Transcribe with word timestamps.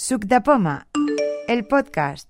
Suc 0.00 0.24
de 0.24 0.40
Poma, 0.40 0.86
el 1.46 1.66
podcast. 1.66 2.26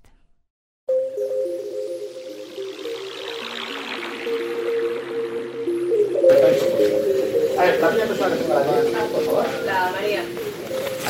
A 7.56 7.62
ver, 7.62 7.80
la 7.80 7.88
primera 7.88 8.08
persona 8.08 8.34
que 8.34 8.42
tenga 8.42 8.54
la 8.58 8.82
llamada, 8.82 9.06
por 9.06 9.24
favor. 9.24 9.46
La 9.64 9.90
María. 9.92 10.22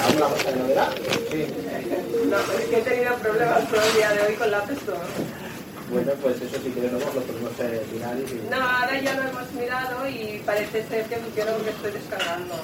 ¿Alguna 0.05 0.27
cosa 0.27 0.51
de 0.51 0.57
novedad? 0.59 0.89
Sí. 1.31 1.47
No, 2.29 2.37
es 2.37 2.67
que 2.69 2.79
he 2.79 2.83
tenido 2.83 3.15
problemas 3.15 3.67
todo 3.71 3.81
el 3.81 3.95
día 3.95 4.13
de 4.13 4.21
hoy 4.21 4.35
con 4.35 4.51
la 4.51 4.63
pesto. 4.63 4.93
Bueno, 5.91 6.13
pues 6.23 6.37
eso 6.41 6.57
si 6.63 6.71
quieres 6.71 6.93
luego 6.93 7.07
lo 7.15 7.21
podemos 7.23 7.51
mirar 7.93 8.17
y... 8.19 8.49
No, 8.51 8.57
ahora 8.57 9.01
ya 9.01 9.15
lo 9.15 9.23
hemos 9.29 9.53
mirado 9.53 10.09
y 10.09 10.41
parece 10.47 10.87
ser 10.87 11.05
que 11.07 11.17
funciona 11.17 11.53
porque 11.53 11.71
estoy 11.71 11.93
descargando. 11.93 12.55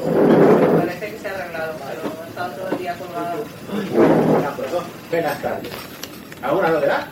Parece 0.79 1.11
que 1.13 1.19
se 1.19 1.29
ha 1.29 1.33
arreglado, 1.35 1.73
pero 1.79 2.25
he 2.25 2.29
estado 2.29 2.53
todo 2.55 2.69
el 2.71 2.79
día 2.79 2.95
colgado. 2.95 3.39
De 4.41 4.47
acuerdo. 4.47 4.83
Buenas 5.11 5.43
tardes. 5.43 5.73
¿Alguna 6.43 6.69
novedad? 6.71 7.07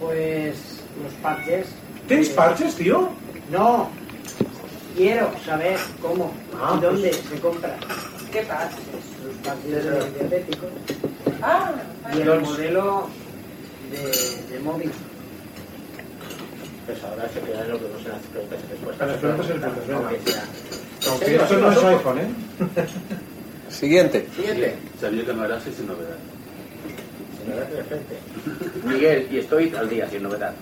Pues 0.00 0.56
los 1.02 1.12
parches. 1.22 1.66
¿Tienes 2.08 2.28
eh, 2.30 2.34
parches, 2.34 2.74
tío? 2.74 3.10
No. 3.50 3.88
Quiero 4.96 5.30
saber 5.44 5.76
cómo 6.02 6.32
Ah, 6.58 6.74
y 6.78 6.80
dónde 6.80 7.12
se 7.12 7.38
compra 7.40 7.76
¿Qué 8.32 8.40
pasa? 8.42 8.70
los 9.24 9.34
parches 9.46 9.84
de 9.84 10.10
diabéticos 10.10 10.70
Ah, 11.42 11.72
y 12.14 12.20
el 12.22 12.26
Los- 12.26 12.42
modelo 12.42 13.08
de, 13.92 14.42
de 14.54 14.58
móvil. 14.60 14.90
Pues 16.86 17.02
ahora 17.02 17.28
se 17.28 17.40
queda 17.40 17.64
en 17.64 17.70
lo 17.72 17.78
que 17.78 17.88
no 17.88 17.98
se 17.98 18.08
las 18.08 18.22
preguntas 18.22 18.60
y 18.64 18.70
respuestas. 18.70 19.08
Las 19.08 19.16
preguntas 19.18 19.46
y 19.46 19.52
respuestas, 19.52 19.86
venga. 19.88 20.42
Aunque 21.10 21.36
esto 21.36 21.58
no 21.58 21.72
es 21.72 21.84
iPhone, 21.84 22.18
¿eh? 22.18 22.28
Siguiente. 23.68 24.28
Siguiente. 24.34 24.78
Sabía 25.00 25.24
que 25.24 25.34
no 25.34 25.44
era 25.44 25.56
así 25.56 25.72
sin 25.72 25.86
novedad. 25.88 26.16
De 27.46 27.84
frente. 27.84 28.16
Miguel, 28.84 29.28
y 29.30 29.38
estoy 29.38 29.74
al 29.74 29.88
día, 29.88 30.08
sin 30.08 30.22
novedad. 30.22 30.54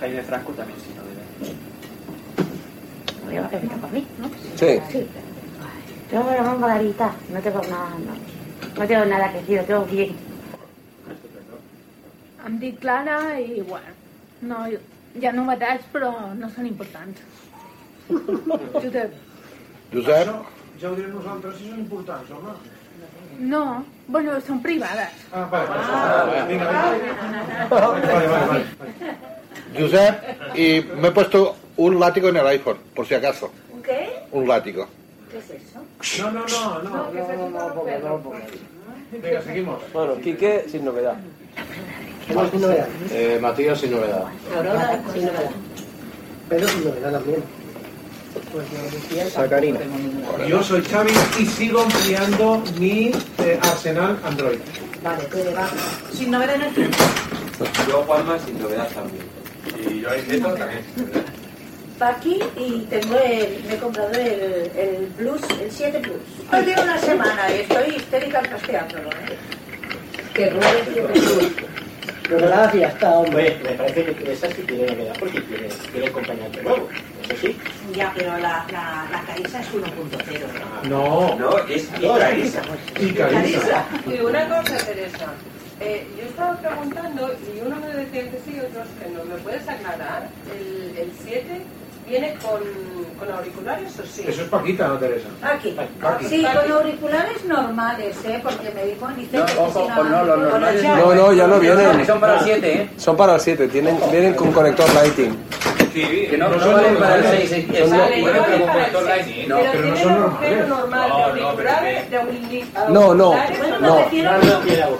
Jaime 0.00 0.22
Franco 0.22 0.52
también 0.52 0.78
sin 0.80 0.96
novedad. 0.96 1.24
Voy 3.24 3.36
a 3.36 3.48
por 3.78 3.90
mí, 3.90 4.06
¿no? 4.18 4.28
Sí. 4.56 4.80
Sí. 4.90 5.06
Tengo 6.10 6.30
la 6.30 6.42
mano 6.42 6.58
clarita, 6.58 7.14
no 7.32 7.40
tengo 7.40 7.62
nada, 7.62 7.90
no, 7.98 8.80
no 8.80 8.86
tengo 8.86 9.04
nada 9.04 9.32
que 9.32 9.38
decir, 9.38 9.58
lo 9.58 9.64
tengo 9.64 9.84
bien. 9.86 10.16
Em 12.46 12.58
dic 12.60 12.78
Clara 12.78 13.40
i, 13.40 13.62
bueno, 13.62 13.86
no, 14.42 14.66
hi 15.14 15.26
ha 15.26 15.32
novetats, 15.32 15.86
però 15.92 16.10
no 16.34 16.50
són 16.54 16.66
importants. 16.66 17.20
Josep. 18.08 19.14
Josep? 19.92 20.28
Això 20.28 20.38
ja 20.80 20.90
ho 20.90 20.96
direm 20.98 21.12
nosaltres 21.14 21.58
si 21.58 21.68
són 21.70 21.84
importants, 21.84 22.32
home. 22.34 22.54
No, 23.50 23.62
bueno, 24.06 24.34
són 24.46 24.60
privades. 24.62 25.22
Ah, 25.32 25.46
vale, 25.50 25.68
vale. 25.70 26.42
Vinga, 26.50 26.68
vinga. 26.70 27.68
Vale, 27.70 28.26
vale, 28.28 28.46
vale. 28.46 29.14
Josep, 29.78 30.56
y 30.56 30.66
me 31.00 31.08
he 31.08 31.10
puesto 31.10 31.56
un 31.76 31.98
látigo 31.98 32.28
en 32.28 32.36
el 32.36 32.46
iPhone, 32.46 32.78
por 32.94 33.06
si 33.06 33.14
acaso. 33.14 33.50
¿Un 33.72 33.82
qué? 33.82 34.08
Un 34.32 34.46
látigo. 34.46 34.86
¿Qué 35.30 35.38
es 35.38 35.50
eso? 35.50 36.22
No, 36.22 36.30
no, 36.30 36.46
no, 36.46 36.82
no. 36.82 37.12
los 37.74 37.84
pelos. 37.84 38.20
Venga, 39.10 39.42
seguimos. 39.42 39.92
Bueno, 39.92 40.14
Quique 40.16 40.66
sin 40.68 40.84
novedad. 40.84 41.16
Hemos 42.28 42.50
sin 42.50 42.60
novedad. 42.60 42.88
Eh, 43.10 43.38
Matías 43.40 43.80
sin 43.80 43.90
novedad. 43.90 44.24
Aurora, 44.56 45.00
sin 45.12 45.26
novedad. 45.26 45.50
Pero 46.48 46.68
sin 46.68 46.84
novedad 46.84 47.12
también. 47.12 47.42
Pues 48.52 48.66
yo 48.70 48.78
decía 48.90 49.30
Sacarina. 49.30 49.80
Yo 50.48 50.62
soy 50.62 50.82
Xavi 50.82 51.12
y 51.38 51.46
sigo 51.46 51.80
ampliando 51.80 52.62
mi 52.78 53.12
eh, 53.38 53.58
arsenal 53.62 54.18
Android. 54.24 54.58
Vale, 55.02 55.24
te 55.24 55.54
va. 55.54 55.68
Sin 56.12 56.30
novedad 56.30 56.56
en 56.56 56.62
el 56.62 56.74
tiempo. 56.74 56.98
Yo, 57.88 58.02
Juanma, 58.02 58.38
sin 58.38 58.58
novedad 58.58 58.88
también. 58.88 59.24
Y 59.88 60.00
yo, 60.00 60.08
Nieto, 60.28 60.54
también. 60.54 60.82
Paqui 61.98 62.40
y 62.56 62.86
tengo 62.90 63.16
el, 63.18 63.64
me 63.68 63.74
he 63.74 63.78
comprado 63.78 64.10
el, 64.14 64.70
el 64.76 65.06
Plus, 65.16 65.42
el 65.60 65.70
7 65.70 66.00
Plus. 66.00 66.16
Hoy 66.52 66.64
llevo 66.64 66.82
una 66.82 66.98
semana 66.98 67.50
y 67.54 67.60
estoy 67.60 67.96
histérica 67.96 68.42
casteándolo, 68.42 69.10
¿eh? 69.10 69.36
Que 70.34 70.50
ruede 70.50 70.80
el 70.80 70.86
7 70.92 71.12
Plus. 71.12 71.83
Y 72.30 72.78
ya 72.78 72.88
está, 72.88 73.10
hombre. 73.18 73.60
Me 73.62 73.72
parece 73.72 74.04
que 74.14 74.32
esa 74.32 74.48
sí 74.50 74.62
tiene 74.62 74.86
novedad 74.86 75.14
porque 75.18 75.40
tiene, 75.42 75.68
tiene 75.92 76.06
acompañante 76.06 76.62
nuevo. 76.62 76.88
Eso 77.22 77.36
sí. 77.40 77.58
Ya, 77.94 78.12
pero 78.16 78.32
la, 78.38 78.66
la, 78.72 79.06
la 79.12 79.22
Carisa 79.26 79.60
es 79.60 79.72
1.0. 79.74 80.88
No, 80.88 81.34
No, 81.36 81.58
es 81.68 81.88
Icarisa. 82.00 82.62
y 82.98 83.12
Carisa. 83.12 83.86
Y 84.06 84.20
una 84.20 84.48
cosa, 84.48 84.76
Teresa. 84.78 85.26
Eh, 85.80 86.06
yo 86.16 86.22
estaba 86.24 86.56
preguntando 86.60 87.34
y 87.54 87.60
uno 87.66 87.76
me 87.76 87.88
decía 87.88 88.30
que 88.30 88.38
sí 88.44 88.54
y 88.56 88.60
otros 88.60 88.86
que 89.02 89.10
no. 89.10 89.24
¿Me 89.24 89.34
puedes 89.42 89.68
aclarar? 89.68 90.28
¿El, 90.56 90.96
el 90.96 91.12
7 91.24 91.62
viene 92.08 92.34
con, 92.42 92.60
con 93.18 93.34
auriculares 93.34 93.98
o 93.98 94.06
sí? 94.06 94.24
Eso 94.26 94.42
es 94.42 94.48
Paquita, 94.48 94.88
¿no, 94.88 94.98
Teresa? 94.98 95.28
Aquí. 95.42 95.76
Aquí. 96.02 96.26
Sí, 96.28 96.44
con 96.44 96.72
auriculares 96.72 97.44
normales, 97.44 98.16
¿eh? 98.24 98.40
Porque 98.42 98.70
me 98.74 98.86
dijo, 98.86 99.08
dice 99.16 99.38
No, 99.38 99.46
que 99.46 99.58
ojo, 99.58 99.82
si 99.82 99.88
no, 99.88 100.04
no, 100.04 100.24
los 100.24 100.38
normales 100.38 100.82
No, 100.84 101.14
no, 101.14 101.32
ya 101.32 101.46
no 101.46 101.58
vienen. 101.60 102.06
Son 102.06 102.20
para 102.20 102.38
el 102.38 102.44
7, 102.44 102.72
¿eh? 102.72 102.90
Son 102.96 103.16
para 103.16 103.34
el 103.34 103.40
7, 103.40 103.68
tienen, 103.68 103.98
vienen 104.10 104.34
con 104.34 104.52
conector 104.52 104.92
Lighting. 104.94 105.36
Que 105.94 106.36
no, 106.36 106.48
No 106.48 106.56
no, 106.56 106.72
valen 106.72 106.96
para 106.96 107.16
el. 107.16 107.48
6. 107.48 107.68
Vale, 107.68 107.80
no 107.86 107.96
vale 107.98 108.22
para 108.24 108.54
el 108.56 108.62
conector 108.62 109.04
seis. 109.06 109.26
Lightning. 109.26 109.46
pero, 109.46 109.70
pero 109.72 109.86
no 109.86 109.94
tiene 109.94 110.02
son 110.02 110.20
normales. 110.20 110.68
normal 110.68 111.08
No, 111.08 111.34
de 111.34 111.40
no, 111.40 111.54
pero 111.54 111.70
de 111.70 112.64
No, 112.74 113.14
no, 113.14 113.14
no. 113.14 113.14
No, 113.14 113.80
no 113.80 114.04
tiene. 114.10 114.28
No, 114.28 114.38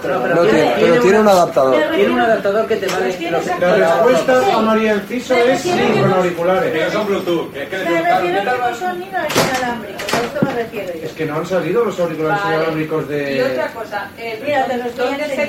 pero 0.00 0.18
No 0.34 0.42
tiene, 0.42 0.72
pero 1.02 1.20
un 1.20 1.28
adaptador. 1.28 1.74
Tiene 1.96 2.12
un 2.12 2.20
adaptador 2.20 2.66
que 2.68 2.76
te 2.76 2.86
vale. 2.86 3.04
Pues 3.12 3.46
esa- 3.46 3.58
La 3.58 3.74
respuesta 3.76 4.56
a 4.56 4.60
María 4.60 4.92
Enciso 4.92 5.34
es 5.34 5.60
sí, 5.60 5.70
con 6.00 6.12
auriculares. 6.12 6.92
son 6.92 7.06
Bluetooth. 7.06 7.52
que 7.52 7.62
Es 7.64 7.68
que 7.68 7.76
Me 7.78 7.84
refiero 7.84 8.16
a 8.16 8.20
que 8.22 8.58
no 8.60 8.74
son 8.76 8.98
ni 9.00 9.06
inalámbricos, 9.06 10.14
a 10.14 10.20
esto 10.22 10.40
me 10.46 10.52
refiero 10.52 10.94
yo. 10.94 11.06
Es 11.06 11.12
que 11.12 11.24
no 11.26 11.36
han 11.38 11.46
salido 11.46 11.84
los 11.84 11.98
auriculares 12.00 12.40
Vale. 12.42 12.54
inalámbricos 12.56 13.04
Y 13.10 13.40
otra 13.40 13.64
de... 13.66 13.70
cosa, 13.74 14.10
eh, 14.16 14.40
Mira, 14.44 14.64
te 14.66 14.76
los 14.76 14.96
donde 14.96 15.26
se 15.34 15.48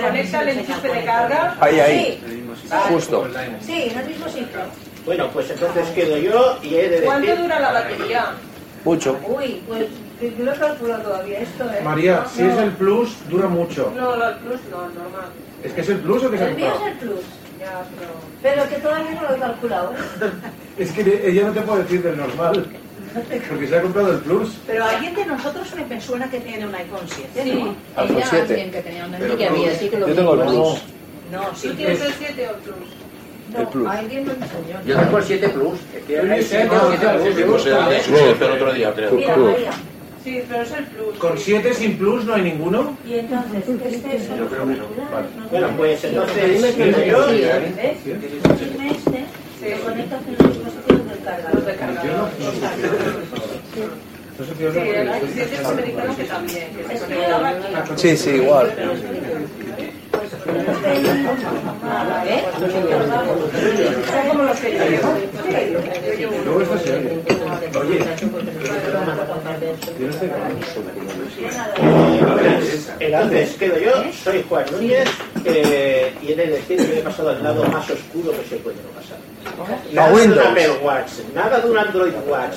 conecta 0.00 0.42
el 0.42 0.48
enchufe 0.58 0.88
de 0.88 1.04
carga. 1.04 1.56
Ahí, 1.60 1.80
ahí. 1.80 2.43
Sí, 2.68 2.74
Justo. 2.88 3.28
sí, 3.60 3.88
en 3.90 3.98
el 3.98 4.06
mismo 4.06 4.28
sitio. 4.28 4.60
Bueno, 5.04 5.28
pues 5.32 5.50
entonces 5.50 5.86
quedo 5.90 6.16
yo 6.16 6.58
y 6.62 6.74
he 6.76 6.88
de 6.88 7.02
¿Cuánto 7.02 7.26
decir... 7.26 7.42
dura 7.42 7.60
la 7.60 7.72
batería? 7.72 8.26
Mucho. 8.84 9.18
Uy, 9.28 9.62
pues 9.66 9.86
yo 10.20 10.44
lo 10.44 10.52
he 10.52 10.56
calculado 10.56 11.02
todavía 11.02 11.40
esto, 11.40 11.64
¿eh? 11.64 11.80
María, 11.82 12.20
No, 12.24 12.28
si 12.30 12.42
no. 12.42 12.50
es 12.52 12.58
el 12.58 12.70
Plus, 12.72 13.16
dura 13.28 13.48
mucho. 13.48 13.92
No, 13.94 14.16
no, 14.16 14.28
el 14.28 14.36
plus 14.36 14.60
no, 14.70 14.78
normal. 14.82 15.28
¿Es 15.62 15.72
que 15.72 15.80
es 15.82 15.88
el 15.90 15.98
Plus 15.98 16.24
o 16.24 16.30
que 16.30 16.38
se 16.38 16.44
ha 16.44 16.48
El 16.48 16.56
mío 16.56 16.66
es 16.66 16.72
comprado? 16.72 16.92
el 16.92 16.98
Plus, 17.08 17.24
Ya, 17.60 17.82
pero... 17.98 18.10
pero 18.42 18.68
que 18.70 18.76
todavía 18.76 19.10
no 19.10 19.22
lo 19.28 19.34
he 19.34 19.38
calculado, 19.38 19.92
¿eh? 19.92 20.30
Es 20.78 20.90
que 20.92 21.28
ella 21.30 21.46
no 21.46 21.52
te 21.52 21.60
puede 21.60 21.82
decir 21.82 22.02
del 22.02 22.16
normal. 22.16 22.66
Porque 23.48 23.68
se 23.68 23.76
ha 23.76 23.82
comprado 23.82 24.10
el 24.12 24.18
Plus. 24.20 24.56
Pero 24.66 24.84
alguien 24.84 25.14
de 25.14 25.26
nosotros 25.26 25.68
me 25.88 26.00
suena 26.00 26.28
que 26.30 26.40
tiene 26.40 26.66
un 26.66 26.74
iPhone 26.74 27.06
7, 27.06 27.42
Sí, 27.44 27.52
¿no? 27.52 27.76
iPhone 28.02 28.16
Ella, 28.16 28.26
7. 28.28 28.42
alguien 28.54 28.70
que 28.72 28.80
tenía 28.80 29.04
un 29.06 29.78
sí 29.78 29.88
que 29.88 29.98
lo 29.98 30.08
Yo 30.08 30.14
tengo 30.14 30.34
el. 30.34 30.40
Plus. 30.48 30.82
No, 31.34 31.40
¿Tú 31.60 31.74
tienes 31.74 32.00
el 32.00 32.12
7 32.16 32.46
o 32.46 32.50
el 32.50 32.56
plus? 32.62 32.76
no, 33.52 33.60
el 33.60 33.66
Plus. 33.68 33.88
alguien 33.88 34.24
me 34.26 34.32
enseñó. 34.32 34.80
Yo 34.86 34.96
tengo 35.00 35.18
el 35.18 35.24
7 35.24 35.48
Plus. 35.48 35.78
Es 35.96 36.02
que 36.04 36.18
hay 36.20 36.42
7 36.42 36.68
Ah, 36.70 36.76
o 36.76 36.78
7 36.90 37.00
claro, 37.00 37.24
Plus. 37.24 37.66
el 38.40 38.50
otro 38.52 38.72
día, 38.72 38.94
creo. 38.94 39.10
Mira. 39.12 39.36
María. 39.36 39.72
Sí, 40.22 40.42
pero 40.48 40.62
es 40.62 40.70
el 40.72 40.84
plus. 40.86 41.18
¿Con 41.18 41.36
7 41.38 41.74
sin 41.74 41.98
Plus 41.98 42.24
no 42.24 42.34
hay 42.34 42.42
ninguno? 42.42 42.96
Y 43.06 43.18
entonces, 43.18 43.62
este 43.68 44.16
es 44.16 44.28
Yo 44.28 44.46
creo 44.48 44.66
que 44.66 44.74
no. 44.74 44.84
Vale. 45.12 45.26
Bueno, 45.50 45.68
pues 45.76 46.04
entonces. 46.04 46.52
Dime 46.62 46.68
este, 46.68 46.84
se 49.60 49.72
conecta 49.80 50.16
con 50.18 50.32
los 50.38 50.54
dispositivos 50.54 51.08
del 51.10 51.20
cargador. 51.24 51.54
Los 51.56 51.66
de 51.66 51.74
cargador. 51.74 52.28
No 54.36 54.44
sé 54.44 54.52
si 54.56 54.64
os 54.64 54.74
Sí, 54.74 54.78
lo 54.80 54.84
el 54.84 55.08
acordáis. 55.08 55.32
7 55.34 55.54
es 55.54 55.64
americano 55.64 56.16
que 56.16 56.24
también. 56.24 56.76
Que 56.76 56.82
se 56.88 56.94
Es 56.94 57.02
que 57.02 57.14
conecta 57.14 57.84
yo- 57.86 57.96
Sí, 57.98 58.16
sí, 58.16 58.30
igual. 58.30 58.66
¿Eh? 62.26 62.44
Son 64.10 64.28
como 64.28 64.42
los 64.44 64.58
que 64.60 64.72
yo 64.76 64.84
llevo. 64.84 66.36
Luego 66.44 66.60
esta 66.62 66.78
se 66.78 66.92
oye. 66.94 67.20
Oye, 67.80 67.98
¿tienes 69.96 70.16
Entonces 73.00 73.54
quedo 73.56 73.78
yo, 73.78 73.92
soy 74.22 74.44
Juan 74.48 74.64
Núñez 74.72 75.08
eh, 75.44 76.14
y 76.22 76.32
he 76.32 76.36
de 76.36 76.46
decir 76.46 76.76
que 76.76 76.98
he 76.98 77.02
pasado 77.02 77.30
al 77.30 77.42
lado 77.42 77.64
más 77.64 77.88
oscuro 77.90 78.32
que 78.32 78.44
se 78.48 78.56
puede 78.56 78.76
pasar. 78.94 79.18
Nada 79.92 80.08
de 80.08 80.26
un. 80.26 80.38
Apple 80.38 80.70
Watch, 80.82 81.10
nada 81.34 81.60
de 81.60 81.70
un 81.70 81.78
Android 81.78 82.12
Watch, 82.26 82.56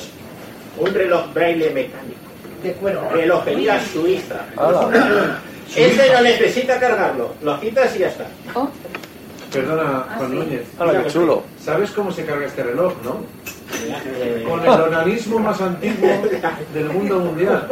un 0.78 0.94
reloj 0.94 1.34
braille 1.34 1.70
mecánico, 1.72 2.20
De 2.64 2.74
cuero. 2.74 3.10
relojería 3.12 3.80
suiza. 3.86 4.46
Ese 5.76 6.14
no 6.14 6.22
necesita 6.22 6.80
cargarlo, 6.80 7.34
lo 7.42 7.60
quitas 7.60 7.96
y 7.96 8.00
ya 8.00 8.08
está. 8.08 8.26
Perdona, 9.52 10.06
Juan 10.18 10.36
Núñez. 10.36 10.64
Hala, 10.78 11.04
qué 11.04 11.10
chulo. 11.10 11.44
¿Sabes 11.64 11.92
cómo 11.92 12.12
se 12.12 12.26
carga 12.26 12.46
este 12.48 12.64
reloj, 12.64 12.94
no? 13.04 13.22
Eh, 13.86 14.46
Con 14.48 14.62
el 14.62 14.70
onanismo 14.70 15.40
más 15.40 15.60
antiguo 15.62 16.10
del 16.74 16.86
mundo 16.90 17.20
mundial. 17.20 17.68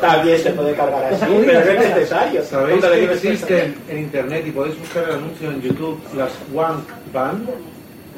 También 0.00 0.38
se 0.38 0.50
puede 0.50 0.74
cargar 0.74 1.04
así, 1.12 1.24
pero 1.46 1.64
no 1.64 1.70
es 1.70 1.78
necesario. 1.78 2.44
¿Sabéis 2.44 2.84
que 2.84 3.12
existen 3.12 3.76
en 3.88 3.98
internet 3.98 4.44
y 4.46 4.50
podéis 4.50 4.78
buscar 4.78 5.04
el 5.04 5.14
anuncio 5.16 5.50
en 5.50 5.62
YouTube 5.62 6.00
las 6.16 6.32
Wank 6.52 6.84
Band? 7.12 7.48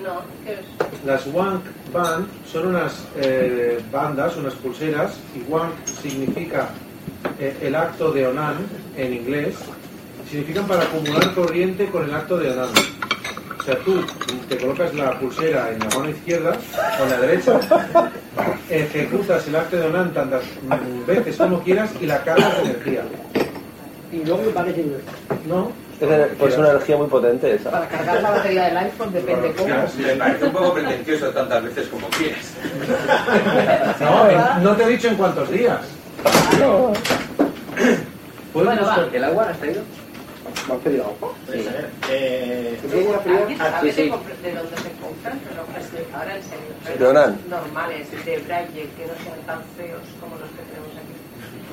No, 0.02 0.20
¿qué 0.44 0.52
es? 0.52 1.04
Las 1.06 1.26
Wank 1.28 1.62
Band 1.92 2.26
son 2.50 2.68
unas 2.68 3.04
eh, 3.16 3.80
bandas, 3.90 4.36
unas 4.36 4.54
pulseras, 4.54 5.12
y 5.34 5.50
Wank 5.50 5.72
significa 6.02 6.68
el 7.62 7.74
acto 7.74 8.12
de 8.12 8.26
Onan 8.26 8.56
en 8.96 9.12
inglés, 9.14 9.54
significan 10.30 10.66
para 10.66 10.82
acumular 10.82 11.34
corriente 11.34 11.86
con 11.86 12.04
el 12.04 12.14
acto 12.14 12.36
de 12.38 12.50
Onan. 12.50 12.68
O 13.58 13.62
sea, 13.62 13.78
tú 13.78 14.04
te 14.48 14.58
colocas 14.58 14.94
la 14.94 15.18
pulsera 15.18 15.70
en 15.72 15.78
la 15.78 15.86
mano 15.86 16.10
izquierda 16.10 16.56
o 17.00 17.04
en 17.04 17.10
la 17.10 17.18
derecha, 17.18 17.60
ejecutas 18.70 19.46
el 19.48 19.56
acto 19.56 19.76
de 19.76 19.86
Onan 19.86 20.12
tantas 20.12 20.42
veces 21.06 21.36
como 21.36 21.62
quieras 21.62 21.90
y 22.00 22.06
la 22.06 22.22
cargas 22.22 22.56
de 22.58 22.62
energía. 22.70 23.02
Y 24.12 24.24
luego 24.24 24.42
me 24.42 24.50
parece 24.52 24.84
No, 25.46 25.72
Pues 26.38 26.56
una 26.58 26.70
energía 26.70 26.96
muy 26.96 27.06
potente 27.08 27.54
esa. 27.54 27.70
Para 27.70 27.88
cargar 27.88 28.22
la 28.22 28.30
batería 28.30 28.64
del 28.66 28.76
iPhone 28.76 29.12
depende 29.12 29.52
cómo. 29.52 29.74
Me 29.98 30.14
parece 30.16 30.44
un 30.44 30.52
poco 30.52 30.74
pretencioso 30.74 31.30
tantas 31.30 31.64
veces 31.64 31.88
como 31.88 32.06
quieres. 32.08 32.52
No, 34.00 34.28
en- 34.28 34.62
no 34.62 34.76
te 34.76 34.82
he 34.84 34.88
dicho 34.88 35.08
en 35.08 35.14
cuántos 35.16 35.50
días. 35.50 35.80
¿Puedes 38.52 38.66
Bueno, 38.68 38.82
va. 38.86 39.08
¿El 39.12 39.24
agua 39.24 39.48
has 39.50 39.58
traído? 39.58 39.82
¿Me 40.68 40.74
has 40.74 40.80
pedido 40.80 41.04
agua? 41.04 41.32
A 41.48 41.50
ver, 41.50 41.90
eh, 42.10 42.78
¿Alguien 42.82 43.60
Ah, 43.60 43.70
sabe 43.70 43.92
sí, 43.92 44.02
sí. 44.04 44.10
de 44.10 44.54
dónde 44.54 44.76
se 44.76 44.90
compran 45.02 45.40
relojes 45.48 45.92
de- 45.92 46.06
ahora 46.14 46.36
en 46.36 46.42
serio? 46.42 46.72
relojes 46.84 46.98
De 47.00 47.06
Onan. 47.06 47.38
Normales, 47.50 48.10
de 48.24 48.38
Braille, 48.38 48.88
que 48.96 49.06
no 49.06 49.14
sean 49.24 49.40
tan 49.46 49.60
feos 49.76 50.02
como 50.20 50.36
los 50.36 50.48
que 50.50 50.62
tenemos 50.68 50.92
aquí. 50.96 51.14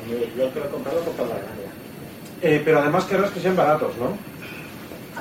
yo 0.09 0.17
yo 0.45 0.53
que 0.53 0.59
lo 0.59 0.65
he 0.65 0.69
comprado 0.69 0.99
he 1.01 1.03
comprado 1.05 1.31
la. 1.31 2.49
Eh, 2.49 2.61
pero 2.65 2.79
además 2.79 3.05
querrás 3.05 3.29
que 3.31 3.39
sean 3.39 3.55
baratos, 3.55 3.95
¿no? 3.97 4.17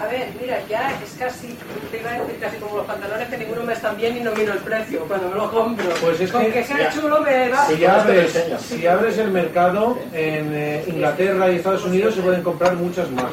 A 0.00 0.06
ver, 0.06 0.28
mira, 0.40 0.58
ya 0.66 0.98
es 1.04 1.10
casi, 1.18 1.48
te 1.90 2.00
iba 2.00 2.10
a 2.10 2.20
decir 2.20 2.38
casi 2.40 2.56
como 2.56 2.78
los 2.78 2.86
pantalones 2.86 3.28
que 3.28 3.36
ninguno 3.36 3.62
me 3.64 3.74
están 3.74 3.96
bien 3.98 4.16
y 4.16 4.20
no 4.20 4.32
miro 4.32 4.54
el 4.54 4.60
precio 4.60 5.00
cuando 5.06 5.28
me 5.28 5.34
lo 5.36 5.50
compro. 5.50 5.90
Pues 6.00 6.20
es 6.20 6.32
Con 6.32 6.42
que- 6.46 6.52
que 6.52 6.64
sea 6.64 6.78
ya. 6.78 6.90
chulo 6.90 7.20
me 7.20 7.48
va. 7.50 7.66
Si 7.66 7.84
abres, 7.84 8.44
si 8.66 8.86
abres 8.86 9.18
el 9.18 9.30
mercado 9.30 9.98
en 10.14 10.54
eh, 10.54 10.84
Inglaterra 10.86 11.50
y 11.52 11.56
Estados 11.56 11.84
Unidos 11.84 12.14
se 12.14 12.22
pueden 12.22 12.42
comprar 12.42 12.76
muchas 12.76 13.10
más. 13.10 13.30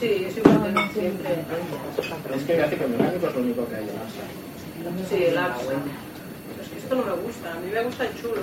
Sí, 0.00 0.26
es 0.26 0.36
igual 0.38 0.74
de 0.74 0.92
siempre. 0.94 1.30
Es 2.34 2.42
que 2.42 2.76
que 2.76 2.86
mecánico 2.86 3.26
es 3.28 3.34
lo 3.34 3.40
único 3.40 3.68
que 3.68 3.74
hay 3.76 3.82
en 3.82 3.90
Asia. 3.90 5.08
Sí, 5.10 5.24
el 5.24 5.38
que 6.70 6.78
esto 6.78 6.94
no 6.94 7.04
me 7.04 7.22
gusta, 7.22 7.52
a 7.52 7.56
mí 7.56 7.70
me 7.72 7.82
gusta 7.82 8.04
el 8.06 8.20
chulo. 8.22 8.40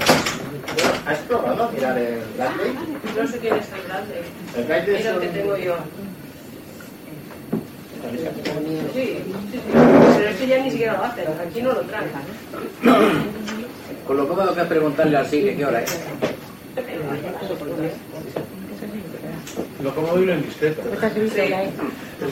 ¿Has 1.07 1.17
probado 1.19 1.71
mirar 1.71 1.97
el 1.97 2.21
Bradley? 2.37 2.73
No 3.17 3.27
sé 3.27 3.39
quién 3.39 3.55
es 3.55 3.65
el 3.73 3.87
grande. 3.87 4.21
El 4.57 4.63
Bradley 4.65 4.95
es 4.95 5.05
el 5.05 5.19
que 5.19 5.27
tengo 5.27 5.57
yo. 5.57 5.75
Un- 8.19 8.93
Sí, 8.93 9.17
sí, 9.17 9.23
sí. 9.51 9.59
Pero 10.17 10.29
este 10.29 10.47
ya 10.47 10.57
ni 10.63 10.71
siquiera 10.71 10.93
lo 10.93 11.03
hacen, 11.03 11.25
aquí 11.47 11.61
no 11.61 11.73
lo 11.73 11.81
traen. 11.81 12.09
Con 14.07 14.17
lo 14.17 14.27
cómodo 14.27 14.53
que 14.53 14.61
es 14.61 14.67
preguntarle 14.67 15.17
al 15.17 15.29
que 15.29 15.55
qué 15.55 15.65
hora 15.65 15.81
es. 15.81 15.97
Lo 19.83 19.93
cómodo 19.95 20.21
y 20.21 20.25
lo 20.25 20.33
indiscreto. 20.35 20.81
Sí. 21.35 21.41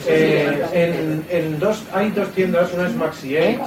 Eh, 0.08 0.62
en, 0.72 1.24
en 1.30 1.58
dos, 1.58 1.82
hay 1.92 2.10
dos 2.10 2.30
tiendas, 2.32 2.72
una 2.72 2.86
es 2.88 2.94
Maxi 2.94 3.36
Aids 3.36 3.60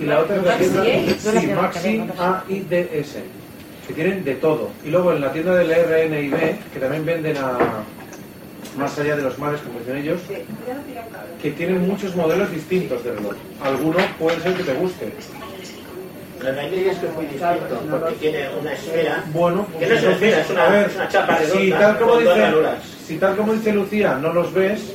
y 0.00 0.04
la 0.06 0.20
otra 0.20 0.36
es 0.36 0.42
la 0.44 0.56
tienda 0.56 0.84
sí, 0.84 1.46
Maxi 1.48 2.66
AIDS, 2.70 3.08
que 3.88 3.94
tienen 3.94 4.24
de 4.24 4.34
todo. 4.34 4.70
Y 4.84 4.90
luego 4.90 5.12
en 5.12 5.20
la 5.20 5.32
tienda 5.32 5.54
del 5.56 5.70
RNIB, 5.70 6.70
que 6.72 6.78
también 6.80 7.04
venden 7.04 7.36
a 7.38 7.58
más 8.76 8.98
allá 8.98 9.16
de 9.16 9.22
los 9.22 9.38
mares, 9.38 9.60
como 9.60 9.78
dicen 9.80 9.96
ellos, 9.98 10.20
Sí, 10.26 10.34
que 11.42 11.50
tienen 11.52 11.86
muchos 11.86 12.14
modelos 12.16 12.50
distintos 12.50 13.02
de 13.04 13.12
reloj. 13.12 13.34
Alguno 13.62 13.98
puede 14.18 14.40
ser 14.40 14.54
que 14.54 14.62
te 14.62 14.74
guste. 14.74 15.12
Bradley 16.38 16.88
es 16.88 16.98
que 16.98 17.06
es 17.06 17.14
muy 17.14 17.26
distinto, 17.26 17.82
porque 17.90 18.14
tiene 18.16 18.48
una 18.60 18.72
esfera. 18.72 19.24
Bueno, 19.32 19.66
Que 19.78 19.86
no 19.86 19.94
es 19.94 20.02
una 20.02 20.12
esfera, 20.12 20.40
es 20.40 20.50
una- 20.50 20.66
a 20.66 20.70
ver, 20.70 20.86
es 20.88 20.96
una 20.96 21.08
chapa 21.08 21.36
redonda 21.38 21.60
si 21.62 21.70
tal 21.70 21.98
como 21.98 22.16
dice, 22.18 22.52
si 23.06 23.16
tal 23.18 23.36
como 23.36 23.52
dice 23.54 23.72
Lucía, 23.72 24.18
no 24.20 24.32
los 24.32 24.52
ves, 24.52 24.92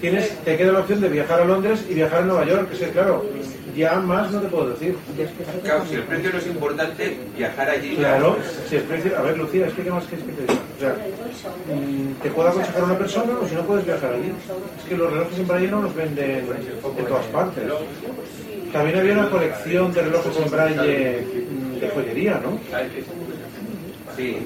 tienes, 0.00 0.30
te 0.44 0.56
queda 0.56 0.72
la 0.72 0.80
opción 0.80 1.00
de 1.02 1.08
viajar 1.10 1.40
a 1.40 1.44
Londres 1.44 1.84
y 1.88 1.94
viajar 1.94 2.22
a 2.22 2.24
Nueva 2.24 2.46
York, 2.46 2.70
que 2.70 2.82
es 2.84 2.90
claro, 2.92 3.26
ya 3.76 4.00
más 4.00 4.30
no 4.32 4.40
te 4.40 4.48
puedo 4.48 4.70
decir. 4.70 4.96
Claro, 5.62 5.84
si 5.86 5.94
el 5.96 6.02
precio 6.04 6.32
no 6.32 6.38
es 6.38 6.46
importante, 6.46 7.16
viajar 7.36 7.70
allí. 7.70 7.96
Claro, 7.96 8.36
si 8.68 8.76
el 8.76 8.82
precio, 8.82 9.18
a 9.18 9.22
ver 9.22 9.38
Lucía, 9.38 9.66
explica 9.66 9.94
más 9.94 10.04
qué 10.06 10.16
es 10.16 10.22
que 10.22 10.32
te 10.32 10.42
diga. 10.42 10.60
O 10.76 10.80
sea, 10.80 10.94
mm, 11.74 12.22
te 12.22 12.30
puede 12.30 12.48
aconsejar 12.48 12.84
una 12.84 12.98
persona 12.98 13.32
o 13.40 13.46
si 13.48 13.54
no 13.54 13.62
puedes 13.62 13.84
viajar 13.84 14.12
allí. 14.14 14.32
Es 14.78 14.88
que 14.88 14.96
los 14.96 15.12
relojes 15.12 15.38
en 15.38 15.46
braille 15.46 15.68
no 15.68 15.82
los 15.82 15.94
venden 15.94 16.46
en 16.46 17.04
todas 17.06 17.26
partes. 17.26 17.64
También 18.72 18.98
había 18.98 19.12
una 19.12 19.30
colección 19.30 19.92
de 19.92 20.02
relojes 20.02 20.36
en 20.36 20.50
braille 20.50 21.26
mm, 21.50 21.80
de 21.80 21.88
joyería, 21.90 22.40
¿no? 22.42 22.58
Sí. 24.16 24.38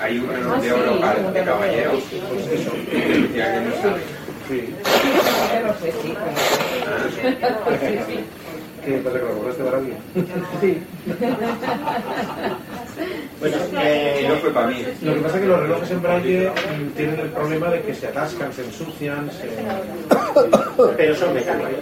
Hay 0.00 0.18
un 0.18 0.28
reloj 0.28 0.60
de 0.62 0.72
oro 0.72 1.32
de 1.32 1.42
caballero. 1.44 1.90
Pues 2.30 2.60
eso. 2.60 2.72
Sí. 4.48 4.74
No 5.64 5.72
sé, 7.78 7.92
sí. 8.06 8.20
¿Qué 8.84 8.98
pasa 8.98 9.18
que 9.18 9.24
lo 9.24 9.34
borraste 9.36 9.64
para 9.64 9.78
alguien? 9.78 9.96
Bueno, 13.40 13.56
Y 13.72 13.76
eh, 13.76 14.26
no 14.28 14.34
fue 14.36 14.50
para 14.52 14.66
mí. 14.68 14.84
Lo 15.02 15.14
que 15.14 15.20
pasa 15.20 15.36
es 15.36 15.42
que 15.42 15.48
los 15.48 15.60
relojes 15.60 15.90
en 15.90 16.02
braille 16.02 16.50
mm, 16.50 16.88
tienen 16.96 17.20
el 17.20 17.28
problema 17.30 17.70
de 17.70 17.80
que 17.82 17.94
se 17.94 18.06
atascan, 18.08 18.52
se 18.52 18.62
ensucian, 18.64 19.30
se... 19.30 19.48
pero 20.96 21.16
son 21.16 21.34
mecánicos. 21.34 21.72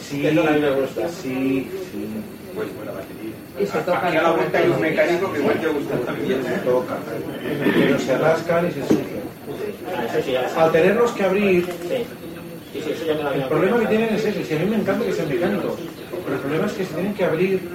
Sí, 0.00 0.26
Eso 0.26 0.40
a 0.48 0.50
mí 0.50 0.60
me 0.60 0.70
gusta. 0.70 1.08
sí, 1.08 1.70
sí, 1.92 2.08
Pues 2.54 2.74
buena 2.74 2.92
batería. 2.92 3.34
Y 3.60 3.66
se 3.66 3.78
toca 3.80 4.06
Aquí 4.08 4.16
a 4.16 4.22
la 4.22 4.30
vuelta 4.32 4.58
hay 4.58 4.68
un 4.70 4.80
mecánico 4.80 5.32
que 5.32 5.38
igual 5.40 5.60
te 5.60 5.68
gusta 5.68 5.96
también. 5.98 6.42
se 6.44 6.50
toca. 6.58 6.96
Pero 7.74 7.98
se 7.98 8.14
atascan 8.14 8.66
y 8.66 8.72
se 8.72 8.80
ensucian. 8.80 9.29
Ah. 10.56 10.64
Al 10.64 10.72
tenerlos 10.72 11.10
que 11.12 11.24
abrir, 11.24 11.68
el 12.74 13.42
problema 13.48 13.80
que 13.80 13.86
tienen 13.86 14.14
es 14.14 14.24
ese. 14.24 14.44
Si 14.44 14.54
a 14.54 14.58
mí 14.58 14.66
me 14.66 14.76
encanta 14.76 15.04
que 15.04 15.12
sean 15.12 15.28
mecánicos, 15.28 15.72
pero 16.24 16.34
el 16.34 16.40
problema 16.40 16.66
es 16.66 16.72
que 16.72 16.84
se 16.84 16.94
tienen 16.94 17.14
que 17.14 17.24
abrir. 17.24 17.68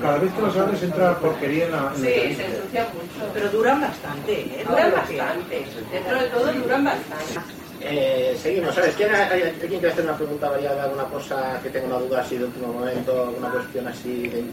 Cada 0.00 0.18
vez 0.18 0.32
que 0.32 0.40
los 0.42 0.56
abres 0.56 0.82
entra 0.82 1.18
porquería 1.18 1.66
en 1.66 1.72
la... 1.72 1.92
en 1.94 2.02
Sí, 2.02 2.06
el 2.08 2.36
se 2.36 2.44
ensucian 2.46 2.86
mucho. 2.94 3.30
Pero 3.34 3.48
duran 3.50 3.80
bastante, 3.80 4.32
¿eh? 4.32 4.64
Duran 4.68 4.92
bastante. 4.92 5.64
Dentro 5.92 6.20
de 6.20 6.26
todo 6.28 6.52
duran 6.52 6.84
bastante. 6.84 7.60
Eh, 7.82 8.36
seguimos, 8.40 8.74
¿sabes? 8.74 8.94
¿Quién, 8.94 9.10
alguien 9.14 9.54
quiere 9.58 9.88
hacer 9.88 10.04
una 10.04 10.16
pregunta 10.16 10.50
variada, 10.50 10.84
alguna 10.84 11.04
cosa 11.04 11.58
que 11.62 11.70
tenga 11.70 11.86
una 11.86 11.96
duda 11.98 12.20
así 12.20 12.36
de 12.36 12.44
último 12.44 12.72
momento, 12.74 13.24
alguna 13.28 13.50
cuestión 13.50 13.88
así 13.88 14.28
de? 14.28 14.44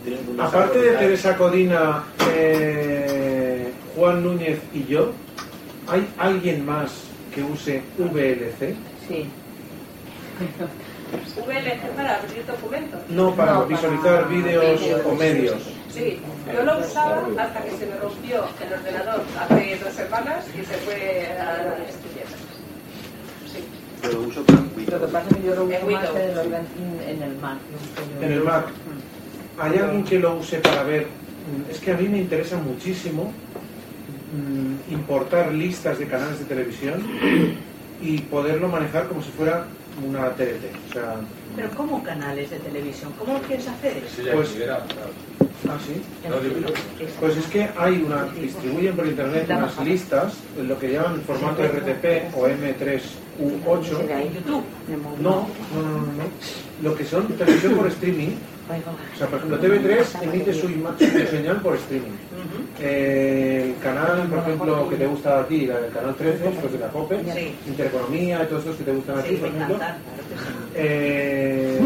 Aparte 0.42 0.80
de 0.80 0.92
que- 0.92 0.98
Teresa 0.98 1.36
Codina, 1.36 2.03
eh, 2.34 3.70
Juan 3.96 4.24
Núñez 4.24 4.60
y 4.74 4.86
yo, 4.86 5.12
¿hay 5.88 6.08
alguien 6.17 6.65
más 6.65 6.91
que 7.34 7.44
use 7.44 7.82
VLC? 7.98 8.75
Sí. 9.08 9.27
VLC 11.46 11.89
para 11.96 12.15
abrir 12.17 12.46
documentos. 12.46 13.00
No 13.10 13.34
para 13.36 13.53
No, 13.53 13.65
visualizar 13.65 14.15
para 14.24 14.27
vídeos 14.27 14.82
o 15.06 15.15
medios. 15.15 15.56
Sí, 15.89 16.20
yo 16.53 16.63
lo 16.63 16.79
usaba 16.79 17.24
hasta 17.39 17.62
que 17.63 17.72
se 17.72 17.86
me 17.88 17.96
rompió 17.98 18.46
el 18.65 18.74
ordenador 18.74 19.22
hace 19.39 19.79
dos 19.84 19.94
semanas 19.94 20.46
y 20.53 20.58
se 20.65 20.74
fue 20.75 21.27
a 21.39 21.44
la 21.63 21.86
estupidez. 21.88 22.27
Sí. 23.51 23.63
Lo 24.13 24.22
uso 24.22 24.44
para 24.44 24.60
Lo 25.00 25.06
que 25.08 25.12
pasa 25.12 25.27
es 25.29 25.36
que 25.38 25.44
yo 25.44 25.56
lo 25.56 25.63
uso 25.63 25.74
En 25.74 25.91
más 25.91 26.10
Windows. 26.13 26.46
en 26.46 26.53
el, 26.53 27.10
en 27.17 27.24
el 27.24 27.36
Mac. 27.38 27.58
En 28.22 28.32
el 28.32 28.44
Mac. 28.44 28.65
¿Hay 29.60 29.77
alguien 29.79 30.03
que 30.03 30.20
lo 30.20 30.36
use 30.38 30.58
para 30.60 30.84
ver? 30.84 31.03
Mm, 31.08 31.72
Es 31.72 31.79
que 31.79 31.91
a 31.91 31.98
mí 31.98 32.08
me 32.08 32.20
interesa 32.20 32.58
muchísimo 32.58 33.24
mm, 33.32 33.57
importar 34.89 35.53
listas 35.53 36.00
de 36.00 36.08
canales 36.08 36.39
de 36.39 36.46
televisión 36.46 37.03
y 38.01 38.20
poderlo 38.20 38.67
manejar 38.67 39.08
como 39.08 39.22
si 39.22 39.32
fuera 39.32 39.65
una 40.06 40.29
TDT. 40.32 40.89
O 40.89 40.94
sea, 40.94 41.15
Pero 41.56 41.70
¿cómo 41.72 42.03
canales 42.03 42.50
de 42.51 42.60
televisión? 42.60 43.12
¿Cómo 43.17 43.34
lo 43.34 43.41
quieres 43.41 43.67
hacer 43.67 43.98
eso? 43.98 44.22
pues, 44.34 44.56
ah, 44.70 45.77
sí. 45.86 46.01
Pues 47.20 47.38
es 47.38 47.46
que 47.48 47.67
hay 47.77 48.03
una, 48.03 48.25
distribuyen 48.25 48.96
por 48.96 49.08
internet 49.08 49.46
unas 49.50 49.79
listas, 49.79 50.34
lo 50.62 50.77
que 50.77 50.94
llaman 50.94 51.22
formato 51.22 51.63
RTP 51.63 52.36
o 52.36 52.48
M3U8. 52.48 54.08
¿De 54.08 54.32
YouTube. 54.36 54.63
No, 55.20 55.48
no, 55.74 55.82
no, 55.82 55.82
no, 55.82 56.00
no. 56.00 56.24
Lo 56.84 56.96
que 56.96 57.06
son 57.06 57.27
televisión 57.27 57.75
por 57.75 57.88
streaming. 57.88 58.36
O 58.68 59.18
sea, 59.18 59.28
por 59.28 59.40
ejemplo, 59.40 59.60
TV3 59.62 60.24
emite 60.24 60.54
su, 60.54 60.68
su 60.68 61.28
señal 61.32 61.62
por 61.62 61.76
streaming. 61.76 62.12
Eh, 62.80 63.74
el 63.76 63.82
canal, 63.84 64.28
por 64.28 64.40
ejemplo, 64.40 64.90
que 64.90 64.96
te 64.98 65.08
gusta 65.08 65.40
a 65.40 65.48
ti, 65.48 65.64
el 65.66 65.92
canal 65.94 66.16
13, 66.16 66.44
pues 66.62 66.74
de 66.74 66.80
la 66.80 66.88
COPE, 66.90 67.22
Sí. 67.34 67.56
Intereconomía 67.68 68.44
y 68.44 68.48
todos 68.48 68.62
estos 68.64 68.76
que 68.78 68.84
te 68.84 68.92
gustan 68.92 69.20
a 69.20 69.24
ti, 69.24 69.30
Sí, 69.30 69.36
por 69.38 69.48
ejemplo. 69.50 69.80
Eh, 70.76 71.80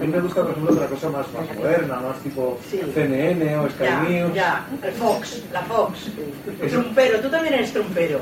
mí 0.00 0.06
me 0.06 0.20
gusta, 0.20 0.42
por 0.42 0.50
ejemplo, 0.52 0.72
otra 0.74 0.86
cosa 0.86 1.10
más, 1.10 1.26
más 1.32 1.56
moderna, 1.56 1.96
más 2.00 2.18
tipo 2.20 2.58
Sí. 2.70 2.80
CNN 2.94 3.56
o 3.56 3.68
Sky 3.68 3.84
Ya, 3.84 4.02
News. 4.02 4.34
ya, 4.34 4.66
el 4.82 4.92
Fox, 4.92 5.42
la 5.52 5.62
Fox. 5.62 5.98
Eso. 6.62 6.80
Trumpero, 6.80 7.20
tú 7.20 7.28
también 7.28 7.54
eres 7.54 7.72
trumpero. 7.72 8.20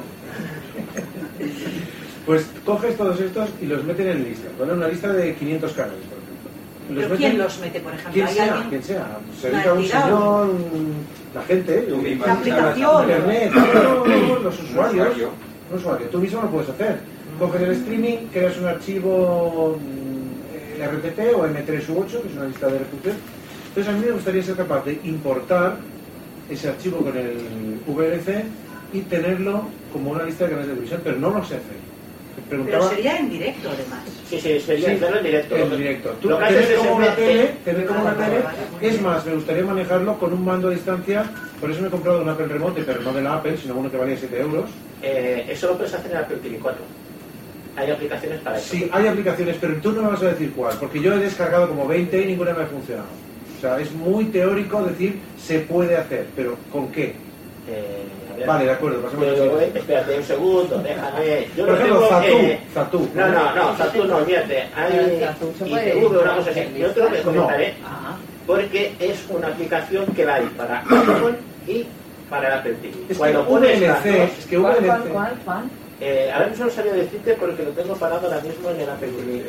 Pues 2.27 2.47
coges 2.65 2.97
todos 2.97 3.19
estos 3.21 3.49
y 3.61 3.67
los 3.67 3.85
meten 3.85 4.09
en 4.09 4.25
lista. 4.25 4.49
Ponen 4.59 4.77
una 4.77 4.89
lista 4.89 5.13
de 5.13 5.35
500 5.35 5.73
canales, 5.73 6.01
por 6.01 6.19
ejemplo. 6.19 6.29
Y 6.51 6.69
los 6.69 6.77
¿Pero 6.89 7.09
meten- 7.09 7.17
quién 7.17 7.39
los 7.39 7.59
mete, 7.61 7.81
por 7.81 7.93
ejemplo? 7.93 8.13
Quien 8.15 8.27
¿Hay 8.27 8.35
sea, 8.35 8.45
alguien? 8.55 8.69
quien 8.71 8.83
sea. 8.83 9.07
Se 9.41 9.51
dedica 9.51 9.73
un 9.75 9.85
señor, 9.87 10.49
un- 10.49 10.95
la 11.35 11.43
gente. 11.43 11.89
La 12.27 12.33
aplicación. 12.33 13.03
internet, 13.03 13.53
los 14.43 14.61
usuarios. 14.61 15.07
usuario. 15.09 15.31
Un 15.71 15.77
usuario. 15.79 16.07
Tú 16.09 16.19
mismo 16.19 16.43
lo 16.43 16.51
puedes 16.51 16.71
hacer. 16.71 16.99
Coges 17.39 17.61
el 17.63 17.71
streaming, 17.73 18.17
creas 18.33 18.57
un 18.59 18.67
archivo 18.67 19.79
mm, 19.79 20.83
RTP 20.83 21.35
o 21.37 21.47
M3 21.47 21.89
u 21.91 21.99
8, 22.01 22.23
que 22.23 22.29
es 22.29 22.35
una 22.35 22.47
lista 22.47 22.67
de 22.69 22.79
reproducción. 22.79 23.17
Entonces 23.69 23.95
a 23.95 23.97
mí 23.97 24.05
me 24.07 24.13
gustaría 24.13 24.43
ser 24.43 24.57
capaz 24.57 24.85
de 24.85 24.99
importar 25.05 25.77
ese 26.51 26.69
archivo 26.69 26.99
con 26.99 27.17
el 27.17 27.37
VLC 27.87 28.45
y 28.93 29.01
tenerlo 29.03 29.63
como 29.93 30.13
una 30.13 30.25
lista 30.25 30.45
de 30.45 30.51
canales 30.51 30.69
de 30.69 30.75
televisión, 30.75 31.01
pero 31.05 31.19
no 31.19 31.31
lo 31.31 31.41
sé 31.45 31.57
hacer. 31.57 31.88
Pero 32.49 32.89
sería 32.89 33.19
en 33.19 33.31
directo, 33.31 33.69
además. 33.69 34.01
Sí, 34.29 34.41
sí, 34.41 34.61
sería 34.61 34.89
Sí, 34.89 34.95
hacerlo 34.97 35.19
en 35.19 35.25
directo. 35.25 35.57
en 35.57 35.77
directo. 35.77 36.11
Tú 36.21 36.29
lo 36.31 36.39
que 36.39 36.45
tener 36.47 36.63
haces 36.63 36.71
es 36.71 36.79
como 36.79 36.97
una 36.97 37.15
tele, 37.15 37.45
tener 37.65 37.87
como 37.87 38.01
una 38.01 38.15
tele. 38.15 38.37
Es 38.81 39.01
más, 39.03 39.27
me 39.27 39.35
gustaría 39.35 39.65
manejarlo 39.65 40.19
con 40.19 40.33
un 40.33 40.45
mando 40.45 40.69
a 40.69 40.71
distancia. 40.71 41.25
Por 41.61 41.71
eso 41.71 41.81
me 41.83 41.89
he 41.89 41.91
comprado 41.91 42.23
un 42.23 42.29
Apple 42.29 42.47
Remote, 42.47 42.83
pero 42.85 43.03
no 43.03 43.13
de 43.13 43.23
la 43.23 43.35
Apple, 43.35 43.57
sino 43.61 43.75
uno 43.75 43.91
que 43.91 43.97
valía 43.97 44.17
7 44.17 44.41
euros. 44.41 44.71
Eh, 45.03 45.47
eso 45.49 45.69
lo 45.69 45.77
puedes 45.77 45.93
hacer 45.95 46.11
en 46.11 46.17
Apple 46.19 46.37
TV 46.39 46.59
4. 46.59 46.81
Hay 47.77 47.91
aplicaciones 47.91 48.41
para 48.41 48.59
eso. 48.59 48.71
Sí, 48.71 48.89
hay 48.93 49.07
aplicaciones, 49.07 49.57
pero 49.61 49.75
tú 49.77 49.93
no 49.93 50.03
me 50.03 50.09
vas 50.09 50.23
a 50.23 50.29
decir 50.31 50.53
cuál, 50.53 50.77
porque 50.81 51.01
yo 51.01 51.15
he 51.15 51.19
descargado 51.19 51.69
como 51.69 51.87
20 51.87 52.21
y 52.23 52.27
ninguna 52.27 52.53
me 52.55 52.65
ha 52.65 52.67
funcionado. 52.67 53.09
O 53.57 53.61
sea, 53.61 53.79
es 53.81 53.93
muy 53.93 54.25
teórico 54.27 54.83
decir 54.85 55.19
se 55.41 55.61
puede 55.61 55.97
hacer, 55.97 56.27
pero 56.35 56.57
¿con 56.73 56.91
qué? 56.91 57.15
Eh. 57.69 58.05
Vale, 58.47 58.65
de 58.65 58.71
acuerdo, 58.73 59.01
pasemos 59.03 59.27
Pero, 59.27 59.61
eh, 59.61 59.73
espérate 59.75 60.17
un 60.19 60.23
segundo, 60.25 60.79
déjame. 60.79 61.47
Yo 61.57 61.67
Por 61.67 61.75
no 61.75 61.81
ejemplo, 61.81 62.01
tengo, 62.01 62.09
Zatú, 62.09 62.37
eh, 62.39 62.61
Zatú. 62.75 63.09
No, 63.15 63.29
no, 63.29 63.55
no, 63.55 63.77
Zatú 63.77 64.05
no, 64.05 64.17
olvídate. 64.17 64.67
Hay 64.75 65.21
Zatú 65.21 65.55
se 65.59 65.65
puede 65.67 65.89
ITV, 65.99 66.21
una 66.21 66.37
cosa 66.37 66.51
así. 66.51 66.61
Yo 66.79 66.91
te 66.91 67.01
lo 67.01 67.23
comentaré 67.23 67.75
Ah, 67.85 68.17
porque 68.47 68.93
es 68.99 69.25
una 69.29 69.49
aplicación 69.49 70.07
que 70.15 70.25
la 70.25 70.35
hay 70.37 70.47
para 70.57 70.81
iPhone 70.89 71.37
y 71.67 71.87
para 72.31 72.49
el 72.49 72.55
Apple 72.61 72.75
TV. 72.83 72.89
Es 73.03 73.09
que 73.09 73.15
Cuando 73.15 73.45
pones 73.47 73.81
las 73.81 74.05
VLC, 74.05 74.19
dos, 74.19 74.31
es 74.39 74.47
que 74.47 74.59
¿Cuál, 74.59 74.75
VLC. 74.77 74.87
cuál, 74.87 75.03
cuál, 75.13 75.33
cuál? 75.45 75.65
Eh, 76.01 76.31
ahora 76.33 76.47
mismo 76.47 76.65
no 76.67 76.71
sabía 76.71 76.93
decirte 76.93 77.35
porque 77.35 77.65
lo 77.65 77.71
tengo 77.71 77.95
parado 77.97 78.29
ahora 78.29 78.41
mismo 78.41 78.71
en 78.71 78.81
el 78.81 78.89
Apple 78.89 79.09
TV. 79.09 79.43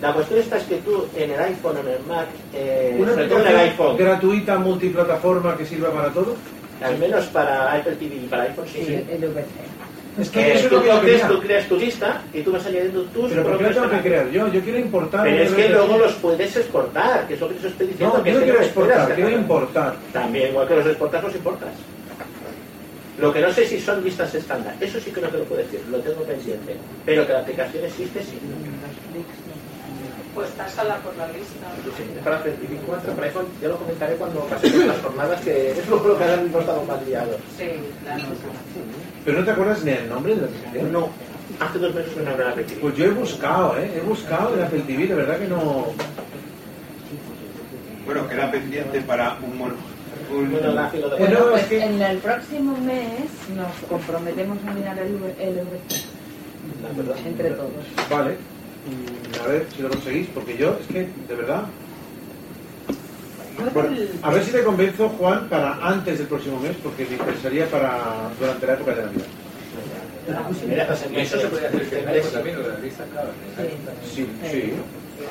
La 0.00 0.12
cuestión 0.12 0.40
está 0.40 0.58
es 0.58 0.64
que 0.64 0.76
tú 0.76 1.06
en 1.16 1.30
el 1.32 1.40
iPhone 1.40 1.78
o 1.78 1.80
en 1.80 1.88
el 1.88 2.00
Mac, 2.06 2.26
eh, 2.54 2.96
Una 2.98 3.12
sobre 3.12 3.26
todo 3.26 3.38
en 3.40 3.46
el 3.46 3.56
aplicación 3.56 3.86
iPhone, 3.88 3.96
gratuita 3.96 4.58
multiplataforma 4.58 5.56
que 5.56 5.66
sirva 5.66 5.90
para 5.90 6.10
todo. 6.10 6.36
Al 6.82 6.98
menos 6.98 7.24
para 7.26 7.72
Apple 7.74 7.96
TV 7.96 8.14
y 8.16 8.26
para 8.26 8.44
iPhone 8.44 8.66
sí, 8.66 8.84
Sí, 8.86 8.94
el 9.10 9.20
VC. 9.28 9.46
Es 10.18 10.30
que 10.30 10.40
Eh, 10.40 10.54
eso 10.54 10.64
es 10.64 10.68
tú 10.70 10.76
lo 10.76 10.82
que 10.82 10.88
yo 10.88 11.00
quería. 11.02 11.28
tú 11.28 11.40
creas 11.40 11.66
tu 11.68 11.76
lista 11.76 12.22
y 12.32 12.40
tú 12.40 12.52
vas 12.52 12.64
añadiendo 12.66 13.02
tus 13.02 13.30
Pero 13.30 13.42
¿por 13.42 13.58
qué 13.58 13.64
lo 13.64 13.68
propios 13.68 13.74
tengo 13.74 14.02
que 14.02 14.08
crear 14.08 14.30
yo? 14.30 14.48
Yo 14.48 14.60
quiero 14.62 14.78
importar. 14.78 15.22
Pero 15.24 15.42
es 15.42 15.52
que 15.52 15.68
luego 15.68 15.98
los 15.98 16.12
puedes 16.14 16.56
exportar, 16.56 17.26
que 17.28 17.34
es 17.34 17.40
lo 17.40 17.48
que 17.48 17.54
te 17.56 17.68
estoy 17.68 17.86
diciendo. 17.88 18.16
No, 18.16 18.24
que 18.24 18.32
yo 18.32 18.38
no 18.38 18.44
quiero 18.44 18.60
exportar, 18.60 19.14
quiero 19.14 19.30
importar. 19.30 19.96
También, 20.14 20.50
igual 20.50 20.68
que 20.68 20.76
los 20.76 20.86
exportas, 20.86 21.22
los 21.22 21.34
importas. 21.34 21.68
Lo 23.18 23.32
que 23.32 23.40
no 23.40 23.50
sé 23.50 23.66
si 23.66 23.80
son 23.80 24.04
listas 24.04 24.34
estándar, 24.34 24.74
eso 24.80 25.00
sí 25.00 25.10
que 25.10 25.20
no 25.22 25.28
te 25.28 25.38
lo 25.38 25.44
puedo 25.44 25.62
decir, 25.62 25.80
lo 25.90 25.98
tengo 26.00 26.22
pendiente. 26.22 26.76
Pero 27.04 27.26
que 27.26 27.32
la 27.32 27.40
aplicación 27.40 27.84
existe, 27.84 28.22
sí. 28.22 28.38
Pues 30.36 30.50
tásala 30.50 30.96
por 30.98 31.16
la 31.16 31.26
lista. 31.28 31.66
Para 32.22 32.36
Apple 32.36 32.52
TV 32.60 32.76
4, 32.86 33.12
para 33.14 33.26
iPhone, 33.26 33.46
ya 33.62 33.68
lo 33.68 33.76
comentaré 33.78 34.16
cuando 34.16 34.40
pasemos 34.40 34.84
las 34.86 34.98
jornadas, 35.00 35.40
que 35.40 35.70
es 35.80 35.88
lo 35.88 36.02
que 36.18 36.36
mismo 36.42 36.60
estamos 36.60 36.86
más 36.86 37.06
liados. 37.06 37.36
Sí, 37.58 37.64
claro. 38.02 38.22
Pero 39.24 39.38
no 39.40 39.44
te 39.46 39.50
acuerdas 39.50 39.82
ni 39.82 39.90
el 39.92 40.08
nombre 40.10 40.34
de 40.34 40.40
la 40.42 40.46
aplicación. 40.48 40.92
No, 40.92 41.08
hace 41.58 41.78
dos 41.78 41.94
meses 41.94 42.12
que 42.14 42.20
no 42.20 42.36
la 42.36 42.50
Apple 42.50 42.64
TV. 42.64 42.80
Pues 42.82 42.96
yo 42.96 43.04
he 43.06 43.10
buscado, 43.10 43.78
¿eh? 43.78 43.90
He 43.96 44.00
buscado 44.00 44.54
en 44.54 44.62
Apple 44.62 44.80
TV, 44.86 45.06
de 45.06 45.14
verdad 45.14 45.38
que 45.38 45.48
no. 45.48 45.86
Bueno, 48.04 48.28
queda 48.28 48.50
pendiente 48.50 49.00
para 49.00 49.38
un... 49.42 49.56
mon- 49.58 49.96
un 50.30 50.50
Bueno, 50.52 50.72
la 50.72 50.90
de 50.90 50.98
pues 51.50 51.72
en 51.72 52.02
el 52.02 52.18
próximo 52.18 52.76
mes 52.78 53.30
nos 53.56 53.72
comprometemos 53.88 54.58
a 54.66 54.72
mirar 54.72 54.98
el, 54.98 55.18
el 55.40 55.56
La 56.82 57.28
entre 57.28 57.50
todos. 57.52 57.70
Vale. 58.10 58.36
A 59.44 59.48
ver 59.48 59.66
si 59.74 59.82
lo 59.82 59.88
conseguís, 59.90 60.28
porque 60.34 60.56
yo, 60.56 60.76
es 60.80 60.86
que, 60.86 61.08
de 61.28 61.34
verdad. 61.34 61.64
Bueno, 63.72 63.90
a 64.22 64.30
ver 64.32 64.44
si 64.44 64.52
te 64.52 64.62
convenzo, 64.62 65.08
Juan, 65.10 65.48
para 65.48 65.74
antes 65.86 66.18
del 66.18 66.26
próximo 66.26 66.60
mes, 66.60 66.76
porque 66.82 67.06
me 67.06 67.16
interesaría 67.16 67.66
para 67.70 68.28
durante 68.38 68.66
la 68.66 68.74
época 68.74 68.94
de 68.94 69.02
Navidad. 69.02 69.24
Las 70.26 71.02
Eso 71.12 71.40
se 71.40 71.46
podría 71.48 71.68
hacer 71.68 72.22
también, 72.32 72.56
lo 72.58 72.62
de 72.64 72.74
la 72.74 72.78
lista, 72.80 73.04
claro. 73.12 73.28
Sí, 74.04 74.26
sí. 74.50 74.72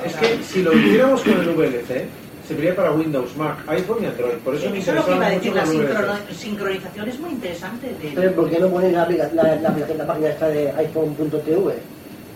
Es 0.04 0.14
que 0.14 0.42
si 0.42 0.62
lo 0.62 0.72
hiciéramos 0.76 1.22
con 1.22 1.32
el 1.40 1.48
VLC, 1.50 2.06
serviría 2.46 2.74
para 2.74 2.92
Windows, 2.92 3.36
Mac, 3.36 3.58
iPhone 3.68 3.98
y 4.02 4.06
Android. 4.06 4.34
Por 4.44 4.54
eso 4.54 4.70
me 4.70 4.78
Eso 4.78 4.90
es 4.90 4.96
lo 4.96 5.04
que 5.04 5.14
iba 5.14 5.30
interesaba 5.32 5.62
a 5.62 5.66
mucho 5.66 5.84
decir, 5.84 6.28
la 6.28 6.34
sincronización 6.34 7.08
es 7.08 7.20
muy 7.20 7.30
interesante. 7.30 7.86
de- 7.88 8.12
Pero 8.14 8.32
¿por 8.32 8.50
qué 8.50 8.58
no 8.58 8.68
pones 8.70 8.92
la, 8.92 9.08
la 9.08 10.06
página 10.06 10.28
esta 10.28 10.48
de 10.48 10.70
iPhone.tv? 10.72 11.74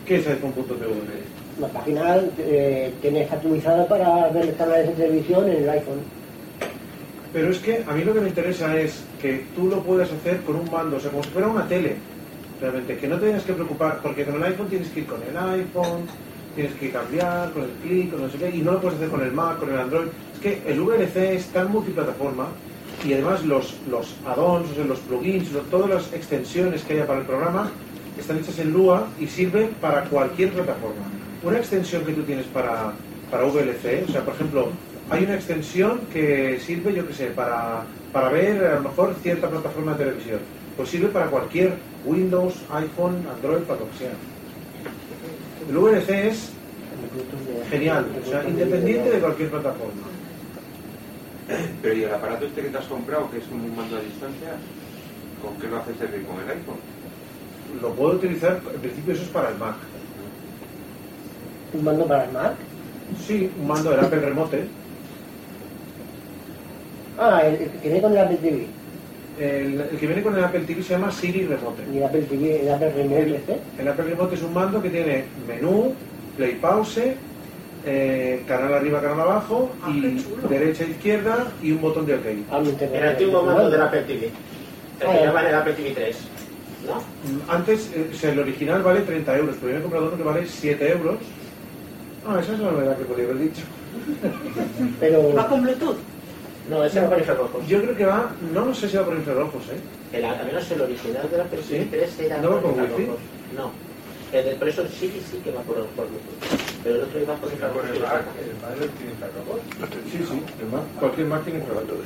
¿Qué 0.06 0.16
es 0.16 0.26
iPhone.tv? 0.26 0.86
La 1.60 1.68
página 1.68 2.16
eh, 2.38 2.92
tienes 3.02 3.30
actualizada 3.30 3.86
para 3.86 4.28
ver 4.28 4.54
canales 4.54 4.88
de 4.88 4.94
televisión 4.94 5.48
en 5.48 5.62
el 5.62 5.70
iPhone. 5.70 6.00
Pero 7.32 7.50
es 7.50 7.58
que 7.58 7.84
a 7.86 7.92
mí 7.92 8.02
lo 8.02 8.14
que 8.14 8.20
me 8.20 8.28
interesa 8.28 8.76
es 8.78 9.04
que 9.20 9.44
tú 9.54 9.68
lo 9.68 9.82
puedas 9.82 10.10
hacer 10.10 10.40
con 10.40 10.56
un 10.56 10.70
mando, 10.70 10.96
o 10.96 11.00
sea, 11.00 11.10
como 11.10 11.22
si 11.22 11.30
fuera 11.30 11.48
una 11.48 11.68
tele. 11.68 11.96
Realmente, 12.60 12.98
que 12.98 13.08
no 13.08 13.18
te 13.18 13.26
tengas 13.26 13.44
que 13.44 13.52
preocupar, 13.52 14.00
porque 14.02 14.24
con 14.24 14.36
el 14.36 14.42
iPhone 14.42 14.68
tienes 14.68 14.88
que 14.88 15.00
ir 15.00 15.06
con 15.06 15.20
el 15.22 15.36
iPhone, 15.36 16.06
tienes 16.54 16.74
que 16.74 16.90
cambiar 16.90 17.52
con 17.52 17.62
el 17.62 17.70
clic, 17.82 18.10
con 18.10 18.22
no 18.22 18.28
sé 18.28 18.38
qué, 18.38 18.50
y 18.50 18.58
no 18.58 18.72
lo 18.72 18.80
puedes 18.80 18.98
hacer 18.98 19.08
con 19.08 19.22
el 19.22 19.32
Mac, 19.32 19.58
con 19.58 19.70
el 19.70 19.78
Android. 19.78 20.08
Es 20.34 20.40
que 20.40 20.62
el 20.66 20.80
VLC 20.80 21.16
es 21.36 21.46
tan 21.46 21.70
multiplataforma 21.70 22.48
y 23.06 23.12
además 23.14 23.44
los, 23.44 23.76
los 23.88 24.16
add-ons, 24.26 24.70
o 24.72 24.74
sea, 24.74 24.84
los 24.84 24.98
plugins, 25.00 25.48
todas 25.70 25.88
las 25.88 26.12
extensiones 26.12 26.82
que 26.82 26.94
haya 26.94 27.06
para 27.06 27.20
el 27.20 27.26
programa 27.26 27.70
están 28.18 28.38
hechas 28.38 28.58
en 28.58 28.72
Lua 28.72 29.08
y 29.18 29.26
sirven 29.26 29.70
para 29.80 30.04
cualquier 30.04 30.52
plataforma. 30.52 31.02
Una 31.42 31.58
extensión 31.58 32.04
que 32.04 32.12
tú 32.12 32.22
tienes 32.22 32.46
para, 32.46 32.92
para 33.30 33.44
VLC, 33.44 34.08
o 34.08 34.12
sea, 34.12 34.24
por 34.24 34.34
ejemplo, 34.34 34.68
hay 35.10 35.24
una 35.24 35.34
extensión 35.34 36.00
que 36.12 36.60
sirve, 36.60 36.94
yo 36.94 37.06
que 37.06 37.14
sé, 37.14 37.26
para, 37.26 37.84
para 38.12 38.28
ver 38.28 38.64
a 38.64 38.74
lo 38.76 38.82
mejor 38.82 39.14
cierta 39.22 39.48
plataforma 39.48 39.92
de 39.92 40.04
televisión. 40.04 40.38
Pues 40.76 40.88
sirve 40.88 41.08
para 41.08 41.26
cualquier 41.26 41.74
Windows, 42.04 42.54
iPhone, 42.70 43.26
Android, 43.34 43.62
para 43.62 43.80
lo 43.80 43.90
que 43.90 43.98
sea. 43.98 44.12
El 45.68 45.76
VLC 45.76 46.10
es 46.10 46.52
genial, 47.70 48.06
o 48.24 48.28
sea, 48.28 48.48
independiente 48.48 49.10
de 49.10 49.18
cualquier 49.18 49.50
plataforma. 49.50 50.06
Pero 51.82 51.94
¿y 51.94 52.04
el 52.04 52.14
aparato 52.14 52.46
este 52.46 52.62
que 52.62 52.68
te 52.68 52.78
has 52.78 52.84
comprado, 52.84 53.30
que 53.30 53.38
es 53.38 53.44
un 53.50 53.74
mando 53.74 53.96
a 53.96 54.00
distancia, 54.00 54.54
con 55.42 55.56
qué 55.58 55.68
lo 55.68 55.78
haces 55.78 55.96
servir 55.96 56.24
con 56.24 56.36
el 56.40 56.50
iPhone? 56.50 56.78
Lo 57.80 57.90
puedo 57.94 58.14
utilizar, 58.14 58.60
en 58.74 58.80
principio 58.80 59.14
eso 59.14 59.22
es 59.22 59.28
para 59.28 59.48
el 59.50 59.56
Mac. 59.58 59.76
¿Un 61.72 61.84
mando 61.84 62.06
para 62.06 62.24
el 62.24 62.32
Mac? 62.32 62.54
Sí, 63.26 63.50
un 63.60 63.66
mando 63.66 63.90
del 63.90 64.00
Apple 64.00 64.20
Remote. 64.20 64.64
Ah, 67.18 67.42
el, 67.44 67.54
el 67.54 67.70
que 67.70 67.88
viene 67.88 68.00
con 68.02 68.12
el 68.12 68.18
Apple 68.18 68.36
TV. 68.38 68.66
El, 69.38 69.80
el 69.80 69.98
que 69.98 70.06
viene 70.06 70.22
con 70.22 70.36
el 70.36 70.44
Apple 70.44 70.60
TV 70.66 70.82
se 70.82 70.90
llama 70.94 71.10
Siri 71.10 71.46
Remote. 71.46 71.82
Y 71.92 71.98
el 71.98 72.04
Apple 72.04 72.22
TV, 72.22 72.62
el 72.62 72.72
Apple 72.72 72.92
Remote 72.92 73.22
El, 73.22 73.34
este. 73.36 73.56
el 73.78 73.88
Apple 73.88 74.04
Remote 74.04 74.34
es 74.34 74.42
un 74.42 74.52
mando 74.54 74.82
que 74.82 74.90
tiene 74.90 75.24
menú, 75.48 75.94
play 76.36 76.54
pause, 76.60 77.14
eh, 77.86 78.42
canal 78.46 78.74
arriba, 78.74 79.00
canal 79.00 79.20
abajo, 79.20 79.70
Ah, 79.82 79.90
y 79.90 80.24
derecha, 80.48 80.84
izquierda 80.84 81.50
y 81.62 81.72
un 81.72 81.80
botón 81.80 82.04
de 82.06 82.14
OK. 82.14 82.26
Ah. 82.50 82.60
El 82.92 83.04
antiguo 83.08 83.42
mando 83.42 83.70
del 83.70 83.80
Apple 83.82 84.02
TV. 84.02 84.26
El 85.00 85.06
Ah, 85.08 85.24
llaman 85.24 85.46
el 85.46 85.54
Apple 85.54 85.72
TV 85.74 85.90
3. 85.92 86.16
¿No? 86.86 87.52
Antes, 87.52 87.90
eh, 87.94 88.10
o 88.12 88.16
sea, 88.16 88.32
el 88.32 88.38
original 88.38 88.82
vale 88.82 89.00
30 89.00 89.36
euros, 89.38 89.56
pero 89.60 89.68
yo 89.68 89.74
me 89.74 89.78
he 89.78 89.82
comprado 89.82 90.08
uno 90.08 90.16
que 90.16 90.22
vale 90.22 90.46
7 90.46 90.90
euros. 90.92 91.16
Ah, 92.26 92.38
esa 92.40 92.52
es 92.54 92.58
la 92.60 92.70
novedad 92.70 92.96
que 92.98 93.04
podría 93.04 93.26
haber 93.26 93.38
dicho. 93.38 93.62
Pero 95.00 95.34
¿Va 95.34 95.48
con 95.48 95.62
Bluetooth? 95.62 95.96
No, 96.68 96.84
ese 96.84 97.00
va 97.00 97.08
con 97.08 97.18
infrarrojos. 97.18 97.66
Yo 97.66 97.82
creo 97.82 97.96
que 97.96 98.04
va, 98.04 98.30
no 98.52 98.64
lo 98.66 98.74
sé 98.74 98.88
si 98.88 98.96
va 98.96 99.04
por 99.04 99.14
infrarrojos, 99.16 99.62
¿eh? 99.68 100.16
El, 100.16 100.24
al 100.24 100.44
menos 100.46 100.70
el 100.70 100.80
original 100.82 101.28
del 101.30 101.40
Apple 101.40 101.60
TV 101.66 101.82
¿Sí? 101.84 101.88
3 101.90 102.20
era 102.20 102.38
¿No 102.38 102.50
va 102.50 102.60
por 102.60 102.70
con 102.74 102.80
wifi? 102.80 102.92
infrarrojos. 102.92 103.20
No. 103.56 103.70
El 104.32 104.44
del- 104.44 104.56
por 104.56 104.68
eso 104.68 104.82
el 104.82 104.88
Siri 104.90 105.20
sí 105.30 105.38
que 105.42 105.50
va 105.50 105.60
por, 105.62 105.76
por 105.86 106.06
Bluetooth. 106.08 106.60
Pero 106.84 106.96
el 106.96 107.02
otro 107.02 107.20
iba 107.20 107.34
por 107.34 107.48
Con 107.48 107.52
infrarrojos. 107.52 107.84
el 107.90 108.00
lo 108.80 108.86
tiene 108.94 109.10
infrarrojos. 109.12 109.60
Sí, 110.12 110.18
sí, 110.28 110.42
el 110.62 110.68
Mac, 110.70 110.82
cualquier 111.00 111.26
Mac 111.26 111.44
tiene 111.44 111.58
infrarrojos. 111.60 111.96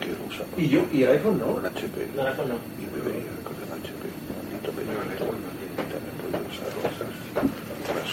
Que 0.00 0.08
lo 0.12 0.24
usa 0.28 0.44
Y 0.56 0.68
yo, 0.68 0.80
y 0.92 1.02
el 1.02 1.10
iPhone 1.12 1.38
no. 1.38 1.54
con 1.54 1.66
HP 1.66 2.08
No, 2.14 2.22
el 2.22 2.28
iPhone 2.28 2.48
no. 2.48 2.56
y 2.78 2.84
me 2.90 2.98
veía 3.02 3.32
con 3.44 3.56
el 3.56 3.70
HP. 3.72 4.02
Maldito 4.36 4.70
peñonito. 4.72 5.24
También 5.26 6.14
puede 6.20 6.36
usar 6.48 6.68
cosas. 6.80 7.10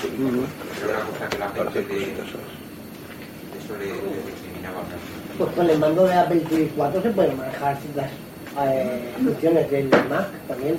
Pero 0.04 0.90
era 0.90 1.00
una 1.00 1.08
cosa 1.10 1.30
que 1.30 1.38
la 1.40 1.50
gente 1.50 1.82
de, 1.84 2.04
eso 2.14 3.78
le, 3.80 3.86
le 3.88 4.32
discriminaba. 4.32 4.84
Pues 5.38 5.50
con 5.56 5.70
el 5.70 5.80
mando 5.80 6.06
de 6.06 6.14
Apple 6.14 6.42
TV 6.42 6.70
4 6.76 7.02
se 7.02 7.10
pueden 7.12 7.38
manejar 7.38 7.78
las 7.96 8.10
eh, 8.68 9.14
funciones 9.24 9.72
del 9.72 9.90
Mac 10.10 10.28
también. 10.48 10.78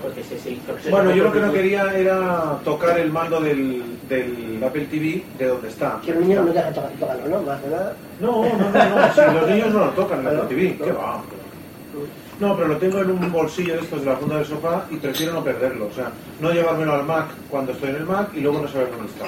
Porque 0.00 0.22
porque 0.66 0.82
se 0.82 0.90
Bueno, 0.90 1.10
yo 1.14 1.24
lo 1.24 1.32
que 1.32 1.40
no 1.40 1.52
quería 1.52 1.96
era 1.96 2.58
tocar 2.64 2.98
el 2.98 3.10
mando 3.12 3.40
del, 3.40 3.82
del 4.08 4.60
Apple 4.64 4.86
TV 4.90 5.22
de 5.38 5.46
donde 5.46 5.68
está. 5.68 6.00
Que 6.04 6.12
los 6.14 6.22
niños 6.24 6.46
no 6.46 6.52
dejan 6.52 6.72
tocar- 6.72 6.90
tocarlo, 6.98 7.28
¿no? 7.28 7.42
Más 7.42 7.60
nada. 7.64 7.94
No, 8.20 8.42
no, 8.44 8.70
no, 8.70 8.96
no, 9.00 9.14
si 9.14 9.34
los 9.34 9.48
niños 9.50 9.72
no 9.72 9.78
lo 9.86 9.90
tocan 9.90 10.18
en 10.20 10.24
la 10.24 10.30
Apple 10.42 10.56
TV, 10.56 10.76
¿qué 10.84 10.92
va? 10.92 11.22
No, 12.40 12.56
pero 12.56 12.68
lo 12.68 12.76
tengo 12.78 12.98
en 13.02 13.10
un 13.10 13.30
bolsillo 13.30 13.74
de 13.74 13.80
estos 13.82 14.00
de 14.00 14.06
la 14.06 14.16
funda 14.16 14.36
del 14.36 14.46
sofá 14.46 14.84
y 14.90 14.96
prefiero 14.96 15.32
no 15.34 15.44
perderlo. 15.44 15.86
O 15.86 15.92
sea, 15.92 16.10
no 16.40 16.50
llevármelo 16.50 16.94
al 16.94 17.04
Mac 17.04 17.26
cuando 17.50 17.72
estoy 17.72 17.90
en 17.90 17.96
el 17.96 18.04
Mac 18.06 18.30
y 18.34 18.40
luego 18.40 18.60
no 18.60 18.68
saber 18.68 18.90
dónde 18.90 19.06
está. 19.12 19.26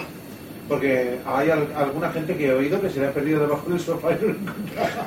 Porque 0.68 1.18
hay 1.26 1.50
al- 1.50 1.68
alguna 1.76 2.10
gente 2.10 2.34
que 2.36 2.46
he 2.46 2.52
oído 2.54 2.80
que 2.80 2.88
se 2.88 2.98
le 2.98 3.08
ha 3.08 3.12
perdido 3.12 3.40
debajo 3.40 3.68
del 3.68 3.78
sofá 3.78 4.12
y 4.12 4.14
no 4.14 4.20
lo 4.22 4.38
encontraba. 4.38 5.06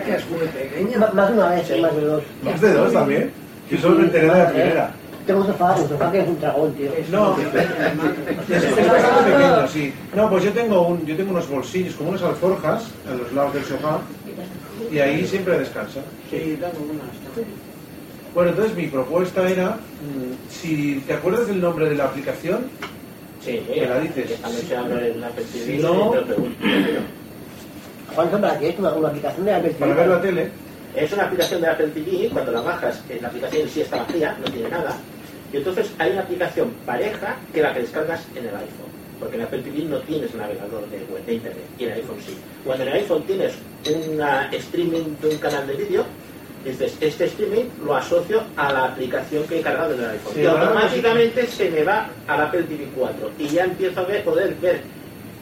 Que 0.06 0.14
es 0.14 0.30
muy 0.30 0.46
pequeño. 0.48 0.98
Más 1.14 1.28
de 1.28 1.34
una 1.34 1.50
vez, 1.50 1.70
¿eh? 1.70 1.80
más 1.80 1.94
de 1.94 2.00
dos. 2.00 2.22
¿Más 2.42 2.60
de 2.60 2.72
dos 2.72 2.92
también? 2.92 3.30
Yo 3.70 3.78
solo 3.78 3.96
me 3.96 4.04
enteré 4.04 4.26
de 4.28 4.38
la 4.38 4.48
primera. 4.48 4.90
Tengo 5.26 5.40
un 5.40 5.46
sofá, 5.46 5.76
un 5.76 5.88
sofá 5.88 6.10
que 6.10 6.20
es 6.20 6.28
un 6.28 6.40
dragón, 6.40 6.74
tío. 6.74 6.90
No, 7.10 7.36
es, 7.38 8.64
es 8.64 8.90
bastante 8.90 9.30
pequeño, 9.30 9.68
sí. 9.68 9.92
No, 10.16 10.28
pues 10.30 10.44
yo 10.44 10.52
tengo, 10.52 10.88
un, 10.88 11.06
yo 11.06 11.16
tengo 11.16 11.30
unos 11.30 11.48
bolsillos, 11.48 11.94
como 11.94 12.10
unas 12.10 12.22
alforjas, 12.22 12.84
a 13.08 13.14
los 13.14 13.32
lados 13.32 13.54
del 13.54 13.64
sofá, 13.64 13.98
y 14.90 14.98
ahí 14.98 15.26
siempre 15.26 15.58
descansa. 15.58 16.00
Sí, 16.30 16.58
tengo 16.58 16.84
unas. 16.90 17.46
Bueno, 18.34 18.50
entonces 18.50 18.76
mi 18.76 18.86
propuesta 18.86 19.48
era, 19.48 19.70
mm, 19.70 20.50
si 20.50 21.02
te 21.06 21.14
acuerdas 21.14 21.46
del 21.48 21.60
nombre 21.60 21.88
de 21.88 21.96
la 21.96 22.04
aplicación, 22.04 22.66
Sí, 23.44 23.60
me 23.68 23.86
la 23.86 24.00
dices. 24.00 24.38
la 24.40 24.48
Si 25.64 25.78
no- 25.78 26.10
pregunto. 26.12 26.56
Juan 28.14 28.30
Sombra, 28.30 28.58
que 28.58 28.68
es 28.68 28.78
una, 28.78 28.88
aplicación 28.90 29.46
de 29.46 29.52
TV. 29.60 29.70
para 29.78 29.94
ver 29.94 30.08
la 30.08 30.20
tele, 30.20 30.50
Es 30.94 31.12
una 31.12 31.24
aplicación 31.24 31.60
de 31.60 31.68
Apple 31.68 31.88
TV, 31.88 32.28
cuando 32.32 32.50
la 32.50 32.60
bajas, 32.62 33.02
la 33.20 33.28
aplicación 33.28 33.68
sí 33.68 33.80
está 33.82 33.98
vacía, 33.98 34.36
no 34.44 34.50
tiene 34.50 34.68
nada. 34.68 34.96
Y 35.52 35.58
entonces 35.58 35.90
hay 35.98 36.12
una 36.12 36.22
aplicación 36.22 36.70
pareja 36.84 37.36
que 37.52 37.62
la 37.62 37.72
que 37.72 37.80
descargas 37.80 38.26
en 38.34 38.44
el 38.44 38.54
iPhone. 38.54 38.90
Porque 39.18 39.36
en 39.36 39.42
Apple 39.42 39.60
TV 39.62 39.84
no 39.84 39.98
tienes 39.98 40.34
navegador 40.34 40.88
de 40.88 40.98
web 41.12 41.24
de 41.26 41.34
internet, 41.34 41.64
y 41.78 41.84
en 41.84 41.90
el 41.90 41.96
iPhone 41.98 42.16
sí. 42.26 42.36
Cuando 42.64 42.84
en 42.84 42.88
el 42.88 42.94
iPhone 42.96 43.22
tienes 43.24 43.52
un 43.86 44.20
streaming 44.52 45.16
de 45.20 45.28
un 45.28 45.38
canal 45.38 45.66
de 45.66 45.74
vídeo, 45.74 46.04
dices, 46.64 46.96
este 47.00 47.24
streaming 47.26 47.64
lo 47.84 47.96
asocio 47.96 48.42
a 48.56 48.72
la 48.72 48.84
aplicación 48.86 49.46
que 49.46 49.60
he 49.60 49.62
cargado 49.62 49.94
en 49.94 50.00
el 50.00 50.10
iPhone. 50.10 50.34
Sí, 50.34 50.40
y 50.40 50.46
automáticamente 50.46 51.46
se 51.46 51.70
me 51.70 51.84
va 51.84 52.08
al 52.26 52.40
Apple 52.42 52.62
TV 52.62 52.88
4 52.96 53.30
y 53.38 53.48
ya 53.48 53.64
empiezo 53.64 54.00
a 54.00 54.04
ver, 54.04 54.24
poder 54.24 54.54
ver 54.56 54.80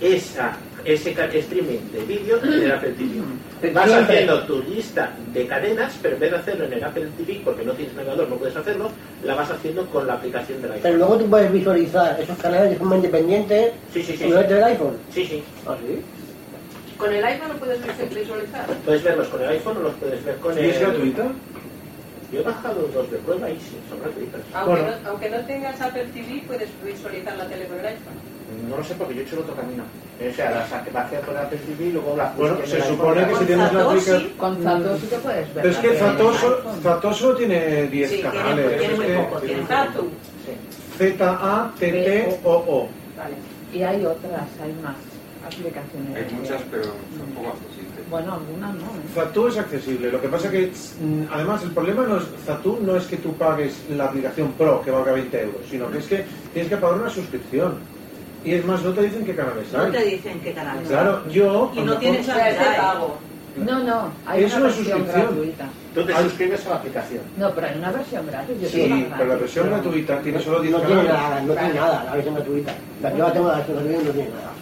esa, 0.01 0.57
ese 0.85 1.11
streaming 1.11 1.79
de 1.93 2.01
vídeo 2.07 2.39
en 2.43 2.53
el 2.65 2.73
Apple 2.73 2.93
TV. 2.93 3.73
Vas 3.73 3.87
Siempre. 3.91 4.15
haciendo 4.15 4.43
tu 4.45 4.63
lista 4.63 5.13
de 5.33 5.47
cadenas, 5.47 5.99
pero 6.01 6.15
en 6.15 6.21
vez 6.21 6.31
de 6.31 6.37
hacerlo 6.37 6.65
en 6.67 6.73
el 6.75 6.85
Apple 6.85 7.09
TV, 7.17 7.41
porque 7.45 7.65
no 7.65 7.73
tienes 7.73 7.95
navegador, 7.95 8.29
no 8.29 8.37
puedes 8.37 8.57
hacerlo, 8.57 8.91
la 9.25 9.35
vas 9.35 9.51
haciendo 9.51 9.87
con 9.87 10.07
la 10.07 10.15
aplicación 10.15 10.63
del 10.63 10.73
iPhone. 10.73 10.83
Pero 10.85 10.97
luego 10.99 11.19
tú 11.19 11.27
puedes 11.31 11.53
visualizar 11.53 12.21
esos 12.21 12.39
canales 12.39 12.71
de 12.71 12.77
forma 12.77 12.97
independiente 12.97 13.73
Sí, 13.93 14.03
sí, 14.03 14.17
sí. 14.17 14.29
través 14.29 14.49
del 14.49 14.63
iPhone. 14.65 14.97
Sí, 15.13 15.27
sí. 15.27 15.43
¿Ah, 15.67 15.77
sí? 15.81 16.01
Con 16.97 17.13
el 17.13 17.25
iPhone 17.25 17.49
lo 17.49 17.55
puedes 17.57 17.81
visualizar. 18.15 18.67
Puedes 18.85 19.03
verlos 19.03 19.29
con 19.29 19.43
el 19.43 19.49
iPhone 19.51 19.77
o 19.79 19.81
los 19.81 19.95
puedes 19.95 20.25
ver 20.25 20.37
con 20.37 20.57
¿y 20.57 20.61
el... 20.61 20.67
es 20.71 20.81
gratuita? 20.81 21.27
Yo 22.33 22.41
he 22.41 22.43
bajado 22.43 22.89
dos 22.93 23.11
de 23.11 23.17
prueba 23.19 23.51
y 23.51 23.55
sí, 23.55 23.77
son 23.89 24.01
gratuitas. 24.01 24.41
Aunque, 24.53 24.83
Bueno. 24.83 24.97
no, 25.03 25.09
aunque 25.11 25.31
no 25.31 25.39
tengas 25.47 25.81
Apple 25.81 26.05
TV, 26.13 26.43
puedes 26.47 26.69
visualizar 26.85 27.37
la 27.37 27.47
tele 27.47 27.65
con 27.67 27.79
el 27.81 27.87
iPhone. 27.87 28.38
No 28.69 28.77
lo 28.79 28.85
sé 28.85 28.95
porque 28.95 29.15
yo 29.15 29.21
he 29.21 29.25
hecho 29.25 29.37
el 29.37 29.43
otro 29.43 29.55
camino. 29.55 29.85
O 29.85 30.35
sea, 30.35 30.51
la 30.51 30.67
saqué 30.67 30.91
bajé 30.91 31.21
con 31.21 31.37
Apple 31.37 31.59
TV 31.59 31.85
y 31.87 31.93
luego 31.93 32.17
la 32.17 32.33
puse 32.33 32.51
Bueno, 32.51 32.67
se 32.67 32.83
supone 32.83 33.27
que 33.29 33.35
si 33.37 33.45
tienes 33.45 33.73
la 33.73 33.85
aplicación... 33.85 34.29
Con 34.39 34.63
Zato 34.63 34.99
sí 34.99 35.07
que 35.07 35.17
puedes 35.17 35.55
ver. 35.55 35.63
Pero 35.63 35.69
es 35.71 35.77
que 35.79 35.87
la 35.89 35.93
tele 35.93 36.09
en 36.09 36.17
Zato, 36.17 36.33
so- 36.35 36.57
iPhone. 36.57 36.83
Zato 36.83 37.13
solo 37.15 37.37
tiene 37.37 37.87
10 37.87 38.11
Sí, 38.11 38.17
tiene- 38.17 38.31
canales. 38.31 38.79
tiene 38.79 38.95
muy 38.95 39.05
es 39.07 39.11
que- 39.13 39.19
poco, 39.19 39.41
tiene 39.41 39.67
Zatu. 39.67 40.09
Z-A-T-T-O-O. 40.99 42.89
Vale. 43.17 43.35
Y 43.73 43.83
hay 43.83 44.05
otras, 44.05 44.43
hay 44.63 44.73
más 44.83 44.97
aplicaciones. 45.47 46.17
Hay 46.17 46.35
muchas, 46.35 46.63
pero 46.71 46.85
son 46.85 47.29
poco 47.35 47.49
accesibles. 47.49 48.11
Bueno, 48.11 48.35
algunas 48.35 48.75
no. 48.75 48.81
¿eh? 48.81 49.05
Zatu 49.15 49.49
es 49.49 49.59
accesible. 49.59 50.11
Lo 50.11 50.21
que 50.21 50.29
pasa 50.29 50.51
que, 50.51 50.73
mm, 51.01 51.23
además, 51.31 51.63
el 51.63 51.71
problema 51.73 52.05
no 52.07 52.17
es 52.19 52.25
Zatu 52.47 52.79
no 52.83 52.97
es 52.97 53.05
que 53.07 53.19
tú 53.19 53.35
pagues 53.35 53.77
la 53.91 54.07
aplicación 54.07 54.53
Pro 54.53 54.83
que 54.83 54.91
valga 54.91 55.13
20 55.13 55.43
euros, 55.43 55.61
sino 55.71 55.91
que 55.91 55.99
es 55.99 56.07
que 56.07 56.25
tienes 56.53 56.71
que 56.71 56.77
pagar 56.79 56.99
una 57.01 57.11
suscripción. 57.11 57.77
Y 58.45 58.55
es 58.55 58.65
más, 58.65 58.83
no 58.83 58.91
te 58.93 59.03
dicen 59.03 59.25
qué 59.25 59.35
canales 59.35 59.73
No 59.73 59.83
hay. 59.83 59.91
te 59.93 60.05
dicen 60.05 60.41
qué 60.41 60.53
canal 60.53 60.79
es. 60.83 60.89
Claro, 60.89 61.29
yo. 61.29 61.73
Y 61.75 61.81
no 61.81 61.97
tienes 61.99 62.27
la 62.27 62.37
de 62.45 62.55
pago. 62.77 63.19
No, 63.57 63.79
no, 63.83 64.09
hay 64.25 64.45
Es 64.45 64.53
una, 64.53 64.67
una 64.67 64.67
versión 64.69 64.87
suscripción. 64.87 65.27
gratuita. 65.27 65.65
Tú 65.95 66.05
te 66.05 66.17
suscribes 66.17 66.67
a 66.67 66.69
la 66.71 66.77
aplicación. 66.77 67.21
No, 67.37 67.51
pero 67.53 67.67
hay 67.67 67.79
una 67.79 67.91
versión 67.91 68.27
gratis. 68.27 68.57
Yo 68.61 68.69
Sí, 68.69 69.07
pero 69.17 69.29
la 69.31 69.35
versión 69.35 69.67
gratuita 69.69 70.21
tiene 70.21 70.41
solo 70.41 70.61
10 70.61 70.73
No 70.73 70.79
tiene 70.81 70.95
canales. 71.07 71.13
nada, 71.21 71.41
no 71.43 71.55
tiene 71.55 71.75
nada, 71.75 72.05
la 72.05 72.13
versión 72.13 72.35
gratuita. 72.37 72.73
La 73.03 73.11
que 73.13 73.19
yo 73.19 73.25
la 73.27 73.33
tengo 73.33 73.49
la 73.49 73.55
versión 73.57 73.77
gratuita 73.79 74.01
y 74.03 74.05
no 74.07 74.13
tiene 74.13 74.29
nada. 74.31 74.53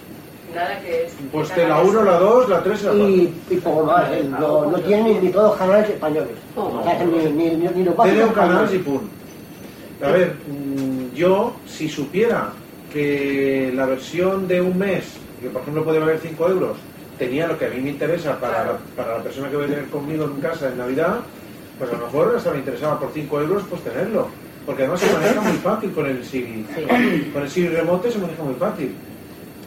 Nada 0.55 0.81
que 0.81 1.05
es. 1.05 1.13
Pues 1.31 1.51
que 1.51 1.69
la 1.69 1.83
1, 1.83 2.03
la 2.05 2.19
2, 2.19 2.49
la 2.49 2.63
3 2.63 2.81
y 2.81 2.85
la 2.87 2.91
4. 2.93 3.09
Y, 3.11 3.35
y 3.51 3.57
poco 3.57 3.85
más, 3.85 4.11
¿eh? 4.13 4.25
no, 4.31 4.65
no 4.71 4.79
tiene 4.81 5.03
ni, 5.03 5.15
ni 5.19 5.29
todos 5.29 5.51
los 5.51 5.59
canales 5.59 5.91
españoles. 5.91 6.31
O 6.57 6.83
sea, 6.83 7.05
ni, 7.05 7.19
ni, 7.33 7.51
ni, 7.57 7.69
ni 7.69 7.85
los 7.85 7.97
Tiene 8.03 8.25
un 8.25 8.33
canal 8.33 8.75
y 8.75 8.79
pum. 8.79 9.01
A 10.03 10.09
ver, 10.11 10.35
mm, 10.49 11.15
yo 11.15 11.53
si 11.67 11.89
supiera 11.91 12.51
que 12.97 13.73
la 13.75 13.85
versión 13.85 14.49
de 14.49 14.63
un 14.63 14.79
mes, 14.79 15.05
que 15.43 15.51
por 15.51 15.61
ejemplo 15.61 15.85
puede 15.85 15.99
valer 15.99 16.19
5 16.19 16.49
euros, 16.49 16.79
tenía 17.19 17.47
lo 17.47 17.59
que 17.59 17.67
a 17.67 17.69
mí 17.69 17.81
me 17.83 17.91
interesa 17.91 18.41
para, 18.41 18.65
la, 18.65 18.79
para 18.97 19.19
la 19.19 19.23
persona 19.23 19.51
que 19.51 19.57
voy 19.57 19.67
a 19.67 19.69
tener 19.69 19.85
conmigo 19.89 20.25
en 20.25 20.41
casa 20.41 20.69
en 20.69 20.79
Navidad, 20.79 21.21
pues 21.79 21.91
a 21.91 21.93
lo 21.93 22.07
mejor 22.07 22.35
hasta 22.35 22.53
me 22.53 22.59
interesaba 22.59 22.99
por 22.99 23.11
5 23.13 23.41
euros 23.43 23.65
pues 23.69 23.83
tenerlo. 23.83 24.29
Porque 24.65 24.83
además 24.85 25.01
se 25.01 25.13
maneja 25.13 25.41
muy 25.43 25.59
fácil 25.59 25.93
con 25.93 26.07
el 26.07 26.25
Siri. 26.25 26.67
Con 27.33 27.43
el 27.43 27.51
Siri 27.51 27.69
remote 27.69 28.11
se 28.11 28.19
maneja 28.19 28.43
muy 28.43 28.55
fácil. 28.55 28.95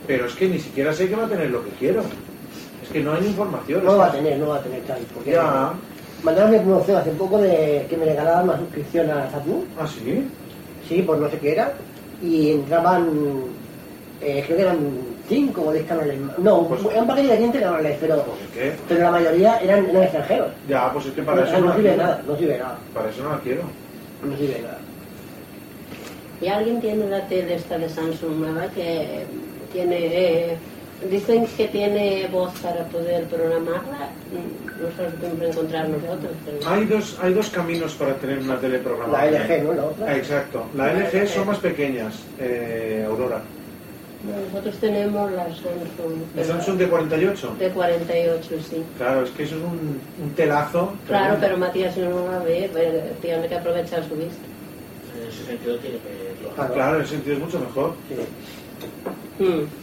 Pero 0.07 0.25
es 0.25 0.33
que 0.33 0.49
ni 0.49 0.59
siquiera 0.59 0.91
sé 0.91 1.07
que 1.07 1.15
va 1.15 1.25
a 1.25 1.29
tener 1.29 1.51
lo 1.51 1.63
que 1.63 1.69
quiero. 1.79 2.01
Es 2.83 2.89
que 2.89 2.99
no 2.99 3.13
hay 3.13 3.27
información. 3.27 3.85
No 3.85 3.95
va 3.97 4.07
a 4.07 4.11
tener, 4.11 4.39
no 4.39 4.47
va 4.47 4.57
a 4.57 4.61
tener 4.63 4.81
tal. 4.81 4.99
Porque 5.13 5.31
Ya. 5.31 5.71
Mandaron 6.23 6.49
una 6.53 6.63
promoción 6.63 6.97
hace 6.97 7.11
poco 7.11 7.37
de 7.37 7.85
que 7.89 7.95
me 7.95 8.05
regalaban 8.05 8.49
una 8.49 8.57
suscripción 8.57 9.09
a 9.11 9.29
Zatu. 9.29 9.63
¿Ah, 9.79 9.87
sí? 9.87 10.27
Sí, 10.89 11.01
por 11.03 11.17
no 11.17 11.29
sé 11.29 11.37
qué 11.37 11.51
era. 11.53 11.73
Y 12.21 12.51
entraban, 12.51 13.09
eh, 14.21 14.43
creo 14.45 14.57
que 14.57 14.63
eran 14.63 14.79
5 15.27 15.61
o 15.61 15.71
10 15.71 15.85
canales. 15.85 16.19
más. 16.19 16.37
No, 16.39 16.67
Pues- 16.67 16.81
eran 16.85 17.01
un 17.01 17.07
paquete 17.07 17.27
de 17.27 17.37
20 17.37 17.59
canales, 17.59 17.97
pero, 18.01 18.25
pero 18.87 19.01
la 19.01 19.11
mayoría 19.11 19.57
eran, 19.59 19.89
eran 19.89 20.03
extranjeros. 20.03 20.51
Ya, 20.67 20.91
pues 20.91 21.05
es 21.05 21.13
que 21.13 21.21
para 21.21 21.43
eso 21.47 21.59
no 21.59 21.67
no 21.67 21.75
sirve 21.75 21.95
nada, 21.97 22.21
no 22.27 22.35
sirve 22.37 22.57
nada. 22.57 22.77
Para 22.93 23.09
eso 23.09 23.23
no 23.23 23.29
la 23.29 23.39
quiero. 23.39 23.61
No 24.23 24.35
sirve 24.37 24.61
nada. 24.61 24.79
¿Y 26.41 26.47
alguien 26.47 26.79
tiene 26.81 27.05
la 27.09 27.27
tele 27.27 27.55
esta 27.55 27.77
de 27.77 27.89
Samsung 27.89 28.37
nueva 28.39 28.67
que 28.67 29.25
tiene... 29.73 30.57
eh, 31.01 31.07
dicen 31.09 31.47
que 31.57 31.67
tiene 31.67 32.27
voz 32.31 32.51
para 32.59 32.83
poder 32.85 33.25
programarla. 33.25 34.09
No 34.81 34.95
sabemos 34.95 35.15
cómo 35.21 35.43
encontrar 35.43 35.89
nosotros. 35.89 36.31
pero- 36.45 36.69
Hay 36.69 36.85
dos, 36.85 37.17
hay 37.21 37.33
dos 37.33 37.49
caminos 37.49 37.93
para 37.93 38.15
tener 38.15 38.39
una 38.39 38.59
tele 38.59 38.79
programada. 38.79 39.31
La 39.31 39.39
LG, 39.43 39.63
¿no? 39.63 39.73
La 39.73 39.83
otra. 39.85 40.05
Ah, 40.07 40.15
Exacto. 40.17 40.65
La 40.75 40.93
LG 40.93 41.27
son 41.27 41.47
más 41.47 41.57
pequeñas, 41.59 42.15
eh, 42.39 43.05
Aurora. 43.07 43.41
Nosotros 44.51 44.75
tenemos 44.81 45.31
la 45.31 45.45
Samsung. 45.45 46.21
¿La 46.35 46.43
Samsung 46.43 46.77
de 46.77 46.87
48? 46.89 47.55
De 47.57 47.69
48, 47.69 48.49
sí. 48.69 48.83
Claro, 48.97 49.23
es 49.23 49.29
que 49.31 49.43
eso 49.43 49.55
es 49.55 49.63
un, 49.63 50.01
un 50.21 50.29
telazo. 50.35 50.91
Claro, 51.07 51.37
pero 51.39 51.57
Matías 51.57 51.95
no 51.95 52.29
la 52.29 52.39
ve, 52.39 52.69
pues, 52.71 53.19
tiene 53.21 53.47
que 53.47 53.55
aprovechar 53.55 54.03
su 54.09 54.15
vista. 54.15 54.35
En 55.21 55.27
ese 55.29 55.45
sentido 55.45 55.77
tiene 55.77 55.97
que... 55.97 56.53
Claro, 56.55 56.73
claro, 56.73 56.95
en 56.97 57.01
ese 57.03 57.11
sentido 57.11 57.35
es 57.37 57.41
mucho 57.43 57.59
mejor. 57.61 57.91
Mm, 57.91 59.09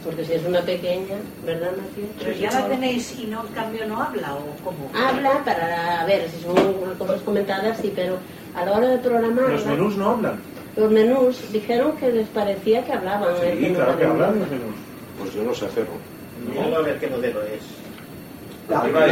Porque 0.04 0.24
si 0.24 0.34
es 0.34 0.44
una 0.44 0.60
pequeña, 0.60 1.16
¿verdad, 1.44 1.70
Matías? 1.70 2.10
Pero 2.18 2.32
ya 2.32 2.50
la 2.50 2.68
tenéis 2.68 3.18
y 3.18 3.26
no, 3.26 3.46
en 3.46 3.52
cambio 3.54 3.86
no 3.86 4.02
habla 4.02 4.34
o 4.34 4.64
cómo. 4.64 4.90
Habla 4.94 5.42
para 5.44 6.04
ver 6.04 6.28
si 6.28 6.42
son 6.42 6.54
cosas 6.98 7.22
comentadas, 7.22 7.78
sí, 7.80 7.90
pero 7.94 8.18
a 8.54 8.66
la 8.66 8.72
hora 8.72 8.88
de 8.88 8.98
programar. 8.98 9.50
Los 9.50 9.64
menús 9.64 9.96
no 9.96 10.10
hablan. 10.10 10.40
Los 10.76 10.90
menús 10.90 11.52
dijeron 11.52 11.96
que 11.96 12.12
les 12.12 12.28
parecía 12.28 12.84
que 12.84 12.92
hablaban. 12.92 13.34
¿eh? 13.42 13.56
Sí, 13.58 13.68
no 13.70 13.76
claro 13.76 13.98
que 13.98 14.04
hablan 14.04 14.38
los 14.40 14.50
menús. 14.50 14.74
Pues 15.18 15.32
yo 15.32 15.42
no 15.42 15.54
sé 15.54 15.64
hacerlo. 15.64 15.92
Míralo 16.46 16.76
a 16.76 16.82
ver 16.82 16.98
qué 16.98 17.06
modelo 17.06 17.42
es. 17.42 17.62
La 18.68 18.82
que 18.82 18.92
la 18.92 19.06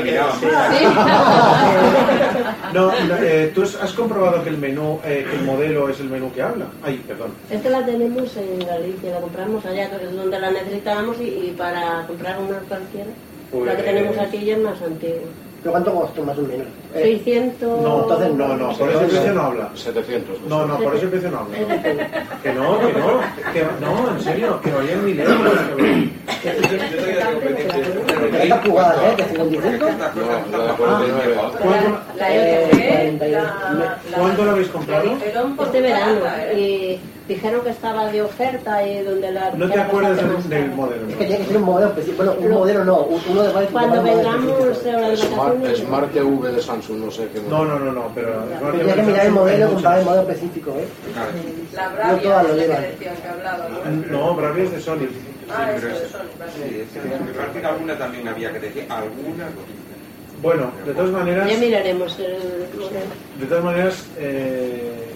la. 0.00 0.70
No, 2.72 2.90
eh, 3.20 3.50
¿tú 3.54 3.62
has 3.62 3.92
comprobado 3.92 4.42
que 4.44 4.50
el 4.50 4.56
menú, 4.58 5.00
eh, 5.04 5.26
que 5.28 5.36
el 5.36 5.42
modelo 5.42 5.88
es 5.88 5.98
el 6.00 6.08
menú 6.08 6.32
que 6.32 6.40
habla? 6.42 6.66
Ay, 6.82 7.02
perdón. 7.06 7.32
Esta 7.50 7.68
la 7.68 7.84
tenemos 7.84 8.36
en 8.36 8.60
Galicia, 8.64 9.12
la 9.14 9.20
compramos 9.20 9.64
allá, 9.66 9.90
que 9.90 10.04
es 10.06 10.16
donde 10.16 10.38
la 10.38 10.50
necesitábamos 10.50 11.20
y, 11.20 11.24
y 11.24 11.54
para 11.58 12.06
comprar 12.06 12.38
una 12.38 12.58
cualquiera. 12.60 13.10
La 13.52 13.76
que 13.76 13.82
Pues- 13.82 13.84
tenemos 13.84 14.18
aquí 14.18 14.44
ya 14.44 14.54
es 14.56 14.62
más 14.62 14.80
antigua. 14.80 15.18
¿Pero 15.62 15.72
cuánto 15.72 15.94
costó 15.94 16.22
más 16.24 16.38
o 16.38 16.42
menos? 16.42 16.66
Eh, 16.94 17.02
600... 17.22 17.82
No, 17.82 18.02
entonces 18.02 18.32
no, 18.34 18.56
no, 18.56 18.72
por 18.72 18.88
ese 18.88 19.04
precio 19.04 19.34
no 19.34 19.42
habla. 19.42 19.70
700. 19.74 20.40
No, 20.48 20.66
no, 20.66 20.78
por 20.78 20.96
ese 20.96 21.06
precio 21.06 21.30
no 21.30 21.38
habla. 21.40 21.58
Que 22.42 22.52
no, 22.54 22.78
que 22.78 22.92
no, 22.94 23.20
que 23.52 23.66
no, 23.80 24.10
en 24.10 24.20
serio, 24.22 24.60
que 24.62 24.70
valían 24.70 25.04
mil 25.04 25.20
euros. 25.20 25.52
¿Estas 28.42 28.66
jugadas, 28.66 28.98
eh? 29.02 29.14
¿De 29.16 29.24
55? 29.24 29.86
¿Cuánto, 30.78 32.00
La 32.16 32.34
Eh, 32.34 33.18
LG, 33.20 33.30
la, 33.30 33.98
¿Cuánto 34.16 34.44
lo 34.44 34.50
habéis 34.52 34.68
comprado? 34.68 35.12
Este 35.12 35.80
verano. 35.82 36.20
Dijeron 37.30 37.60
que 37.62 37.70
estaba 37.70 38.10
de 38.10 38.22
oferta 38.22 38.84
y 38.84 39.04
donde 39.04 39.30
la... 39.30 39.52
No 39.52 39.70
te 39.70 39.78
acuerdas 39.78 40.16
del, 40.16 40.48
del 40.48 40.70
modelo. 40.72 41.06
Es 41.08 41.14
que 41.16 41.24
tiene 41.26 41.38
que 41.38 41.44
ser 41.44 41.56
un 41.58 41.62
modelo 41.62 41.88
específico. 41.90 42.24
Bueno, 42.24 42.40
un 42.40 42.50
modelo 42.50 42.84
no, 42.84 43.02
un- 43.04 43.20
uno 43.30 43.42
de 43.44 43.52
varios 43.52 43.70
Cuando 43.70 44.02
vengamos 44.02 44.44
modelos 44.58 44.84
a 44.86 44.90
las 44.98 45.18
Smart. 45.20 45.76
Smart 45.76 46.12
TV 46.12 46.50
de 46.52 46.60
Samsung, 46.60 46.98
no 47.04 47.10
sé 47.12 47.28
qué. 47.32 47.40
No, 47.48 47.64
no, 47.64 47.78
no, 47.78 47.92
no, 47.92 48.10
pero... 48.16 48.32
Tienes 48.72 48.94
que 48.96 49.02
mirar 49.04 49.26
el 49.26 49.32
modelo 49.32 49.66
y 49.68 49.70
comprar 49.74 49.98
el 50.00 50.04
modelo 50.06 50.22
específico, 50.28 50.70
¿eh? 50.76 50.88
la 51.72 51.88
No 51.88 51.94
Bravia, 51.94 52.22
todas 52.22 52.48
lo 52.48 52.56
llevan. 52.56 52.84
hablaba, 53.32 53.68
¿no? 53.68 54.18
No, 54.18 54.34
Bravia 54.34 54.64
es 54.64 54.72
de 54.72 54.80
Sony. 54.80 55.06
Ah, 55.48 55.70
pero 55.72 55.76
eso 55.78 55.86
es- 55.86 56.02
de 56.02 56.08
Sony, 56.08 56.18
Bravia. 56.36 56.54
Sí, 56.68 56.80
es 56.80 56.88
que 57.02 57.08
me 57.24 57.32
parece 57.32 57.60
que 57.60 57.66
alguna 57.66 57.96
también 57.96 58.26
había 58.26 58.52
que 58.52 58.58
decir, 58.58 58.86
alguna 58.90 59.44
cosita. 59.44 59.78
Bueno, 60.42 60.72
de 60.84 60.94
todas 60.94 61.10
maneras, 61.12 61.48
Ya 61.48 61.58
miraremos 61.58 62.18
el 62.18 62.32
modelo. 62.76 62.90
de 63.38 63.46
todas 63.46 63.62
maneras, 63.64 64.04
eh, 64.18 65.06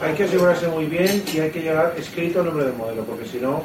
hay 0.00 0.14
que 0.14 0.24
asegurarse 0.24 0.68
muy 0.68 0.86
bien 0.86 1.22
y 1.32 1.40
hay 1.40 1.50
que 1.50 1.62
llevar 1.62 1.94
escrito 1.96 2.40
el 2.40 2.46
nombre 2.46 2.64
del 2.66 2.74
modelo, 2.74 3.04
porque 3.04 3.24
si 3.26 3.38
no, 3.38 3.62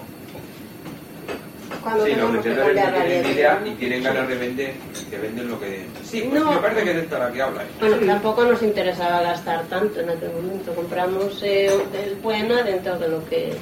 Cuando 1.81 2.05
Sí, 2.05 2.13
los 2.13 2.43
que 2.43 2.49
no 2.51 2.69
la 2.73 2.93
tienen 2.93 3.25
idea 3.31 3.61
y 3.65 3.71
tienen 3.71 4.03
ganas 4.03 4.27
de 4.27 4.35
vender, 4.37 4.73
que 5.09 5.17
venden 5.17 5.47
lo 5.49 5.59
que... 5.59 5.85
Sí, 6.03 6.27
pues 6.29 6.43
No. 6.43 6.51
me 6.51 6.57
parece 6.59 6.83
que 6.83 6.91
es 6.91 6.97
esta 6.97 7.17
la 7.19 7.31
que 7.31 7.41
habla. 7.41 7.63
¿eh? 7.63 7.67
Bueno, 7.79 7.97
tampoco 8.05 8.43
nos 8.45 8.61
interesaba 8.61 9.21
gastar 9.23 9.63
tanto 9.63 9.99
en 9.99 10.09
aquel 10.11 10.31
momento. 10.31 10.73
Compramos 10.75 11.41
eh, 11.41 11.71
el 12.05 12.15
buena 12.21 12.61
dentro 12.61 12.99
de 12.99 13.07
lo 13.07 13.27
que... 13.27 13.53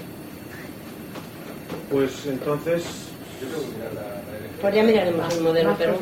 pues 1.90 2.26
entonces, 2.26 2.84
Pues 4.62 4.76
ya 4.76 4.84
miraremos 4.84 5.34
el 5.34 5.42
modelo, 5.42 5.76
pero... 5.78 5.98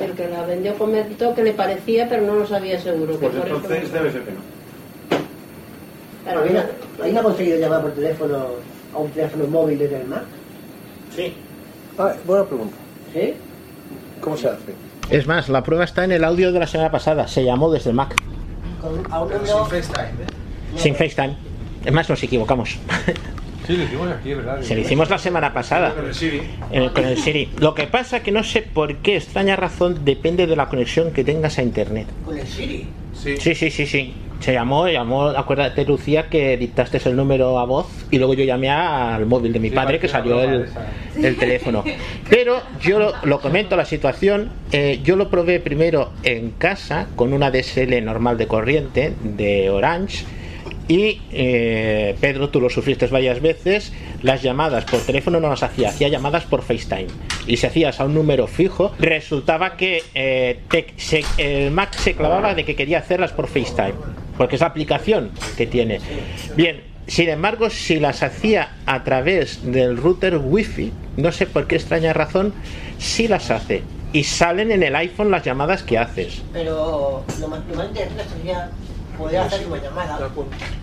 El 0.00 0.12
que 0.12 0.28
la 0.28 0.42
vendió 0.44 0.74
comentó 0.76 1.34
que 1.34 1.42
le 1.42 1.52
parecía, 1.52 2.08
pero 2.08 2.22
no 2.22 2.34
lo 2.36 2.46
sabía 2.46 2.80
seguro. 2.80 3.12
Que 3.18 3.26
pues 3.28 3.36
por 3.36 3.46
eso- 3.46 3.56
entonces 3.56 3.92
debe 3.92 4.12
ser 4.12 4.22
que 4.22 4.30
no. 4.32 4.38
Claro, 6.24 6.40
¿Alguien, 6.40 6.56
mira, 6.62 6.70
¿Alguien 6.98 7.18
ha 7.18 7.22
conseguido 7.22 7.58
llamar 7.58 7.82
por 7.82 7.92
teléfono 7.92 8.46
a 8.94 8.98
un 8.98 9.10
teléfono 9.10 9.46
móvil 9.46 9.78
desde 9.78 10.00
el 10.00 10.06
Mac? 10.08 10.22
Sí. 11.14 11.34
Ah, 11.98 12.14
buena 12.26 12.44
pregunta. 12.44 12.76
¿Sí? 13.12 13.34
¿Cómo 14.20 14.36
se 14.36 14.48
hace? 14.48 14.74
Es 15.10 15.26
más, 15.26 15.48
la 15.48 15.62
prueba 15.62 15.84
está 15.84 16.04
en 16.04 16.12
el 16.12 16.24
audio 16.24 16.52
de 16.52 16.60
la 16.60 16.66
semana 16.66 16.90
pasada. 16.90 17.26
Se 17.26 17.44
llamó 17.44 17.70
desde 17.70 17.90
el 17.90 17.96
Mac, 17.96 18.14
Con, 18.80 19.12
a 19.12 19.22
un 19.22 19.32
número... 19.32 19.68
sin 20.76 20.94
FaceTime. 20.94 21.36
Es 21.84 21.92
más, 21.92 22.08
nos 22.08 22.22
equivocamos. 22.22 22.78
Sí, 23.66 23.76
lo 23.76 23.84
hicimos 23.84 24.08
aquí, 24.10 24.34
¿verdad? 24.34 24.60
Se 24.62 24.74
lo 24.74 24.80
hicimos 24.80 25.10
la 25.10 25.18
semana 25.18 25.52
pasada. 25.52 25.94
Con 25.94 26.06
el 26.06 26.14
Siri. 26.14 26.42
en 26.72 26.82
el- 26.84 26.92
con 26.92 27.04
el 27.04 27.16
Siri. 27.18 27.48
Lo 27.58 27.74
que 27.74 27.86
pasa 27.86 28.20
que 28.20 28.32
no 28.32 28.42
sé 28.42 28.62
por 28.62 28.96
qué, 28.96 29.16
extraña 29.16 29.56
razón, 29.56 30.04
depende 30.04 30.46
de 30.46 30.56
la 30.56 30.68
conexión 30.68 31.12
que 31.12 31.24
tengas 31.24 31.58
a 31.58 31.62
internet. 31.62 32.06
Con 32.24 32.38
el 32.38 32.46
Siri. 32.46 32.86
Sí. 33.14 33.36
Sí, 33.38 33.54
sí, 33.54 33.70
sí, 33.70 33.86
sí. 33.86 34.14
Se 34.40 34.54
llamó, 34.54 34.88
llamó, 34.88 35.24
acuérdate 35.26 35.84
Lucía 35.84 36.28
que 36.30 36.56
dictaste 36.56 36.98
el 37.04 37.14
número 37.14 37.58
a 37.58 37.66
voz 37.66 37.86
y 38.10 38.16
luego 38.16 38.32
yo 38.32 38.42
llamé 38.44 38.70
al 38.70 39.26
móvil 39.26 39.52
de 39.52 39.60
mi 39.60 39.68
Sí, 39.68 39.74
padre 39.74 39.98
que 39.98 40.08
salió 40.08 40.40
el, 40.42 41.36
teléfono. 41.36 41.84
Pero 42.30 42.62
yo 42.80 42.98
lo, 42.98 43.12
lo 43.22 43.40
comento 43.42 43.76
la 43.76 43.84
situación, 43.84 44.50
eh, 44.72 45.00
yo 45.04 45.16
lo 45.16 45.28
probé 45.28 45.60
primero 45.60 46.12
en 46.22 46.52
casa 46.52 47.08
con 47.16 47.34
una 47.34 47.50
DSL 47.50 48.00
normal 48.02 48.38
de 48.38 48.46
corriente 48.46 49.12
de 49.22 49.68
Orange 49.68 50.24
y 50.90 51.20
eh, 51.30 52.16
Pedro, 52.20 52.48
tú 52.50 52.60
lo 52.60 52.68
sufriste 52.68 53.06
varias 53.06 53.40
veces, 53.40 53.92
las 54.22 54.42
llamadas 54.42 54.84
por 54.86 54.98
teléfono 55.00 55.38
no 55.38 55.48
las 55.48 55.62
hacía, 55.62 55.90
hacía 55.90 56.08
llamadas 56.08 56.44
por 56.44 56.62
FaceTime. 56.62 57.06
Y 57.46 57.56
si 57.58 57.66
hacías 57.66 58.00
a 58.00 58.06
un 58.06 58.14
número 58.14 58.48
fijo, 58.48 58.92
resultaba 58.98 59.76
que 59.76 60.02
eh, 60.14 60.58
te- 60.68 60.88
se- 60.96 61.24
el 61.38 61.70
Mac 61.70 61.94
se 61.96 62.14
clavaba 62.14 62.54
de 62.56 62.64
que 62.64 62.74
quería 62.74 62.98
hacerlas 62.98 63.30
por 63.30 63.46
FaceTime, 63.46 63.94
porque 64.36 64.56
es 64.56 64.60
la 64.62 64.66
aplicación 64.66 65.30
que 65.56 65.68
tiene. 65.68 66.00
Bien, 66.56 66.82
sin 67.06 67.28
embargo, 67.28 67.70
si 67.70 68.00
las 68.00 68.24
hacía 68.24 68.72
a 68.84 69.04
través 69.04 69.60
del 69.62 69.96
router 69.96 70.38
Wi-Fi, 70.38 70.92
no 71.18 71.30
sé 71.30 71.46
por 71.46 71.68
qué 71.68 71.76
extraña 71.76 72.12
razón, 72.12 72.52
sí 72.98 73.28
las 73.28 73.52
hace. 73.52 73.84
Y 74.12 74.24
salen 74.24 74.72
en 74.72 74.82
el 74.82 74.96
iPhone 74.96 75.30
las 75.30 75.44
llamadas 75.44 75.84
que 75.84 75.96
haces. 75.98 76.42
Pero 76.52 77.24
lo 77.40 77.46
más, 77.48 77.60
lo 77.70 77.76
más 77.76 77.86
interesante 77.86 78.24
sería 78.36 78.70
poder 79.20 79.40
hacer 79.40 79.66
una 79.66 79.76
llamada 79.76 80.18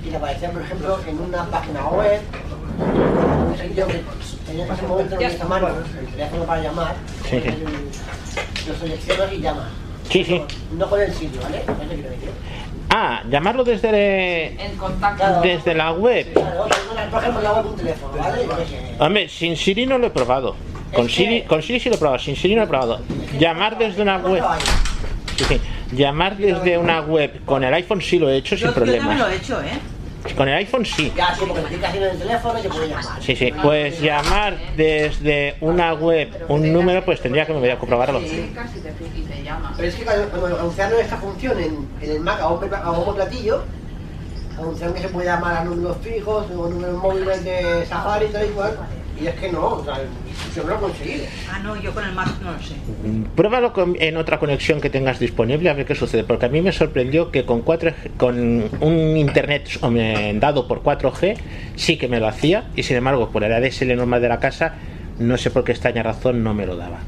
y 0.05 0.15
aparecer, 0.15 0.51
por 0.51 0.61
ejemplo, 0.61 0.99
en 1.07 1.19
una 1.19 1.45
página 1.45 1.87
web, 1.87 2.21
en 2.79 3.47
un 3.47 3.57
sitio 3.57 3.87
que 3.87 4.03
en 4.51 4.59
ese 4.71 4.81
momento 4.83 5.11
no 5.15 5.17
tienes 5.17 5.41
a 5.41 5.45
mano 5.45 5.67
el 5.67 6.07
teléfono 6.07 6.43
para 6.43 6.61
llamar, 6.61 6.95
lo 8.67 8.75
seleccionas 8.75 9.33
y 9.33 9.41
llamas. 9.41 9.65
Sí, 10.09 10.23
sí. 10.23 10.41
No 10.77 10.89
con 10.89 11.01
el 11.01 11.13
sitio, 11.13 11.41
¿vale? 11.41 11.59
Te. 11.59 11.73
Ah, 12.89 13.21
llamarlo 13.29 13.65
desde, 13.65 14.53
En 14.63 14.77
contacto. 14.77 15.41
desde 15.41 15.73
la 15.73 15.91
web. 15.91 16.31
Claro, 16.31 16.67
por 17.11 17.21
ejemplo, 17.21 17.41
la 17.41 17.53
web 17.53 17.65
un 17.65 17.75
teléfono, 17.75 18.13
¿vale? 18.17 18.45
Yo. 18.45 19.05
Hombre, 19.05 19.27
sin 19.27 19.57
Siri 19.57 19.85
no 19.85 19.97
lo 19.97 20.07
he 20.07 20.09
probado. 20.11 20.55
Con 20.95 21.09
Siri, 21.09 21.41
con 21.41 21.61
Siri 21.61 21.81
sí 21.81 21.89
lo 21.89 21.95
he 21.95 21.97
probado, 21.97 22.19
sin 22.19 22.37
Siri 22.37 22.55
no 22.55 22.61
lo 22.61 22.65
he 22.65 22.69
probado. 22.69 23.01
Llamar 23.37 23.77
desde 23.77 24.01
una 24.01 24.17
web. 24.17 24.41
Sí, 25.35 25.43
sí. 25.43 25.61
Llamar 25.91 26.37
desde 26.37 26.77
una 26.77 27.01
web 27.01 27.43
con 27.45 27.63
el 27.63 27.73
iPhone 27.73 28.01
sí 28.01 28.19
lo 28.19 28.29
he 28.29 28.37
hecho 28.37 28.55
sin 28.57 28.67
Yo, 28.67 28.73
yo 28.73 28.75
también 28.75 28.97
lo 29.03 29.03
problemas. 29.09 29.31
he 29.31 29.35
hecho, 29.37 29.61
¿eh? 29.61 29.79
Con 30.35 30.49
el 30.49 30.55
iPhone 30.55 30.85
sí. 30.85 31.13
Ya, 31.15 31.33
sí, 31.33 31.43
porque 31.47 31.61
me 31.61 31.67
estoy 31.69 31.83
haciendo 31.85 32.07
en 32.09 32.13
el 32.15 32.19
teléfono 32.19 32.59
y 32.59 32.63
yo 32.63 32.69
puedo 32.69 32.85
llamar. 32.85 33.21
Sí, 33.21 33.35
sí. 33.35 33.53
Pues 33.61 34.01
llamar 34.01 34.57
desde 34.75 35.55
una 35.61 35.93
web 35.93 36.29
un 36.49 36.73
número, 36.73 37.05
pues 37.05 37.21
tendría 37.21 37.45
que 37.45 37.53
me 37.53 37.59
voy 37.59 37.69
a 37.69 37.77
comprobarlo. 37.79 38.19
Sí, 38.19 38.51
casi 38.53 38.79
te, 38.79 38.89
y 39.15 39.21
te 39.21 39.43
llama. 39.43 39.73
Pero 39.77 39.87
es 39.87 39.95
que 39.95 40.03
cuando, 40.03 40.27
cuando 40.29 40.59
anunciaron 40.59 40.99
esta 40.99 41.17
función 41.17 41.57
en, 41.59 41.87
en 42.01 42.11
el 42.11 42.19
Mac 42.19 42.41
a 42.41 42.49
un, 42.49 42.73
a 42.73 42.91
un 42.91 43.15
platillo, 43.15 43.63
anunciaron 44.59 44.95
que 44.95 45.01
se 45.01 45.09
puede 45.09 45.27
llamar 45.27 45.57
a 45.57 45.63
números 45.63 45.97
fijos 46.01 46.45
o 46.51 46.67
números 46.67 47.01
móviles 47.01 47.43
de 47.45 47.85
Safari 47.85 48.25
y 48.25 48.29
tal 48.29 48.45
y 48.47 48.49
cual, 48.49 48.77
y 49.21 49.27
es 49.27 49.35
que 49.35 49.51
no, 49.51 49.65
o 49.65 49.83
sea, 49.83 49.95
yo 50.55 50.63
no 50.63 50.69
lo 50.69 50.75
he 50.75 50.79
conseguido. 50.79 51.25
Ah, 51.51 51.59
no, 51.59 51.75
yo 51.81 51.93
con 51.93 52.03
el 52.05 52.13
Mac 52.13 52.27
no 52.43 52.51
lo 52.51 52.59
sé. 52.59 52.75
Pruébalo 53.35 53.73
con- 53.73 53.95
en 53.99 54.17
otra 54.17 54.39
conexión 54.39 54.79
que 54.81 54.89
tengas 54.89 55.19
disponible 55.19 55.69
a 55.69 55.73
ver 55.73 55.85
qué 55.85 55.95
sucede, 55.95 56.23
porque 56.23 56.45
a 56.45 56.49
mí 56.49 56.61
me 56.61 56.71
sorprendió 56.71 57.31
que 57.31 57.45
con 57.45 57.61
4G 57.63 57.93
con 58.17 58.63
un 58.81 59.17
internet 59.17 59.67
dado 60.39 60.67
por 60.67 60.81
4G 60.83 61.37
sí 61.75 61.97
que 61.97 62.07
me 62.07 62.19
lo 62.19 62.27
hacía 62.27 62.65
y 62.75 62.83
sin 62.83 62.97
embargo 62.97 63.29
por 63.29 63.43
el 63.43 63.53
ADSL 63.53 63.95
normal 63.95 64.21
de 64.21 64.29
la 64.29 64.39
casa 64.39 64.75
no 65.19 65.37
sé 65.37 65.49
por 65.49 65.63
qué 65.63 65.71
extraña 65.71 66.03
razón 66.03 66.43
no 66.43 66.53
me 66.53 66.65
lo 66.65 66.75
daba. 66.77 66.99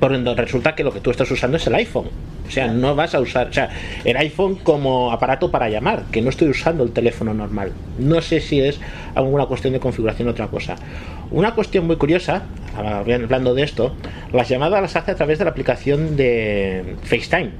Por 0.00 0.12
donde 0.12 0.34
resulta 0.34 0.74
que 0.74 0.82
lo 0.82 0.92
que 0.92 1.00
tú 1.00 1.10
estás 1.10 1.30
usando 1.30 1.58
es 1.58 1.66
el 1.66 1.74
iPhone. 1.74 2.08
O 2.48 2.50
sea, 2.50 2.66
no 2.66 2.96
vas 2.96 3.14
a 3.14 3.20
usar, 3.20 3.46
o 3.48 3.52
sea, 3.52 3.70
el 4.04 4.16
iPhone 4.16 4.56
como 4.56 5.12
aparato 5.12 5.52
para 5.52 5.68
llamar, 5.68 6.06
que 6.10 6.20
no 6.20 6.30
estoy 6.30 6.48
usando 6.48 6.82
el 6.82 6.90
teléfono 6.90 7.32
normal. 7.32 7.70
No 7.98 8.20
sé 8.20 8.40
si 8.40 8.60
es 8.60 8.80
alguna 9.14 9.46
cuestión 9.46 9.72
de 9.72 9.78
configuración 9.78 10.26
o 10.26 10.32
otra 10.32 10.48
cosa. 10.48 10.74
Una 11.30 11.54
cuestión 11.54 11.86
muy 11.86 11.94
curiosa, 11.94 12.42
hablando 12.76 13.54
de 13.54 13.62
esto, 13.62 13.94
las 14.32 14.48
llamadas 14.48 14.82
las 14.82 14.96
hace 14.96 15.12
a 15.12 15.14
través 15.14 15.38
de 15.38 15.44
la 15.44 15.52
aplicación 15.52 16.16
de 16.16 16.96
FaceTime. 17.04 17.50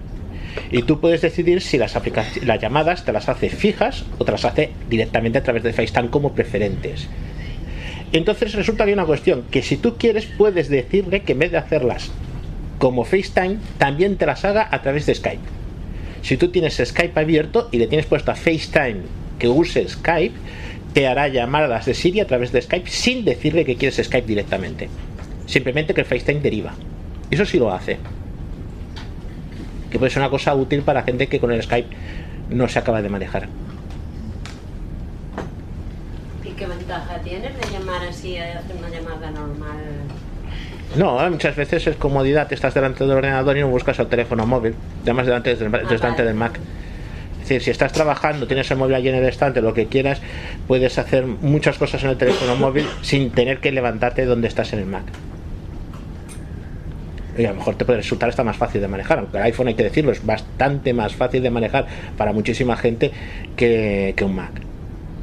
Y 0.72 0.82
tú 0.82 0.98
puedes 0.98 1.20
decidir 1.20 1.60
si 1.60 1.78
las, 1.78 1.96
las 2.42 2.60
llamadas 2.60 3.04
te 3.04 3.12
las 3.12 3.28
hace 3.28 3.48
fijas 3.48 4.04
o 4.18 4.24
te 4.24 4.32
las 4.32 4.44
hace 4.44 4.72
directamente 4.88 5.38
a 5.38 5.44
través 5.44 5.62
de 5.62 5.72
FaceTime 5.72 6.10
como 6.10 6.32
preferentes. 6.32 7.06
Entonces 8.12 8.54
resulta 8.54 8.84
que 8.84 8.90
hay 8.90 8.94
una 8.94 9.06
cuestión, 9.06 9.44
que 9.52 9.62
si 9.62 9.76
tú 9.76 9.96
quieres 9.96 10.26
puedes 10.26 10.68
decirle 10.68 11.22
que 11.22 11.32
en 11.32 11.38
vez 11.38 11.52
de 11.52 11.58
hacerlas 11.58 12.10
como 12.80 13.04
FaceTime, 13.04 13.58
también 13.76 14.16
te 14.16 14.24
las 14.24 14.42
haga 14.46 14.66
a 14.70 14.80
través 14.80 15.04
de 15.04 15.14
Skype. 15.14 15.42
Si 16.22 16.38
tú 16.38 16.48
tienes 16.48 16.80
Skype 16.82 17.20
abierto 17.20 17.68
y 17.70 17.76
le 17.76 17.86
tienes 17.86 18.06
puesto 18.06 18.30
a 18.30 18.34
FaceTime 18.34 19.02
que 19.38 19.48
use 19.48 19.86
Skype, 19.86 20.34
te 20.94 21.06
hará 21.06 21.28
llamadas 21.28 21.84
de 21.84 21.92
Siri 21.92 22.20
a 22.20 22.26
través 22.26 22.52
de 22.52 22.62
Skype 22.62 22.88
sin 22.88 23.26
decirle 23.26 23.66
que 23.66 23.76
quieres 23.76 24.02
Skype 24.02 24.26
directamente. 24.26 24.88
Simplemente 25.44 25.92
que 25.92 26.00
el 26.00 26.06
FaceTime 26.06 26.40
deriva. 26.40 26.72
Eso 27.30 27.44
sí 27.44 27.58
lo 27.58 27.70
hace. 27.70 27.98
Que 29.90 29.98
puede 29.98 30.10
ser 30.10 30.22
una 30.22 30.30
cosa 30.30 30.54
útil 30.54 30.80
para 30.80 31.02
gente 31.02 31.26
que 31.26 31.38
con 31.38 31.52
el 31.52 31.62
Skype 31.62 31.94
no 32.48 32.66
se 32.66 32.78
acaba 32.78 33.02
de 33.02 33.10
manejar. 33.10 33.46
¿Y 36.42 36.48
qué 36.52 36.66
ventaja 36.66 37.18
tienes 37.20 37.52
de 37.60 37.78
llamar 37.78 38.02
así 38.04 38.38
a 38.38 38.58
hacer 38.58 38.74
una 38.74 38.88
llamada 38.88 39.30
normal? 39.32 39.79
No, 40.96 41.30
muchas 41.30 41.54
veces 41.54 41.86
es 41.86 41.96
comodidad, 41.96 42.52
estás 42.52 42.74
delante 42.74 43.04
del 43.04 43.16
ordenador 43.16 43.56
y 43.56 43.60
no 43.60 43.68
buscas 43.68 43.98
el 44.00 44.08
teléfono 44.08 44.44
móvil, 44.44 44.74
llamas 45.04 45.26
delante 45.26 45.54
del, 45.54 45.70
delante 45.70 46.24
del 46.24 46.34
Mac. 46.34 46.58
Es 47.34 47.48
decir, 47.48 47.62
si 47.62 47.70
estás 47.70 47.92
trabajando, 47.92 48.46
tienes 48.46 48.70
el 48.72 48.76
móvil 48.76 48.96
allí 48.96 49.08
en 49.08 49.14
el 49.14 49.24
estante, 49.24 49.60
lo 49.62 49.72
que 49.72 49.86
quieras, 49.86 50.20
puedes 50.66 50.98
hacer 50.98 51.26
muchas 51.26 51.78
cosas 51.78 52.02
en 52.02 52.10
el 52.10 52.16
teléfono 52.16 52.56
móvil 52.56 52.86
sin 53.02 53.30
tener 53.30 53.58
que 53.58 53.70
levantarte 53.70 54.24
donde 54.24 54.48
estás 54.48 54.72
en 54.72 54.80
el 54.80 54.86
Mac. 54.86 55.04
y 57.38 57.44
a 57.44 57.50
lo 57.50 57.58
mejor 57.58 57.76
te 57.76 57.84
puede 57.84 57.98
resultar 57.98 58.28
hasta 58.28 58.42
más 58.42 58.56
fácil 58.56 58.80
de 58.80 58.88
manejar, 58.88 59.20
aunque 59.20 59.36
el 59.36 59.44
iPhone 59.44 59.68
hay 59.68 59.74
que 59.74 59.84
decirlo, 59.84 60.10
es 60.10 60.26
bastante 60.26 60.92
más 60.92 61.14
fácil 61.14 61.40
de 61.40 61.50
manejar 61.50 61.86
para 62.16 62.32
muchísima 62.32 62.76
gente 62.76 63.12
que, 63.54 64.12
que 64.16 64.24
un 64.24 64.34
Mac. 64.34 64.52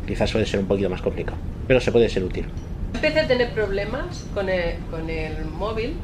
Quizás 0.08 0.32
puede 0.32 0.46
ser 0.46 0.62
un 0.62 0.68
poquito 0.68 0.90
más 0.90 1.02
complicado, 1.02 1.38
pero 1.68 1.82
se 1.82 1.92
puede 1.92 2.08
ser 2.08 2.24
útil. 2.24 2.46
Empecé 2.94 3.20
a 3.22 3.28
tener 3.28 3.52
problemas 3.54 4.26
con 4.34 4.50
el, 4.50 4.78
con 4.90 5.10
el 5.10 5.46
móvil 5.46 5.96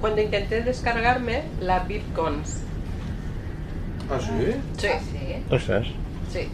cuando 0.00 0.20
intenté 0.20 0.62
descargarme 0.62 1.42
la 1.60 1.80
Bitcoins. 1.80 2.62
¿Ah, 4.10 4.18
sí? 4.20 4.54
Sí. 4.76 4.88
Ostras. 5.50 5.86
Sí. 6.32 6.48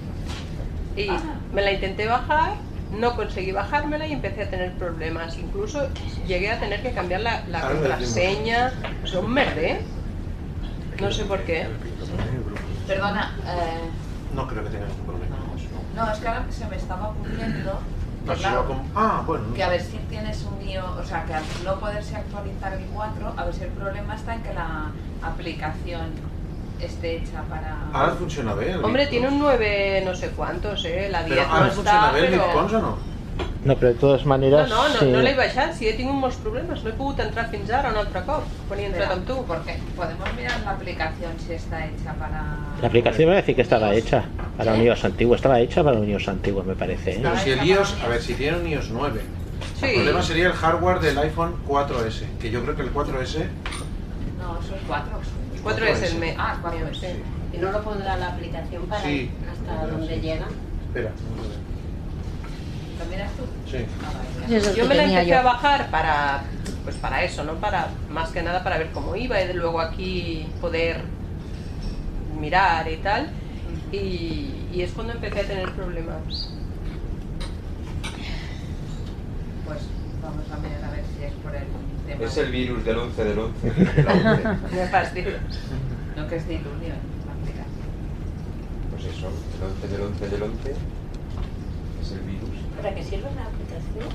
Y 0.96 1.08
me 1.52 1.62
la 1.62 1.72
intenté 1.72 2.06
bajar, 2.06 2.54
no 2.92 3.16
conseguí 3.16 3.52
bajármela 3.52 4.06
y 4.06 4.12
empecé 4.12 4.42
a 4.44 4.50
tener 4.50 4.72
problemas. 4.74 5.36
Incluso 5.38 5.88
llegué 6.26 6.50
a 6.50 6.60
tener 6.60 6.82
que 6.82 6.92
cambiar 6.92 7.20
la, 7.22 7.44
la 7.48 7.68
me 7.68 7.74
contraseña. 7.74 8.72
O 9.02 9.06
sea, 9.06 9.20
un 9.20 9.32
merde. 9.32 9.80
No 11.00 11.10
sé 11.10 11.24
por 11.24 11.40
qué. 11.42 11.66
Perdona, 12.86 13.34
eh, 13.46 14.34
No 14.34 14.46
creo 14.46 14.62
que 14.64 14.70
tenga 14.70 14.86
ningún 14.86 15.06
problema. 15.06 15.36
no, 15.96 16.12
es 16.12 16.18
que 16.18 16.28
ahora 16.28 16.44
se 16.50 16.66
me 16.66 16.76
estaba 16.76 17.08
ocurriendo 17.10 17.80
claro, 18.32 18.66
como- 18.66 18.84
Ah, 18.94 19.22
bueno. 19.26 19.44
no 19.48 19.54
que 19.54 19.62
a 19.62 19.68
ver 19.68 19.80
si 19.82 19.98
tienes 20.08 20.42
un 20.44 20.64
lío, 20.64 20.84
o 20.98 21.04
sea, 21.04 21.24
que 21.24 21.34
al 21.34 21.42
no 21.64 21.78
poderse 21.78 22.16
actualizar 22.16 22.72
el 22.74 22.84
4, 22.86 23.34
a 23.36 23.44
ver 23.44 23.54
si 23.54 23.62
el 23.64 23.70
problema 23.70 24.14
está 24.14 24.34
en 24.34 24.42
que 24.42 24.54
la 24.54 24.90
aplicación 25.22 26.12
esté 26.80 27.16
hecha 27.18 27.42
para... 27.48 27.76
Ahora 27.92 28.12
funciona 28.14 28.54
bien. 28.54 28.84
Hombre, 28.84 29.06
tiene 29.06 29.28
un 29.28 29.38
9 29.38 30.02
no 30.04 30.14
sé 30.14 30.30
cuántos, 30.30 30.84
¿eh? 30.84 31.08
La 31.10 31.22
10 31.24 31.38
Però 31.38 31.46
no 31.48 31.54
ara 31.54 31.66
está, 31.68 31.74
funciona 31.76 32.10
bé 32.12 32.20
el 32.20 32.30
pero... 32.30 32.44
Bitcoins 32.44 32.72
o 32.72 32.80
no? 32.80 32.98
No, 33.64 33.74
però 33.80 33.88
de 33.92 33.98
totes 33.98 34.24
No, 34.26 34.28
maneres... 34.28 34.68
no, 34.68 34.88
no, 34.90 34.98
sí. 35.00 35.06
no 35.10 35.20
l'he 35.24 35.32
baixat, 35.34 35.72
si 35.74 35.88
he 35.88 35.94
tingut 35.96 36.14
molts 36.20 36.36
problemes, 36.36 36.82
no 36.84 36.90
he 36.90 36.92
pogut 36.98 37.20
entrar 37.24 37.46
fins 37.50 37.70
ara 37.70 37.90
un 37.90 37.96
altre 37.96 38.20
cop, 38.26 38.44
quan 38.68 38.80
he 38.80 38.86
entrat 38.90 39.10
amb 39.14 39.24
tu. 39.26 39.38
Porque 39.48 39.78
podemos 39.96 40.28
mirar 40.36 40.58
la 40.66 40.72
aplicación 40.72 41.32
si 41.46 41.54
está 41.54 41.84
hecha 41.86 42.12
para... 42.18 42.42
La 42.82 42.88
aplicación 42.88 43.30
me 43.30 43.36
decir 43.36 43.56
que 43.56 43.62
estaba 43.62 43.94
hecha 43.94 44.24
para 44.58 44.74
un 44.74 44.82
iOS 44.82 45.04
antiguo, 45.06 45.34
estaba 45.34 45.60
hecha 45.60 45.82
para 45.82 45.98
un 45.98 46.06
iOS 46.08 46.28
antiguo, 46.28 46.62
me 46.62 46.74
parece. 46.74 47.12
¿eh? 47.12 47.20
Pero 47.22 47.38
si 47.38 47.50
el 47.52 47.64
iOS, 47.66 47.96
a 48.04 48.08
ver, 48.08 48.20
si 48.22 48.34
tiene 48.34 48.58
un 48.58 48.66
iOS 48.68 48.90
9, 48.90 49.20
Sí. 49.80 49.86
el 49.86 49.94
problema 49.94 50.22
sería 50.22 50.46
el 50.48 50.52
hardware 50.52 51.00
del 51.00 51.16
iPhone 51.18 51.54
4S, 51.66 52.24
que 52.38 52.50
yo 52.50 52.62
creo 52.62 52.76
que 52.76 52.82
el 52.82 52.92
4S 52.92 53.38
No, 54.38 54.58
eso 54.60 54.74
es 54.76 54.82
4. 54.86 55.08
4 55.62 55.86
es 55.86 56.02
el 56.12 56.18
me. 56.18 56.34
Ah, 56.38 56.58
4 56.60 56.78
sí. 56.92 57.06
¿Y 57.54 57.56
no 57.58 57.72
lo 57.72 57.82
pondrá 57.82 58.16
la 58.16 58.28
aplicación 58.28 58.82
para 58.86 59.02
Sí. 59.02 59.30
hasta 59.50 59.86
donde 59.86 60.20
llega? 60.20 60.46
Espera, 60.88 61.10
¿Lo 63.04 63.10
miras 63.10 63.30
tú? 63.32 63.44
sí. 63.70 63.84
Yo 64.76 64.86
me 64.86 64.94
la 64.94 65.04
empecé 65.04 65.34
a 65.34 65.42
bajar 65.42 65.90
para, 65.90 66.42
pues 66.84 66.96
para 66.96 67.22
eso, 67.22 67.44
¿no? 67.44 67.54
Para, 67.54 67.88
más 68.10 68.30
que 68.30 68.42
nada 68.42 68.62
para 68.62 68.78
ver 68.78 68.90
cómo 68.92 69.16
iba 69.16 69.40
y 69.40 69.46
de 69.46 69.54
luego 69.54 69.80
aquí 69.80 70.46
poder 70.60 71.00
mirar 72.38 72.90
y 72.90 72.96
tal. 72.98 73.28
Y, 73.92 74.68
y 74.72 74.82
es 74.82 74.92
cuando 74.92 75.12
empecé 75.14 75.40
a 75.40 75.44
tener 75.44 75.72
problemas. 75.72 76.50
Pues 79.64 79.78
vamos 80.22 80.44
a 80.52 80.56
mirar 80.58 80.84
a 80.84 80.90
ver 80.90 81.04
si 81.16 81.24
es 81.24 81.32
por 81.34 81.54
el 81.54 81.64
tema... 82.06 82.24
Es 82.24 82.36
el 82.36 82.50
virus 82.50 82.84
del 82.84 82.98
11 82.98 83.24
del 83.24 83.38
11. 83.38 83.70
de 83.70 84.02
la 84.02 84.12
11. 84.12 84.76
Me 84.76 84.86
fastidio. 84.88 85.38
No 86.16 86.28
que 86.28 86.36
es 86.36 86.46
de 86.46 86.54
ilusión, 86.54 86.98
la 87.26 87.32
aplicación. 87.32 87.88
Pues 88.90 89.04
eso, 89.04 89.28
el 89.28 89.62
11 89.70 89.88
del 89.88 90.02
11 90.02 90.28
del 90.28 90.42
11 90.42 90.70
es 92.02 92.12
el 92.12 92.20
virus. 92.20 92.43
¿Para 92.84 92.96
qué 92.96 93.02
sirve 93.02 93.28
la 93.34 93.44
aplicación? 93.46 94.12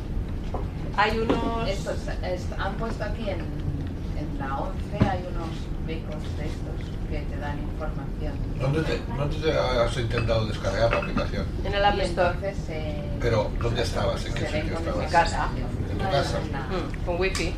Hay 0.96 1.18
unos... 1.18 1.68
Estos, 1.68 1.96
est- 2.22 2.54
han 2.60 2.76
puesto 2.76 3.04
aquí 3.04 3.24
en, 3.28 3.40
en 3.40 4.38
la 4.38 4.60
11 4.60 5.10
hay 5.10 5.26
unos 5.32 5.50
becos 5.88 6.22
de 6.38 6.46
estos 6.46 6.78
que 7.10 7.18
te 7.22 7.38
dan 7.40 7.58
información. 7.58 8.34
¿Dónde 8.62 8.84
te, 8.84 9.00
dónde 9.18 9.38
te 9.40 9.58
has 9.58 9.98
intentado 9.98 10.46
descargar 10.46 10.92
la 10.92 10.98
aplicación? 11.00 11.46
En 11.66 11.74
el 11.74 11.84
App 11.84 11.98
Store. 12.00 12.36
entonces 12.36 12.58
eh, 12.70 13.10
Pero, 13.20 13.50
¿dónde 13.60 13.82
estabas? 13.82 14.24
¿En 14.28 14.34
qué 14.36 14.46
sitio 14.46 14.78
estabas? 14.78 15.04
En 15.04 15.10
casa. 15.10 15.48
¿En 15.92 15.98
tu 15.98 16.04
casa? 16.04 16.40
Mm, 16.40 17.06
con 17.08 17.20
wifi. 17.20 17.56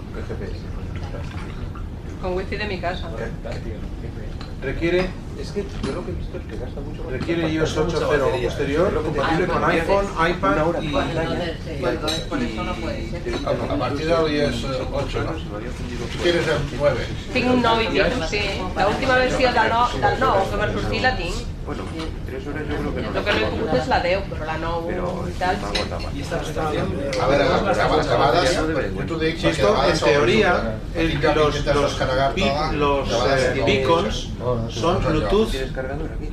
Con 2.22 2.38
wifi 2.38 2.56
de 2.56 2.66
mi 2.68 2.80
casa. 2.80 3.10
Requiere, 4.64 5.10
Es 5.42 5.52
que 5.52 5.64
yo 5.84 5.92
lo 5.94 6.06
que 6.06 6.12
he 6.12 6.16
visto 6.16 6.38
es 6.38 6.44
que 6.46 6.58
gasta 6.58 6.80
mucho. 6.82 7.10
requiere 7.10 7.50
iOS 7.50 7.78
8.0 7.78 8.22
o 8.22 8.44
posterior, 8.44 9.04
compatible 9.04 9.48
con 9.48 9.64
iPhone, 9.66 10.06
iPad 10.30 10.82
y... 10.82 10.96
Entonces, 11.84 12.20
por 12.30 12.40
eso 12.42 12.64
no 12.64 12.74
puede 12.76 13.10
ser. 13.10 13.22
A 13.48 13.76
partir 13.80 14.06
del 14.08 14.34
iOS 14.36 14.66
8, 14.94 15.24
¿no? 15.24 15.32
Tú 15.32 16.18
tienes 16.24 16.48
el 16.48 16.58
9. 16.78 17.06
Tinc 17.34 17.46
un 17.50 17.62
9 17.62 17.84
i 17.84 17.88
pico, 17.88 18.28
sí. 18.30 18.42
L'última 18.78 19.16
versió 19.16 19.52
del, 19.52 19.70
no, 19.70 19.88
del 19.90 20.20
9 20.20 20.44
que 20.52 20.58
va 20.58 20.72
sortir 20.74 21.02
la 21.02 21.16
tinc. 21.18 21.36
Bueno, 21.64 21.84
tres 22.26 22.48
horas 22.48 22.64
yo 22.68 22.76
creo 22.76 22.96
que 22.96 23.02
no. 23.02 23.08
El 23.20 23.24
que 23.24 23.32
no 23.32 23.38
he 23.38 23.50
pogut 23.52 23.74
és 23.78 23.88
la 23.88 24.00
10, 24.02 24.24
però 24.32 24.46
la 24.50 24.58
9 24.58 25.30
i 25.30 25.34
tal, 25.38 25.56
sí. 25.62 25.78
A 27.22 27.28
ver, 27.28 27.40
las 27.46 27.78
grabadas, 28.08 28.60
tú 29.08 29.18
te 29.20 29.38
Si 29.38 29.48
esto, 29.48 29.76
en 29.86 30.00
teoría, 30.00 30.80
el- 30.96 31.22
los, 31.22 31.66
los, 31.66 32.00
bi- 32.36 32.52
los 32.78 33.10
eh, 33.10 33.64
beacons 33.66 34.16
son 34.70 35.04
Bluetooth 35.06 35.31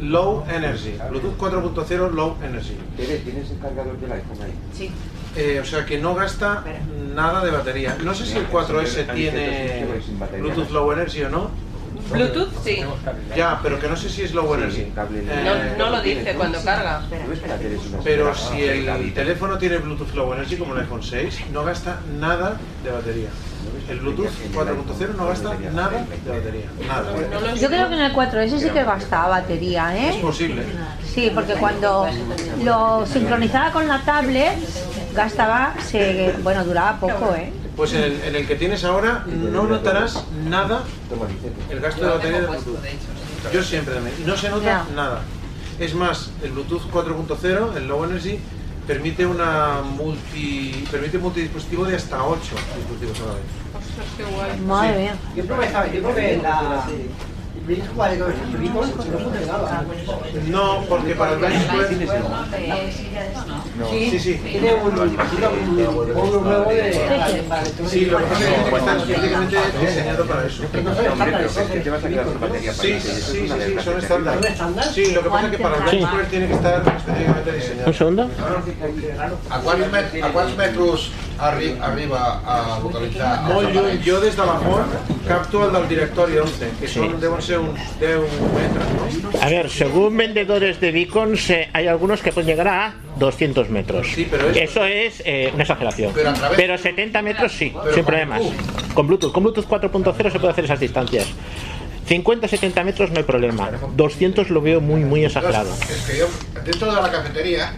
Low 0.00 0.44
Energy, 0.50 0.98
Bluetooth 1.10 1.36
4.0 1.38 2.12
Low 2.12 2.36
Energy. 2.42 2.76
¿Tienes 2.96 3.50
el 3.50 3.58
cargador 3.58 3.98
del 3.98 4.12
iPhone 4.12 4.38
ahí? 4.44 4.52
Sí. 4.76 4.90
Eh, 5.36 5.60
o 5.60 5.64
sea 5.64 5.84
que 5.86 5.98
no 5.98 6.14
gasta 6.14 6.64
nada 7.14 7.44
de 7.44 7.50
batería. 7.50 7.96
No 8.02 8.14
sé 8.14 8.26
si 8.26 8.36
el 8.36 8.48
4S 8.48 9.12
tiene 9.14 9.86
Bluetooth 10.38 10.70
Low 10.70 10.92
Energy 10.92 11.22
o 11.22 11.28
no. 11.30 11.50
Bluetooth, 12.10 12.48
sí. 12.64 12.78
Ya, 13.36 13.60
pero 13.62 13.78
que 13.78 13.86
no 13.88 13.96
sé 13.96 14.08
si 14.08 14.22
es 14.22 14.32
Low 14.32 14.54
Energy. 14.54 14.80
Eh, 14.82 15.74
No, 15.76 15.84
no 15.84 15.90
lo 15.96 16.02
dice 16.02 16.34
cuando 16.34 16.62
carga. 16.64 17.02
Pero 18.02 18.34
si 18.34 18.62
el 18.62 19.12
teléfono 19.14 19.58
tiene 19.58 19.78
Bluetooth 19.78 20.14
Low 20.14 20.32
Energy 20.32 20.56
como 20.56 20.74
el 20.74 20.80
iPhone 20.80 21.02
6, 21.02 21.40
no 21.52 21.64
gasta 21.64 22.00
nada 22.18 22.56
de 22.82 22.90
batería. 22.90 23.28
El 23.88 24.00
Bluetooth 24.00 24.28
4.0 24.54 25.14
no 25.16 25.26
gasta 25.28 25.54
nada 25.72 26.04
de 26.24 26.30
batería. 26.30 26.66
Nada. 26.86 27.54
Yo 27.54 27.68
creo 27.68 27.88
que 27.88 27.94
en 27.94 28.00
el 28.00 28.12
4S 28.12 28.58
sí 28.58 28.70
que 28.70 28.84
gastaba 28.84 29.28
batería, 29.28 29.96
Es 29.96 30.16
¿eh? 30.16 30.18
posible. 30.20 30.62
Sí, 31.14 31.30
porque 31.34 31.54
cuando 31.54 32.06
lo 32.62 33.06
sincronizaba 33.06 33.72
con 33.72 33.88
la 33.88 34.00
tablet, 34.02 34.58
gastaba, 35.14 35.74
se, 35.84 36.34
bueno, 36.42 36.64
duraba 36.64 36.98
poco, 37.00 37.34
¿eh? 37.34 37.52
Pues 37.76 37.92
en 37.94 38.02
el, 38.02 38.20
en 38.22 38.36
el 38.36 38.46
que 38.46 38.56
tienes 38.56 38.84
ahora 38.84 39.24
no 39.26 39.62
notarás 39.64 40.24
nada 40.44 40.82
el 41.70 41.80
gasto 41.80 42.04
de 42.04 42.10
batería 42.10 42.38
del 42.40 42.46
Bluetooth. 42.48 42.78
Yo 43.52 43.62
siempre 43.62 43.94
también. 43.94 44.16
No 44.26 44.36
se 44.36 44.50
nota 44.50 44.84
nada. 44.94 45.22
Es 45.78 45.94
más, 45.94 46.30
el 46.42 46.50
Bluetooth 46.52 46.82
4.0, 46.92 47.76
el 47.76 47.86
Low 47.86 48.04
Energy, 48.04 48.40
permite 48.88 49.26
una 49.26 49.82
multi 49.82 50.86
permite 50.90 51.18
un 51.18 51.24
multidispositivo 51.24 51.84
de 51.84 51.96
hasta 51.96 52.24
8 52.24 52.40
dispositivos 52.78 53.20
a 53.20 53.26
la 53.26 53.34
vez. 53.34 54.60
Madre 54.66 54.98
mía. 54.98 55.16
Yo 55.36 55.44
probé, 55.44 55.70
¿sabes? 55.70 55.92
Yo 55.92 56.00
probé 56.02 56.38
la... 56.38 56.86
No. 57.68 57.76
No, 60.48 60.84
porque 60.88 61.14
para 61.14 61.32
el 61.32 61.38
Blind 61.38 61.66
Square 61.66 61.88
Sí, 63.90 64.18
sí. 64.18 64.34
Tiene 64.42 64.74
un, 64.74 64.94
tiene 64.94 65.48
un 65.48 65.76
nuevo 65.76 66.02
de... 66.70 66.92
Sí, 67.86 68.06
lo 68.06 68.18
que 68.18 68.24
pasa 68.24 68.44
es 68.44 68.54
que 68.54 68.76
está 68.76 68.96
específicamente 68.96 69.56
diseñado 69.80 70.26
para 70.26 70.46
eso. 70.46 70.62
te 70.64 70.80
vas 70.80 70.98
a 70.98 71.02
quedar 71.24 71.50
sin 71.50 71.92
batería 71.92 72.24
para 72.24 72.58
Sí, 72.72 73.00
sí, 73.00 73.10
sí, 73.10 73.48
sí, 73.48 73.76
son 73.84 73.98
estándar. 73.98 74.38
Sí, 74.92 75.12
lo 75.12 75.22
que 75.22 75.28
pasa 75.28 75.46
es 75.46 75.50
que 75.52 75.58
para 75.62 75.76
el 75.76 75.82
Blind. 75.82 76.06
Square 76.06 76.24
tiene 76.26 76.46
que 76.48 76.54
estar 76.54 76.82
específicamente 76.96 77.52
diseñado. 77.52 77.88
Un 77.88 77.94
segundo. 77.94 78.30
A 79.50 79.60
quants, 79.60 79.92
met 79.92 80.22
a 80.22 80.32
quants 80.32 80.56
metres 80.56 81.10
arri 81.38 81.76
arriba 81.80 82.40
a 82.44 82.78
localitzar 82.82 83.42
Molt 83.42 83.68
lluny, 83.68 83.78
aparells? 83.78 84.04
jo 84.06 84.20
des 84.20 84.36
de 84.36 84.46
la 84.46 84.54
font 84.58 84.86
capto 85.28 85.66
el 85.66 85.72
del 85.72 85.88
directori 85.88 86.38
11, 86.38 86.70
que 86.80 86.88
son, 86.88 87.20
deben 87.20 87.40
ser 87.42 87.58
uns 87.58 87.78
10 88.00 88.18
metres, 88.54 89.22
¿no? 89.22 89.40
A 89.42 89.48
ver, 89.48 89.70
según 89.70 90.16
vendedores 90.16 90.80
de 90.80 90.90
beacons, 90.92 91.50
eh, 91.50 91.68
hay 91.72 91.86
algunos 91.86 92.22
que 92.22 92.32
pueden 92.32 92.48
llegar 92.48 92.68
a 92.68 92.94
200 93.18 93.68
metros. 93.70 94.06
pero 94.30 94.50
es- 94.50 94.56
Eso 94.56 94.84
es 94.84 95.22
eh, 95.24 95.50
una 95.54 95.62
exageración. 95.64 96.12
Pero 96.14 96.32
Pero 96.56 96.78
70 96.78 97.22
metros 97.22 97.52
sí, 97.52 97.72
Pero 97.82 97.94
sin 97.94 98.04
problemas. 98.04 98.40
Bluetooth. 98.40 98.94
Con 98.94 99.06
Bluetooth. 99.06 99.32
Con 99.32 99.42
Bluetooth 99.44 99.66
4.0 99.66 100.30
se 100.32 100.38
puede 100.38 100.52
hacer 100.52 100.64
esas 100.64 100.80
distancias. 100.80 101.26
50-70 102.08 102.84
metros 102.84 103.10
no 103.10 103.18
hay 103.18 103.24
problema. 103.24 103.70
200 103.94 104.48
lo 104.50 104.62
veo 104.62 104.80
muy, 104.80 105.00
muy 105.02 105.24
exagerado. 105.24 105.70
Es 105.74 106.02
que 106.10 106.18
yo, 106.18 106.26
dentro 106.64 106.92
de 106.94 107.02
la 107.02 107.10
cafetería, 107.10 107.72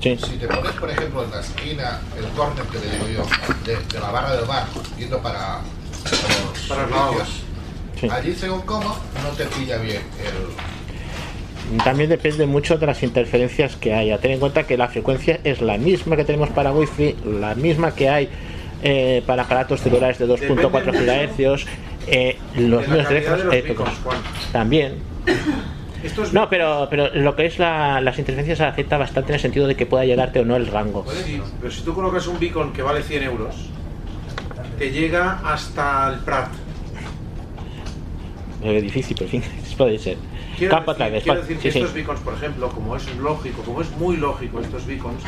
Sí. 0.00 0.16
si 0.16 0.36
te 0.36 0.46
pones, 0.46 0.72
por 0.72 0.90
ejemplo, 0.90 1.24
en 1.24 1.30
la 1.30 1.40
esquina, 1.40 2.00
el 2.18 2.26
corner 2.36 2.64
que 2.66 2.78
le 2.78 2.90
digo 2.90 3.06
yo, 3.08 3.26
de, 3.64 3.76
de 3.76 4.00
la 4.00 4.10
barra 4.10 4.36
del 4.36 4.44
bar, 4.44 4.66
yendo 4.98 5.18
para 5.20 5.60
los 6.04 6.60
Para 6.68 6.86
servicios, 6.88 7.42
Sí. 7.98 8.08
allí 8.10 8.34
según 8.34 8.60
cómo, 8.62 8.94
no 9.22 9.28
te 9.38 9.46
pilla 9.46 9.78
bien 9.78 10.02
el... 10.22 11.78
También 11.82 12.10
depende 12.10 12.46
mucho 12.46 12.76
de 12.76 12.86
las 12.86 13.02
interferencias 13.02 13.74
que 13.76 13.94
haya. 13.94 14.18
Ten 14.18 14.32
en 14.32 14.38
cuenta 14.38 14.64
que 14.64 14.76
la 14.76 14.88
frecuencia 14.88 15.40
es 15.42 15.62
la 15.62 15.78
misma 15.78 16.14
que 16.16 16.24
tenemos 16.24 16.50
para 16.50 16.72
Wi-Fi, 16.72 17.16
la 17.40 17.54
misma 17.54 17.92
que 17.94 18.08
hay 18.08 18.28
eh, 18.82 19.22
para 19.26 19.44
aparatos 19.44 19.80
celulares 19.80 20.18
de 20.18 20.28
2.4 20.28 20.92
GHz. 20.92 21.66
Eh, 22.06 22.38
los 22.56 22.84
teléfonos 22.84 23.44
los 23.46 23.54
eh, 23.54 23.74
también. 24.52 24.96
Estos 26.06 26.32
No, 26.32 26.48
pero, 26.48 26.86
pero 26.90 27.14
lo 27.14 27.34
que 27.36 27.46
es 27.46 27.58
la, 27.58 28.00
las 28.00 28.18
interferencias 28.18 28.60
afecta 28.60 28.96
bastante 28.96 29.32
en 29.32 29.34
el 29.34 29.40
sentido 29.40 29.66
de 29.66 29.74
que 29.74 29.86
pueda 29.86 30.04
llegarte 30.04 30.40
o 30.40 30.44
no 30.44 30.56
el 30.56 30.66
rango. 30.66 31.04
Sí, 31.10 31.40
pero 31.60 31.72
si 31.72 31.82
tú 31.82 31.94
colocas 31.94 32.26
un 32.26 32.38
beacon 32.38 32.72
que 32.72 32.82
vale 32.82 33.02
100 33.02 33.22
euros, 33.24 33.54
te 34.78 34.90
llega 34.90 35.40
hasta 35.44 36.12
el 36.12 36.20
Prat. 36.20 36.48
Es 38.62 38.82
difícil, 38.82 39.16
pero 39.18 39.30
en 39.30 39.42
fin, 39.42 39.52
puede 39.78 39.98
ser. 39.98 40.16
Quiero 40.56 40.74
Campo 40.74 40.94
decir, 40.94 41.12
vez. 41.12 41.22
quiero 41.22 41.40
decir 41.40 41.58
que 41.58 41.70
sí. 41.70 41.78
estos 41.78 41.94
beacons, 41.94 42.20
por 42.20 42.32
ejemplo, 42.34 42.68
como 42.70 42.96
es 42.96 43.14
lógico, 43.16 43.62
como 43.62 43.82
es 43.82 43.90
muy 43.98 44.16
lógico 44.16 44.60
estos 44.60 44.86
beacons, 44.86 45.22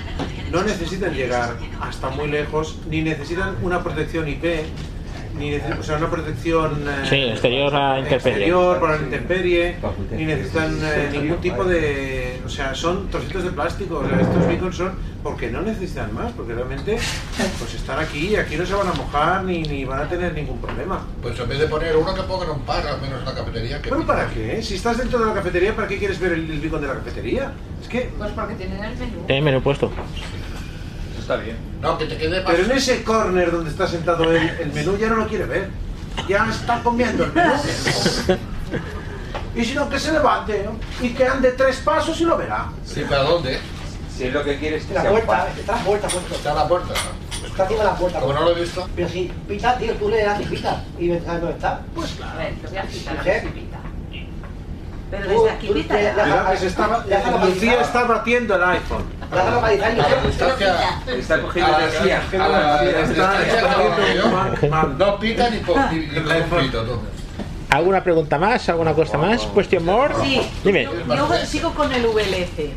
no 0.51 0.63
necesitan 0.63 1.13
llegar 1.13 1.57
hasta 1.83 2.09
muy 2.09 2.29
lejos, 2.29 2.79
ni 2.89 3.03
necesitan 3.03 3.57
una 3.63 3.83
protección 3.83 4.27
IP, 4.27 4.45
ni 5.39 5.51
necesitan, 5.51 5.79
o 5.81 5.83
sea, 5.83 5.97
una 5.97 6.11
protección 6.11 6.85
eh, 6.89 7.07
Sí, 7.09 7.17
exterior 7.25 7.75
a 7.75 7.99
intemperie. 7.99 8.33
exterior 8.39 8.81
para 8.81 8.97
la 8.97 9.03
intemperie, 9.03 9.77
ni 10.13 10.25
necesitan 10.25 10.79
eh, 10.83 11.09
ningún 11.13 11.39
tipo 11.39 11.65
de, 11.65 12.41
o 12.45 12.49
sea, 12.49 12.75
son 12.75 13.09
trocitos 13.09 13.45
de 13.45 13.51
plástico. 13.51 13.99
O 14.05 14.09
sea, 14.09 14.21
estos 14.21 14.47
beacons 14.47 14.77
son 14.77 14.93
porque 15.23 15.51
no 15.51 15.63
necesitan 15.63 16.15
más, 16.15 16.33
porque 16.33 16.55
realmente, 16.55 16.97
pues 17.59 17.75
están 17.75 17.99
aquí, 17.99 18.37
aquí 18.37 18.57
no 18.57 18.65
se 18.65 18.75
van 18.75 18.89
a 18.89 18.93
mojar 18.93 19.45
ni, 19.45 19.63
ni 19.63 19.85
van 19.85 20.01
a 20.01 20.09
tener 20.09 20.33
ningún 20.35 20.59
problema. 20.59 21.05
Pues 21.23 21.39
en 21.39 21.49
vez 21.49 21.59
de 21.59 21.67
poner 21.67 21.97
uno 21.97 22.15
que 22.15 22.23
pongan 22.23 22.51
un 22.51 22.61
par, 22.61 22.87
al 22.87 23.01
menos 23.01 23.19
en 23.21 23.25
la 23.27 23.35
cafetería, 23.35 23.83
que 23.83 23.89
Bueno, 23.91 24.07
¿para 24.07 24.27
qué? 24.31 24.63
Si 24.63 24.75
estás 24.75 24.99
dentro 24.99 25.19
de 25.19 25.27
la 25.27 25.35
cafetería, 25.35 25.75
¿para 25.75 25.89
qué 25.89 25.99
quieres 25.99 26.19
ver 26.21 26.33
el, 26.33 26.51
el 26.51 26.61
beacon 26.61 26.81
de 26.81 26.87
la 26.89 26.95
cafetería? 26.95 27.53
Es 27.83 27.89
que 27.89 28.11
Pues 28.17 28.31
porque 28.33 28.55
tienen 28.55 28.83
el 28.83 28.97
menú. 28.97 29.27
Tiene 29.27 29.43
menú 29.43 29.61
puesto. 29.63 29.91
Eso 31.29 31.35
está 31.35 31.45
bien. 31.45 31.59
No, 31.83 31.99
que 31.99 32.07
te 32.07 32.17
quede 32.17 32.41
Pero 32.41 32.65
en 32.65 32.73
ese 32.73 33.05
corner 33.05 33.51
donde 33.53 33.69
está 33.71 33.87
sentado 33.87 34.33
él, 34.33 34.51
el 34.61 34.73
menú 34.73 34.97
ya 34.97 35.09
no 35.09 35.17
lo 35.17 35.29
quiere 35.29 35.45
ver. 35.45 35.69
Ya 36.27 36.49
está 36.51 36.83
comiendo 36.83 37.25
el 37.25 37.33
menú. 37.35 37.53
Y 39.55 39.65
si 39.65 39.75
no, 39.75 39.89
que 39.91 39.99
se 39.99 40.13
levante 40.13 40.65
¿no? 40.65 40.79
y 41.05 41.11
que 41.11 41.27
ande 41.27 41.51
tres 41.53 41.79
pasos 41.79 42.19
y 42.21 42.25
lo 42.25 42.37
verá. 42.39 42.69
Sí, 42.87 43.03
¿para 43.09 43.25
dónde? 43.25 43.59
Si 44.17 44.25
es 44.25 44.33
lo 44.33 44.43
que 44.43 44.59
quieres 44.59 44.85
que 44.87 44.95
La 44.95 45.03
sea 45.03 45.11
puerta, 45.11 45.37
fácil. 45.39 45.61
está 45.61 45.73
la 45.77 45.83
puerta 45.83 46.09
puesto. 46.09 46.35
Está 46.35 46.51
a 46.51 46.55
la 46.55 46.69
puerta. 46.69 46.95
Está 47.47 47.65
de 47.67 47.77
la 47.77 47.95
puerta. 47.97 48.21
Como 48.21 48.33
no 48.33 48.41
lo 48.45 48.57
he 48.57 48.61
visto. 48.63 48.89
Pero 48.97 49.09
si 49.09 49.33
pita, 49.47 49.77
tío, 49.79 49.93
tú 49.95 50.09
le 50.09 50.23
das 50.25 50.41
y 50.41 50.45
pita. 50.45 50.83
Y 50.99 51.09
ves 51.11 51.27
dónde 51.27 51.51
está. 51.51 51.81
Pues 51.95 52.13
A 52.15 52.17
claro. 52.17 52.39
ver, 52.39 52.55
te 52.55 52.67
voy 52.69 52.79
a 52.79 52.83
quitar 52.83 53.15
¿Sí? 53.15 53.21
a 53.21 53.23
ver 53.33 53.41
si 53.43 53.49
pita. 53.49 53.79
Pero 55.11 55.25
Tú- 55.27 55.43
desde 55.45 55.51
aquí 55.57 55.67
tú 55.69 55.75
pita. 55.75 55.95
que 55.97 56.03
se 56.03 56.09
hace 56.11 56.21
localizar. 56.81 57.45
Lucía 57.49 57.81
está 57.83 58.05
batiendo 58.05 58.55
el 58.57 58.65
iPhone. 58.65 59.18
Localizar 59.31 59.93
y 59.93 60.27
distancia. 60.27 61.01
Está 61.07 61.43
cogiendo 61.43 61.79
energía. 61.79 62.23
No 64.99 65.19
pita 65.19 65.51
ni 65.51 65.59
pito. 65.59 67.03
¿Alguna 67.71 68.03
pregunta 68.03 68.39
más? 68.39 68.69
¿Alguna 68.69 68.95
cosa 68.95 69.19
más? 69.19 69.43
¿Question 69.55 69.85
more? 69.85 70.15
Sí, 70.23 70.41
Dime. 70.65 70.85
yo, 70.85 71.37
sigo 71.47 71.75
con 71.75 71.93
el 71.93 72.07
VLC. 72.07 72.73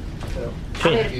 A 0.84 0.90
ver, 0.90 1.12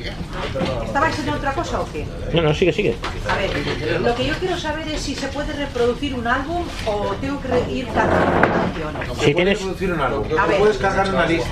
¿estabais 0.86 1.20
en 1.20 1.30
otra 1.30 1.54
cosa 1.54 1.82
o 1.82 1.92
qué? 1.92 2.06
No, 2.34 2.42
no, 2.42 2.54
sigue, 2.54 2.74
sigue. 2.74 2.96
A 3.30 3.36
ver, 3.36 4.02
lo 4.02 4.16
que 4.16 4.26
yo 4.26 4.34
quiero 4.40 4.58
saber 4.58 4.88
es 4.88 5.02
si 5.02 5.14
se 5.14 5.28
puede 5.28 5.54
reproducir 5.54 6.16
un 6.16 6.26
álbum 6.26 6.64
o 6.88 7.14
tengo 7.22 7.40
que 7.42 7.72
ir 7.72 7.88
cargando 7.90 8.42
canciones. 8.42 9.20
Si 9.24 9.34
tienes- 9.36 9.60
producir 9.60 9.94
un 9.94 10.02
álbum. 10.02 10.26
A 10.38 10.48
ver. 10.48 10.58
puedes 10.58 10.78
cargar 10.78 11.10
una 11.10 11.26
lista. 11.28 11.50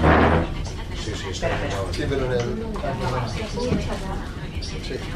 Espera, 1.07 1.55
espera. 1.55 1.77
Sí, 1.91 2.03
pero 2.09 2.25
en 2.25 2.31
el... 2.33 2.39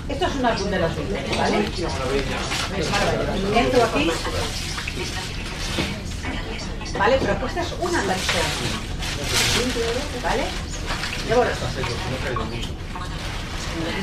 Esto 0.10 0.26
es 0.28 0.36
un 0.36 0.46
álbum 0.46 0.70
de 0.70 0.80
los 0.80 0.96
Beatles, 0.96 1.38
¿vale? 1.38 1.58
Entro 3.56 3.84
aquí. 3.84 4.12
Vale, 6.98 7.18
pero 7.20 7.48
esta 7.48 7.62
es 7.62 7.74
una 7.82 8.04
canción. 8.04 8.46
¿Vale? 10.24 10.44
Llevo 11.28 11.44
esto. 11.44 11.66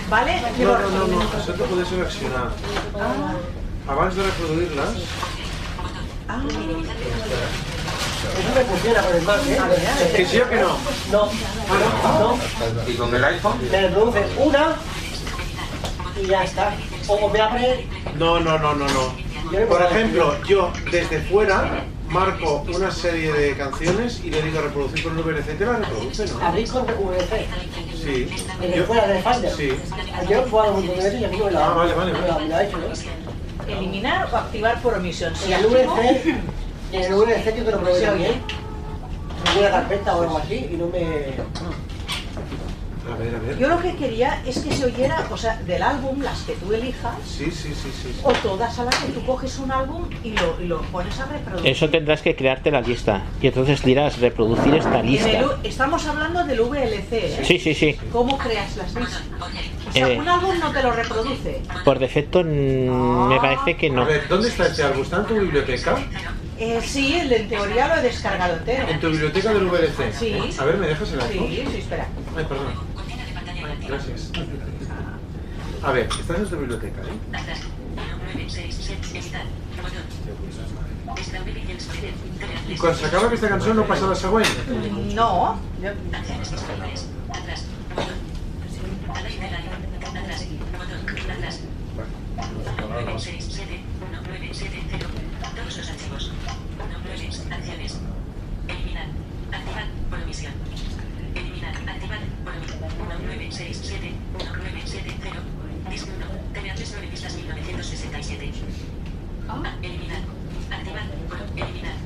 ¿Vale? 0.09 0.43
Llevo 0.59 0.73
No, 0.73 0.79
no, 0.79 0.89
no, 0.91 1.07
no. 1.07 1.21
Això 1.39 1.53
te 1.57 1.65
puede 1.65 1.85
seleccionar. 1.87 2.51
Abans 3.87 4.17
de 4.17 4.23
reproduir-les, 4.23 5.05
Ah, 6.29 6.43
eso 8.29 8.55
me 8.55 8.65
funciona 8.65 9.03
con 9.03 9.17
el 9.17 9.23
Mac, 9.23 9.41
¿eh? 9.47 10.13
que 10.17 10.27
sí 10.27 10.41
o 10.41 10.49
que 10.49 10.57
no. 10.57 10.77
No, 11.11 11.29
no. 12.19 12.39
¿Y 12.87 12.95
con 12.95 13.15
el 13.15 13.25
iPhone? 13.25 13.59
Me 13.71 13.81
reproduce 13.89 14.25
una 14.39 14.77
y 16.23 16.27
ya 16.27 16.45
está. 16.45 16.75
O 17.09 17.29
me 17.29 17.41
abre. 17.41 17.87
No, 18.17 18.41
no, 18.41 18.59
no, 18.59 18.75
no, 18.75 18.87
no. 18.89 19.67
Por 19.69 19.83
ejemplo, 19.83 20.37
yo 20.45 20.73
desde 20.91 21.21
fuera 21.23 21.85
marco 22.09 22.65
una 22.75 22.91
serie 22.91 23.33
de 23.33 23.57
canciones 23.57 24.21
y 24.25 24.31
le 24.31 24.43
digo 24.43 24.61
reproducir 24.61 25.03
con 25.05 25.17
VLC, 25.17 25.57
te 25.59 25.65
la 25.65 25.75
reproduce, 25.75 26.27
¿no? 26.27 26.45
Abrir 26.47 26.69
con 26.71 26.85
VC. 26.87 27.47
Sí. 28.03 28.29
Desde 28.61 28.77
Yo- 28.79 28.85
fuera 28.87 29.07
del 29.07 29.23
Finder. 29.23 29.53
Sí. 29.57 29.73
Yo 30.29 30.41
he 30.45 30.49
jugado 30.51 30.71
un 30.73 30.77
montón 30.79 30.97
de 30.99 31.05
veces 31.05 31.21
y 31.21 31.25
a 31.25 31.29
mí 31.29 31.37
me 31.39 31.57
Ah, 31.59 31.69
vale, 31.75 31.95
vale, 31.95 32.13
vale. 32.13 32.35
me 32.45 32.49
la 32.49 32.57
ha 32.59 32.65
hecho, 32.65 32.79
¿no? 32.79 33.21
eliminar 33.71 34.29
o 34.33 34.37
activar 34.37 34.81
por 34.83 34.95
omisión. 34.95 35.35
Si 35.37 35.53
el 35.53 35.65
VC, 35.67 36.35
en 36.93 37.03
el 37.03 37.15
VC 37.15 37.57
yo 37.57 37.65
te 37.65 37.71
lo 37.73 37.79
probé 37.81 38.01
también. 38.01 38.33
una 39.59 39.71
carpeta 39.71 40.17
o 40.17 40.23
algo 40.23 40.39
así 40.39 40.69
y 40.73 40.77
no 40.77 40.87
me. 40.87 40.99
A 43.11 43.17
ver, 43.17 43.35
a 43.35 43.39
ver. 43.41 43.59
Yo 43.59 43.67
lo 43.67 43.81
que 43.81 43.97
quería 43.97 44.41
es 44.47 44.59
que 44.61 44.73
se 44.73 44.85
oyera, 44.85 45.27
o 45.33 45.37
sea, 45.37 45.57
del 45.67 45.83
álbum, 45.83 46.21
las 46.23 46.43
que 46.43 46.53
tú 46.53 46.73
elijas, 46.73 47.15
Sí, 47.27 47.47
sí, 47.51 47.75
sí, 47.75 47.91
sí. 47.91 48.15
o 48.23 48.31
todas 48.35 48.79
a 48.79 48.85
las 48.85 48.95
que 48.97 49.09
tú 49.11 49.25
coges 49.27 49.59
un 49.59 49.73
álbum 49.73 50.05
y 50.23 50.31
lo, 50.33 50.61
y 50.61 50.67
lo 50.67 50.81
pones 50.83 51.19
a 51.19 51.25
reproducir. 51.27 51.71
Eso 51.73 51.89
tendrás 51.89 52.23
que 52.23 52.37
crearte 52.37 52.71
la 52.71 52.81
lista. 52.83 53.23
Y 53.43 53.49
entonces 53.49 53.83
dirás 53.83 54.21
reproducir 54.21 54.75
esta 54.75 55.01
el 55.01 55.07
lista. 55.07 55.29
U- 55.45 55.67
estamos 55.67 56.07
hablando 56.07 56.45
del 56.45 56.61
VLC, 56.61 57.13
¿eh? 57.13 57.41
Sí, 57.43 57.59
sí, 57.59 57.75
sí. 57.75 57.97
¿Cómo 58.13 58.39
creas 58.39 58.77
las 58.77 58.95
listas? 58.95 59.23
O 59.89 59.93
sea, 59.93 60.09
Eh. 60.09 60.19
un 60.19 60.29
álbum 60.29 60.59
no 60.61 60.71
te 60.71 60.83
lo 60.83 60.93
reproduce. 60.93 61.63
Por 61.85 61.99
defecto 61.99 62.45
mm, 62.45 63.29
me 63.29 63.41
parece 63.41 63.77
que 63.77 63.89
A 63.89 63.93
no. 63.93 64.05
ver, 64.05 64.29
¿dónde 64.29 64.49
está 64.49 64.67
este 64.69 64.85
álbum? 64.85 65.03
¿Está 65.03 65.17
en 65.17 65.25
tu 65.27 65.35
biblioteca? 65.35 65.97
Eh, 66.61 66.81
sí, 66.85 67.15
el- 67.15 67.33
en 67.33 67.49
teoría 67.49 67.89
lo 67.89 67.95
he 67.97 68.03
descargado 68.03 68.57
entero. 68.59 68.87
¿En 68.87 69.01
tu 69.01 69.09
biblioteca 69.11 69.55
del 69.55 69.65
VLC? 69.67 70.13
Sí. 70.13 70.39
A 70.59 70.65
ver, 70.67 70.77
¿me 70.77 70.89
dejas 70.89 71.11
el 71.13 71.21
iPhone? 71.23 71.49
Sí, 71.49 71.65
sí, 71.73 71.79
espera. 71.79 72.07
Ay, 72.37 72.45
perdón. 72.45 72.67
Gracias. 73.89 74.31
A 75.83 75.93
ver, 75.93 76.07
estás 76.21 76.37
en 76.39 76.47
tu 76.51 76.57
biblioteca, 76.59 77.01
¿eh? 77.01 77.41
Y 82.69 82.77
cuando 82.77 82.99
se 82.99 83.07
acaba 83.07 83.27
aquesta 83.27 83.49
cançó 83.49 83.73
no 83.75 83.85
passa 83.87 84.07
la 84.07 84.15
següent? 84.15 84.47
No. 85.15 85.59
yo- 85.83 85.93
Todos 95.41 95.77
los 95.77 95.89
archivos. 95.91 96.31
1, 96.79 97.55
acciones. 97.55 97.99
Eliminar. 98.69 99.07
Activar 99.53 99.87
por 100.11 100.21
omisión. 100.21 100.53
Eliminar. 101.35 101.75
Activar 101.77 102.21
por 102.45 102.55
omisión. 102.55 102.81
1967 103.27 104.13
1970 104.37 105.91
Disco 105.91 106.11
1. 106.17 106.27
TV3 106.55 106.89
9 106.93 107.09
pistas 107.11 107.35
1967. 107.35 108.53
Ah, 109.49 109.75
Eliminar. 109.83 110.23
Activar 110.71 111.07
eliminar. 111.57 111.97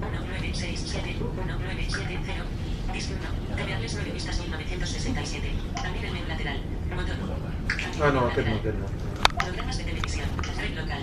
1967 0.00 1.16
1970 1.18 2.32
Disco 2.92 3.14
1. 3.14 3.56
TV3 3.56 3.90
9 3.94 4.10
pistas 4.12 4.40
1967. 4.40 5.48
Abrir 5.76 6.04
el 6.04 6.12
menú 6.12 6.28
lateral. 6.28 6.58
Botón. 6.94 7.18
Ah, 8.02 8.10
no, 8.12 8.26
aquest 8.26 8.48
no, 8.48 8.54
no. 8.54 9.38
Programas 9.38 9.78
de 9.78 9.84
televisión. 9.84 10.28
Red 10.58 10.74
local. 10.76 11.02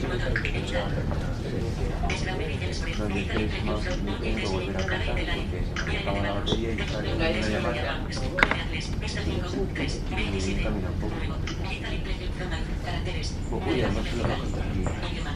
está? 0.04 0.82
¿En 0.84 0.92
formato 0.94 1.28
CDDA? 1.42 2.08
Desde 2.08 2.26
la 2.26 2.34
web 2.36 2.50
y 2.50 2.56
Telesport, 2.56 2.98
No, 2.98 3.08
yo 3.08 3.14
es 3.14 3.24
edita 3.24 3.34
que 3.34 3.38
el 3.38 3.44
es 3.44 3.64
más 3.64 3.84
me 3.84 4.12
entre 4.12 4.42
tengo 4.42 4.52
volver 4.52 4.76
a 4.76 4.84
de 4.84 4.94
porque 4.94 5.64
se 5.64 5.84
me 5.84 5.98
acaba 5.98 6.20
la 6.20 6.32
batería 6.32 6.70
y 6.72 6.78
sale 6.88 7.14
una 7.14 7.30
llamada. 7.30 8.00
Coordenadores, 8.32 8.86
pista 8.88 9.20
5, 9.24 9.66
3, 9.74 10.00
27. 10.10 10.62
Luego, 10.62 11.36
edita 11.64 11.88
el 11.90 12.00
preview, 12.02 12.30
zona, 12.38 12.58
caracteres. 12.84 13.28
Pues 13.50 13.64
voy 13.64 13.80
a 13.82 13.88
no 13.88 14.02
se 14.02 14.16
lo 14.16 14.22
va 14.24 14.34
a 14.34 14.38
contar 14.38 14.62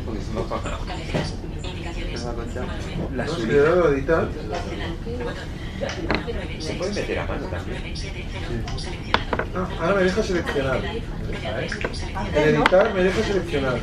porque 0.05 0.21
se 0.23 0.31
me 0.33 0.41
apaga. 0.41 0.79
Cabeceras, 0.87 1.35
indicaciones. 1.63 2.21
Se 2.21 2.27
me 2.27 2.33
va 2.33 2.33
a 2.33 2.35
contar 2.35 2.48
la 3.15 3.25
No, 3.25 3.89
editar. 3.89 4.29
Se 6.59 6.75
puede 6.75 6.93
meter 6.93 7.19
a 7.19 7.27
mano 7.27 7.47
también. 7.47 7.95
Ah, 9.55 9.69
ahora 9.81 9.95
me 9.95 10.05
deja 10.05 10.23
seleccionar. 10.23 10.81
El 12.35 12.55
editar 12.55 12.95
me 12.95 13.03
deja 13.05 13.23
seleccionar. 13.23 13.79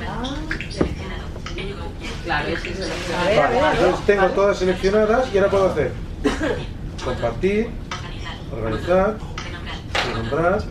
Claro, 2.26 2.48
es 2.50 2.60
que 2.60 2.74
se 2.74 2.80
lo 2.82 2.88
Vale, 2.88 3.74
entonces 3.74 4.06
tengo 4.08 4.28
todas 4.30 4.58
seleccionadas 4.58 5.32
y 5.32 5.38
ahora 5.38 5.52
puedo 5.52 5.70
hacer 5.70 5.92
compartir, 7.04 7.70
organizar, 8.52 9.18
renombrar, 10.08 10.64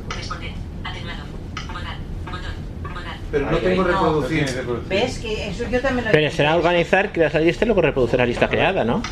pero 3.34 3.50
no 3.50 3.58
tengo 3.58 3.82
reproducir. 3.82 4.46
¿Ves? 4.88 5.18
Que 5.18 5.48
eso 5.48 5.64
yo 5.68 5.80
también 5.80 6.04
lo 6.04 6.12
Pero 6.12 6.30
será 6.30 6.54
organizar, 6.54 7.10
creas 7.12 7.34
la 7.34 7.40
lista 7.40 7.64
y 7.64 7.66
luego 7.66 7.82
reproducir 7.82 8.20
la 8.20 8.26
lista 8.26 8.48
creada, 8.48 8.84
¿no? 8.84 9.02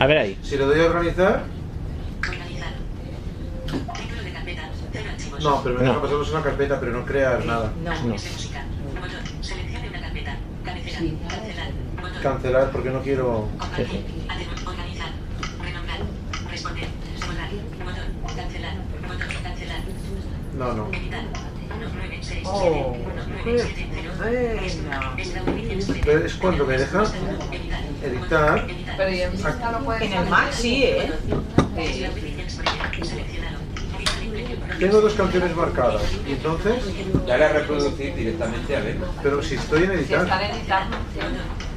A 0.00 0.06
ver 0.06 0.18
ahí. 0.18 0.38
Si 0.42 0.56
le 0.56 0.64
doy 0.64 0.80
a 0.80 0.86
organizar, 0.86 1.44
no, 5.40 5.62
pero 5.62 5.76
me 5.76 5.82
deja 5.82 5.92
No. 5.94 6.02
pasarlos 6.02 6.30
una 6.32 6.42
carpeta, 6.42 6.80
pero 6.80 6.92
no 6.92 7.04
crear 7.06 7.44
nada. 7.44 7.72
No. 7.84 8.18
Seleccione 8.18 9.88
una 9.88 10.00
carpeta. 10.00 10.36
Cabecera. 10.64 10.98
Cancelar. 12.22 12.70
Porque 12.72 12.90
no 12.90 13.00
quiero 13.02 13.48
Organizar. 14.66 15.10
Renombrar. 15.62 16.00
Responder. 16.50 16.88
Borrar. 17.24 17.50
Botón. 17.84 18.36
Cancelar. 18.36 18.74
Botón. 19.02 19.28
Cancelar. 19.42 19.80
No, 20.60 20.74
no. 20.74 20.88
Editar. 20.88 21.24
196. 21.70 22.46
Oh, 22.46 22.94
19670. 23.44 24.04
bueno. 24.20 24.60
Desde 24.60 24.88
la 24.90 25.00
web 25.08 25.18
y 25.18 25.62
Telesport, 25.62 26.00
Pero 26.04 26.26
es 26.26 26.34
cuando 26.34 26.66
me 26.66 26.76
deja 26.76 27.02
editar. 28.04 28.66
Pero 28.98 29.10
en 29.10 29.32
Vista 29.32 29.72
lo 29.72 29.78
puedes 29.86 30.02
En 30.02 30.12
el 30.12 30.28
Mac 30.28 30.52
sí, 30.52 30.84
¿eh? 30.84 31.12
Editar. 31.78 32.10
Tengo 34.78 35.00
dos 35.00 35.14
canciones 35.14 35.56
marcadas. 35.56 36.02
Y 36.28 36.32
entonces, 36.32 36.74
Dale 37.26 37.44
a 37.46 37.52
reproducir 37.54 38.14
directamente 38.14 38.76
a 38.76 38.80
ver. 38.80 38.98
pero 39.22 39.42
si 39.42 39.54
estoy 39.54 39.84
en 39.84 39.92
Si 39.92 39.96
editar, 39.96 40.24
están 40.24 40.42
editando 40.42 40.96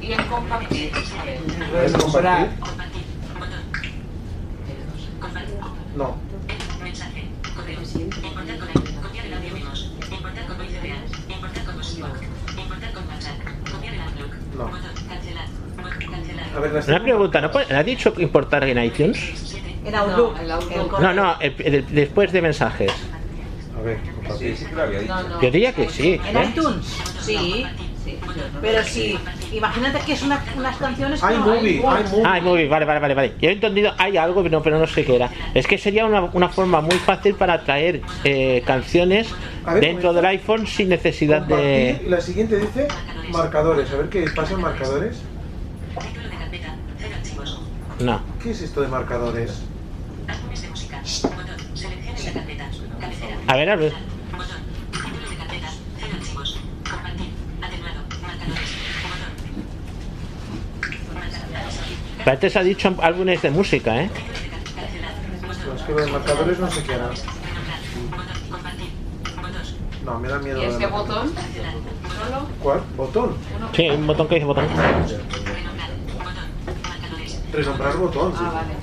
y 0.02 0.12
en 0.12 0.26
compartir. 0.26 0.92
Botón. 0.92 2.48
Compartir. 5.20 5.48
No. 5.96 6.33
Importar 7.94 8.58
con 8.58 8.68
el. 8.68 9.00
Copiar 9.02 9.26
el 9.26 9.34
audio 9.34 9.54
memos. 9.54 9.92
Importar 10.10 10.46
con 10.46 10.56
voice 10.58 10.80
real. 10.80 10.98
Importar 11.28 11.64
con. 11.64 11.74
Importar 12.58 12.92
con 12.92 13.08
WhatsApp. 13.08 13.36
Copiar 13.72 13.94
el 13.94 14.00
Outlook. 14.00 14.32
No. 14.56 14.64
Botón. 14.66 14.80
Cancelar. 15.08 15.46
Botón. 15.76 16.10
Cancelar. 16.10 16.46
A 16.56 16.60
ver, 16.60 16.72
las 16.72 16.88
Una 16.88 17.02
pregunta, 17.02 17.40
¿no 17.40 17.50
puede- 17.50 17.74
¿ha 17.74 17.82
dicho 17.82 18.14
importar 18.18 18.64
en 18.64 18.82
iTunes? 18.82 19.54
En 19.84 19.94
Outlook. 19.94 20.34
No, 20.36 20.40
el 20.42 20.50
Outlook. 20.50 21.00
No, 21.00 21.12
no, 21.14 21.36
el- 21.40 21.54
el- 21.58 21.86
después 21.94 22.32
de 22.32 22.42
mensajes. 22.42 22.92
A 23.76 23.80
ver, 23.82 23.98
Sí, 24.04 24.10
compartir. 24.14 24.56
sí 24.56 24.64
que 24.66 24.74
lo 24.74 24.82
había 24.82 24.98
dicho. 25.00 25.14
No, 25.14 25.28
no. 25.28 25.42
Yo 25.42 25.50
diría 25.50 25.72
que 25.72 25.88
sí. 25.90 26.20
En 26.26 26.36
¿eh? 26.36 26.44
iTunes. 26.54 26.86
Sí. 27.20 27.66
Sí, 28.04 28.18
Pero 28.60 28.84
sí, 28.84 29.18
imagínate 29.52 29.98
que 30.00 30.12
es 30.12 30.22
una, 30.22 30.44
unas 30.56 30.76
canciones 30.76 31.22
no 31.22 31.32
iMovie, 31.32 31.76
iMovie. 31.76 32.22
Ah, 32.24 32.38
bien, 32.38 32.68
vale, 32.68 32.84
vale, 32.84 33.00
vale, 33.00 33.14
vale. 33.14 33.32
Yo 33.40 33.48
he 33.48 33.52
entendido, 33.52 33.92
hay 33.96 34.18
algo, 34.18 34.42
pero 34.42 34.58
no, 34.58 34.62
pero 34.62 34.78
no 34.78 34.86
sé 34.86 35.04
qué 35.04 35.16
era. 35.16 35.30
Es 35.54 35.66
que 35.66 35.78
sería 35.78 36.04
una, 36.04 36.24
una 36.24 36.50
forma 36.50 36.82
muy 36.82 36.96
fácil 36.96 37.34
para 37.34 37.64
traer 37.64 38.02
eh, 38.24 38.62
canciones 38.66 39.28
ver, 39.64 39.80
dentro 39.80 40.12
del 40.12 40.26
iPhone 40.26 40.66
sin 40.66 40.90
necesidad 40.90 41.42
de... 41.42 42.02
La 42.06 42.20
siguiente 42.20 42.58
dice 42.58 42.88
marcadores. 43.30 43.90
A 43.92 43.96
ver 43.96 44.08
qué 44.10 44.28
pasa 44.34 44.54
en 44.54 44.60
marcadores. 44.60 45.22
Título 45.98 46.28
de 46.28 46.36
carpeta. 46.36 46.74
Cero 46.98 47.14
archivos. 47.16 47.60
No. 48.00 48.20
¿Qué 48.42 48.50
es 48.50 48.60
esto 48.60 48.80
de 48.82 48.88
marcadores? 48.88 49.62
Álbumes 50.28 50.62
de 50.62 50.68
música. 50.68 51.00
Botón. 51.00 51.76
Seleccione 51.76 52.22
la 52.24 52.32
carpeta. 52.32 52.70
Cabecera. 53.00 53.36
A 53.46 53.56
ver, 53.56 53.70
a 53.70 53.76
ver. 53.76 53.92
Botón. 54.32 54.56
Título 54.92 55.30
de 55.30 55.36
carpeta. 55.36 55.68
Cero 55.98 56.12
archivos. 56.18 56.60
Compartir. 56.90 57.28
Atenuado. 57.62 58.00
Marcadores. 58.22 58.70
Botón. 59.02 59.32
Marcadores. 61.14 61.80
Pero 62.13 62.13
Antes 62.26 62.56
ha 62.56 62.62
dicho 62.62 62.94
álbumes 63.02 63.42
de 63.42 63.50
música, 63.50 64.02
¿eh? 64.02 64.10
Es 65.76 65.82
que 65.82 65.92
lo 65.92 66.00
de 66.04 66.12
marcadores 66.12 66.58
no. 66.58 66.68
Compartir. 68.50 68.90
Botos. 69.42 69.76
No, 70.04 70.18
me 70.20 70.28
da 70.28 70.38
miedo. 70.38 70.62
¿Y 70.62 70.64
ese 70.66 70.86
botón? 70.86 71.32
¿Cuál? 72.62 72.80
¿Botón? 72.96 73.36
Sí, 73.74 73.82
hay 73.82 73.96
un 73.96 74.06
botón 74.06 74.28
que 74.28 74.34
dice 74.36 74.46
botón. 74.46 74.64
Renombrar. 74.68 75.90
Botón. 76.16 76.34
Marcadores. 76.82 77.42
Renombrar 77.52 77.96
botón, 77.98 78.32
sí. 78.32 78.38
Ah, 78.42 78.50
vale. 78.54 78.74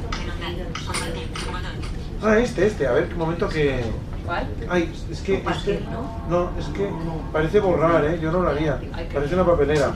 Ah, 2.23 2.37
este, 2.39 2.67
este. 2.67 2.87
A 2.87 2.91
ver, 2.91 3.07
qué 3.09 3.15
momento 3.15 3.49
que... 3.49 3.83
¿Cuál? 4.25 4.47
Ay, 4.69 4.93
es 5.11 5.19
que... 5.21 5.37
este- 5.37 5.81
No, 6.29 6.51
es 6.59 6.65
que 6.67 6.87
parece 7.33 7.59
borrar, 7.59 8.05
¿eh? 8.05 8.19
Yo 8.21 8.31
no 8.31 8.41
lo 8.41 8.49
haría. 8.49 8.79
Parece 9.11 9.33
una 9.33 9.45
papelera. 9.45 9.91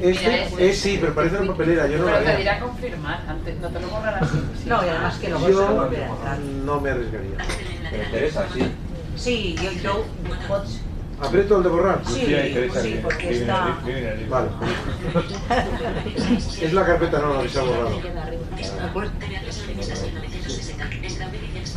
Este 0.00 0.70
es 0.70 0.78
sí, 0.80 0.98
pero 1.00 1.14
parece 1.14 1.36
una 1.38 1.52
papelera. 1.52 1.86
Yo 1.86 1.98
no 1.98 2.04
lo 2.04 2.10
Pero 2.10 2.18
te 2.22 2.28
haría. 2.30 2.38
dirá 2.38 2.60
confirmar, 2.60 3.22
antes 3.28 3.58
no 3.60 3.68
te 3.68 3.80
lo 3.80 3.88
borrarás 3.88 4.22
así. 4.22 4.38
No, 4.66 4.84
y 4.84 4.88
además 4.88 5.18
que 5.18 5.28
luego 5.28 5.46
se 5.46 5.52
Yo 5.52 5.66
volverá 5.74 6.06
a 6.06 6.10
entrar. 6.10 6.38
no 6.38 6.80
me 6.80 6.90
arriesgaría. 6.90 7.36
Me 7.90 8.04
interesa, 8.04 8.46
sí. 8.54 8.72
Sí, 9.16 9.56
yo, 9.62 9.72
yo, 9.82 10.04
¿Aprieto 11.20 11.56
el 11.56 11.62
de 11.64 11.68
borrar? 11.68 12.00
sí, 12.06 12.26
sí, 12.80 13.00
porque 13.02 13.30
está... 13.30 13.76
Vale. 14.28 14.48
es 16.62 16.72
la 16.72 16.86
carpeta, 16.86 17.18
no, 17.18 17.34
la 17.34 17.42
que 17.42 17.48
se 17.48 17.58
ha 17.58 17.62
borrado. 17.62 18.00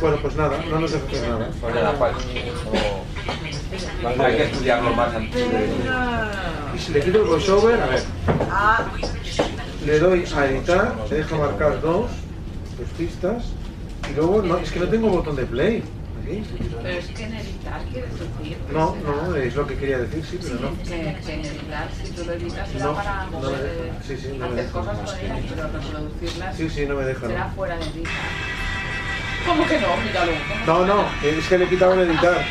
Bueno, 0.00 0.16
pues 0.22 0.36
nada, 0.36 0.58
no 0.70 0.80
nos 0.80 0.92
deja 0.92 1.06
hacer 1.06 1.28
nada. 1.28 1.48
Pues 1.60 1.74
nada, 1.74 1.92
Hay 4.18 4.36
que 4.36 4.42
estudiarlo 4.44 4.90
más 4.94 5.14
antes 5.14 5.50
de... 5.50 5.68
Y 6.74 6.78
si 6.78 6.92
le 6.92 7.00
quito 7.00 7.18
el 7.22 7.28
voiceover, 7.28 7.80
a 7.80 7.86
ver, 7.86 8.02
Ah, 8.50 8.84
le 9.84 9.98
doy 9.98 10.24
a 10.36 10.46
editar, 10.46 10.94
le 11.10 11.16
dejo 11.16 11.36
marcar 11.36 11.80
dos, 11.80 12.10
dos 12.78 12.88
pistas, 12.96 13.44
y 14.10 14.14
luego, 14.14 14.42
no, 14.42 14.58
es 14.58 14.70
que 14.70 14.80
no 14.80 14.88
tengo 14.88 15.08
botón 15.08 15.36
de 15.36 15.44
play. 15.44 15.82
Pero 16.24 16.88
es 16.88 17.06
que 17.08 17.24
en 17.24 17.34
editar 17.34 17.80
quieres 17.90 18.10
decir. 18.12 18.56
No, 18.72 18.96
no, 19.04 19.34
es 19.36 19.54
lo 19.56 19.66
que 19.66 19.76
quería 19.76 19.98
decir, 19.98 20.24
sí, 20.24 20.38
pero 20.40 20.54
no. 20.60 20.82
Que, 20.82 20.94
en 21.34 21.40
editar, 21.44 21.88
si 22.02 22.10
tú 22.12 22.24
lo 22.24 22.32
editas, 22.32 22.68
será 22.70 22.84
No, 22.84 22.94
para 22.94 23.24
no 23.26 23.30
mover, 23.32 23.58
deja. 23.58 23.74
eh, 23.74 23.92
Sí, 24.06 24.16
sí, 24.16 24.28
no 24.38 24.48
me 24.48 24.60
hacer 24.60 24.70
cosas 24.72 24.98
con 24.98 25.18
ellas, 25.20 25.38
pero 25.48 25.62
reproducirlas 25.68 26.56
Sí, 26.56 26.70
sí, 26.70 26.86
no 26.86 26.94
me 26.96 27.04
deja, 27.04 27.26
será 27.26 27.44
no. 27.48 27.54
fuera 27.54 27.76
de 27.76 27.84
editar. 27.84 28.12
¿Cómo 29.46 29.66
que 29.66 29.80
no? 29.80 29.86
Míralo. 30.06 30.32
No, 30.66 30.86
no, 30.86 31.04
es 31.24 31.48
que 31.48 31.58
le 31.58 31.64
he 31.64 31.68
quitado 31.68 31.94
el 31.94 32.08
editar. 32.08 32.44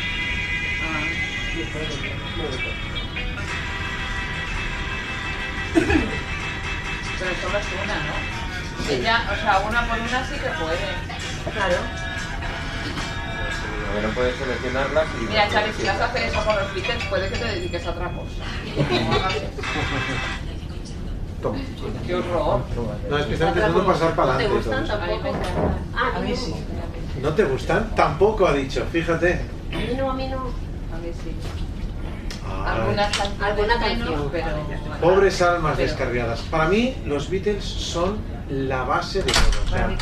Ah. 1.62 3.52
Pero 7.18 7.30
solo 7.40 7.58
es 7.58 7.66
una, 7.82 7.96
¿no? 8.04 8.14
Ella, 8.90 9.22
o 9.30 9.34
sea, 9.40 9.58
una 9.68 9.86
por 9.88 9.98
una 10.00 10.24
sí 10.26 10.34
que 10.34 10.50
puede. 10.62 11.52
claro. 11.52 11.76
Lo 13.86 14.00
que 14.00 14.06
no 14.06 14.14
puedes 14.14 14.36
seleccionarlas 14.36 15.06
y... 15.20 15.24
Mira, 15.26 15.48
Chari, 15.50 15.72
si 15.74 15.86
vas 15.86 16.00
a 16.00 16.04
hacer 16.06 16.22
eso 16.22 16.44
con 16.44 16.56
los 16.56 16.74
Beatles, 16.74 17.04
puede 17.04 17.28
que 17.28 17.36
te 17.36 17.44
dediques 17.44 17.86
a 17.86 17.90
otra 17.90 18.08
cosa. 18.10 18.44
No 18.90 19.12
hagas 19.12 19.34
eso. 19.36 19.62
Toma. 21.42 21.58
¡Qué 22.06 22.14
horror! 22.14 22.60
No, 23.10 23.18
es 23.18 23.26
que 23.26 23.32
está 23.34 23.48
intentando 23.48 23.86
pasar 23.86 24.14
para 24.14 24.32
¿No 24.32 24.38
te 24.38 24.44
adelante. 24.46 24.68
gustan 24.68 24.86
tampoco? 24.98 25.36
Ah, 25.94 26.12
A 26.16 26.20
mí 26.20 26.34
sí. 26.36 26.54
¿No 27.20 27.34
te 27.34 27.44
gustan? 27.44 27.94
Tampoco 27.94 28.46
ha 28.46 28.54
dicho, 28.54 28.84
fíjate. 28.90 29.40
A 29.72 29.76
mí 29.76 29.94
no, 29.96 30.10
a 30.10 30.14
mí 30.14 30.28
no. 30.28 30.71
Sí. 31.22 31.32
Algunas 32.66 33.16
canciones 33.16 33.42
Alguna 33.42 33.78
menos, 33.78 34.08
canción. 34.10 34.30
pero... 34.32 34.46
pobres 35.00 35.42
almas 35.42 35.74
pero- 35.76 35.88
descarriadas. 35.88 36.40
Para 36.42 36.68
mí, 36.68 36.94
los 37.06 37.30
Beatles 37.30 37.64
son 37.64 38.18
la 38.50 38.82
base 38.84 39.22
de 39.22 39.32
todo. 39.32 39.64
O 39.64 39.68
sea, 39.68 39.96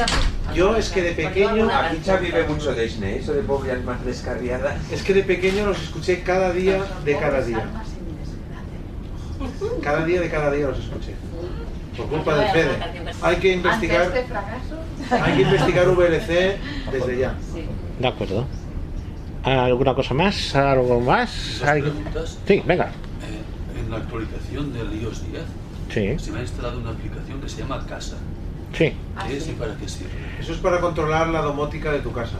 yo 0.54 0.76
es 0.76 0.88
que 0.90 1.02
de 1.02 1.12
pequeño, 1.12 1.68
Aquí 1.72 1.98
Xavi 2.04 2.26
vive 2.26 2.44
mucho 2.48 2.74
Disney, 2.74 3.18
eso 3.18 3.32
de 3.32 3.42
pobre 3.42 3.72
almas 3.72 4.04
descarriadas. 4.04 4.74
es 4.90 5.02
que 5.02 5.14
de 5.14 5.22
pequeño 5.22 5.66
los 5.66 5.80
escuché 5.82 6.22
cada 6.22 6.50
día 6.52 6.82
de 7.04 7.16
cada 7.18 7.40
día. 7.42 7.64
Cada 9.82 10.04
día 10.04 10.20
de 10.20 10.28
cada 10.28 10.50
día 10.50 10.66
los 10.66 10.78
escuché. 10.78 11.14
Por 11.96 12.06
culpa 12.08 12.34
del 12.36 12.50
Fede. 12.50 12.70
Hay 13.22 13.36
que 13.36 13.52
investigar, 13.54 14.02
este 14.02 14.26
hay 15.14 15.32
que 15.34 15.42
investigar 15.42 15.88
VLC 15.88 16.58
desde 16.92 17.18
ya. 17.18 17.34
De 17.98 18.06
acuerdo. 18.08 18.46
¿Alguna 19.44 19.94
cosa 19.94 20.14
más? 20.14 20.54
¿Algo 20.54 21.00
más? 21.00 21.62
Sí, 22.46 22.62
venga. 22.66 22.86
Eh, 22.86 23.80
en 23.84 23.90
la 23.90 23.96
actualización 23.98 24.72
del 24.72 25.00
iOS 25.02 25.22
10 25.30 25.42
Sí. 25.92 26.24
se 26.24 26.30
me 26.30 26.38
ha 26.38 26.42
instalado 26.42 26.78
una 26.78 26.90
aplicación 26.90 27.40
que 27.40 27.48
se 27.48 27.62
llama 27.62 27.84
Casa. 27.88 28.16
Sí. 28.76 28.92
¿Qué 29.26 29.36
es 29.36 29.48
y 29.48 29.52
para 29.52 29.74
qué 29.76 29.88
sirve? 29.88 30.10
Eso 30.38 30.52
es 30.52 30.58
para 30.58 30.80
controlar 30.80 31.28
la 31.28 31.40
domótica 31.40 31.90
de 31.90 31.98
tu 32.00 32.12
casa. 32.12 32.36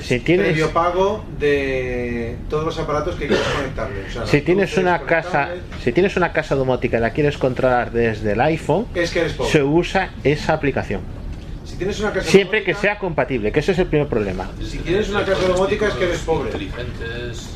Si 0.00 0.20
tienes, 0.20 0.46
Previo 0.46 0.70
pago 0.70 1.22
de 1.38 2.38
todos 2.48 2.64
los 2.64 2.78
aparatos 2.78 3.14
que 3.16 3.26
quieres 3.26 3.46
conectarle. 3.46 4.06
O 4.08 4.10
sea, 4.10 4.26
si 4.26 4.40
tienes 4.40 4.76
una 4.78 5.00
casa, 5.02 5.50
si 5.84 5.92
tienes 5.92 6.16
una 6.16 6.32
casa 6.32 6.54
domótica 6.54 6.96
y 6.96 7.00
la 7.00 7.10
quieres 7.10 7.36
controlar 7.36 7.92
desde 7.92 8.32
el 8.32 8.40
iPhone, 8.40 8.86
Es 8.94 9.10
que 9.10 9.20
eres 9.20 9.34
pobre. 9.34 9.50
se 9.52 9.62
usa 9.62 10.10
esa 10.24 10.54
aplicación. 10.54 11.02
Si 11.72 11.78
tienes 11.78 11.98
una 12.00 12.12
casa 12.12 12.28
Siempre 12.30 12.62
que 12.64 12.74
sea 12.74 12.98
compatible, 12.98 13.50
que 13.50 13.60
ese 13.60 13.72
es 13.72 13.78
el 13.78 13.86
primer 13.86 14.06
problema. 14.06 14.50
Si 14.62 14.76
tienes 14.80 15.08
una 15.08 15.24
casa 15.24 15.48
domótica 15.48 15.88
es 15.88 15.94
que 15.94 16.04
eres 16.04 16.18
pobre. 16.18 16.50
Inteligentes, 16.50 17.48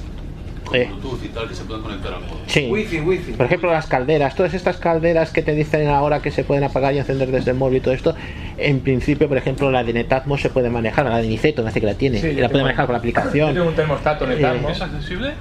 con 0.64 0.75
Eh. 0.75 0.87
Bluetooth 0.89 1.23
y 1.23 1.29
tal, 1.29 1.47
que 1.49 1.55
se 1.55 1.64
pueden 1.64 1.83
conectar 1.83 2.14
al 2.14 2.21
móvil. 2.23 2.39
Sí. 2.47 2.67
Wifi, 2.71 3.01
wifi. 3.01 3.33
Por 3.33 3.45
ejemplo, 3.45 3.71
las 3.71 3.87
calderas, 3.87 4.35
todas 4.35 4.55
estas 4.55 4.79
calderas 4.79 5.33
que 5.33 5.43
te 5.43 5.53
dicen 5.55 5.89
ahora 5.89 6.23
que 6.23 6.31
se 6.31 6.45
pueden 6.45 6.64
apagar 6.64 6.95
y 6.95 6.99
encender 6.99 7.31
desde 7.31 7.51
el 7.51 7.59
móvil 7.59 7.77
y 7.77 7.81
todo 7.83 7.93
esto, 7.93 8.17
en 8.57 8.81
principio, 8.81 9.29
por 9.29 9.37
ejemplo, 9.37 9.71
la 9.71 9.85
de 9.85 9.93
Netatmo 9.93 10.39
se 10.39 10.49
puede 10.49 10.71
manejar, 10.71 11.05
la 11.05 11.19
de 11.19 11.29
Niceto, 11.29 11.62
me 11.62 11.69
hace 11.69 11.81
que 11.81 11.87
la 11.87 11.95
tiene, 11.95 12.19
Sí, 12.19 12.29
y 12.29 12.35
la 12.37 12.49
puede 12.49 12.64
manejar 12.64 12.87
con 12.87 12.95
la 12.95 12.99
Yo 12.99 13.01
aplicación. 13.01 13.53
tengo 13.53 13.69
un 13.69 13.75
termostato 13.77 14.27
Netatmo. 14.27 14.71
Eh, 14.71 14.73
¿Es 14.73 14.81
accesible? 14.81 15.35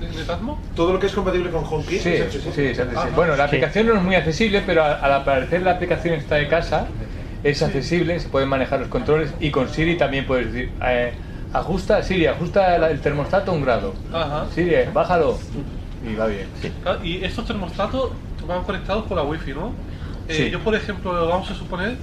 ¿De 0.00 0.08
Netatmo? 0.18 0.58
Todo 0.74 0.94
lo 0.94 0.98
que 0.98 1.06
es 1.06 1.12
compatible 1.12 1.50
con 1.50 1.64
HomeKit 1.64 2.00
Sí, 2.00 2.08
es 2.08 2.16
sí, 2.16 2.22
accesible. 2.22 2.52
sí, 2.54 2.62
es 2.62 2.78
accesible. 2.80 3.10
Ah, 3.12 3.14
Bueno, 3.14 3.32
la 3.36 3.44
sí. 3.44 3.48
aplicación 3.56 3.86
no 3.88 3.94
es 3.96 4.02
muy 4.02 4.14
accesible, 4.14 4.62
pero 4.64 4.82
a- 4.82 4.94
al 4.94 5.12
aparecer 5.12 5.60
la 5.62 5.72
aplicación 5.72 6.14
está 6.14 6.36
de 6.36 6.48
casa, 6.48 6.88
es 7.42 7.62
accesible, 7.62 8.18
se 8.20 8.28
pueden 8.28 8.48
manejar 8.48 8.80
los 8.80 8.88
controles 8.88 9.32
y 9.40 9.50
con 9.50 9.68
Siri 9.68 9.96
también 9.96 10.26
puedes 10.26 10.52
decir, 10.52 10.70
eh, 10.86 11.12
ajusta, 11.52 12.02
Siri, 12.02 12.26
ajusta 12.26 12.76
el 12.88 13.00
termostato 13.00 13.52
un 13.52 13.62
grado. 13.62 13.94
Ajá. 14.12 14.46
Siri, 14.54 14.74
bájalo. 14.92 15.38
Y 16.08 16.14
va 16.14 16.26
bien. 16.26 16.46
Ah, 16.84 16.96
Y 17.02 17.24
estos 17.24 17.46
termostatos 17.46 18.10
van 18.46 18.62
conectados 18.64 19.04
con 19.06 19.16
la 19.16 19.22
wifi, 19.22 19.52
¿no? 19.52 19.72
Eh, 20.28 20.34
Sí. 20.34 20.50
Yo, 20.50 20.60
por 20.60 20.74
ejemplo, 20.74 21.26
vamos 21.28 21.50
a 21.50 21.54
suponer 21.54 21.96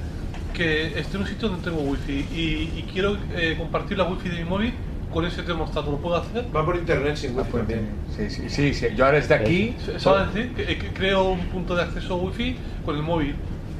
que 0.53 0.99
estoy 0.99 1.15
en 1.17 1.21
un 1.21 1.27
sitio 1.27 1.47
donde 1.49 1.63
tengo 1.63 1.81
wifi 1.81 2.25
y, 2.31 2.79
y 2.79 2.85
quiero 2.91 3.17
eh, 3.35 3.55
compartir 3.57 3.97
la 3.97 4.03
wifi 4.05 4.29
de 4.29 4.37
mi 4.37 4.43
móvil 4.49 4.73
con 5.11 5.25
ese 5.25 5.41
termostato. 5.43 5.89
¿Lo 5.91 5.97
puedo 5.97 6.15
hacer? 6.17 6.45
Va 6.55 6.65
por 6.65 6.75
internet 6.75 7.15
sin 7.15 7.37
wifi 7.37 7.51
también. 7.51 7.89
Sí, 8.15 8.29
sí, 8.29 8.49
sí, 8.49 8.73
sí. 8.73 8.87
Yo 8.95 9.05
ahora 9.05 9.17
desde 9.17 9.35
aquí. 9.35 9.75
Eso 9.95 10.11
va 10.11 10.23
a 10.23 10.25
decir 10.27 10.53
que, 10.53 10.77
que 10.77 10.87
creo 10.93 11.29
un 11.29 11.39
punto 11.47 11.75
de 11.75 11.83
acceso 11.83 12.17
wifi 12.17 12.57
con 12.85 12.95
el 12.95 13.03
móvil 13.03 13.35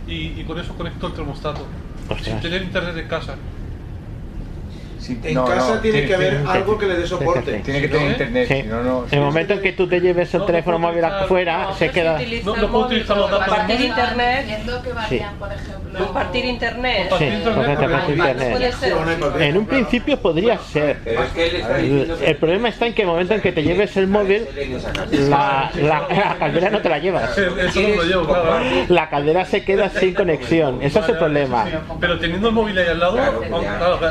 y, 0.10 0.40
y 0.40 0.44
con 0.44 0.60
eso 0.60 0.74
conecto 0.76 1.08
el 1.08 1.14
termostato. 1.14 1.66
Ostras. 2.10 2.24
Sin 2.24 2.40
tener 2.42 2.64
internet 2.64 2.98
en 2.98 3.08
casa. 3.08 3.36
En 5.08 5.36
casa 5.46 5.82
tiene 5.82 6.06
que 6.06 6.16
haber 6.16 6.44
algo 6.48 6.78
que 6.78 6.86
le 6.86 6.96
dé 6.96 7.08
soporte. 7.08 7.60
Tiene 7.60 7.82
que 7.82 7.88
tener 7.88 8.08
¿eh? 8.08 8.12
internet. 8.12 8.48
Sí. 8.48 8.62
si 8.62 8.68
no, 8.68 8.84
no- 8.84 9.06
En 9.10 9.20
el 9.20 9.26
momento 9.26 9.54
en 9.54 9.62
que 9.62 9.74
tú 9.74 9.88
te 9.88 10.00
lleves 10.00 10.34
el 10.34 10.46
teléfono 10.46 10.80
móvil 10.80 11.04
afuera, 11.04 11.74
se 11.78 11.90
queda. 11.90 12.20
No, 12.44 12.56
no 12.56 12.72
puedo 12.72 12.86
utilizar 12.86 13.18
los 13.18 13.32
datos 13.32 13.48
Compartir 13.48 13.82
internet. 13.82 14.46
Que 14.84 14.94
varían, 14.94 15.36
por 15.36 15.52
ejemplo. 15.52 16.06
Compartir 16.06 16.46
internet. 16.46 17.12
Sí, 17.18 17.30
compartir 17.44 18.18
internet. 18.18 18.52
Puede 18.52 18.72
ser. 18.74 18.94
En 19.40 19.58
un 19.58 19.66
principio 19.66 20.20
podría 20.20 20.58
ser. 20.58 20.98
Está 21.06 21.80
El, 21.80 22.36
problema 22.38 22.70
está 22.70 22.88
en 22.88 22.94
que 22.94 23.02
el 23.02 23.08
momento 23.08 23.34
en 23.34 23.42
que 23.42 23.52
te 23.52 23.64
lleves 23.64 23.96
el 23.98 24.08
móvil, 24.08 24.46
la, 25.30 25.72
caldera 26.40 26.70
no 26.70 26.80
te 26.80 26.90
la 26.90 27.00
llevas. 27.00 27.38
Eso 27.38 27.82
no 27.82 27.88
lo 27.90 28.04
llevo, 28.04 28.26
claro. 28.26 28.60
La 28.90 29.10
caldera 29.10 29.46
se 29.46 29.64
queda 29.64 29.90
sin 29.90 30.14
conexión. 30.14 30.80
Ese 30.82 31.00
es 31.00 31.10
el 31.10 31.18
problema. 31.18 31.66
Pero 32.00 32.20
teniendo 32.20 32.50
el 32.50 32.54
móvil 32.54 32.78
ahí 32.78 32.88
al 32.88 33.00
lado, 33.00 33.18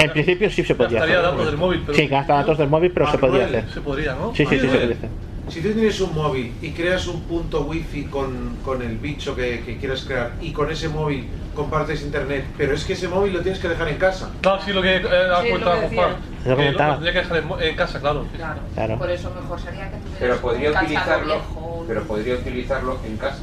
En 0.01 0.11
principio 0.11 0.51
sí 0.51 0.65
se 0.65 0.75
podía 0.79 0.99
gastaría 1.01 1.19
hacer. 1.19 1.31
datos 1.31 1.47
del 1.47 1.57
móvil, 1.57 1.83
pero 1.87 1.99
Sí, 1.99 2.07
gasta 2.09 2.35
datos 2.35 2.59
del 2.59 2.69
móvil, 2.69 2.91
pero 2.93 3.11
se 3.11 3.19
podía 3.19 3.43
Manuel, 3.45 3.57
hacer. 3.57 3.71
se 3.75 3.81
podría, 3.81 4.15
¿no? 4.15 4.35
Sí, 4.35 4.47
sí, 4.47 4.55
sí, 4.55 4.61
se 4.61 4.67
podía 4.79 4.85
hacer. 4.97 5.09
Si 5.49 5.63
tú 5.63 5.73
tienes 5.73 5.99
un 6.01 6.15
móvil 6.15 6.55
y 6.61 6.71
creas 6.73 7.07
un 7.07 7.23
punto 7.23 7.63
wifi 7.63 8.05
con, 8.05 8.57
con 8.63 8.83
el 8.83 8.99
bicho 8.99 9.35
que, 9.35 9.63
que 9.65 9.79
quieras 9.79 10.03
crear 10.07 10.33
y 10.43 10.53
con 10.53 10.71
ese 10.71 10.89
móvil 10.91 11.27
compartes 11.55 12.03
internet, 12.03 12.45
pero 12.59 12.75
es 12.75 12.85
que 12.85 12.93
ese 12.93 13.09
móvil 13.09 13.33
lo 13.33 13.41
tienes 13.41 13.59
que 13.59 13.69
dejar 13.69 13.89
en 13.89 13.97
casa. 13.97 14.31
Claro, 14.43 14.61
sí, 14.63 14.73
lo 14.73 14.83
que 14.83 14.97
eh, 14.97 15.01
ha 15.35 15.41
Sí, 15.43 15.49
comentado 15.49 15.81
con 15.81 15.91
Juan. 15.95 16.11
Lo 16.45 16.57
Que 16.57 16.63
tendría 16.73 17.13
que 17.13 17.19
dejar 17.19 17.37
en, 17.39 17.69
en 17.69 17.77
casa, 17.77 17.99
claro. 18.01 18.27
Claro. 18.37 18.61
Claro. 18.75 18.99
Por 18.99 19.11
eso 19.11 19.33
mejor 19.35 19.59
sería 19.61 19.91
que 19.91 19.97
tuvieras 19.97 20.19
Pero 20.21 20.35
un 20.35 20.41
podría 20.41 20.73
cacharro 20.73 20.85
utilizarlo, 20.87 21.35
viejo, 21.35 21.61
un- 21.81 21.87
pero 21.89 22.03
podría 22.05 22.35
utilizarlo 22.35 22.99
en 23.07 23.17
casa. 23.17 23.43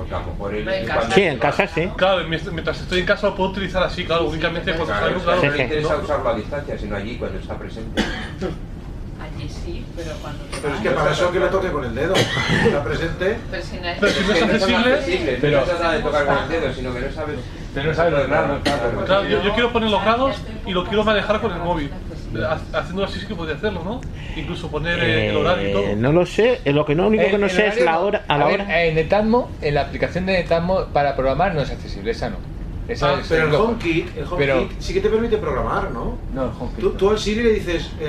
Porque 0.00 0.14
a 0.14 0.20
lo 0.20 0.26
mejor 0.32 0.54
él 0.54 0.64
No, 0.64 0.72
en 0.72 0.86
cuando- 0.88 1.14
Sí, 1.14 1.22
en 1.24 1.38
casa 1.38 1.66
sí. 1.66 1.90
Claro, 1.94 2.24
mientras 2.26 2.80
estoy 2.80 3.00
en 3.00 3.06
casa 3.06 3.26
lo 3.26 3.34
puedo 3.36 3.50
utilizar 3.50 3.82
así, 3.82 4.04
claro, 4.06 4.24
únicamente 4.28 4.70
cuando 4.72 4.86
Claro, 4.86 5.06
salgo, 5.06 5.20
claro. 5.24 5.42
no 5.44 5.50
le 5.52 5.62
interesa 5.62 5.96
usarlo 5.98 6.28
a 6.30 6.34
distancia, 6.36 6.78
sino 6.78 6.96
allí 6.96 7.16
cuando 7.18 7.38
está 7.38 7.58
presente. 7.58 8.02
Allí 9.20 9.46
sí, 9.50 9.84
pero 9.94 10.12
cuando 10.22 10.44
Pero 10.62 10.74
es 10.74 10.80
que 10.80 10.90
para 10.90 11.12
eso 11.12 11.30
que 11.30 11.38
lo 11.38 11.46
toque 11.50 11.70
con 11.70 11.84
el 11.84 11.94
dedo. 11.94 12.14
Está 12.14 12.82
presente. 12.82 13.36
Pero 13.50 13.62
si 13.62 13.76
no 13.78 13.88
es, 13.88 13.98
Pero 14.00 14.12
si 14.12 14.20
no 14.24 14.32
es 14.32 14.42
accesible, 14.42 15.38
Pero 15.38 15.60
no 15.60 15.66
se 15.66 15.70
trata 15.72 15.92
de 15.92 15.98
tocar 16.02 16.24
con 16.26 16.38
el 16.38 16.48
dedo, 16.48 16.72
sino 16.74 16.94
que 16.94 17.00
no 17.00 17.12
sabes. 17.12 17.38
Pero 17.74 17.88
no 17.90 17.94
sabes 17.94 18.12
los 18.14 18.26
grados, 18.26 18.60
claro. 18.64 19.04
Claro, 19.04 19.28
yo, 19.28 19.42
yo 19.42 19.52
quiero 19.52 19.70
poner 19.72 19.90
los 19.90 20.02
grados 20.02 20.36
y 20.66 20.72
lo 20.72 20.84
quiero 20.86 21.04
manejar 21.04 21.40
con 21.42 21.52
el 21.52 21.58
móvil. 21.58 21.90
Ha- 22.36 22.78
Haciéndolo 22.78 23.08
así 23.08 23.18
sí 23.18 23.26
que 23.26 23.34
podría 23.34 23.56
hacerlo, 23.56 23.82
¿no? 23.84 24.00
Incluso 24.36 24.70
poner 24.70 24.98
eh, 25.02 25.30
el 25.30 25.36
horario 25.36 25.68
y 25.68 25.72
todo. 25.72 25.82
Eh, 25.84 25.96
no 25.96 26.12
lo 26.12 26.24
sé, 26.26 26.60
lo 26.66 26.84
que 26.84 26.94
no 26.94 27.08
único 27.08 27.24
que 27.24 27.34
El- 27.34 27.40
no 27.40 27.48
sé 27.48 27.66
es 27.66 27.80
la 27.80 27.98
hora, 27.98 28.22
a 28.28 28.38
la 28.38 28.46
ver, 28.46 28.60
hora. 28.62 28.84
En 28.84 28.94
Netatmo, 28.94 29.50
en 29.60 29.74
la 29.74 29.82
aplicación 29.82 30.26
de 30.26 30.34
Netatmo 30.34 30.86
para 30.92 31.16
programar 31.16 31.54
no 31.54 31.60
es 31.62 31.70
accesible, 31.70 32.12
esa 32.12 32.30
no. 32.30 32.36
Esa 32.90 33.10
Ah, 33.10 33.18
es 33.20 33.26
pero 33.28 33.46
el. 33.48 33.54
HomeKit, 33.54 34.16
el 34.16 34.24
HomeKit 34.24 34.36
Pero- 34.38 34.68
sí 34.80 34.92
que 34.94 35.00
te 35.00 35.08
permite 35.08 35.36
programar, 35.38 35.90
¿no? 35.92 36.18
No, 36.34 36.44
el 36.44 36.50
HomeKit. 36.58 36.80
Tú, 36.80 36.90
tú 36.92 37.10
al 37.10 37.18
Siri 37.18 37.42
le 37.42 37.50
dices. 37.52 37.90
Te, 37.98 38.04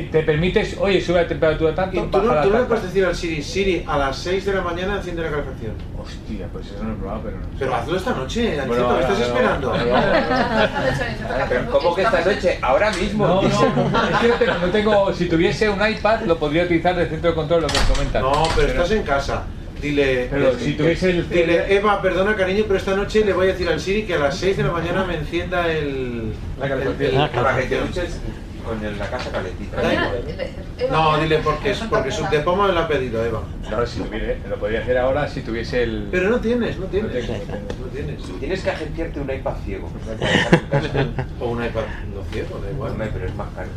Eh, 0.00 0.08
te 0.12 0.22
permites, 0.22 0.76
oye, 0.78 1.00
sube 1.00 1.22
la 1.22 1.26
temperatura 1.28 1.72
y 1.72 1.74
tanto, 1.74 2.00
tú 2.02 2.22
no, 2.22 2.42
tú 2.42 2.50
no 2.50 2.58
le 2.58 2.64
puedes 2.66 2.84
decir 2.84 3.04
al 3.06 3.14
Siri, 3.16 3.42
Siri, 3.42 3.84
a 3.86 3.96
las 3.98 4.16
6 4.18 4.44
de 4.44 4.52
la 4.52 4.60
mañana 4.60 4.96
enciende 4.96 5.22
la 5.22 5.30
calefacción. 5.30 5.72
Hostia, 5.98 6.46
pues 6.52 6.66
eso 6.66 6.82
no 6.82 6.90
lo 6.90 6.94
he 6.94 6.98
probado, 6.98 7.20
pero 7.24 7.36
no. 7.38 7.46
Pero 7.58 7.74
hazlo 7.74 7.96
esta 7.96 8.14
noche, 8.14 8.40
Aniceto, 8.60 8.66
Bueno, 8.68 8.88
¿qué 8.96 9.00
estás 9.02 9.18
no, 9.18 9.24
esperando? 9.24 9.72
Pero 11.48 11.70
¿cómo 11.70 11.94
que 11.94 12.02
esta 12.02 12.24
noche? 12.24 12.58
Ahora 12.62 12.90
mismo. 12.92 13.26
No, 13.26 13.42
no, 13.42 13.48
es 13.48 14.18
que 14.20 14.28
no 14.28 14.34
tengo, 14.36 14.54
no 14.60 14.66
tengo- 14.72 15.12
si 15.14 15.26
tuviese 15.28 15.68
un 15.70 15.86
iPad 15.86 16.22
lo 16.22 16.38
podría 16.38 16.64
utilizar 16.64 16.94
de 16.96 17.06
centro 17.06 17.30
de 17.30 17.36
control, 17.36 17.62
lo 17.62 17.66
que 17.68 17.78
comentan. 17.92 18.22
No, 18.22 18.44
pero 18.56 18.68
estás 18.68 18.90
en 18.92 19.02
casa. 19.02 19.44
Dile, 19.80 20.28
Pero 20.30 20.58
si 20.58 20.74
tuviese 20.74 21.10
el- 21.10 21.28
dile, 21.28 21.74
Eva, 21.74 22.00
perdona 22.02 22.36
cariño, 22.36 22.64
pero 22.66 22.78
esta 22.78 22.94
noche 22.94 23.24
le 23.24 23.32
voy 23.32 23.48
a 23.48 23.52
decir 23.52 23.68
al 23.68 23.80
Siri 23.80 24.02
que 24.04 24.14
a 24.14 24.18
las 24.18 24.36
6 24.36 24.56
de 24.56 24.62
la 24.64 24.72
mañana 24.72 25.04
me 25.04 25.16
encienda 25.16 25.70
el... 25.70 26.32
La 26.58 26.68
calefacción. 26.68 27.14
el- 27.24 27.30
Para 27.30 27.56
que 27.56 27.62
te 27.64 27.80
duches 27.80 28.20
con 28.64 28.84
el- 28.84 28.98
la 28.98 29.08
casa 29.08 29.30
calentita. 29.30 29.80
Da 29.80 29.92
igual. 29.92 30.24
No, 30.90 31.18
dile 31.20 31.38
porque, 31.38 31.74
porque 31.88 32.10
Subdepoma 32.10 32.66
me 32.68 32.72
lo 32.74 32.80
ha 32.80 32.88
pedido, 32.88 33.24
Eva. 33.24 33.42
No, 33.70 33.86
si 33.86 34.00
tuviese, 34.00 34.38
lo 34.48 34.56
podría 34.56 34.80
hacer 34.80 34.98
ahora 34.98 35.28
si 35.28 35.40
tuviese 35.42 35.82
el. 35.82 36.08
Pero 36.10 36.28
no 36.30 36.40
tienes, 36.40 36.78
no 36.78 36.86
tienes. 36.86 37.12
no 37.28 37.34
tengo. 37.36 37.44
No 37.80 37.86
tienes. 37.92 38.22
Tienes 38.40 38.62
que 38.62 38.70
agenciarte 38.70 39.20
un 39.20 39.30
iPad 39.30 39.54
ciego. 39.64 39.90
O 41.40 41.48
un 41.50 41.64
iPad 41.64 41.82
no 42.14 42.22
ciego, 42.32 42.60
da 42.64 42.70
igual. 42.70 42.94
Pero 43.12 43.26
es 43.26 43.34
más 43.34 43.48
caro. 43.54 43.68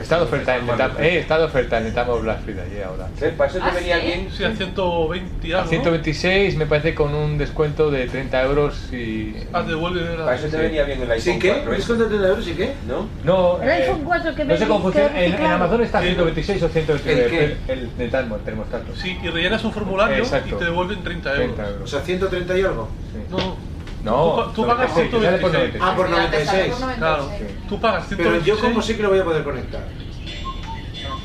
Está 0.00 0.16
de 0.16 0.22
oferta 0.24 0.56
en 0.56 0.66
Netatmo, 0.66 0.98
eh, 1.00 1.18
está 1.18 1.38
de 1.38 1.44
oferta 1.44 1.78
en 1.78 1.84
Netatmo 1.84 2.18
Black 2.20 2.40
Friday 2.42 2.82
ahora. 2.82 3.08
Para 3.36 3.50
eso 3.50 3.58
te 3.58 3.64
¿Ah, 3.64 3.72
venía 3.74 4.00
sí? 4.00 4.06
bien. 4.06 4.28
Sí, 4.30 4.44
a 4.44 4.54
120 4.56 5.46
y 5.48 5.52
A 5.52 5.56
algo. 5.58 5.64
¿no? 5.66 5.70
126 5.70 6.56
me 6.56 6.66
parece 6.66 6.94
con 6.94 7.14
un 7.14 7.36
descuento 7.38 7.90
de 7.90 8.06
30 8.06 8.42
euros 8.44 8.92
y... 8.92 9.34
Ah, 9.52 9.62
devuelve 9.62 10.00
Para 10.16 10.36
eso 10.36 10.48
te 10.48 10.56
venía 10.56 10.84
bien 10.84 11.02
el 11.02 11.10
iPhone 11.10 11.34
¿Sí 11.34 11.38
qué? 11.38 11.48
4. 11.50 11.72
¿eh? 11.72 11.76
¿Descuento 11.76 12.04
de 12.04 12.10
30 12.10 12.28
euros 12.28 12.48
y 12.48 12.52
qué? 12.52 12.72
¿No? 12.88 13.08
No, 13.24 13.62
El 13.62 13.68
eh, 13.68 13.72
iPhone 13.72 14.02
4 14.04 14.34
que 14.34 14.44
no 14.44 14.54
se 14.54 14.60
ven- 14.60 14.68
confusión, 14.68 15.12
que 15.12 15.24
en. 15.26 15.44
Amazon 15.44 15.82
está 15.82 15.98
a 15.98 16.02
126 16.02 16.62
o 16.62 16.68
129 16.68 17.24
¿El 17.24 17.30
qué? 17.30 17.44
el, 17.72 17.78
el 17.78 17.90
Netatmo, 17.98 18.36
el 18.36 18.42
termostato. 18.42 18.96
Sí, 18.96 19.18
y 19.22 19.28
rellenas 19.28 19.62
un 19.64 19.72
formulario 19.72 20.16
Exacto. 20.18 20.56
y 20.56 20.58
te 20.58 20.64
devuelven 20.64 21.02
30 21.02 21.34
euros. 21.36 21.56
30 21.56 21.84
O 21.84 21.86
sea, 21.86 22.00
130 22.00 22.58
y 22.58 22.62
algo. 22.62 22.88
Sí. 23.12 23.18
No, 23.30 23.56
No, 24.04 24.14
Tú 24.14 24.36
pa- 24.36 24.52
tú 24.54 24.66
pagas 24.66 24.90
96, 24.96 25.10
te 25.10 25.24
sale 25.26 25.38
por 25.38 25.50
126. 25.50 25.82
Ah, 25.84 25.96
por 25.96 26.08
Ya 26.10 26.30
te 26.30 26.44
sale 26.46 26.68
96. 26.68 26.74
por 26.84 26.94
claro. 26.96 27.22
96. 27.24 27.68
Tú 27.68 27.80
pagas 27.80 28.04
Pero 28.08 28.16
126. 28.22 28.46
yo 28.46 28.60
como 28.68 28.82
sé 28.82 28.96
que 28.96 29.02
lo 29.02 29.08
voy 29.10 29.18
a 29.18 29.24
poder 29.24 29.44
conectar. 29.44 29.82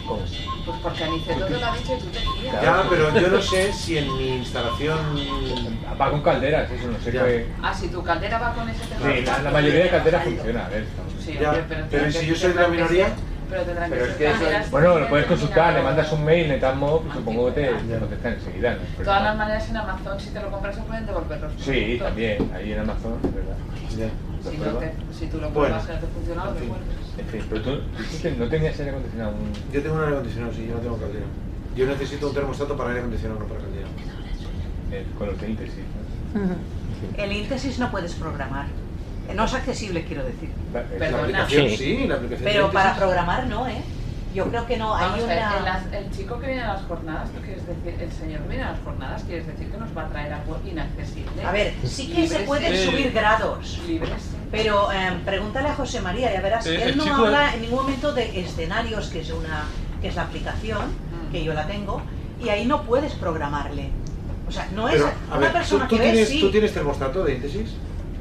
¿Cómo? 0.08 0.20
Pues 0.66 0.78
porque 0.82 1.04
Aniceto 1.04 1.46
te 1.46 1.60
lo 1.60 1.66
ha 1.66 1.78
dicho 1.78 1.94
y 1.96 2.00
tú 2.00 2.08
te 2.08 2.20
fías. 2.20 2.62
Ya, 2.62 2.84
pero 2.90 3.14
yo 3.20 3.28
no 3.28 3.42
sé 3.42 3.72
si 3.72 3.98
en 4.00 4.18
mi 4.18 4.30
instalación... 4.38 4.98
Va 6.02 6.10
con 6.10 6.22
calderas, 6.24 6.70
eso 6.72 6.88
no 6.88 7.00
sé 7.00 7.12
Ya. 7.12 7.24
qué... 7.24 7.48
Ah, 7.62 7.74
si 7.74 7.88
tu 7.90 8.04
caldera 8.04 8.40
va 8.40 8.54
con 8.54 8.68
ese 8.70 8.84
Sí, 8.84 9.22
la, 9.26 9.40
la 9.44 9.52
mayoría 9.52 9.84
de 9.84 9.90
calderas 9.90 10.24
funciona, 10.24 10.66
a 10.66 10.70
ver. 10.70 10.86
Sí, 11.24 11.38
Ya, 11.40 11.50
hombre, 11.50 11.66
pero, 11.70 11.86
pero 11.92 12.12
si 12.12 12.26
yo 12.26 12.36
soy 12.36 12.54
de 12.54 12.62
la 12.62 12.68
minoría... 12.68 13.14
Pero 13.50 13.62
tendrán 13.64 13.90
Pero 13.90 14.06
que 14.06 14.12
es 14.12 14.18
que 14.18 14.32
eso- 14.32 14.70
Bueno, 14.72 15.00
lo 15.00 15.10
puedes 15.10 15.26
consultar, 15.28 15.74
le 15.74 15.82
mandas 15.84 16.12
un 16.12 16.26
mail, 16.26 16.48
Netatmo, 16.50 17.04
supongo 17.14 17.48
que 17.54 17.62
te, 17.62 17.74
te 17.74 18.00
contestan 18.00 18.34
enseguida. 18.34 18.72
¿no? 18.76 18.80
De 18.98 19.04
todas 19.06 19.24
las 19.24 19.38
maneras 19.38 19.70
en 19.70 19.78
Amazon 19.78 20.20
si 20.20 20.30
te 20.32 20.42
lo 20.42 20.52
compras 20.52 20.76
se 20.76 20.82
pueden 20.82 21.06
devolver 21.06 21.42
los 21.42 21.54
Sí, 21.54 21.72
productos. 21.72 22.08
también, 22.08 22.52
ahí 22.54 22.72
en 22.74 22.80
Amazon, 22.80 23.20
es 23.24 23.36
verdad. 23.36 23.56
Ya. 23.98 24.06
¿Lo 24.46 24.52
Si, 24.52 24.58
no 24.58 24.64
pruebas? 24.64 24.84
te- 25.08 25.14
si 25.14 25.28
tú 25.28 25.38
lo 25.38 25.50
Bueno. 25.52 25.76
pruebas 25.76 25.86
y 25.88 25.92
no 25.94 25.98
te 26.00 26.08
funciona, 26.08 26.44
lo 26.46 26.50
En 26.52 26.58
fin. 26.58 26.64
devuelves. 26.66 26.96
En 27.18 27.26
fin, 27.28 27.46
pero 27.50 27.62
tú, 27.62 27.82
no 28.40 28.50
tenías 28.50 28.80
aire 28.80 28.92
acondicionado. 28.92 29.32
Un... 29.36 29.54
Yo 29.72 29.82
tengo 29.84 29.96
un 29.96 30.02
aire 30.02 30.14
acondicionado, 30.14 30.54
sí, 30.54 30.68
yo 30.68 30.76
no 30.76 30.82
tengo 30.82 30.98
caldera. 30.98 31.26
Yo 31.76 31.86
necesito 31.86 32.28
un 32.30 32.34
termostato 32.34 32.76
para 32.78 32.90
aire 32.90 33.00
acondicionado, 33.02 33.40
no 33.42 33.48
para 33.48 33.62
caldera. 33.62 33.88
eh, 34.92 35.06
con 35.18 35.28
los 35.28 35.40
de 35.42 35.50
íntesis, 35.50 35.84
¿no? 36.34 36.56
El 37.18 37.32
íntesis 37.32 37.80
no 37.80 37.90
puedes 37.92 38.14
programar. 38.16 38.68
No 39.34 39.46
es 39.46 39.54
accesible, 39.54 40.04
quiero 40.06 40.24
decir. 40.24 40.50
La 40.74 40.84
Perdona. 40.84 41.24
aplicación 41.24 41.70
Sí. 41.70 41.78
sí, 41.78 42.08
la 42.08 42.16
aplicación 42.16 42.44
Pero 42.52 42.72
para 42.72 42.96
programar 42.96 43.48
no, 43.48 43.68
¿eh? 43.68 43.82
Yo 44.34 44.46
creo 44.50 44.66
que 44.68 44.76
no. 44.78 44.94
Hay 44.94 45.22
ver, 45.22 45.24
una... 45.24 45.86
el, 45.94 46.06
el 46.06 46.12
chico 46.12 46.38
que 46.40 46.48
viene 46.48 46.62
a 46.64 46.74
las 46.74 46.84
jornadas, 46.84 47.30
¿tú 47.32 47.40
quieres 47.42 47.66
decir? 47.66 47.96
El 48.02 48.12
señor 48.12 48.42
que 48.42 48.48
viene 48.50 48.64
a 48.64 48.72
las 48.72 48.80
jornadas, 48.82 49.24
¿quieres 49.24 49.48
decir 49.48 49.72
que 49.72 49.78
nos 49.78 49.98
va 49.98 50.02
a 50.04 50.10
traer 50.10 50.34
algo 50.34 50.60
inaccesible? 50.66 51.44
A 51.46 51.52
ver, 51.54 51.74
sí 51.86 52.12
que 52.12 52.28
se 52.28 52.40
pueden 52.40 52.76
sí. 52.76 52.86
subir 52.86 53.12
grados. 53.14 53.80
Libres. 53.88 54.12
Pero 54.52 54.92
eh, 54.92 55.12
pregúntale 55.24 55.70
a 55.70 55.76
José 55.76 56.02
María, 56.02 56.34
ya 56.34 56.42
verás, 56.42 56.66
Eh, 56.68 56.84
él 56.84 56.98
no 56.98 57.04
chico- 57.06 57.16
habla 57.16 57.54
en 57.56 57.62
ningún 57.62 57.84
momento 57.84 58.14
de 58.14 58.40
escenarios, 58.42 59.08
que 59.08 59.22
es 59.22 59.32
una 59.32 59.64
que 60.02 60.10
es 60.10 60.16
la 60.16 60.24
aplicación, 60.24 60.82
que 61.32 61.44
yo 61.44 61.54
la 61.54 61.66
tengo, 61.66 62.02
y 62.44 62.50
ahí 62.50 62.66
no 62.66 62.84
puedes 62.84 63.14
programarle. 63.14 63.90
O 64.48 64.52
sea, 64.52 64.68
no 64.76 64.88
es 64.90 64.96
Pero, 64.96 65.12
una 65.30 65.38
ver, 65.40 65.48
¿tú, 65.52 65.54
persona 65.58 65.88
tú 65.88 65.96
que 65.96 66.02
ves, 66.02 66.12
tienes, 66.12 66.30
sí. 66.30 66.42
¿tú 66.42 66.52
tienes 66.52 66.74
termostato 66.74 67.24
de 67.24 67.36
íntesis? 67.36 67.72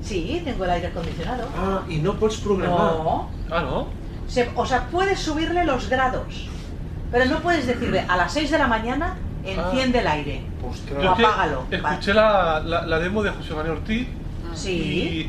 Sí, 0.05 0.43
tengo 0.45 0.65
el 0.65 0.71
aire 0.71 0.89
acondicionado. 0.89 1.49
Ah, 1.57 1.83
y 1.89 1.97
no 1.97 2.15
puedes 2.15 2.37
programar. 2.39 2.79
No. 2.79 3.31
Ah, 3.51 3.63
¿no? 3.63 3.87
Se- 4.29 4.51
o 4.55 4.67
sea, 4.67 4.87
puedes 4.91 5.19
subirle 5.19 5.65
los 5.65 5.89
grados, 5.89 6.49
pero 7.11 7.25
no 7.27 7.39
puedes 7.41 7.67
decirle 7.67 8.05
a 8.07 8.17
las 8.17 8.33
6 8.33 8.51
de 8.51 8.59
la 8.59 8.67
mañana 8.67 9.17
enciende 9.45 9.99
el 10.01 10.07
aire. 10.07 10.43
Ostras. 10.69 10.99
O 10.99 11.03
Yo 11.03 11.11
es 11.13 11.17
que 11.19 11.25
apágalo. 11.27 11.65
escuché 11.71 12.15
la, 12.15 12.61
la, 12.61 12.87
la 12.87 12.99
demo 12.99 13.23
de 13.23 13.31
José 13.31 13.55
María 13.55 13.73
Ortiz 13.73 14.07
Sí. 14.55 14.71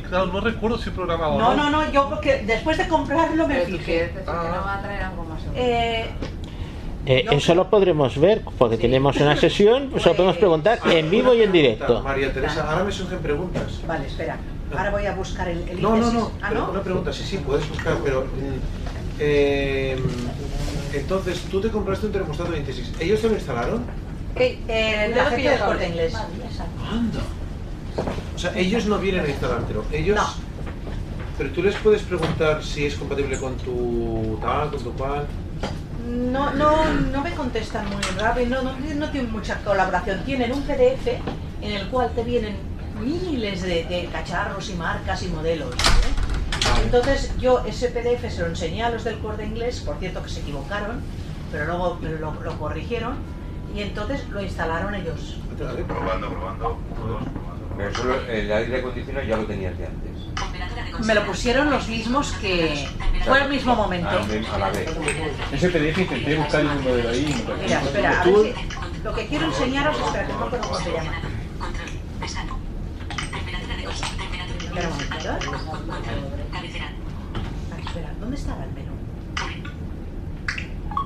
y 0.02 0.08
claro, 0.08 0.28
no 0.28 0.40
recuerdo 0.40 0.78
si 0.78 0.92
programaba 0.92 1.34
o 1.34 1.40
No, 1.40 1.56
no, 1.56 1.70
no, 1.72 1.92
yo 1.92 2.08
porque 2.10 2.44
después 2.46 2.78
de 2.78 2.88
comprarlo 2.88 3.48
me 3.48 3.56
Pero 3.56 3.66
fijé. 3.78 3.84
quieres 3.84 4.10
decir 4.16 4.26
que 4.26 4.32
no 4.32 4.64
va 4.66 4.76
a 4.76 4.82
traer 4.82 5.02
algo 5.04 5.24
más 5.26 5.42
seguro. 5.42 5.60
Eh, 5.62 6.06
Eh, 7.08 7.26
eso 7.32 7.54
lo 7.56 7.70
podremos 7.70 8.20
ver 8.20 8.42
porque 8.58 8.78
tenemos 8.78 9.16
una 9.18 9.36
sesión, 9.36 9.90
pues 9.92 10.06
lo 10.06 10.14
podemos 10.16 10.38
preguntar 10.38 10.80
en 10.90 11.10
vivo 11.12 11.34
y 11.34 11.42
en 11.44 11.52
directo. 11.52 12.02
María 12.02 12.32
Teresa, 12.34 12.70
ahora 12.72 12.84
me 12.84 12.92
surgen 12.92 13.20
preguntas. 13.20 13.80
vale, 13.88 14.08
espera. 14.08 14.38
Ahora 14.72 14.92
voy 14.92 15.06
a 15.06 15.14
buscar 15.14 15.48
el, 15.48 15.68
el 15.70 15.82
No, 15.82 15.96
no, 15.96 16.12
no. 16.12 16.32
Ah, 16.42 16.52
¿no? 16.52 16.72
Una 16.72 16.82
pregunta, 16.82 17.14
sí, 17.14 17.24
sí, 17.24 17.38
puedes 17.38 17.68
buscar, 17.70 17.98
pero. 18.04 18.26
eh, 19.20 19.98
entonces, 20.94 21.40
tú 21.52 21.62
te 21.62 21.70
compraste 21.70 22.06
un 22.08 22.12
termostato 22.12 22.52
de 22.52 22.60
íntesis. 22.60 22.92
¿Ellos 23.00 23.22
te 23.22 23.28
lo 23.28 23.36
instalaron? 23.36 23.84
Eh, 24.36 24.60
eh, 24.68 25.14
la 25.16 25.26
gente 25.26 25.50
del 25.50 25.60
corte 25.60 25.88
inglés. 25.88 26.14
Anda. 26.16 27.20
O 28.36 28.40
sea, 28.40 28.58
ellos 28.58 28.86
no 28.86 28.98
vienen 28.98 29.26
a 29.26 29.30
instalártelo. 29.30 29.86
Ellos. 29.92 30.16
No. 30.16 30.28
Pero 31.38 31.50
tú 31.52 31.64
les 31.64 31.76
puedes 31.76 32.02
preguntar 32.02 32.64
si 32.64 32.86
es 32.86 32.96
compatible 32.96 33.38
con 33.38 33.56
tu 33.58 34.38
tal, 34.42 34.72
con 34.72 34.84
tu 34.84 34.94
cual. 34.94 35.26
No, 36.08 36.54
no, 36.54 36.86
no 36.94 37.22
me 37.22 37.32
contestan 37.32 37.86
muy 37.90 38.02
rápido, 38.18 38.62
no, 38.62 38.72
no, 38.72 38.94
no 38.96 39.10
tienen 39.10 39.32
mucha 39.32 39.58
colaboración. 39.64 40.24
Tienen 40.24 40.52
un 40.54 40.62
PDF 40.62 41.08
en 41.62 41.72
el 41.72 41.88
cual 41.88 42.12
te 42.16 42.24
vienen 42.24 42.56
miles 43.00 43.62
de, 43.62 43.84
de 43.86 44.10
cacharros 44.12 44.70
y 44.70 44.74
marcas 44.74 45.24
y 45.24 45.28
modelos. 45.28 45.70
¿vale? 45.70 46.84
Entonces 46.84 47.32
yo 47.40 47.64
ese 47.66 47.90
PDF 47.90 48.32
se 48.32 48.42
lo 48.42 48.48
enseñé 48.48 48.84
a 48.84 48.90
los 48.90 49.04
del 49.04 49.20
corte 49.20 49.46
inglés, 49.46 49.82
por 49.82 49.98
cierto 49.98 50.24
que 50.24 50.30
se 50.30 50.42
equivocaron, 50.42 51.02
pero 51.52 51.66
luego 51.66 52.00
lo, 52.02 52.34
lo 52.44 52.60
corrigieron 52.60 53.16
y 53.76 53.82
entonces 53.82 54.28
lo 54.30 54.42
instalaron 54.42 54.96
ellos. 54.96 55.38
Probando, 55.88 56.30
probando. 56.30 56.78
Pero 57.78 57.94
solo 57.94 58.22
el 58.22 58.52
aire 58.52 58.80
acondicionado 58.80 59.26
ya 59.26 59.38
lo 59.38 59.46
tenías 59.46 59.78
de 59.78 59.88
antes. 59.88 61.06
Me 61.06 61.14
lo 61.14 61.26
pusieron 61.26 61.70
los 61.70 61.88
mismos 61.90 62.32
que... 62.34 62.88
Fue 63.26 63.42
al 63.42 63.50
mismo 63.50 63.76
momento. 63.76 64.08
A, 64.10 64.58
la 64.58 64.70
vez. 64.70 64.90
Ese 65.52 65.70
PDF 65.70 65.98
intenté 65.98 66.36
buscar 66.38 66.62
el 66.62 66.68
modelo 66.68 67.10
ahí. 67.10 67.26
y 67.26 67.50
no 67.50 67.56
Mira, 67.58 67.82
espera, 67.82 68.22
a 68.22 68.26
ver 68.26 68.36
si... 68.36 69.04
Lo 69.04 69.14
que 69.14 69.28
quiero 69.28 69.46
enseñaros, 69.46 69.98
espera, 70.00 70.28
que 70.28 70.34
no 70.34 70.50
cómo 70.50 70.80
se 70.80 70.92
llama. 70.92 71.12
Espera 74.76 74.90
un 74.90 74.98
momentito, 74.98 75.32
espera, 77.88 78.10
¿dónde 78.20 78.36
estaba 78.36 78.64
el 78.66 78.72
menú? 78.74 78.92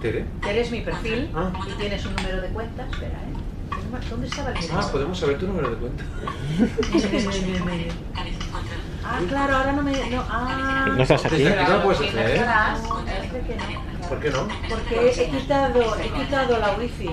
¿Tere? 0.01 0.25
Eres 0.49 0.71
mi 0.71 0.81
perfil 0.81 1.29
Ah. 1.35 1.51
y 1.67 1.71
tienes 1.79 2.03
un 2.03 2.15
número 2.15 2.41
de 2.41 2.47
cuenta. 2.47 2.87
Espera, 2.91 3.09
¿eh? 3.11 4.07
¿Dónde 4.09 4.27
estaba 4.27 4.49
el 4.49 4.55
menú? 4.55 4.73
Ah, 4.75 4.89
podemos 4.91 5.19
saber 5.19 5.37
tu 5.37 5.45
número 5.47 5.69
de 5.69 5.75
cuenta. 5.75 6.03
Ah, 9.05 9.19
claro, 9.27 9.55
ahora 9.57 9.71
no 9.73 9.83
me... 9.83 9.91
No, 10.09 10.25
ah, 10.29 10.85
¿No 10.95 11.03
estás 11.03 11.25
aquí? 11.25 11.43
No 11.43 11.69
lo 11.69 11.83
puedes 11.83 12.01
hacer, 12.01 12.37
¿eh? 12.37 12.45
¿Por 14.07 14.19
qué 14.19 14.31
no? 14.31 14.47
Porque 14.67 15.11
he 15.15 15.29
quitado, 15.29 15.95
he 15.99 16.09
quitado 16.09 16.57
la 16.57 16.71
wifi. 16.75 17.07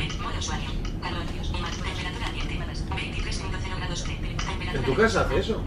¿En 4.74 4.82
tu 4.84 4.94
casa 4.94 5.20
hace 5.22 5.38
eso? 5.38 5.62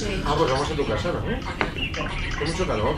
Sí. 0.00 0.22
Ah, 0.26 0.34
pues 0.38 0.50
vamos 0.50 0.70
a 0.70 0.74
tu 0.74 0.86
casa, 0.86 1.08
¿no? 1.12 1.20
Con 1.20 2.46
mucho 2.48 2.66
calor. 2.66 2.96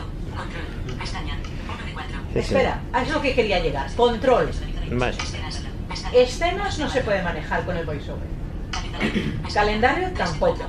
Espera, 2.33 2.81
es 3.01 3.09
lo 3.11 3.21
que 3.21 3.35
quería 3.35 3.59
llegar. 3.59 3.93
Control. 3.93 4.49
Vale. 4.91 5.17
Escenas 6.13 6.79
no 6.79 6.89
se 6.89 7.01
puede 7.01 7.21
manejar 7.21 7.65
con 7.65 7.75
el 7.75 7.85
voiceover. 7.85 8.23
Calendario 9.53 10.11
tampoco. 10.13 10.63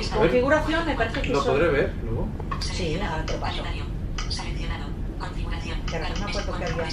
Y 0.00 0.04
configuración 0.06 0.86
me 0.86 0.94
parece 0.94 1.22
que 1.22 1.28
¿Lo 1.30 1.42
son- 1.42 1.54
podré 1.54 1.68
ver 1.70 1.92
luego? 2.04 2.28
Sí, 2.60 2.98
ahora 3.00 3.26
te 3.26 3.32
lo 3.34 3.40
paso. 3.40 3.62
Pero 5.90 6.08
no 6.08 6.24
me 6.24 6.30
acuerdo 6.30 6.56
qué 6.58 6.64
había. 6.64 6.88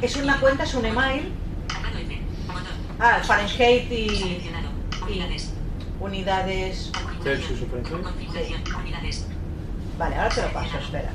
Es 0.00 0.16
una 0.16 0.40
cuenta, 0.40 0.64
es 0.64 0.74
un 0.74 0.86
email. 0.86 1.32
Ah, 2.98 3.20
Fahrenheit 3.22 3.90
y, 3.92 4.50
y 5.08 5.22
unidades. 6.00 6.90
Celsius 7.22 7.60
o. 7.62 7.66
Sí. 8.32 9.24
Vale, 9.98 10.16
ahora 10.16 10.28
te 10.28 10.42
lo 10.42 10.52
paso, 10.52 10.78
espera. 10.78 11.10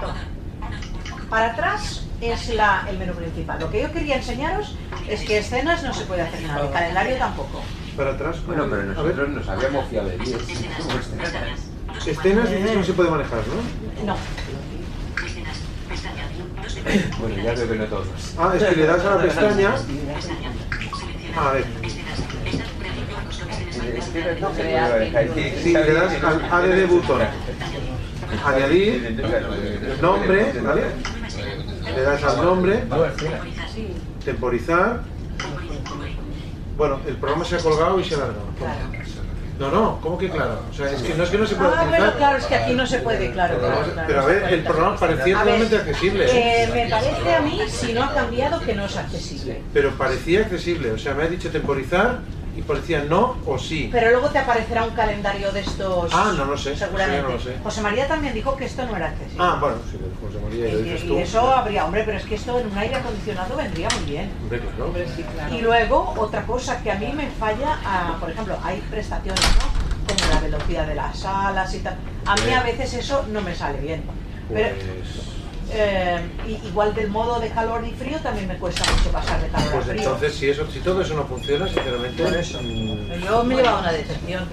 Toma. 0.00 0.14
Para 1.30 1.52
atrás 1.52 2.04
es 2.20 2.54
la, 2.54 2.86
el 2.88 2.98
menú 2.98 3.14
principal. 3.14 3.58
Lo 3.60 3.70
que 3.70 3.82
yo 3.82 3.92
quería 3.92 4.16
enseñaros 4.16 4.76
es 5.08 5.22
que 5.22 5.38
escenas 5.38 5.82
no 5.82 5.94
se 5.94 6.04
puede 6.04 6.22
hacer 6.22 6.42
nada, 6.42 6.66
el 6.66 6.72
calendario 6.72 7.16
tampoco. 7.16 7.62
Para 7.96 8.10
atrás. 8.12 8.44
Bueno, 8.46 8.66
pero 8.68 8.82
nosotros 8.84 9.28
nos 9.30 9.48
habíamos 9.48 9.88
fiado 9.88 10.08
de 10.08 10.18
10. 10.18 10.36
Escenas 12.06 12.50
dices 12.50 12.70
que 12.70 12.76
no 12.76 12.84
se 12.84 12.92
puede 12.92 13.10
manejar, 13.10 13.40
¿no? 13.46 14.04
No. 14.12 14.16
Bueno, 17.20 17.36
ya 17.36 17.54
veo 17.54 17.68
que 17.68 17.74
no 17.76 17.84
todos. 17.84 18.08
Ah, 18.38 18.52
es 18.56 18.62
que 18.64 18.76
le 18.76 18.86
das 18.86 19.04
a 19.04 19.14
la 19.14 19.22
pestaña. 19.22 19.74
A 21.36 21.52
ver. 21.52 21.64
Sí, 25.62 25.72
le 25.72 25.92
das 25.94 26.12
al 26.22 26.42
ADD 26.50 26.86
botón. 26.88 27.20
Añadir 28.44 29.22
nombre, 30.00 30.52
¿vale? 30.62 30.82
Le 31.94 32.02
das 32.02 32.22
al 32.24 32.36
nombre, 32.44 32.84
temporizar. 34.24 35.00
Bueno, 36.76 37.00
el 37.06 37.16
programa 37.16 37.44
se 37.44 37.56
ha 37.56 37.58
colgado 37.58 38.00
y 38.00 38.04
se 38.04 38.14
ha 38.14 38.18
alargado. 38.18 38.46
No, 39.60 39.70
no, 39.70 40.00
¿cómo 40.00 40.18
que 40.18 40.28
claro? 40.30 40.60
O 40.70 40.74
sea, 40.74 40.90
es 40.90 41.02
que 41.02 41.14
no 41.14 41.22
es 41.24 41.30
que 41.30 41.38
no 41.38 41.46
se 41.46 41.54
pueda 41.54 41.78
Ah, 41.78 41.84
utilizar. 41.84 42.16
claro, 42.16 42.38
es 42.38 42.46
que 42.46 42.54
aquí 42.56 42.72
no 42.72 42.86
se 42.86 42.98
puede, 42.98 43.30
claro. 43.32 43.58
Pero, 43.60 43.72
a- 44.02 44.06
pero 44.06 44.26
ver, 44.26 44.52
el 44.52 44.62
programa 44.64 44.96
parecía 44.96 45.38
totalmente 45.38 45.76
accesible. 45.76 46.24
¿eh? 46.24 46.62
eh, 46.64 46.70
me 46.72 46.90
parece 46.90 47.34
a 47.34 47.40
mí, 47.42 47.60
si 47.68 47.92
no 47.92 48.02
ha 48.02 48.14
cambiado, 48.14 48.60
que 48.60 48.74
no 48.74 48.86
es 48.86 48.96
accesible. 48.96 49.60
Pero 49.72 49.90
parecía 49.90 50.40
accesible. 50.40 50.90
O 50.92 50.98
sea, 50.98 51.14
me 51.14 51.24
ha 51.24 51.28
dicho 51.28 51.50
temporizar 51.50 52.20
y 52.56 52.62
parecía 52.62 53.02
no 53.04 53.36
o 53.46 53.58
sí. 53.58 53.88
Pero 53.90 54.10
luego 54.10 54.28
te 54.28 54.38
aparecerá 54.38 54.84
un 54.84 54.94
calendario 54.94 55.50
de 55.52 55.60
estos. 55.60 56.12
Ah, 56.14 56.32
no 56.36 56.44
lo 56.44 56.56
sé, 56.58 56.76
Seguramente. 56.76 57.22
no 57.22 57.28
lo 57.30 57.40
sé. 57.40 57.56
José 57.62 57.80
María 57.80 58.06
también 58.06 58.34
dijo 58.34 58.56
que 58.56 58.66
esto 58.66 58.84
no 58.84 58.94
era 58.96 59.06
accesible. 59.08 59.38
Ah, 59.42 59.56
bueno, 59.60 59.76
sí, 59.90 59.98
José 60.20 60.38
María, 60.44 60.66
ya 60.68 60.72
Y, 60.74 60.82
dices 60.82 61.04
y 61.04 61.08
tú. 61.08 61.18
eso 61.18 61.40
habría, 61.52 61.84
hombre, 61.86 62.02
pero 62.04 62.18
es 62.18 62.24
que 62.24 62.34
esto 62.34 62.58
en 62.58 62.66
un 62.66 62.76
aire 62.78 62.96
acondicionado 62.96 63.56
vendría 63.56 63.88
muy 63.98 64.10
bien. 64.10 64.30
Hombre, 64.82 65.04
claro. 65.34 65.54
Y 65.54 65.60
luego, 65.62 66.14
otra 66.18 66.42
cosa 66.42 66.82
que 66.82 66.90
a 66.92 66.96
mí 66.96 67.10
me 67.14 67.28
falla, 67.30 67.78
ah, 67.84 68.16
por 68.20 68.30
ejemplo, 68.30 68.56
hay 68.62 68.80
prestaciones, 68.90 69.40
¿no? 69.58 69.82
Como 70.14 70.34
la 70.34 70.40
velocidad 70.40 70.86
de 70.86 70.94
las 70.94 71.24
alas 71.24 71.72
y 71.74 71.78
tal. 71.78 71.96
A 72.26 72.34
mí 72.34 72.42
Sí. 72.46 72.52
a 72.52 72.62
veces 72.62 72.92
eso 72.94 73.24
no 73.30 73.40
me 73.40 73.54
sale 73.54 73.78
bien. 73.80 74.02
Pero, 74.52 74.74
Pues, 74.76 75.41
eh, 75.72 76.20
igual 76.64 76.94
del 76.94 77.08
modo 77.08 77.40
de 77.40 77.48
calor 77.50 77.84
y 77.86 77.92
frío 77.92 78.18
también 78.20 78.48
me 78.48 78.56
cuesta 78.56 78.84
mucho 78.92 79.10
pasar 79.10 79.40
de 79.42 79.48
calor 79.48 79.70
pues 79.72 79.84
a 79.84 79.88
frío. 79.88 80.02
entonces, 80.02 80.34
si, 80.34 80.50
eso, 80.50 80.70
si 80.70 80.80
todo 80.80 81.00
eso 81.02 81.14
no 81.14 81.24
funciona, 81.24 81.66
sinceramente. 81.66 82.40
Eso. 82.40 82.60
Yo 83.24 83.44
me 83.44 83.54
he 83.54 83.56
llevado 83.58 83.80
una 83.80 83.92
decepción. 83.92 84.44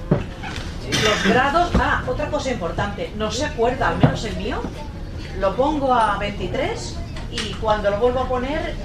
Los 1.03 1.23
grados, 1.33 1.71
ah, 1.75 2.03
otra 2.07 2.29
cosa 2.29 2.51
importante, 2.51 3.11
no 3.15 3.29
se 3.31 3.45
acuerda, 3.45 3.89
al 3.89 3.97
menos 3.97 4.23
el 4.25 4.35
mío, 4.37 4.61
lo 5.39 5.55
pongo 5.55 5.93
a 5.93 6.17
23 6.17 6.95
y 7.31 7.53
cuando 7.55 7.91
lo 7.91 7.99
vuelvo 7.99 8.21
a 8.21 8.27
poner 8.27 8.75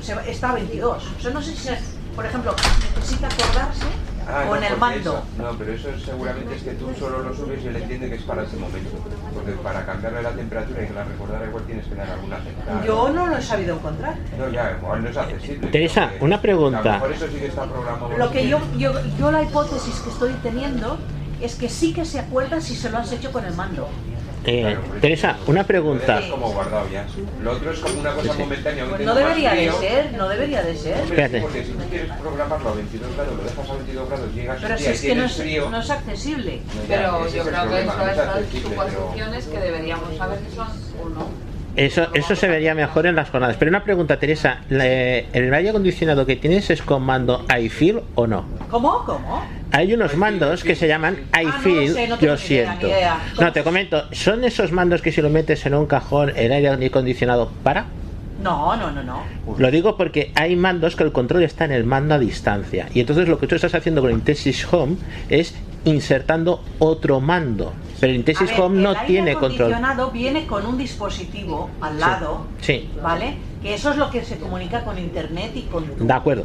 se 0.00 0.14
va- 0.14 0.24
está 0.24 0.50
a 0.50 0.54
22. 0.54 1.02
O 1.18 1.20
sea, 1.20 1.30
no 1.30 1.42
sé 1.42 1.54
si, 1.54 1.68
por 2.16 2.24
ejemplo, 2.24 2.54
necesita 2.96 3.26
acordarse, 3.26 3.84
Ah, 4.28 4.44
con 4.48 4.60
no, 4.60 4.66
el 4.66 4.76
mando. 4.76 5.10
eso- 5.10 5.24
no, 5.42 5.58
pero 5.58 5.72
eso 5.72 5.88
seguramente 6.04 6.54
es 6.56 6.62
que 6.62 6.70
tú 6.72 6.88
solo 6.98 7.22
lo 7.22 7.34
subes 7.34 7.62
y 7.64 7.68
él 7.68 7.76
entiende 7.76 8.08
que 8.08 8.14
es 8.16 8.22
para 8.22 8.42
ese 8.42 8.56
momento. 8.56 8.90
Porque 9.34 9.52
para 9.52 9.84
cambiarle 9.84 10.22
la 10.22 10.30
temperatura 10.30 10.82
y 10.82 10.86
que 10.86 10.92
la 10.94 11.04
recordara 11.04 11.46
igual 11.46 11.64
tienes 11.64 11.86
que 11.86 11.94
dar 11.94 12.10
alguna 12.10 12.38
central. 12.40 12.84
Yo 12.84 13.10
no 13.10 13.26
lo 13.26 13.36
he 13.36 13.42
sabido 13.42 13.76
encontrar. 13.76 14.16
No, 14.38 14.48
ya, 14.48 14.76
igual 14.78 15.02
no 15.02 15.08
es 15.10 15.16
accesible. 15.16 15.68
Teresa, 15.68 16.10
una 16.20 16.40
pregunta. 16.40 16.82
lo 16.82 16.92
mejor 16.92 17.12
eso 17.12 17.26
sí 17.28 17.34
que 17.38 17.46
está 17.46 17.64
programado. 17.64 18.16
Lo 18.16 18.30
que 18.30 18.48
yo, 18.48 18.60
yo, 18.78 18.92
yo 19.18 19.30
la 19.32 19.42
hipótesis 19.42 20.00
que 20.00 20.10
estoy 20.10 20.32
teniendo 20.42 20.98
es 21.40 21.56
que 21.56 21.68
sí 21.68 21.92
que 21.92 22.04
se 22.04 22.20
acuerda 22.20 22.60
si 22.60 22.76
se 22.76 22.90
lo 22.90 22.98
has 22.98 23.10
hecho 23.12 23.32
con 23.32 23.44
el 23.44 23.54
mando. 23.54 23.88
Eh, 24.44 24.76
Teresa, 25.00 25.36
una 25.46 25.62
pregunta. 25.64 26.18
Es 26.18 26.26
como 26.26 26.50
guardado 26.50 26.88
ya. 26.90 27.06
Lo 27.42 27.52
otro 27.52 27.70
es 27.70 27.78
como 27.78 28.00
una 28.00 28.10
cosa 28.12 28.32
Sí, 28.32 28.36
sí. 28.36 28.42
momentánea. 28.42 28.84
Pues 28.86 29.00
no 29.02 29.14
debería 29.14 29.54
de 29.54 29.70
ser, 29.72 30.12
no 30.14 30.28
debería 30.28 30.62
de 30.62 30.76
ser. 30.76 30.92
Hombre, 31.00 31.06
sí, 31.06 31.12
Espérate. 31.12 31.40
porque 31.42 31.64
si 31.64 31.72
tú 31.72 31.84
quieres 31.88 32.12
programarlo 32.20 32.68
a 32.68 32.74
22 32.74 33.14
grados, 33.14 33.36
lo 33.36 33.42
dejas 33.44 33.70
a 33.70 33.74
22 33.74 34.08
grados, 34.08 34.34
llegas 34.34 34.58
Pero 34.60 34.74
un 34.74 34.80
si 34.80 34.86
es 34.86 35.00
que 35.00 35.14
no 35.14 35.24
es, 35.24 35.32
frío. 35.36 35.70
no 35.70 35.80
es 35.80 35.90
accesible. 35.90 36.60
No, 36.66 36.82
ya, 36.82 36.88
Pero 36.88 37.28
yo 37.28 37.42
creo 37.44 37.70
que 37.70 37.80
eso 37.82 37.96
no 37.96 38.06
es 38.08 38.46
pero- 38.50 38.68
suposiciones 38.90 39.46
que 39.46 39.58
deberíamos 39.58 40.16
saber 40.16 40.38
si 40.48 40.56
son 40.56 40.66
o 41.04 41.08
no. 41.08 41.52
Eso, 41.74 42.08
eso 42.12 42.36
se 42.36 42.48
vería 42.48 42.74
mejor 42.74 43.06
en 43.06 43.14
las 43.16 43.30
jornadas. 43.30 43.56
Pero 43.58 43.70
una 43.70 43.82
pregunta, 43.82 44.18
Teresa. 44.18 44.58
¿El 44.68 45.54
aire 45.54 45.70
acondicionado 45.70 46.26
que 46.26 46.36
tienes 46.36 46.68
es 46.68 46.82
con 46.82 47.02
mando 47.02 47.46
iFeel 47.58 48.02
o 48.16 48.26
no? 48.26 48.44
¿Cómo? 48.70 49.04
¿Cómo? 49.06 49.42
Hay 49.72 49.94
unos 49.94 50.16
mandos 50.16 50.62
que 50.64 50.74
se 50.74 50.86
llaman 50.86 51.16
Ah, 51.32 51.42
no 51.42 51.48
lo 51.50 51.58
iFeel, 51.58 51.94
sé, 51.94 52.08
no 52.08 52.16
lo 52.20 52.36
siento. 52.36 52.86
idea. 52.86 53.18
No, 53.40 53.52
te 53.52 53.62
comento, 53.62 54.04
¿son 54.12 54.44
esos 54.44 54.70
mandos 54.70 55.00
que 55.02 55.10
si 55.12 55.22
lo 55.22 55.30
metes 55.30 55.64
en 55.66 55.74
un 55.74 55.86
cajón 55.86 56.32
el 56.36 56.52
aire 56.52 56.68
acondicionado 56.86 57.50
para? 57.62 57.86
No, 58.42 58.76
no, 58.76 58.90
no, 58.90 59.02
no. 59.02 59.22
Lo 59.56 59.70
digo 59.70 59.96
porque 59.96 60.32
hay 60.34 60.56
mandos 60.56 60.96
que 60.96 61.04
el 61.04 61.12
control 61.12 61.42
está 61.44 61.64
en 61.64 61.72
el 61.72 61.84
mando 61.84 62.14
a 62.14 62.18
distancia. 62.18 62.88
Y 62.92 63.00
entonces 63.00 63.28
lo 63.28 63.38
que 63.38 63.46
tú 63.46 63.54
estás 63.54 63.74
haciendo 63.74 64.00
con 64.00 64.10
el 64.10 64.16
Intesis 64.16 64.66
Home 64.72 64.96
es 65.28 65.54
insertando 65.84 66.62
otro 66.78 67.20
mando. 67.20 67.72
Pero 68.00 68.10
el 68.10 68.16
Intesis 68.18 68.50
ver, 68.50 68.60
Home 68.60 68.80
no 68.82 68.90
el 68.90 68.96
aire 68.96 69.06
tiene 69.06 69.34
control. 69.34 69.72
acondicionado 69.72 70.10
viene 70.10 70.46
con 70.46 70.66
un 70.66 70.76
dispositivo 70.76 71.70
al 71.80 72.00
lado, 72.00 72.46
Sí, 72.60 72.90
¿vale? 73.00 73.36
Que 73.62 73.74
eso 73.74 73.92
es 73.92 73.96
lo 73.96 74.10
que 74.10 74.24
se 74.24 74.36
comunica 74.38 74.82
con 74.84 74.98
internet 74.98 75.52
y 75.54 75.62
con 75.62 75.84
de 76.06 76.12
acuerdo. 76.12 76.44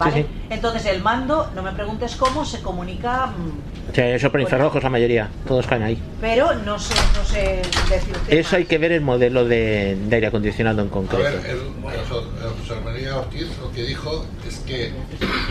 ¿Vale? 0.00 0.22
Sí, 0.22 0.28
sí. 0.28 0.46
Entonces 0.50 0.86
el 0.86 1.02
mando, 1.02 1.50
no 1.54 1.62
me 1.62 1.72
preguntes 1.72 2.16
cómo, 2.16 2.44
se 2.44 2.60
comunica, 2.60 3.26
mm, 3.26 3.90
O 3.90 3.94
sea, 3.94 4.14
eso 4.14 4.30
por 4.30 4.40
infrarrojos 4.40 4.82
la 4.82 4.88
mayoría, 4.90 5.28
todos 5.46 5.66
caen 5.66 5.82
ahí. 5.82 6.02
pero 6.20 6.54
no 6.54 6.78
sé, 6.78 6.94
no 7.16 7.24
sé 7.24 7.62
decirte. 7.88 8.38
Eso 8.40 8.56
hay 8.56 8.64
que 8.64 8.78
ver 8.78 8.92
el 8.92 9.02
modelo 9.02 9.44
de, 9.44 9.96
de 10.08 10.14
aire 10.16 10.26
acondicionado 10.28 10.80
en 10.82 10.88
A 10.88 10.90
concreto. 10.90 11.22
ver, 11.24 11.34
el, 11.46 11.50
el 11.50 11.60
el 11.92 12.50
José 12.66 12.80
María 12.84 13.16
Ortiz 13.18 13.46
lo 13.60 13.70
que 13.72 13.82
dijo 13.84 14.24
es 14.48 14.58
que 14.60 14.86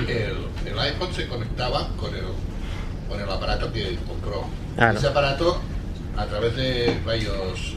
el, 0.07 0.71
el 0.71 0.79
iPhone 0.79 1.13
se 1.13 1.27
conectaba 1.27 1.87
con 1.97 2.13
el, 2.15 2.23
con 3.07 3.21
el 3.21 3.29
aparato 3.29 3.71
que 3.71 3.97
compró. 4.07 4.43
Ah, 4.77 4.91
no. 4.91 4.97
Ese 4.99 5.07
aparato, 5.07 5.59
a 6.17 6.25
través 6.25 6.55
de 6.55 6.97
rayos 7.05 7.75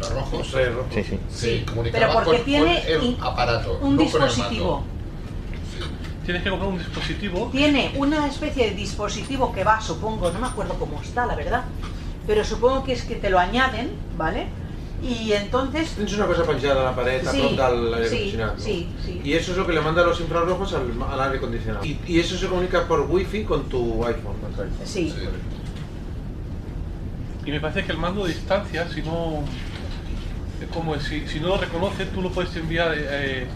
los 0.00 0.10
rojos, 0.14 0.46
Sí, 0.94 1.02
sí. 1.02 1.18
se 1.28 1.48
Pero 1.58 1.66
comunicaba 1.66 2.12
porque 2.14 2.24
con, 2.24 2.36
con 2.36 2.44
tiene 2.44 2.82
el 2.92 3.02
in- 3.02 3.16
aparato, 3.20 3.78
un 3.82 3.96
no 3.96 4.04
con 4.10 4.22
el 4.22 4.28
dispositivo. 4.28 4.84
Tienes 6.28 6.42
que 6.42 6.50
comprar 6.50 6.68
un 6.68 6.76
dispositivo. 6.76 7.48
Tiene 7.50 7.90
una 7.96 8.26
especie 8.26 8.68
de 8.68 8.74
dispositivo 8.76 9.50
que 9.50 9.64
va, 9.64 9.80
supongo, 9.80 10.30
no 10.30 10.38
me 10.38 10.46
acuerdo 10.46 10.74
cómo 10.74 11.00
está, 11.00 11.24
la 11.24 11.34
verdad, 11.34 11.64
pero 12.26 12.44
supongo 12.44 12.84
que 12.84 12.92
es 12.92 13.04
que 13.04 13.14
te 13.14 13.30
lo 13.30 13.38
añaden, 13.38 13.92
¿vale? 14.18 14.48
Y 15.02 15.32
entonces... 15.32 15.88
Tienes 15.92 16.12
una 16.12 16.26
cosa 16.26 16.42
planchada 16.42 16.80
en 16.80 16.84
la 16.84 16.94
pared, 16.94 17.26
a 17.26 17.32
Sí, 17.32 17.38
prop 17.56 17.70
del 17.70 17.94
aire 17.94 18.08
sí, 18.10 18.14
acondicionado. 18.16 18.58
sí, 18.58 18.88
sí. 19.02 19.20
Y 19.24 19.32
eso 19.32 19.52
es 19.52 19.56
lo 19.56 19.66
que 19.66 19.72
le 19.72 19.80
manda 19.80 20.04
los 20.04 20.20
infrarrojos 20.20 20.74
al, 20.74 21.02
al 21.10 21.20
aire 21.22 21.38
acondicionado. 21.38 21.82
Y, 21.86 21.98
y 22.06 22.20
eso 22.20 22.36
se 22.36 22.46
comunica 22.46 22.86
por 22.86 23.00
wifi 23.08 23.44
con 23.44 23.66
tu 23.70 24.04
iPhone. 24.04 24.36
¿no? 24.42 24.86
Sí. 24.86 25.14
Y 27.46 27.50
me 27.50 27.58
parece 27.58 27.86
que 27.86 27.92
el 27.92 27.96
mando 27.96 28.26
de 28.26 28.34
distancia, 28.34 28.86
si 28.90 29.00
no. 29.00 29.44
Como 30.74 30.94
es, 30.94 31.04
si, 31.04 31.26
si 31.26 31.40
no 31.40 31.48
lo 31.48 31.56
reconoce, 31.56 32.04
tú 32.04 32.20
lo 32.20 32.30
puedes 32.30 32.54
enviar 32.54 32.92
eh, 32.94 33.46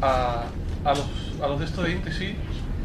a, 0.00 0.44
a, 0.84 0.90
los, 0.90 1.06
a 1.42 1.46
los 1.48 1.58
de 1.58 1.64
esto 1.66 1.82
de 1.82 1.92
Intesis 1.92 2.34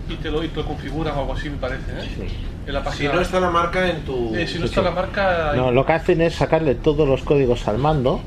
y 0.10 0.16
te 0.16 0.30
lo, 0.30 0.44
y 0.44 0.50
te 0.50 0.58
lo 0.58 0.66
configuran 0.66 1.16
o 1.18 1.22
algo 1.22 1.34
así, 1.34 1.50
me 1.50 1.58
parece. 1.58 1.92
¿eh? 1.92 2.28
En 2.68 2.74
la 2.74 2.92
Si 2.92 3.08
no 3.08 3.22
está 3.22 3.40
la 3.40 3.52
marca 3.52 3.88
en 3.90 4.02
tu... 4.02 4.36
Eh, 4.36 4.48
si 4.48 4.56
no 4.60 4.62
Sí, 4.62 4.70
está 4.74 4.82
sí. 4.82 4.86
la 4.86 4.92
marca. 4.92 5.54
No, 5.56 5.72
lo 5.72 5.86
que 5.86 5.94
hacen 5.94 6.22
es 6.22 6.34
sacarle 6.36 6.74
todos 6.76 7.08
los 7.08 7.22
códigos 7.24 7.68
al 7.68 7.78
mando 7.78 8.22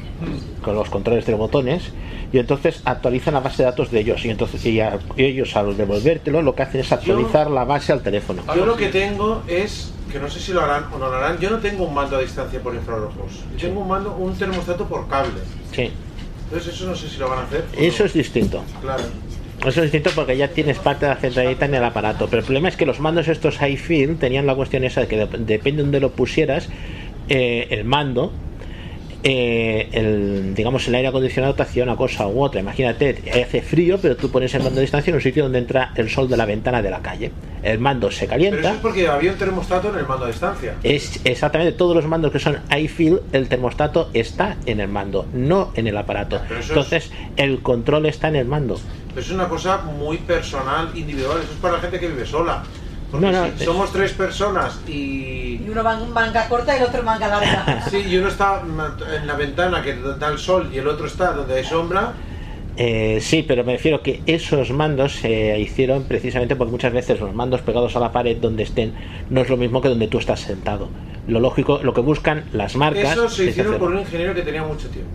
con 0.62 0.74
los 0.76 0.88
controles 0.90 1.26
de 1.26 1.34
botones 1.34 1.90
y 2.32 2.38
entonces 2.38 2.82
actualizan 2.84 3.34
la 3.34 3.40
base 3.40 3.62
de 3.62 3.70
datos 3.70 3.90
de 3.90 4.00
ellos 4.00 4.24
y 4.24 4.30
entonces 4.30 4.64
y 4.66 4.80
a- 4.80 4.98
y 5.16 5.24
ellos 5.24 5.56
al 5.56 5.76
devolvértelo 5.76 6.42
lo 6.42 6.54
que 6.54 6.62
hacen 6.62 6.80
es 6.82 6.92
actualizar 6.92 7.50
la 7.50 7.64
base 7.64 7.92
al 7.92 8.00
teléfono. 8.02 8.42
Yo 8.54 8.64
lo 8.66 8.76
que 8.76 8.88
tengo 8.88 9.42
es, 9.48 9.92
que 10.12 10.18
no 10.20 10.28
sé 10.30 10.38
si 10.38 10.52
lo 10.52 10.60
harán 10.62 10.84
o 10.92 10.98
no 10.98 11.08
lo 11.08 11.16
harán, 11.16 11.38
yo 11.38 11.50
no 11.50 11.58
tengo 11.58 11.84
un 11.84 11.94
mando 11.94 12.16
a 12.16 12.20
distancia 12.20 12.60
por 12.60 12.74
infrarrojos. 12.74 13.42
Yo 13.56 13.68
tengo 13.68 13.80
un 13.80 13.88
mando, 13.88 14.14
un 14.14 14.36
termostato 14.36 14.86
por 14.86 15.08
cable. 15.08 15.40
Sí, 15.72 15.90
Entonces 16.44 16.74
eso 16.74 16.86
no 16.86 16.94
sé 16.94 17.08
si 17.08 17.18
lo 17.18 17.28
van 17.28 17.40
a 17.40 17.42
hacer. 17.42 17.64
eso 17.76 18.04
es 18.04 18.12
distinto. 18.12 18.62
Claro. 18.80 19.02
Eso 19.60 19.82
es 19.82 19.90
distinto 19.92 20.10
porque 20.14 20.36
ya 20.36 20.48
tienes 20.48 20.78
parte 20.78 21.06
de 21.06 21.14
la 21.14 21.20
centralita 21.20 21.64
en 21.66 21.74
el 21.74 21.84
aparato. 21.84 22.26
Pero 22.28 22.40
el 22.40 22.44
problema 22.44 22.68
es 22.68 22.76
que 22.76 22.86
los 22.86 23.00
mandos 23.00 23.26
estos 23.28 23.60
iFeel 23.60 24.16
tenían 24.16 24.46
la 24.46 24.54
cuestión 24.54 24.84
esa 24.84 25.00
de 25.02 25.08
que 25.08 25.20
dep- 25.24 25.36
depende 25.38 25.78
de 25.78 25.82
donde 25.82 26.00
lo 26.00 26.10
pusieras, 26.12 26.68
eh, 27.28 27.66
el 27.70 27.84
mando, 27.84 28.32
eh, 29.24 29.88
el, 29.92 30.54
digamos, 30.54 30.86
el 30.88 30.94
aire 30.94 31.08
acondicionado 31.08 31.54
te 31.54 31.62
hacía 31.62 31.82
una 31.82 31.96
cosa 31.96 32.26
u 32.28 32.42
otra. 32.42 32.60
Imagínate, 32.60 33.22
hace 33.44 33.62
frío, 33.62 33.98
pero 34.00 34.16
tú 34.16 34.30
pones 34.30 34.54
el 34.54 34.62
mando 34.62 34.78
a 34.78 34.82
distancia 34.82 35.10
en 35.10 35.16
un 35.16 35.20
sitio 35.22 35.42
donde 35.44 35.58
entra 35.58 35.92
el 35.96 36.08
sol 36.08 36.28
de 36.28 36.36
la 36.36 36.44
ventana 36.46 36.80
de 36.82 36.90
la 36.90 37.00
calle. 37.00 37.32
El 37.62 37.80
mando 37.80 38.10
se 38.10 38.26
Pero 38.28 38.36
eso 38.40 38.50
calienta. 38.50 38.72
es 38.74 38.78
porque 38.80 39.08
había 39.08 39.32
un 39.32 39.38
termostato 39.38 39.92
en 39.92 39.98
el 39.98 40.06
mando 40.06 40.24
a 40.26 40.28
distancia. 40.28 40.74
Es 40.84 41.20
exactamente 41.24 41.72
todos 41.72 41.96
los 41.96 42.06
mandos 42.06 42.30
que 42.30 42.38
son 42.38 42.58
iFeel, 42.76 43.20
el 43.32 43.48
termostato 43.48 44.10
está 44.14 44.56
en 44.66 44.78
el 44.80 44.88
mando, 44.88 45.26
no 45.32 45.72
en 45.74 45.88
el 45.88 45.96
aparato. 45.96 46.40
Es- 46.58 46.68
Entonces, 46.68 47.10
el 47.36 47.60
control 47.60 48.06
está 48.06 48.28
en 48.28 48.36
el 48.36 48.46
mando. 48.46 48.78
Pero 49.08 49.20
eso 49.20 49.30
es 49.30 49.34
una 49.34 49.48
cosa 49.48 49.78
muy 49.78 50.18
personal, 50.18 50.90
individual. 50.94 51.38
Eso 51.42 51.52
es 51.52 51.58
para 51.58 51.74
la 51.74 51.80
gente 51.80 51.98
que 51.98 52.06
vive 52.06 52.24
sola. 52.24 52.62
Porque 53.10 53.26
No, 53.26 53.32
no, 53.32 53.44
si 53.46 53.50
es- 53.60 53.64
somos 53.64 53.92
tres 53.92 54.12
personas 54.12 54.80
y... 54.86 55.60
Y 55.64 55.68
uno 55.70 55.82
man- 55.82 56.12
manga 56.12 56.48
corta 56.48 56.74
y 56.74 56.78
el 56.78 56.84
otro 56.84 57.02
manga 57.02 57.28
larga. 57.28 57.84
Sí, 57.90 57.98
y 58.08 58.16
uno 58.18 58.28
está 58.28 58.62
en 58.62 59.26
la 59.26 59.34
ventana 59.34 59.82
que 59.82 59.94
da 59.96 60.28
el 60.28 60.38
sol 60.38 60.70
y 60.72 60.78
el 60.78 60.86
otro 60.88 61.06
está 61.06 61.32
donde 61.32 61.54
hay 61.56 61.64
sombra. 61.64 62.12
Eh, 62.76 63.18
sí, 63.20 63.42
pero 63.42 63.64
me 63.64 63.72
refiero 63.72 64.02
que 64.02 64.22
esos 64.26 64.70
mandos 64.70 65.12
se 65.16 65.58
hicieron 65.58 66.04
precisamente 66.04 66.54
porque 66.54 66.70
muchas 66.70 66.92
veces 66.92 67.18
los 67.18 67.34
mandos 67.34 67.60
pegados 67.62 67.96
a 67.96 68.00
la 68.00 68.12
pared 68.12 68.36
donde 68.36 68.62
estén 68.62 68.92
no 69.30 69.40
es 69.40 69.48
lo 69.48 69.56
mismo 69.56 69.80
que 69.80 69.88
donde 69.88 70.06
tú 70.06 70.18
estás 70.18 70.40
sentado. 70.40 70.88
Lo 71.26 71.40
lógico, 71.40 71.80
lo 71.82 71.92
que 71.92 72.00
buscan 72.02 72.44
las 72.52 72.76
marcas. 72.76 73.12
Eso 73.12 73.28
se 73.28 73.46
hicieron 73.46 73.78
por 73.78 73.90
un 73.90 73.98
ingeniero 73.98 74.32
que 74.34 74.42
tenía 74.42 74.62
mucho 74.62 74.88
tiempo. 74.90 75.10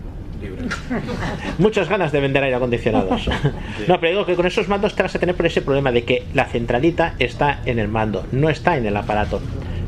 Muchas 1.58 1.90
ganas 1.90 2.12
de 2.12 2.20
vender 2.20 2.44
aire 2.44 2.56
acondicionados. 2.56 3.30
No, 3.88 4.00
pero 4.00 4.12
digo 4.12 4.26
que 4.26 4.36
con 4.36 4.46
esos 4.46 4.68
mandos 4.68 4.96
te 4.96 5.04
vas 5.04 5.14
a 5.16 5.20
tener 5.20 5.36
por 5.36 5.46
ese 5.46 5.62
problema 5.62 5.92
de 5.92 6.04
que 6.04 6.26
la 6.34 6.46
centralita 6.46 7.16
está 7.20 7.60
en 7.66 7.80
el 7.80 7.88
mando, 7.88 8.26
no 8.32 8.50
está 8.50 8.78
en 8.78 8.86
el 8.86 8.96
aparato. 8.96 9.42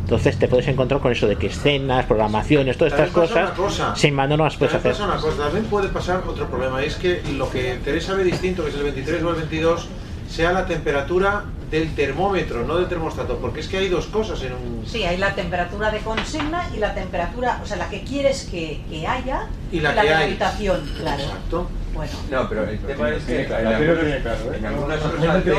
Entonces 0.05 0.37
te 0.37 0.47
puedes 0.47 0.67
encontrar 0.67 1.01
con 1.01 1.11
eso 1.11 1.27
de 1.27 1.35
que 1.35 1.47
escenas, 1.47 2.05
programaciones, 2.05 2.77
todas 2.77 2.93
estas 2.93 3.09
cosas, 3.09 3.51
cosa. 3.51 3.95
sin 3.95 4.13
mando 4.13 4.37
no 4.37 4.43
las 4.43 4.55
puedes 4.55 4.75
hacer. 4.75 4.91
pasa 4.91 5.05
una 5.05 5.17
cosa, 5.17 5.43
también 5.45 5.65
puede 5.65 5.87
pasar 5.89 6.23
otro 6.27 6.47
problema, 6.47 6.83
y 6.83 6.87
es 6.87 6.95
que 6.95 7.21
lo 7.35 7.49
que 7.49 7.79
Teresa 7.83 8.13
ve 8.13 8.23
distinto, 8.23 8.63
que 8.63 8.69
es 8.69 8.75
el 8.75 8.83
23 8.83 9.23
o 9.23 9.29
el 9.31 9.35
22, 9.35 9.87
sea 10.29 10.51
la 10.51 10.65
temperatura 10.67 11.45
del 11.71 11.95
termómetro, 11.95 12.65
no 12.67 12.77
del 12.77 12.87
termostato, 12.87 13.37
porque 13.37 13.61
es 13.61 13.67
que 13.67 13.77
hay 13.77 13.89
dos 13.89 14.05
cosas 14.05 14.43
en 14.43 14.53
un... 14.53 14.83
Sí, 14.85 15.03
hay 15.03 15.17
la 15.17 15.33
temperatura 15.33 15.89
de 15.89 15.99
consigna 15.99 16.69
y 16.75 16.77
la 16.77 16.93
temperatura, 16.93 17.59
o 17.63 17.65
sea, 17.65 17.77
la 17.77 17.89
que 17.89 18.03
quieres 18.03 18.47
que, 18.49 18.81
que 18.87 19.07
haya 19.07 19.47
Y 19.75 19.81
la 19.81 19.89
de 19.93 20.01
que 20.01 20.09
la 20.09 20.17
hay. 20.17 20.23
habitación, 20.25 20.89
claro. 20.99 21.23
Exacto. 21.23 21.69
Bueno, 21.95 22.11
No, 22.29 22.49
pero 22.49 22.63
el 22.65 22.79
tema 22.79 23.09
es 23.09 23.23
que 23.23 23.41
en 23.45 23.53
algunas, 23.53 24.03
¿eh? 24.03 24.21
en 24.57 24.65
algunas 24.65 24.99
cosas 24.99 25.43
te- 25.45 25.51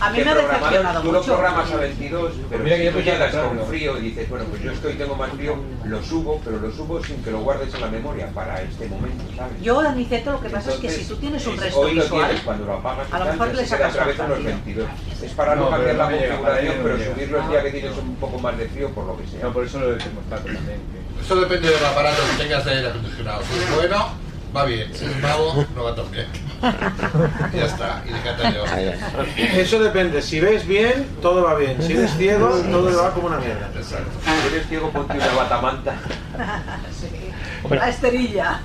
a 0.00 0.10
mí 0.10 0.18
me 0.24 0.30
ha 0.30 0.34
decepcionado 0.34 1.00
Tú 1.02 1.12
lo 1.12 1.18
mucho. 1.20 1.32
programas 1.32 1.70
a 1.70 1.76
22, 1.76 2.32
pero 2.50 2.64
Mira 2.64 2.76
que 2.78 2.90
tú 2.90 2.96
pensaba 2.98 3.16
llegas 3.16 3.34
con 3.36 3.66
frío 3.68 3.98
y 3.98 4.00
dices, 4.02 4.28
bueno, 4.28 4.44
pues 4.50 4.62
yo 4.62 4.72
estoy, 4.72 4.94
tengo 4.94 5.14
más 5.14 5.30
frío, 5.30 5.56
lo 5.84 6.02
subo, 6.02 6.40
pero 6.44 6.58
lo 6.58 6.72
subo 6.72 7.04
sin 7.04 7.22
que 7.22 7.30
lo 7.30 7.40
guardes 7.42 7.72
en 7.74 7.80
la 7.80 7.86
memoria 7.86 8.26
para 8.34 8.60
este 8.62 8.88
momento, 8.88 9.22
¿sabes? 9.36 9.60
yo 9.62 9.78
Aniceto 9.78 10.32
lo 10.32 10.40
que 10.40 10.50
pasa 10.50 10.70
es 10.72 10.76
que 10.78 10.90
si 10.90 11.04
tú 11.04 11.14
tienes 11.16 11.46
un 11.46 11.54
es- 11.54 11.60
resto 11.60 11.78
hoy 11.80 11.94
lo 11.94 12.02
visual, 12.02 12.24
tienes 12.26 12.42
cuando 12.44 12.64
lo 12.66 12.72
apagas 12.74 13.12
a 13.12 13.18
lo 13.20 13.24
mejor 13.26 13.54
le 13.54 13.66
sacas 13.66 13.92
otra 13.92 14.04
vez 14.06 14.18
los 14.18 14.26
partido. 14.28 14.44
22. 14.50 14.88
Es 15.22 15.32
para 15.34 15.54
no, 15.54 15.62
No, 15.64 15.70
cambiar 15.70 15.94
la 15.94 16.10
configuración, 16.10 16.74
pero 16.82 16.96
subirlo 16.98 17.38
el 17.42 17.48
día 17.50 17.62
que 17.62 17.70
tienes 17.70 17.96
un 17.98 18.16
poco 18.16 18.38
más 18.40 18.58
de 18.58 18.68
frío 18.68 18.90
por 18.90 19.04
lo 19.06 19.16
que 19.16 19.26
sea. 19.28 19.42
No, 19.44 19.52
por 19.52 19.64
eso 19.64 19.78
lo 19.78 19.90
del 19.90 19.98
termostato 20.02 20.42
también. 20.42 20.97
Eso 21.20 21.36
depende 21.40 21.68
del 21.70 21.84
aparato 21.84 22.22
que 22.36 22.42
tengas 22.44 22.64
de 22.64 22.70
aire 22.72 22.88
acondicionado. 22.88 23.42
Si 23.42 23.58
es 23.58 23.74
bueno, 23.76 24.08
va 24.56 24.64
bien. 24.64 24.94
Si 24.94 25.04
es 25.04 25.20
malo, 25.20 25.66
no 25.74 25.84
va 25.84 25.94
tan 25.94 26.10
bien. 26.10 26.26
ya 27.54 27.64
está. 27.66 28.02
Y 28.06 29.42
de. 29.42 29.60
Eso 29.60 29.78
depende, 29.78 30.22
si 30.22 30.40
ves 30.40 30.66
bien, 30.66 31.06
todo 31.22 31.42
va 31.44 31.54
bien, 31.54 31.80
si 31.80 31.92
eres 31.92 32.16
ciego, 32.16 32.48
todo 32.48 33.02
va 33.02 33.12
como 33.14 33.28
una 33.28 33.38
mierda. 33.38 33.70
Exacto. 33.76 34.10
Si 34.24 34.54
eres 34.54 34.66
ciego, 34.68 34.90
ponte 34.90 35.14
una 35.14 35.26
batamanta. 35.34 35.94
sí. 37.00 37.30
la 37.70 37.88
esterilla. 37.88 38.60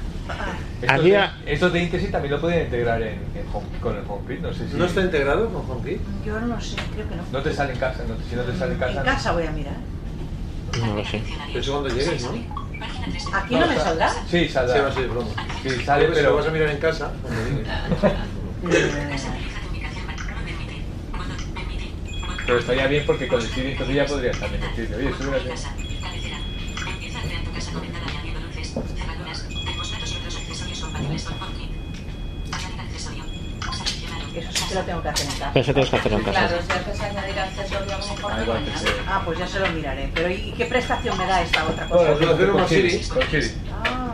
Había- 0.87 1.33
de, 1.45 1.53
estos 1.53 1.73
de 1.73 1.83
Intesis 1.83 2.11
también 2.11 2.33
lo 2.33 2.41
pueden 2.41 2.65
integrar 2.65 3.01
en, 3.01 3.19
en 3.35 3.45
home- 3.53 3.79
con 3.81 3.95
el 3.97 4.03
HomeKit, 4.07 4.41
no 4.41 4.53
sé 4.53 4.67
si... 4.69 4.75
¿No 4.75 4.85
está 4.85 5.01
integrado 5.01 5.49
con 5.49 5.69
HomeKit? 5.69 5.99
Yo 6.25 6.39
no 6.39 6.59
sé, 6.61 6.75
creo 6.93 7.07
que 7.09 7.15
no. 7.15 7.23
No 7.31 7.41
te 7.41 7.53
sale 7.53 7.73
en 7.73 7.79
casa, 7.79 8.03
no, 8.07 8.15
si 8.29 8.35
no 8.35 8.41
te 8.43 8.57
sale 8.57 8.73
en 8.73 8.79
casa... 8.79 8.99
En 8.99 9.05
casa 9.05 9.31
voy 9.33 9.45
a 9.45 9.51
mirar. 9.51 9.75
No 10.79 10.95
lo 10.95 11.05
sé. 11.05 11.21
Pero 11.47 11.59
eso 11.59 11.71
cuando 11.71 11.89
llegues, 11.89 12.23
¿no? 12.23 12.31
¿Aquí 13.33 13.55
no 13.55 13.67
me 13.67 13.75
saldrá? 13.75 14.13
Sí, 14.29 14.49
saldrá. 14.49 14.75
Sí, 14.75 14.81
va 14.81 14.87
a 14.87 14.93
ser 14.93 15.07
broma. 15.07 15.29
Sí, 15.61 15.69
sale, 15.83 16.05
Porque 16.05 16.15
si 16.15 16.21
pero... 16.21 16.31
lo 16.31 16.35
vas 16.37 16.47
a 16.47 16.51
mirar 16.51 16.69
en 16.69 16.77
casa, 16.77 17.13
cuando 17.21 17.43
llegues. 17.43 17.67
Pero 22.45 22.59
estaría 22.59 22.87
bien 22.87 23.05
porque 23.05 23.27
con 23.27 23.41
el 23.41 23.47
Siri 23.47 23.71
entonces 23.71 23.95
ya 23.95 24.05
podrías 24.05 24.39
también 24.39 24.61
decirle, 24.61 24.95
oye, 24.97 25.13
súbete. 25.17 25.53
Eso 25.53 25.69
sí 31.21 31.72
lo 34.73 34.81
tengo 34.81 35.01
que 35.01 35.09
hacer 35.09 35.25
en 35.25 35.31
casa. 35.33 35.49
Pero 35.53 35.63
eso 35.63 35.73
tienes 35.73 35.89
que 35.89 35.95
hacerlo 35.97 36.17
en 36.19 36.23
casa. 36.25 36.39
Claro, 36.47 36.57
si 36.65 36.71
haces 36.71 37.01
añadir 37.01 37.39
accesorio 37.39 37.93
a 37.93 37.97
lo 37.97 38.07
mejor 38.07 38.31
Ah, 38.33 38.43
lo. 38.45 38.53
Ah, 39.07 39.21
pues 39.25 39.39
ya 39.39 39.47
se 39.47 39.59
lo 39.59 39.67
miraré. 39.69 40.09
Pero 40.13 40.29
¿y 40.29 40.53
qué 40.57 40.65
prestación 40.65 41.17
me 41.17 41.25
da 41.25 41.41
esta 41.41 41.63
otra 41.65 41.85
cosa? 41.87 42.03
Bueno, 42.13 42.17
Pues 42.35 42.49
con, 42.49 42.59
con 42.59 42.69
Siri. 42.69 42.99
Con 43.07 43.21
Siri. 43.29 43.51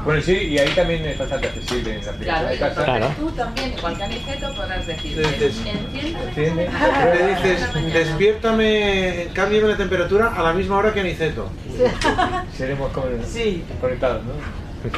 Con 0.03 0.15
el 0.15 0.23
Siri, 0.23 0.45
y 0.45 0.57
ahí 0.57 0.69
también 0.69 1.05
es 1.05 1.17
bastante 1.17 1.47
accesible 1.47 1.95
en 1.95 2.05
la 2.05 2.11
aplicación 2.11 2.23
Claro, 2.25 2.47
de 2.47 2.55
y 2.55 2.59
casa. 2.59 2.95
entonces 2.95 3.17
tú 3.17 3.31
también, 3.31 3.73
igual 3.77 3.97
que 3.97 4.03
Aniceto, 4.03 4.53
podrás 4.55 4.87
decir, 4.87 5.19
enciende 5.19 6.19
¿Entiendes? 6.27 6.69
Le 7.13 7.27
dices, 7.27 7.93
despiértame, 7.93 9.27
cámbiame 9.33 9.67
la 9.67 9.77
temperatura 9.77 10.33
a 10.35 10.41
la 10.41 10.53
misma 10.53 10.77
hora 10.77 10.93
que 10.93 11.01
Aniceto. 11.01 11.49
Seremos 12.57 12.91
como- 12.91 13.07
Sí. 13.27 13.63
conectados, 13.81 14.23
¿no? 14.23 14.31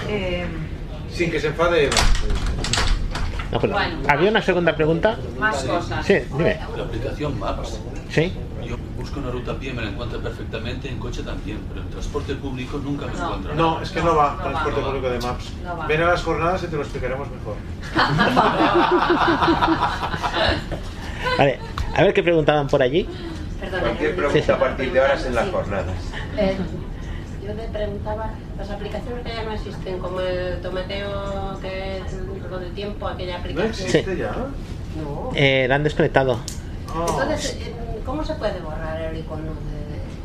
Eh, 0.08 0.46
Sin 1.12 1.30
que 1.32 1.40
se 1.42 1.48
enfade 1.48 1.86
Eva. 1.86 1.96
No, 3.52 3.60
pero- 3.60 3.74
Bueno. 3.74 3.98
Había 4.08 4.30
una 4.32 4.42
segunda 4.42 4.76
pregunta. 4.76 5.18
más 5.40 5.64
cosas. 5.64 6.06
Sí, 6.06 6.20
dime. 6.38 6.60
La 6.78 6.84
aplicación 6.84 7.40
Maps. 7.40 7.80
Sí. 8.10 8.32
Yo 8.66 8.78
busco 8.98 9.20
una 9.20 9.32
ruta 9.32 9.52
a 9.52 9.56
pie, 9.56 9.74
me 9.74 9.82
la 9.82 9.90
encuentro 9.90 10.22
perfectamente, 10.22 10.88
en 10.88 11.00
coche 11.00 11.24
también, 11.24 11.60
pero 11.70 11.82
en 11.82 11.90
transporte 11.90 12.36
público 12.36 12.78
nunca 12.78 13.08
me 13.08 13.14
No. 13.14 13.26
encuentro. 13.26 13.56
No, 13.56 13.82
es 13.82 13.90
que 13.92 14.02
no 14.02 14.16
va, 14.16 14.36
No 14.38 14.44
transporte 14.44 14.80
va. 14.82 14.88
público 14.88 15.10
de 15.10 15.20
Maps. 15.20 15.52
No. 15.64 15.88
Ven 15.88 16.02
a 16.02 16.06
las 16.08 16.24
jornadas 16.24 16.64
y 16.64 16.68
te 16.68 16.76
lo 16.76 16.82
explicaremos 16.84 17.28
mejor. 17.30 17.56
Vale, 21.38 21.60
a 21.96 22.04
ver 22.04 22.14
qué 22.14 22.24
preguntaban 22.24 22.68
por 22.68 22.82
allí. 22.82 23.08
Perdona, 23.60 23.84
Cualquier 23.84 24.12
¿eh? 24.12 24.14
pregunta 24.14 24.54
a 24.54 24.60
partir 24.60 24.92
de 24.94 25.00
ahora 25.02 25.14
es 25.16 25.26
en 25.26 25.36
las 25.36 25.50
jornadas. 25.50 25.96
Eh, 26.38 26.56
yo 27.46 27.54
te 27.54 27.68
preguntaba, 27.70 28.30
las 28.62 28.70
aplicaciones 28.70 29.26
que 29.26 29.32
ya 29.34 29.44
no 29.44 29.52
existen, 29.54 29.98
como 30.00 30.20
el 30.22 30.62
tomateo 30.62 31.60
que 31.62 31.98
es 31.98 32.04
lo 32.50 32.60
del 32.60 32.72
tiempo, 32.74 33.08
aquella 33.08 33.34
¿No 33.34 33.40
aplicación. 33.40 33.88
existe 33.88 34.18
ya? 34.18 34.32
No. 34.32 35.32
Eh, 35.36 35.66
la 35.68 35.76
han 35.76 35.84
desconectado. 35.84 36.40
Oh. 36.96 37.06
Entonces, 37.10 37.58
eh, 37.62 37.74
¿cómo 38.06 38.24
se 38.24 38.34
puede 38.36 38.60
borrar 38.60 39.02
el 39.02 39.18
icono 39.18 39.52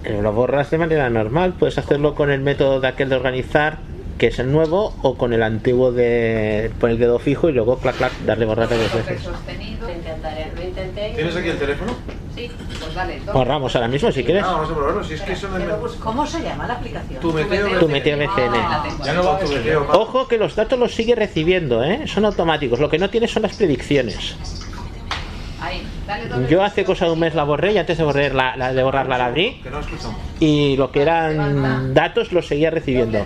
de...? 0.02 0.18
Eh, 0.18 0.22
Lo 0.22 0.32
borras 0.32 0.70
de 0.70 0.78
manera 0.78 1.08
normal. 1.08 1.54
Puedes 1.58 1.78
hacerlo 1.78 2.14
con 2.14 2.30
el 2.30 2.40
método 2.40 2.80
de 2.80 2.88
aquel 2.88 3.08
de 3.08 3.16
organizar, 3.16 3.78
que 4.18 4.26
es 4.28 4.38
el 4.38 4.52
nuevo, 4.52 4.94
o 5.02 5.16
con 5.16 5.32
el 5.32 5.42
antiguo 5.42 5.92
de 5.92 6.70
poner 6.78 6.94
el 6.94 7.00
dedo 7.00 7.18
fijo 7.18 7.48
y 7.48 7.52
luego 7.52 7.78
clac 7.78 7.96
clac 7.96 8.12
darle 8.26 8.44
borrar 8.44 8.68
varias 8.68 8.94
veces. 8.94 9.22
sostenido. 9.22 9.86
Lo 9.86 9.92
intentaré, 9.94 10.50
lo 10.54 10.62
intenté. 10.62 11.10
y- 11.10 11.14
¿Tienes 11.14 11.36
aquí 11.36 11.48
el 11.48 11.58
teléfono? 11.58 11.92
Sí, 12.36 12.50
pues. 12.94 13.24
Borramos 13.34 13.74
ahora 13.74 13.88
mismo 13.88 14.12
si 14.12 14.22
quieres. 14.22 14.44
Vamos 14.44 14.70
a 14.70 14.74
probarlo. 14.74 15.02
Si 15.02 15.14
es 15.14 15.22
que 15.22 15.32
eso 15.32 15.48
no 15.48 15.56
es. 15.56 15.92
¿Cómo 15.94 16.26
se 16.26 16.42
llama 16.42 16.66
la 16.66 16.74
aplicación? 16.74 17.20
Tu 17.20 17.32
meteo. 17.32 17.78
Tu 17.78 17.88
meteo 17.88 18.18
BCN. 18.18 18.54
Ah. 18.54 18.84
Ya 19.04 19.12
no 19.14 19.24
va 19.24 19.38
Tu 19.38 19.48
meteo, 19.48 19.84
¿no? 19.84 19.90
Ojo 19.98 20.28
que 20.28 20.36
los 20.36 20.54
datos 20.54 20.78
los 20.78 20.94
sigue 20.94 21.14
recibiendo, 21.14 21.82
¿eh? 21.82 22.06
Son 22.06 22.24
automáticos. 22.26 22.78
Lo 22.78 22.88
que 22.90 22.98
no 22.98 23.08
tiene 23.10 23.26
son 23.26 23.42
las 23.42 23.56
predicciones. 23.56 24.36
Ahí, 25.62 25.82
dale 26.06 26.28
Yo 26.48 26.62
hace 26.62 26.84
cosa 26.84 27.06
de 27.06 27.12
un 27.12 27.18
mes 27.20 27.34
la 27.34 27.44
borré 27.44 27.72
y 27.72 27.78
antes 27.78 27.96
de, 27.96 28.04
borrar 28.04 28.34
la, 28.34 28.56
la- 28.56 28.72
de 28.74 28.82
borrarla 28.82 29.16
la 29.18 29.26
abrí. 29.26 29.60
Que 29.62 29.70
no. 29.70 29.80
Y 30.38 30.76
lo 30.76 30.92
que 30.92 31.00
eran 31.02 31.94
datos 31.94 32.32
los 32.32 32.46
seguía 32.46 32.70
recibiendo. 32.70 33.24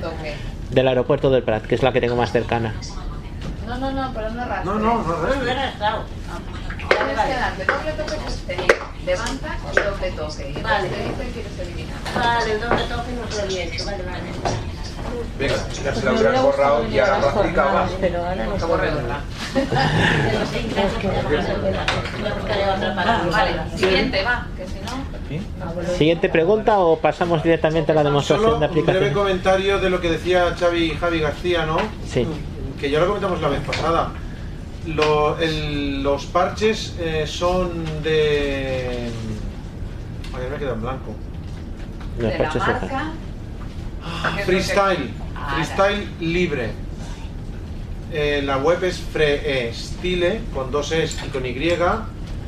Del 0.71 0.87
aeropuerto 0.87 1.31
del 1.31 1.43
Prat, 1.43 1.65
que 1.67 1.75
es 1.75 1.83
la 1.83 1.93
que 1.93 2.01
tengo 2.01 2.15
más 2.15 2.31
cercana. 2.31 2.75
No, 3.67 3.77
no, 3.77 3.91
no, 3.91 4.13
pero 4.15 4.31
no 4.31 4.45
rastres. 4.45 4.65
No, 4.65 4.75
no, 4.79 4.79
no, 4.79 5.03
No, 5.03 5.17
no 5.17 5.23
rastre. 5.27 5.51
era 5.51 5.67
restado. 5.67 6.05
Tienes 6.89 7.21
que 7.21 7.35
darle 7.35 7.65
doble 7.65 7.93
toque 7.93 8.31
sostenido. 8.31 8.75
Levanta 9.07 9.57
y 9.73 9.77
doble 9.81 10.11
toque. 10.13 10.51
Y 10.51 10.63
Vale. 10.63 10.89
entonces 10.89 10.91
te 10.91 11.03
dice 11.03 11.23
que 11.25 11.31
quieres 11.33 11.59
eliminar. 11.59 11.97
Vale, 12.15 12.53
el 12.53 12.61
doble 12.61 12.83
toque 12.85 13.13
no 13.13 13.27
se 13.31 13.47
lo 13.47 13.53
hecho, 13.61 13.85
vale, 13.87 14.03
vale. 14.05 14.31
Venga, 15.39 15.55
ya 15.83 15.95
se 15.95 16.05
la 16.05 16.11
habrás 16.11 16.43
borrado 16.43 16.87
y 16.89 16.99
ahora 16.99 17.33
practicaba. 17.33 17.89
Pero 18.01 18.19
ahora 18.25 18.45
no 18.47 18.55
otra 18.55 18.67
para 22.95 23.17
Ah, 23.19 23.23
Vale, 23.31 23.53
siguiente, 23.77 24.23
va, 24.23 24.47
que 24.57 24.67
si 24.67 24.75
no... 24.85 24.91
Siguiente 25.97 26.29
pregunta 26.29 26.79
o 26.81 26.99
pasamos 26.99 27.43
directamente 27.43 27.93
a 27.93 27.95
la 27.95 28.05
demostración 28.05 28.51
Solo 28.51 28.59
de 28.61 28.67
un 28.67 28.73
breve 28.73 28.83
aplicación. 28.83 29.15
comentario 29.15 29.79
de 29.79 29.91
lo 29.91 30.01
que 30.01 30.11
decía 30.11 30.55
Xavi 30.59 30.91
Javi 30.91 31.21
García, 31.21 31.65
¿no? 31.67 31.79
Sí. 32.07 32.27
Que 32.79 32.91
ya 32.91 33.01
lo 33.01 33.07
comentamos 33.07 33.41
la 33.41 33.49
vez 33.49 33.61
pasada. 33.61 34.11
Lo- 34.87 35.39
el- 35.39 36.03
los 36.03 36.25
parches 36.27 36.95
eh, 36.99 37.25
son 37.27 37.85
de. 38.03 39.11
A 40.35 40.39
ver, 40.39 40.51
me 40.51 40.57
he 40.57 40.59
quedado 40.59 40.75
en 40.77 40.83
blanco. 40.83 41.15
Los 42.19 42.33
de 42.33 42.39
la 42.39 42.45
parches 42.45 42.67
marca... 42.67 43.13
Lo 44.03 44.45
Freestyle. 44.45 45.11
Ah, 45.37 45.53
Freestyle 45.55 46.09
libre. 46.21 46.71
Eh, 48.13 48.43
la 48.45 48.57
web 48.59 48.83
es 48.83 48.99
freestyle 48.99 50.41
con 50.53 50.71
dos 50.73 50.91
es 50.93 51.17
y 51.25 51.29
con 51.29 51.47
y 51.47 51.53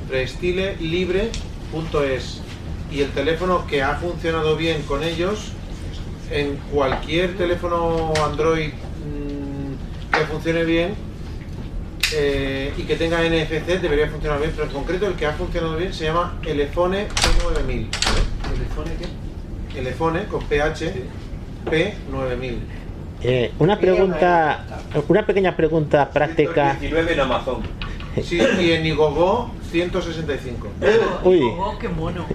freestylelibre.es 0.08 2.40
y 2.90 3.00
el 3.00 3.10
teléfono 3.12 3.64
que 3.66 3.82
ha 3.82 3.94
funcionado 3.96 4.56
bien 4.56 4.82
con 4.82 5.02
ellos 5.04 5.52
en 6.30 6.56
cualquier 6.72 7.36
teléfono 7.36 8.12
Android 8.24 8.70
mm, 8.72 10.12
que 10.18 10.24
funcione 10.26 10.64
bien 10.64 10.94
eh, 12.14 12.72
y 12.76 12.82
que 12.82 12.96
tenga 12.96 13.18
NFC 13.22 13.80
debería 13.80 14.08
funcionar 14.08 14.38
bien, 14.38 14.52
pero 14.54 14.66
en 14.66 14.72
concreto 14.72 15.06
el 15.06 15.14
que 15.14 15.26
ha 15.26 15.32
funcionado 15.32 15.76
bien 15.76 15.92
se 15.92 16.04
llama 16.04 16.38
Elefone 16.44 17.08
P9000. 17.08 17.86
¿Elefone 18.54 18.90
qué? 18.98 19.78
Elefone 19.78 20.24
con 20.24 20.42
PH 20.44 20.92
P9000. 21.66 22.56
Eh, 23.24 23.52
una 23.60 23.78
pregunta, 23.78 24.64
una 25.08 25.24
pequeña 25.24 25.56
pregunta 25.56 26.10
práctica. 26.10 26.76
19 26.80 27.12
en 27.12 27.20
Amazon. 27.20 27.62
Sí, 28.22 28.38
y 28.60 28.72
en 28.72 28.84
Igogo 28.84 29.50
165. 29.70 30.68
Uy, 31.24 31.40
Oh, 31.56 31.78
qué 31.80 31.88
mono. 31.88 32.26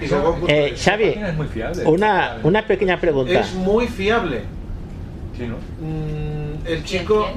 Igogo.es. 0.00 0.48
eh, 0.48 0.74
Xavi, 0.76 1.04
Es 1.04 1.34
muy 1.34 1.46
fiable. 1.48 1.84
una, 1.84 2.38
una 2.44 2.66
pequeña 2.66 3.00
pregunta. 3.00 3.40
Es 3.40 3.54
muy 3.54 3.88
fiable. 3.88 4.42
Sí, 5.36 5.46
¿no? 5.48 5.56
Mm, 5.80 6.66
el 6.66 6.82
¿Quién, 6.82 6.84
chico 6.84 7.28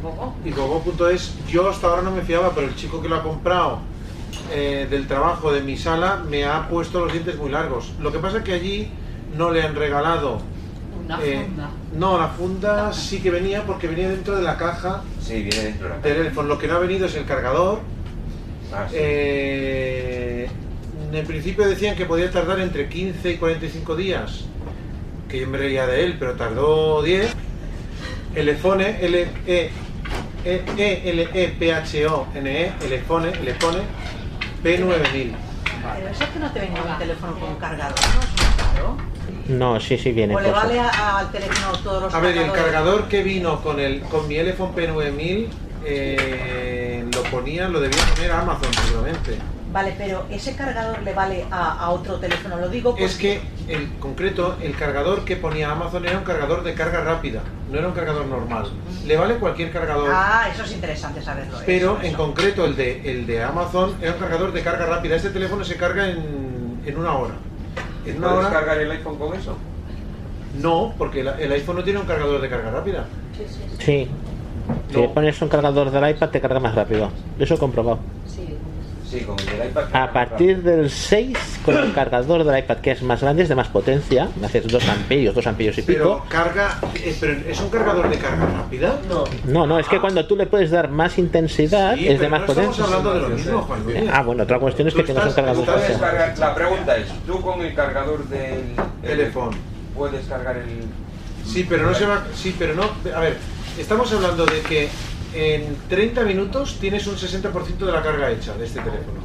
quién? 0.00 0.12
¿Igogo? 0.12 0.34
Igogo.es, 0.44 1.34
yo 1.48 1.68
hasta 1.68 1.86
ahora 1.88 2.02
no 2.02 2.10
me 2.10 2.22
fiaba, 2.22 2.52
pero 2.54 2.66
el 2.66 2.76
chico 2.76 3.02
que 3.02 3.08
lo 3.08 3.16
ha 3.16 3.22
comprado 3.22 3.80
eh, 4.52 4.86
del 4.88 5.06
trabajo 5.06 5.52
de 5.52 5.62
mi 5.62 5.76
sala 5.76 6.22
me 6.28 6.44
ha 6.44 6.68
puesto 6.68 7.00
los 7.00 7.12
dientes 7.12 7.36
muy 7.36 7.50
largos. 7.50 7.92
Lo 8.00 8.12
que 8.12 8.18
pasa 8.18 8.38
es 8.38 8.44
que 8.44 8.52
allí 8.54 8.88
no 9.36 9.50
le 9.50 9.62
han 9.62 9.74
regalado. 9.74 10.40
Una 11.04 11.18
eh, 11.22 11.44
funda. 11.44 11.70
no, 11.94 12.18
la 12.18 12.28
funda 12.28 12.92
sí 12.92 13.20
que 13.20 13.30
venía 13.30 13.64
porque 13.64 13.88
venía 13.88 14.08
dentro 14.08 14.36
de 14.36 14.42
la 14.42 14.56
caja 14.56 15.02
Sí, 15.20 15.42
viene 15.42 15.64
dentro 15.64 15.88
de 15.88 15.94
la 15.94 16.00
del 16.00 16.16
teléfono. 16.16 16.48
Lo 16.48 16.58
que 16.58 16.68
no 16.68 16.76
ha 16.76 16.78
venido 16.78 17.06
es 17.06 17.14
el 17.14 17.24
cargador. 17.24 17.80
Ah, 18.72 18.86
sí. 18.88 18.96
Eh, 18.98 20.48
en 21.12 21.26
principio 21.26 21.66
decían 21.66 21.96
que 21.96 22.04
podía 22.04 22.30
tardar 22.30 22.60
entre 22.60 22.88
15 22.88 23.32
y 23.32 23.36
45 23.36 23.96
días, 23.96 24.44
que 25.28 25.40
yo 25.40 25.48
me 25.48 25.58
reía 25.58 25.86
de 25.86 26.04
él, 26.04 26.16
pero 26.18 26.34
tardó 26.34 27.02
10. 27.02 27.34
Elefone, 28.34 29.04
L 29.04 29.18
E 29.20 29.30
E 29.46 29.70
E 30.44 31.02
L 31.04 31.28
E 31.34 31.48
P 31.58 31.72
H 31.72 32.06
O 32.06 32.26
N 32.34 32.50
E, 32.50 32.72
Elefone, 32.84 33.28
Elefone 33.30 33.78
P9000. 34.62 35.32
Pero 35.94 36.08
eso 36.08 36.24
es 36.24 36.30
que 36.30 36.38
no 36.38 36.50
te 36.50 36.60
venía 36.60 36.82
un 36.82 36.98
teléfono 36.98 37.38
con 37.38 37.54
cargador, 37.56 37.94
¿no? 38.78 39.08
No, 39.48 39.80
sí, 39.80 39.96
sí 39.96 40.12
viene. 40.12 40.34
¿O 40.36 40.40
le 40.40 40.50
vale 40.50 40.78
al 40.78 41.30
teléfono 41.32 41.78
todos 41.78 42.02
los 42.02 42.14
A 42.14 42.20
ver, 42.20 42.36
el 42.36 42.46
cargadores? 42.46 42.64
cargador 42.64 43.08
que 43.08 43.22
vino 43.22 43.62
con 43.62 43.80
el 43.80 44.00
con 44.02 44.28
mi 44.28 44.36
Elephone 44.36 44.74
P9000 44.74 45.48
eh, 45.84 47.04
lo 47.14 47.22
ponía, 47.24 47.68
lo 47.68 47.80
debía 47.80 48.02
poner 48.14 48.30
a 48.32 48.40
Amazon 48.40 48.72
seguramente. 48.74 49.38
Vale, 49.70 49.94
pero 49.98 50.24
ese 50.30 50.56
cargador 50.56 51.02
le 51.02 51.12
vale 51.12 51.44
a, 51.50 51.78
a 51.84 51.90
otro 51.90 52.16
teléfono. 52.18 52.56
Lo 52.56 52.68
digo 52.70 52.90
porque... 52.92 53.04
Es 53.04 53.16
que, 53.16 53.40
en 53.68 53.86
concreto, 54.00 54.56
el 54.62 54.74
cargador 54.74 55.24
que 55.26 55.36
ponía 55.36 55.70
Amazon 55.70 56.06
era 56.06 56.16
un 56.16 56.24
cargador 56.24 56.62
de 56.64 56.72
carga 56.72 57.02
rápida, 57.02 57.42
no 57.70 57.78
era 57.78 57.88
un 57.88 57.92
cargador 57.92 58.24
normal. 58.26 58.66
Le 59.06 59.16
vale 59.16 59.34
cualquier 59.36 59.70
cargador, 59.70 60.08
Ah, 60.10 60.48
eso 60.52 60.64
es 60.64 60.72
interesante 60.72 61.20
saberlo. 61.20 61.58
pero 61.66 61.92
eso, 61.92 62.00
en 62.00 62.06
eso. 62.06 62.16
concreto 62.16 62.64
el 62.64 62.76
de, 62.76 63.10
el 63.10 63.26
de 63.26 63.42
Amazon 63.44 63.94
era 64.00 64.12
un 64.14 64.18
cargador 64.18 64.52
de 64.52 64.62
carga 64.62 64.86
rápida. 64.86 65.16
Este 65.16 65.30
teléfono 65.30 65.62
se 65.64 65.76
carga 65.76 66.08
en, 66.08 66.80
en 66.86 66.96
una 66.98 67.12
hora. 67.14 67.34
En 68.06 68.16
una 68.18 68.28
¿Puedes 68.28 68.46
hora 68.46 68.54
cargar 68.54 68.78
el 68.80 68.90
iPhone 68.90 69.16
con 69.16 69.34
eso? 69.34 69.56
no, 70.60 70.94
porque 70.96 71.20
el, 71.20 71.28
el 71.28 71.52
iPhone 71.52 71.76
no 71.76 71.84
tiene 71.84 72.00
un 72.00 72.06
cargador 72.06 72.40
de 72.40 72.48
carga 72.48 72.70
rápida. 72.70 73.04
Sí, 73.36 73.44
sí, 73.46 73.60
sí. 73.78 73.84
Sí. 73.84 74.10
Si 74.92 75.00
le 75.00 75.08
pones 75.08 75.40
un 75.42 75.48
cargador 75.48 75.90
del 75.90 76.10
iPad 76.10 76.30
te 76.30 76.40
carga 76.40 76.58
más 76.58 76.74
rápido. 76.74 77.10
Eso 77.38 77.54
he 77.54 77.58
comprobado. 77.58 77.98
Sí, 78.26 78.56
con 79.26 79.38
el 79.40 79.46
del 79.46 79.68
iPad. 79.70 79.84
A 79.94 80.12
partir 80.12 80.62
del 80.62 80.90
6, 80.90 81.36
con 81.64 81.76
el 81.76 81.92
cargador 81.92 82.44
del 82.44 82.58
iPad 82.58 82.76
que 82.78 82.90
es 82.92 83.02
más 83.02 83.20
grande, 83.22 83.42
es 83.42 83.48
de 83.48 83.54
más 83.54 83.68
potencia, 83.68 84.28
haces 84.44 84.66
2 84.68 84.88
amperios, 84.88 85.34
2 85.34 85.46
amperios 85.46 85.78
y 85.78 85.82
Pero 85.82 86.14
pico. 86.18 86.26
carga. 86.28 86.78
eh, 86.96 87.16
pero 87.18 87.32
¿Es 87.48 87.58
un 87.60 87.70
cargador 87.70 88.08
de 88.10 88.18
carga 88.18 88.46
rápida? 88.46 88.98
No. 89.08 89.24
No, 89.44 89.66
no, 89.66 89.78
es 89.78 89.88
que 89.88 89.98
cuando 90.00 90.26
tú 90.26 90.36
le 90.36 90.46
puedes 90.46 90.70
dar 90.70 90.90
más 90.90 91.18
intensidad 91.18 91.94
Sí, 91.96 92.08
es 92.08 92.20
de 92.20 92.28
más 92.28 92.40
no 92.40 92.46
estamos 92.46 92.76
potencia. 92.76 92.84
hablando 92.84 93.14
de 93.14 93.20
lo 93.20 93.28
mismo, 93.36 93.62
Juan 93.62 93.84
Luis. 93.84 93.96
Ah, 94.12 94.22
bueno, 94.22 94.42
otra 94.42 94.58
cuestión 94.58 94.88
es 94.88 94.94
que 94.94 95.02
tienes 95.02 95.24
un 95.24 95.32
cargador 95.32 95.64
cargar- 95.66 96.38
la 96.38 96.54
pregunta 96.54 96.96
es, 96.96 97.06
¿tú 97.26 97.40
con 97.40 97.60
el 97.62 97.74
cargador 97.74 98.28
del 98.28 98.74
Teléfono 99.02 99.50
puedes 99.96 100.26
cargar 100.26 100.56
el... 100.58 100.84
Sí, 101.46 101.64
pero 101.68 101.84
no 101.86 101.94
se 101.94 102.04
va. 102.04 102.24
Sí, 102.34 102.54
pero 102.58 102.74
no. 102.74 102.82
A 103.14 103.20
ver, 103.20 103.38
estamos 103.78 104.12
hablando 104.12 104.44
de 104.44 104.60
que 104.60 104.88
en 105.34 105.76
30 105.88 106.24
minutos 106.24 106.78
tienes 106.80 107.06
un 107.06 107.16
60% 107.16 107.78
de 107.78 107.92
la 107.92 108.02
carga 108.02 108.30
hecha 108.30 108.54
de 108.54 108.66
este 108.66 108.80
teléfono. 108.80 109.20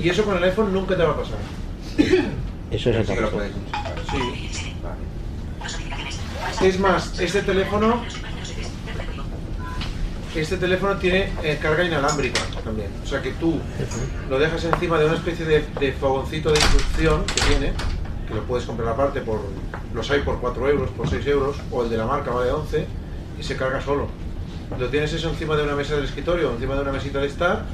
Y 0.00 0.08
eso 0.08 0.24
con 0.24 0.36
el 0.36 0.44
iPhone 0.44 0.72
nunca 0.72 0.96
te 0.96 1.02
va 1.02 1.10
a 1.10 1.16
pasar. 1.16 1.38
Eso 2.70 2.90
es 2.90 3.06
Sí 3.06 3.14
lo 3.14 3.30
puedes. 3.30 3.52
Sí. 4.10 4.62
Es 6.66 6.78
más, 6.80 7.18
este 7.20 7.42
teléfono. 7.42 8.02
Este 10.34 10.56
teléfono 10.56 10.96
tiene 10.96 11.30
eh, 11.42 11.58
carga 11.60 11.84
inalámbrica 11.84 12.40
también. 12.64 12.88
O 13.04 13.06
sea 13.06 13.20
que 13.20 13.32
tú 13.32 13.60
lo 14.30 14.38
dejas 14.38 14.64
encima 14.64 14.98
de 14.98 15.04
una 15.04 15.16
especie 15.16 15.44
de, 15.44 15.66
de 15.78 15.92
fogoncito 15.92 16.50
de 16.50 16.58
inducción 16.58 17.24
que 17.26 17.40
tiene, 17.42 17.72
que 18.26 18.34
lo 18.34 18.42
puedes 18.44 18.64
comprar 18.64 18.88
aparte 18.88 19.20
por. 19.20 19.40
Los 19.92 20.10
hay 20.10 20.20
por 20.20 20.40
4 20.40 20.70
euros, 20.70 20.90
por 20.90 21.10
6 21.10 21.26
euros, 21.26 21.56
o 21.70 21.82
el 21.84 21.90
de 21.90 21.98
la 21.98 22.06
marca 22.06 22.30
vale 22.30 22.50
11, 22.50 22.86
y 23.38 23.42
se 23.42 23.56
carga 23.56 23.82
solo. 23.82 24.08
Lo 24.78 24.88
tienes 24.88 25.12
eso 25.12 25.28
encima 25.28 25.56
de 25.56 25.62
una 25.64 25.74
mesa 25.74 25.94
del 25.96 26.04
escritorio, 26.04 26.52
encima 26.52 26.74
de 26.74 26.82
una 26.82 26.92
mesita 26.92 27.18
de 27.20 27.26
estar, 27.26 27.64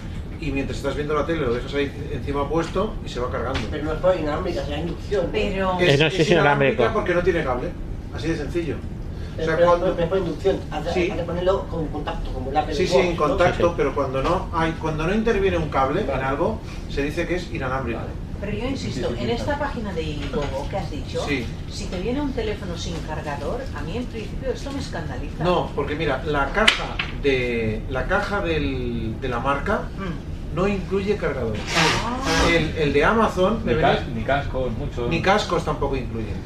y 0.40 0.50
mientras 0.52 0.78
estás 0.78 0.94
viendo 0.94 1.14
la 1.14 1.26
tele 1.26 1.40
lo 1.46 1.54
dejas 1.54 1.72
ahí 1.74 1.90
encima 2.12 2.48
puesto 2.48 2.94
y 3.04 3.08
se 3.08 3.18
va 3.20 3.30
cargando. 3.30 3.60
Pero 3.70 3.84
no 3.84 3.92
es 3.92 3.98
por 3.98 4.16
inalámbrica, 4.16 4.64
será 4.64 4.78
inducción. 4.78 5.26
Pero. 5.32 5.78
Es, 5.80 5.98
no, 6.00 6.06
es 6.06 6.14
sí, 6.14 6.24
sí, 6.24 6.32
inalámbrica 6.32 6.72
inalámbrico. 6.74 6.92
porque 6.94 7.14
no 7.14 7.22
tiene 7.22 7.44
cable. 7.44 7.68
Así 8.14 8.28
de 8.28 8.36
sencillo. 8.36 8.76
O 9.40 9.44
sea, 9.44 9.54
pero, 9.56 9.68
cuando- 9.68 9.92
pero 9.92 10.02
es 10.04 10.08
por 10.08 10.18
inducción. 10.18 10.56
Hace, 10.70 10.92
Sí. 10.92 11.00
hay 11.02 11.18
que 11.18 11.22
ponerlo 11.22 11.64
con 11.68 11.86
contacto, 11.88 12.30
como 12.32 12.50
el 12.50 12.56
Apple 12.56 12.74
Sí, 12.74 12.86
sí, 12.88 12.96
en 12.96 13.10
¿no? 13.16 13.16
contacto, 13.16 13.74
pero 13.76 13.94
cuando 13.94 14.22
no 14.22 14.48
hay, 14.52 14.72
cuando 14.72 15.06
no 15.06 15.14
interviene 15.14 15.56
un 15.58 15.68
cable 15.68 16.00
en 16.02 16.10
algo, 16.22 16.60
se 16.90 17.02
dice 17.02 17.26
que 17.26 17.36
es 17.36 17.52
inalámbrico. 17.52 18.00
Pero 18.40 18.52
yo 18.52 18.66
insisto, 18.68 19.12
en 19.18 19.30
esta 19.30 19.58
página 19.58 19.92
de 19.92 20.02
Indiegogo 20.02 20.68
que 20.70 20.76
has 20.76 20.90
dicho, 20.90 21.24
Sí. 21.26 21.44
si 21.70 21.86
te 21.86 22.00
viene 22.00 22.20
un 22.20 22.32
teléfono 22.32 22.76
sin 22.78 22.94
cargador, 23.00 23.62
a 23.76 23.80
mí 23.82 23.96
en 23.96 24.04
principio 24.06 24.50
esto 24.52 24.70
me 24.70 24.78
escandaliza. 24.78 25.42
No, 25.42 25.70
porque 25.74 25.96
mira, 25.96 26.22
la 26.24 26.50
caja 26.52 26.84
de 27.22 27.82
la 27.90 28.06
caja 28.06 28.40
del- 28.42 29.20
de 29.20 29.28
la 29.28 29.40
marca 29.40 29.82
Mm. 29.98 30.54
no 30.56 30.68
incluye 30.68 31.16
cargador. 31.16 31.56
Ah. 32.06 32.48
El, 32.48 32.76
el 32.78 32.92
de 32.92 33.04
Amazon 33.04 33.58
Ni, 33.64 33.70
debería- 33.70 33.96
cas- 33.96 34.08
ni 34.14 34.22
cascos, 34.22 34.72
muchos. 34.78 35.10
ni 35.10 35.20
cascos 35.20 35.64
tampoco 35.64 35.96
incluyen. 35.96 36.36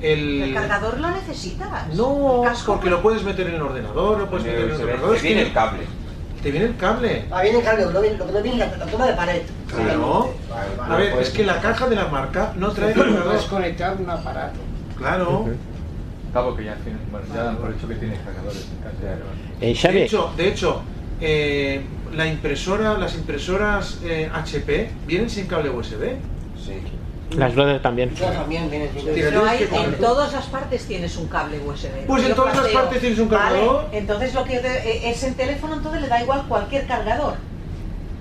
¿El 0.00 0.42
El, 0.42 0.54
cargador 0.54 0.98
lo 1.00 1.10
necesitas? 1.10 1.94
no, 1.94 2.42
¿El 2.44 2.48
casco? 2.50 2.74
porque 2.74 2.90
lo 2.90 3.02
puedes 3.02 3.22
meter 3.24 3.46
en 3.48 3.54
el 3.56 3.62
ordenador, 3.62 4.18
lo 4.18 4.28
puedes 4.30 4.44
Te 4.44 4.50
meter 4.52 4.70
en 4.70 4.76
viene- 4.76 4.92
cargador. 4.92 5.16
te 5.16 5.22
viene 5.22 5.42
el 5.42 5.52
cable. 5.52 5.82
Te 6.42 6.50
viene 6.50 6.66
el 6.66 6.76
cable. 6.76 7.24
Ah, 7.30 7.42
viene 7.42 7.58
el 7.58 7.64
cable, 7.64 7.84
lo, 7.86 8.02
que- 8.02 8.32
no 8.32 8.42
viene 8.42 8.58
la 8.58 8.70
toma 8.86 9.06
de 9.06 9.12
pared. 9.14 9.42
Claro. 9.82 10.34
A 10.88 10.96
ver, 10.96 11.16
es 11.20 11.30
que 11.30 11.44
la 11.44 11.60
caja 11.60 11.88
de 11.88 11.96
la 11.96 12.06
marca 12.06 12.52
no 12.56 12.70
trae. 12.72 12.92
Puedes 12.94 13.42
conectar 13.44 13.96
un 13.98 14.08
aparato. 14.10 14.58
Claro. 14.96 15.46
Claro, 16.32 16.54
que 16.56 16.64
ya, 16.64 16.74
tiene- 16.76 16.98
bueno, 17.10 17.26
ya 17.34 17.44
dan 17.44 17.56
por 17.56 17.72
hecho 17.72 17.88
que 17.88 17.94
tienes 17.94 18.18
cargadores 18.20 18.66
en 18.70 18.78
casa. 18.82 19.16
Eh, 19.60 19.92
De 19.92 20.02
hecho, 20.04 20.32
de 20.36 20.48
hecho 20.48 20.82
eh, 21.20 21.82
la 22.14 22.26
impresora, 22.26 22.98
las 22.98 23.14
impresoras 23.14 23.98
eh, 24.04 24.30
HP 24.32 24.90
vienen 25.06 25.30
sin 25.30 25.46
cable 25.46 25.70
USB. 25.70 26.16
Sí. 26.62 26.72
las 27.38 27.54
Brother 27.54 27.80
también. 27.80 28.14
Yo 28.14 28.26
también 28.26 28.70
viene 28.70 28.88
sin 28.92 29.12
Tira, 29.14 29.28
Pero 29.30 29.44
hay, 29.46 29.62
en 29.72 29.94
todas 29.98 30.32
las 30.32 30.46
partes 30.46 30.84
tienes 30.86 31.16
un 31.16 31.26
cable 31.28 31.58
USB. 31.60 32.06
Pues 32.06 32.24
en 32.24 32.34
todas 32.34 32.54
las 32.56 32.68
partes 32.68 33.00
tienes 33.00 33.18
un 33.18 33.28
cargador. 33.28 33.84
Vale, 33.86 33.98
entonces 33.98 34.34
lo 34.34 34.44
que 34.44 34.58
te- 34.58 34.88
eh, 34.90 35.10
es 35.10 35.22
en 35.24 35.34
teléfono, 35.34 35.74
entonces 35.74 36.02
le 36.02 36.08
da 36.08 36.22
igual 36.22 36.44
cualquier 36.48 36.86
cargador. 36.86 37.34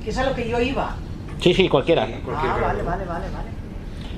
Que 0.04 0.10
es 0.12 0.18
a 0.18 0.24
lo 0.24 0.34
que 0.36 0.48
yo 0.48 0.60
iba. 0.62 0.96
Sí, 1.42 1.54
sí, 1.54 1.70
cualquiera. 1.70 2.06
Cualquier 2.06 2.52
ah, 2.52 2.58
vale, 2.62 2.82
vale, 2.84 3.06
vale, 3.06 3.26
vale. 3.32 3.56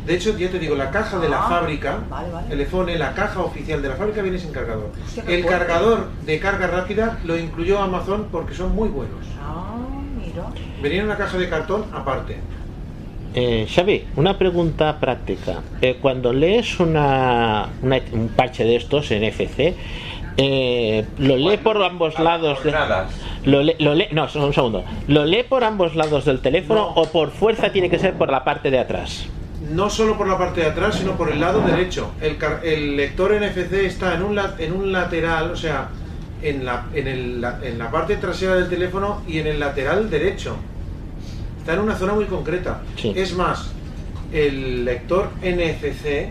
De 0.05 0.15
hecho, 0.15 0.37
ya 0.37 0.49
te 0.49 0.57
digo, 0.59 0.75
la 0.75 0.89
caja 0.89 1.19
de 1.19 1.27
la 1.27 1.45
Ah, 1.45 1.49
fábrica, 1.49 1.99
vale, 2.09 2.31
vale. 2.31 2.53
el 2.53 2.59
iPhone, 2.61 2.97
la 2.97 3.13
caja 3.13 3.41
oficial 3.41 3.81
de 3.81 3.89
la 3.89 3.95
fábrica 3.95 4.21
viene 4.21 4.37
sin 4.39 4.51
cargador. 4.53 4.91
Hostia, 5.05 5.23
El 5.27 5.43
fuerte. 5.43 5.47
cargador 5.65 6.07
de 6.25 6.39
carga 6.39 6.67
rápida 6.67 7.19
lo 7.25 7.37
incluyó 7.37 7.79
Amazon 7.81 8.27
porque 8.31 8.53
son 8.53 8.73
muy 8.73 8.87
buenos. 8.87 9.25
Ah, 9.41 9.75
mira. 10.17 10.43
Venía 10.81 10.99
en 10.99 11.05
una 11.05 11.17
caja 11.17 11.37
de 11.37 11.49
cartón 11.49 11.85
aparte. 11.93 12.37
Eh, 13.35 13.67
Xavi, 13.69 14.05
una 14.15 14.37
pregunta 14.37 14.97
práctica. 14.99 15.59
Eh, 15.81 15.97
cuando 16.01 16.31
lees 16.31 16.79
una, 16.79 17.67
una- 17.81 17.99
un 18.13 18.29
parche 18.29 18.63
de 18.63 18.77
estos 18.77 19.11
en 19.11 19.25
FC, 19.25 19.75
eh, 20.37 21.05
¿lo 21.17 21.35
lee 21.37 21.57
por 21.57 21.81
ambos 21.81 22.17
lados? 22.19 22.63
de- 22.63 22.71
lo 23.43 23.61
lee, 23.63 23.75
lo 23.79 23.95
lee- 23.95 24.07
no, 24.11 24.27
un 24.35 24.53
segundo. 24.53 24.83
¿Lo 25.07 25.25
lee 25.25 25.43
por 25.43 25.63
ambos 25.63 25.95
lados 25.95 26.25
del 26.25 26.39
teléfono 26.39 26.87
o 26.95 27.05
por 27.07 27.31
fuerza 27.31 27.71
tiene 27.71 27.89
que 27.89 27.97
ser 27.99 28.13
por 28.13 28.29
la 28.31 28.43
parte 28.43 28.69
de 28.71 28.79
atrás? 28.79 29.25
No 29.71 29.89
solo 29.89 30.17
por 30.17 30.27
la 30.27 30.37
parte 30.37 30.61
de 30.61 30.67
atrás, 30.67 30.95
sino 30.95 31.13
por 31.17 31.29
el 31.31 31.39
lado 31.41 31.61
derecho. 31.61 32.11
El, 32.21 32.95
lector 32.95 33.33
NFC 33.33 33.73
está 33.85 34.13
en 34.15 34.23
un, 34.23 34.39
en 34.59 34.71
un 34.73 34.91
lateral, 34.91 35.51
o 35.51 35.55
sea, 35.55 35.89
en 36.41 36.63
la, 36.65 36.85
en, 36.93 37.07
el- 37.07 37.41
la- 37.41 37.59
en 37.63 37.77
la 37.79 37.89
parte 37.91 38.15
trasera 38.17 38.55
del 38.55 38.69
teléfono 38.69 39.21
y 39.27 39.39
en 39.39 39.47
el 39.47 39.59
lateral 39.59 40.09
derecho. 40.09 40.55
Está 41.59 41.73
en 41.73 41.79
una 41.79 41.95
zona 41.95 42.13
muy 42.13 42.25
concreta. 42.25 42.81
Sí. 42.95 43.11
Es 43.15 43.33
más, 43.35 43.71
el 44.31 44.85
lector 44.85 45.29
NFC 45.41 46.29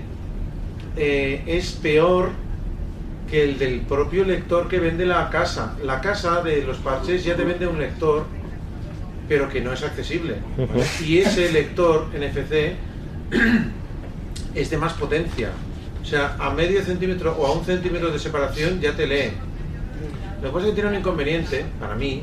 eh, 0.96 1.42
es 1.46 1.72
peor 1.72 2.30
que 3.30 3.42
el 3.42 3.58
del 3.58 3.80
propio 3.80 4.24
lector 4.24 4.68
que 4.68 4.78
vende 4.78 5.04
la 5.04 5.30
casa. 5.30 5.76
La 5.84 6.00
casa 6.00 6.42
de 6.42 6.62
los 6.62 6.78
parches 6.78 7.24
ya 7.24 7.36
te 7.36 7.44
vende 7.44 7.66
un 7.66 7.78
lector, 7.78 8.24
pero 9.28 9.48
que 9.48 9.60
no 9.60 9.72
es 9.72 9.82
accesible. 9.82 10.36
Y 11.04 11.18
ese 11.18 11.50
lector 11.52 12.06
NFC 12.14 12.74
es 14.54 14.70
de 14.70 14.78
más 14.78 14.92
potencia. 14.94 15.50
O 16.00 16.04
sea, 16.04 16.36
a 16.38 16.50
medio 16.50 16.82
centímetro 16.82 17.36
o 17.36 17.46
a 17.46 17.52
un 17.52 17.64
centímetro 17.64 18.10
de 18.10 18.18
separación 18.18 18.80
ya 18.80 18.92
te 18.94 19.06
lee. 19.06 19.32
Lo 20.40 20.48
que 20.48 20.54
pasa 20.54 20.66
es 20.66 20.70
que 20.70 20.74
tiene 20.74 20.90
un 20.90 20.96
inconveniente, 20.96 21.64
para 21.80 21.96
mí, 21.96 22.22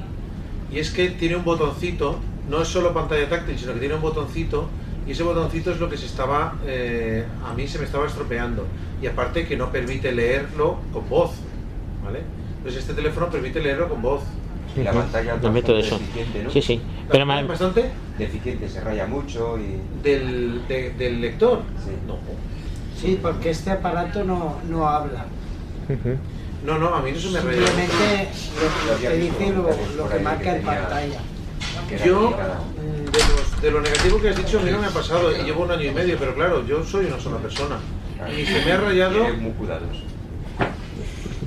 y 0.72 0.80
es 0.80 0.92
que 0.92 1.10
tiene 1.10 1.36
un 1.36 1.44
botoncito, 1.44 2.20
no 2.50 2.62
es 2.62 2.68
solo 2.68 2.94
pantalla 2.94 3.28
táctil, 3.28 3.58
sino 3.58 3.74
que 3.74 3.80
tiene 3.80 3.96
un 3.96 4.02
botoncito, 4.02 4.70
y 5.08 5.12
ese 5.12 5.24
botoncito 5.24 5.72
es 5.72 5.80
lo 5.80 5.90
que 5.90 5.98
se 5.98 6.06
estaba, 6.06 6.56
eh, 6.66 7.24
a 7.46 7.54
mí 7.54 7.68
se 7.68 7.80
me 7.80 7.86
estaba 7.86 8.08
estropeando. 8.08 8.66
Y 9.02 9.08
aparte 9.08 9.46
que 9.46 9.58
no 9.58 9.72
permite 9.72 10.12
leerlo 10.12 10.78
con 10.94 11.08
voz, 11.10 11.32
¿vale? 12.04 12.22
Entonces 12.58 12.82
este 12.82 12.94
teléfono 12.94 13.30
permite 13.30 13.60
leerlo 13.62 13.90
con 13.90 14.02
voz. 14.02 14.22
La 14.78 14.92
pantalla 14.92 15.36
Me 15.36 15.52
meto 15.52 15.74
de 15.74 15.82
eso. 15.82 16.00
deficiente, 16.00 16.44
¿no? 16.44 16.50
Sí, 16.50 16.62
sí. 16.62 16.82
Pero 17.12 17.26
ma- 17.28 17.44
¿Bastante? 17.44 17.92
Deficiente, 18.18 18.68
se 18.70 18.82
raya 18.82 19.06
mucho 19.06 19.58
y... 19.60 19.80
Del, 20.02 20.68
de- 20.68 20.92
del 20.98 21.22
lector. 21.22 21.60
No. 22.08 22.18
Sí, 23.00 23.20
porque 23.22 23.52
este 23.52 23.70
aparato 23.70 24.24
no, 24.24 24.56
no 24.70 24.88
habla. 24.88 25.26
No, 26.66 26.78
no, 26.80 26.96
a 26.96 27.02
mí 27.02 27.12
no 27.12 27.20
se 27.20 27.30
me 27.30 27.40
raya. 27.42 27.68
Simplemente 27.68 28.30
lo, 28.88 28.94
lo 28.94 29.00
que 29.02 29.16
dice 29.18 29.50
lo, 29.52 30.04
lo 30.04 30.10
que 30.10 30.20
marca 30.20 30.56
en 30.56 30.64
pantalla. 30.64 31.20
Yo, 32.04 32.34
de, 33.64 33.72
lo 33.72 33.82
negativo 33.82 34.22
que 34.22 34.30
has 34.30 34.36
dicho, 34.36 34.60
a 34.60 34.62
mí 34.62 34.72
no 34.72 34.80
me 34.80 34.88
ha 34.88 34.92
pasado 34.92 35.32
y 35.32 35.44
llevo 35.44 35.64
un 35.64 35.72
año 35.72 35.86
y 35.86 35.92
medio, 35.92 36.18
pero 36.20 36.36
claro, 36.36 36.66
yo 36.68 36.84
soy 36.84 37.06
una 37.06 37.20
sola 37.20 37.38
persona. 37.38 37.78
Y 38.38 38.46
se 38.46 38.64
me 38.66 38.72
ha 38.74 38.78
rayado. 38.78 39.24
Muy. 39.36 39.54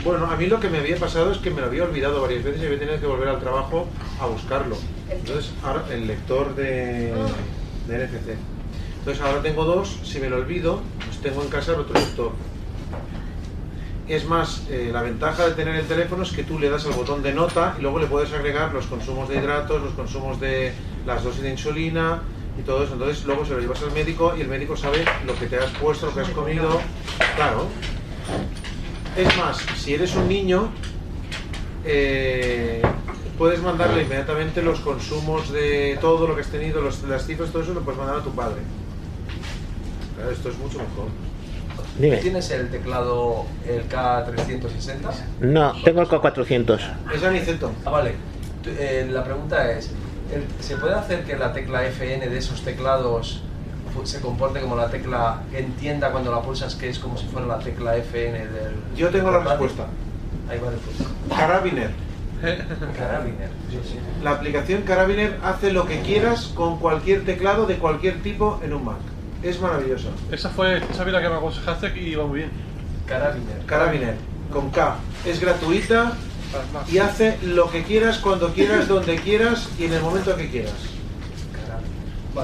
Bueno, 0.02 0.26
a 0.26 0.36
mí 0.36 0.46
lo 0.46 0.60
que 0.60 0.70
me 0.70 0.78
había 0.78 0.96
pasado 0.96 1.32
es 1.32 1.38
que 1.38 1.50
me 1.50 1.60
lo 1.60 1.66
había 1.66 1.84
olvidado 1.84 2.22
varias 2.22 2.44
veces 2.44 2.62
y 2.62 2.66
había 2.66 2.78
tenido 2.78 3.00
que 3.00 3.06
volver 3.06 3.28
al 3.28 3.40
trabajo 3.40 3.86
a 4.20 4.26
buscarlo. 4.26 4.76
Entonces, 5.10 5.52
ahora 5.62 5.84
el 5.90 6.06
lector 6.06 6.54
de, 6.54 7.12
de 7.88 8.06
NFC. 8.06 8.36
Entonces, 8.98 9.22
ahora 9.22 9.42
tengo 9.42 9.64
dos, 9.64 9.98
si 10.04 10.18
me 10.20 10.30
lo 10.30 10.36
olvido, 10.36 10.80
pues 11.04 11.18
tengo 11.18 11.42
en 11.42 11.48
casa 11.48 11.74
el 11.74 11.80
otro 11.80 11.94
lector. 11.94 12.32
Es 14.08 14.24
más, 14.24 14.62
eh, 14.70 14.90
la 14.92 15.02
ventaja 15.02 15.48
de 15.48 15.54
tener 15.54 15.74
el 15.74 15.86
teléfono 15.86 16.22
es 16.22 16.30
que 16.30 16.44
tú 16.44 16.60
le 16.60 16.70
das 16.70 16.86
al 16.86 16.92
botón 16.92 17.24
de 17.24 17.32
nota 17.32 17.74
y 17.76 17.82
luego 17.82 17.98
le 17.98 18.06
puedes 18.06 18.32
agregar 18.32 18.72
los 18.72 18.86
consumos 18.86 19.28
de 19.28 19.36
hidratos, 19.36 19.82
los 19.82 19.94
consumos 19.94 20.38
de 20.38 20.72
las 21.04 21.24
dosis 21.24 21.42
de 21.42 21.50
insulina 21.50 22.22
y 22.56 22.62
todo 22.62 22.84
eso. 22.84 22.92
Entonces 22.92 23.24
luego 23.24 23.44
se 23.44 23.54
lo 23.54 23.60
llevas 23.60 23.82
al 23.82 23.90
médico 23.90 24.32
y 24.36 24.42
el 24.42 24.48
médico 24.48 24.76
sabe 24.76 25.04
lo 25.26 25.36
que 25.36 25.46
te 25.46 25.56
has 25.56 25.70
puesto, 25.72 26.06
lo 26.06 26.14
que 26.14 26.20
has 26.20 26.30
comido. 26.30 26.80
Claro. 27.34 27.66
Es 29.16 29.36
más, 29.36 29.58
si 29.76 29.94
eres 29.94 30.14
un 30.14 30.28
niño, 30.28 30.70
eh, 31.84 32.82
puedes 33.36 33.60
mandarle 33.60 34.02
inmediatamente 34.02 34.62
los 34.62 34.78
consumos 34.80 35.50
de 35.50 35.98
todo 36.00 36.28
lo 36.28 36.36
que 36.36 36.42
has 36.42 36.48
tenido, 36.48 36.80
los, 36.80 37.02
las 37.02 37.26
cifras, 37.26 37.50
todo 37.50 37.62
eso 37.62 37.74
lo 37.74 37.80
puedes 37.80 37.98
mandar 37.98 38.18
a 38.18 38.22
tu 38.22 38.30
padre. 38.30 38.60
Claro, 40.14 40.30
esto 40.30 40.48
es 40.48 40.58
mucho 40.58 40.78
mejor. 40.78 41.25
Dime. 41.98 42.18
¿Tienes 42.18 42.50
el 42.50 42.68
teclado, 42.70 43.46
el 43.66 43.88
K360? 43.88 45.10
No, 45.40 45.72
tengo 45.82 46.02
el 46.02 46.08
K400. 46.08 46.80
Es 47.14 47.24
Aniceto. 47.24 47.72
Ah, 47.84 47.90
vale. 47.90 48.14
Eh, 48.66 49.08
la 49.10 49.24
pregunta 49.24 49.70
es, 49.72 49.90
¿se 50.60 50.76
puede 50.76 50.94
hacer 50.94 51.24
que 51.24 51.36
la 51.36 51.52
tecla 51.52 51.86
FN 51.86 52.28
de 52.28 52.38
esos 52.38 52.62
teclados 52.62 53.42
se 54.04 54.20
comporte 54.20 54.60
como 54.60 54.76
la 54.76 54.88
tecla 54.88 55.42
que 55.50 55.58
entienda 55.58 56.10
cuando 56.10 56.30
la 56.30 56.42
pulsas 56.42 56.74
que 56.74 56.88
es 56.88 56.98
como 56.98 57.16
si 57.16 57.26
fuera 57.26 57.46
la 57.46 57.58
tecla 57.58 57.96
FN 57.96 58.38
del... 58.38 58.74
Yo 58.94 59.08
tengo 59.08 59.30
la 59.30 59.40
respuesta. 59.40 59.86
Ahí 60.50 60.58
va 60.58 60.70
después. 60.70 60.96
Carabiner. 61.34 61.90
Carabiner. 62.96 63.48
Sí, 63.70 63.78
sí. 63.82 63.98
La 64.22 64.32
aplicación 64.32 64.82
Carabiner 64.82 65.38
hace 65.42 65.72
lo 65.72 65.86
que 65.86 66.00
quieras 66.00 66.52
con 66.54 66.78
cualquier 66.78 67.24
teclado 67.24 67.66
de 67.66 67.76
cualquier 67.78 68.22
tipo 68.22 68.60
en 68.62 68.74
un 68.74 68.84
Mac. 68.84 68.98
Es 69.48 69.60
maravilloso. 69.60 70.08
Esa 70.32 70.50
fue, 70.50 70.78
esa 70.78 71.02
fue 71.04 71.12
la 71.12 71.22
que 71.22 71.28
me 71.28 71.36
aconsejaste 71.36 71.92
y 72.00 72.08
iba 72.10 72.26
muy 72.26 72.40
bien. 72.40 72.50
Carabiner. 73.06 73.58
Carabiner, 73.66 74.14
con 74.52 74.70
K. 74.70 74.96
Es 75.24 75.40
gratuita 75.40 76.12
y 76.90 76.98
hace 76.98 77.38
lo 77.42 77.70
que 77.70 77.84
quieras, 77.84 78.18
cuando 78.18 78.52
quieras, 78.52 78.88
donde 78.88 79.16
quieras 79.16 79.68
y 79.78 79.84
en 79.84 79.92
el 79.92 80.02
momento 80.02 80.34
que 80.36 80.48
quieras. 80.50 80.72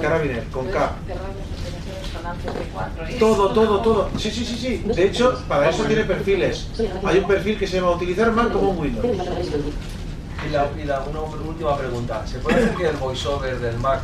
Carabiner, 0.00 0.44
con 0.44 0.66
K. 0.66 0.72
Cerrar 1.06 1.22
las 1.22 1.46
aplicaciones 1.46 2.12
con 2.16 2.26
Ansias 2.26 2.54
de 2.54 2.60
4 2.72 3.10
y 3.10 3.18
Todo, 3.18 3.52
todo, 3.52 3.80
todo. 3.80 4.10
Sí, 4.16 4.30
sí, 4.30 4.44
sí, 4.44 4.56
sí. 4.56 4.82
De 4.86 5.04
hecho, 5.06 5.42
para 5.48 5.68
eso 5.70 5.84
tiene 5.84 6.04
perfiles. 6.04 6.68
Hay 7.04 7.18
un 7.18 7.26
perfil 7.26 7.58
que 7.58 7.66
se 7.66 7.76
llama 7.76 7.90
utilizar 7.90 8.30
Mac 8.32 8.52
como 8.52 8.70
un 8.70 8.78
Windows. 8.78 9.06
Y, 10.46 10.50
la, 10.50 10.68
y 10.82 10.86
la- 10.86 11.00
una 11.02 11.20
última 11.20 11.76
pregunta. 11.76 12.26
¿Se 12.26 12.38
puede 12.38 12.56
hacer 12.58 12.74
que 12.74 12.86
el 12.88 12.96
voiceover 12.96 13.58
del 13.58 13.76
Mac 13.78 14.00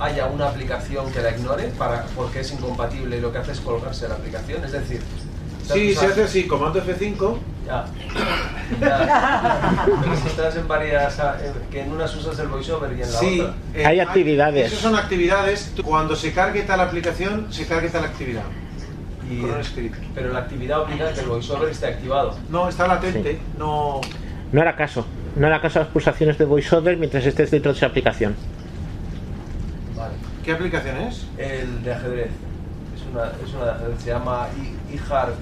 haya 0.00 0.26
una 0.26 0.48
aplicación 0.48 1.12
que 1.12 1.20
la 1.20 1.30
ignore 1.30 1.64
para, 1.78 2.04
porque 2.16 2.40
es 2.40 2.52
incompatible 2.52 3.18
y 3.18 3.20
lo 3.20 3.30
que 3.32 3.38
hace 3.38 3.52
es 3.52 3.60
colgarse 3.60 4.08
la 4.08 4.14
aplicación? 4.14 4.64
Es 4.64 4.72
decir... 4.72 5.00
Sí, 5.72 5.94
se 5.94 6.06
hace 6.06 6.24
así, 6.24 6.46
comando 6.48 6.82
F5. 6.82 7.36
Ya. 7.66 7.84
Ya. 8.80 9.86
Pero 10.02 10.16
si 10.16 10.26
estás 10.28 10.56
en 10.56 10.66
varias... 10.66 11.16
que 11.70 11.82
en 11.82 11.92
unas 11.92 12.14
usas 12.16 12.36
el 12.40 12.48
voiceover 12.48 12.90
y 12.92 13.02
en 13.02 13.12
la 13.12 13.18
Sí, 13.18 13.40
otra... 13.40 13.54
eh, 13.74 13.86
Hay 13.86 14.00
actividades. 14.00 14.66
Esas 14.66 14.80
son 14.80 14.96
actividades. 14.96 15.72
Cuando 15.84 16.16
se 16.16 16.32
cargue 16.32 16.62
tal 16.62 16.80
aplicación, 16.80 17.46
se 17.52 17.66
cargue 17.66 17.88
tal 17.88 18.04
actividad. 18.04 18.42
Y- 19.30 19.42
Con 19.42 19.52
un 19.52 19.62
script. 19.64 19.96
pero 20.14 20.32
la 20.32 20.40
actividad 20.40 20.80
obliga 20.80 21.08
a 21.08 21.12
que 21.12 21.20
el 21.20 21.26
voiceover 21.26 21.68
esté 21.68 21.86
activado. 21.86 22.36
No, 22.48 22.68
está 22.68 22.88
latente. 22.88 23.38
No. 23.56 24.00
No 24.50 24.60
hará 24.60 24.74
caso. 24.74 25.06
No 25.36 25.46
hará 25.46 25.60
caso 25.60 25.78
a 25.78 25.82
las 25.82 25.92
pulsaciones 25.92 26.36
de 26.38 26.44
VoiceOver 26.46 26.96
mientras 26.96 27.24
estés 27.24 27.52
dentro 27.52 27.70
de 27.72 27.76
esa 27.78 27.86
aplicación. 27.86 28.34
Vale. 30.00 30.14
¿Qué 30.44 30.52
aplicación 30.52 30.96
es? 30.96 31.26
El 31.36 31.82
de 31.84 31.92
ajedrez. 31.92 32.30
Es 32.96 33.02
una, 33.12 33.24
es 33.46 33.54
una 33.54 33.64
de 33.66 33.70
ajedrez. 33.72 34.00
Se 34.02 34.10
llama 34.10 34.48
I- 34.56 34.94
iHark 34.96 35.34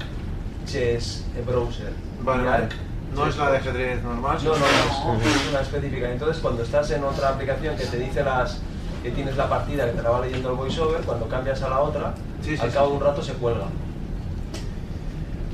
Chess 0.67 1.25
Browser. 1.47 1.93
Vale. 2.23 2.69
No 3.15 3.27
es 3.27 3.37
la 3.39 3.51
de 3.53 3.57
ajedrez 3.59 4.03
normal. 4.03 4.39
No, 4.45 4.51
no, 4.53 4.59
no, 4.59 5.21
es, 5.21 5.27
es 5.37 5.49
una 5.51 5.61
específica. 5.61 6.11
Entonces, 6.11 6.43
cuando 6.43 6.63
estás 6.65 6.91
en 6.91 7.05
otra 7.05 7.29
aplicación 7.31 7.77
que 7.77 7.85
te 7.87 7.99
dice 7.99 8.23
las 8.25 8.59
que 9.03 9.11
tienes 9.13 9.37
la 9.37 9.49
partida 9.49 9.87
que 9.87 9.93
te 9.93 10.03
la 10.03 10.11
va 10.11 10.21
leyendo 10.27 10.51
el 10.51 10.57
voiceover, 10.57 11.03
cuando 11.03 11.29
cambias 11.29 11.63
a 11.63 11.69
la 11.71 11.81
otra, 11.81 12.15
Sí, 12.43 12.57
sí, 12.57 12.63
al 12.63 12.69
sí. 12.71 12.75
cabo 12.75 12.89
de 12.91 12.95
un 12.97 13.01
rato 13.01 13.23
se 13.23 13.33
cuelga. 13.35 13.67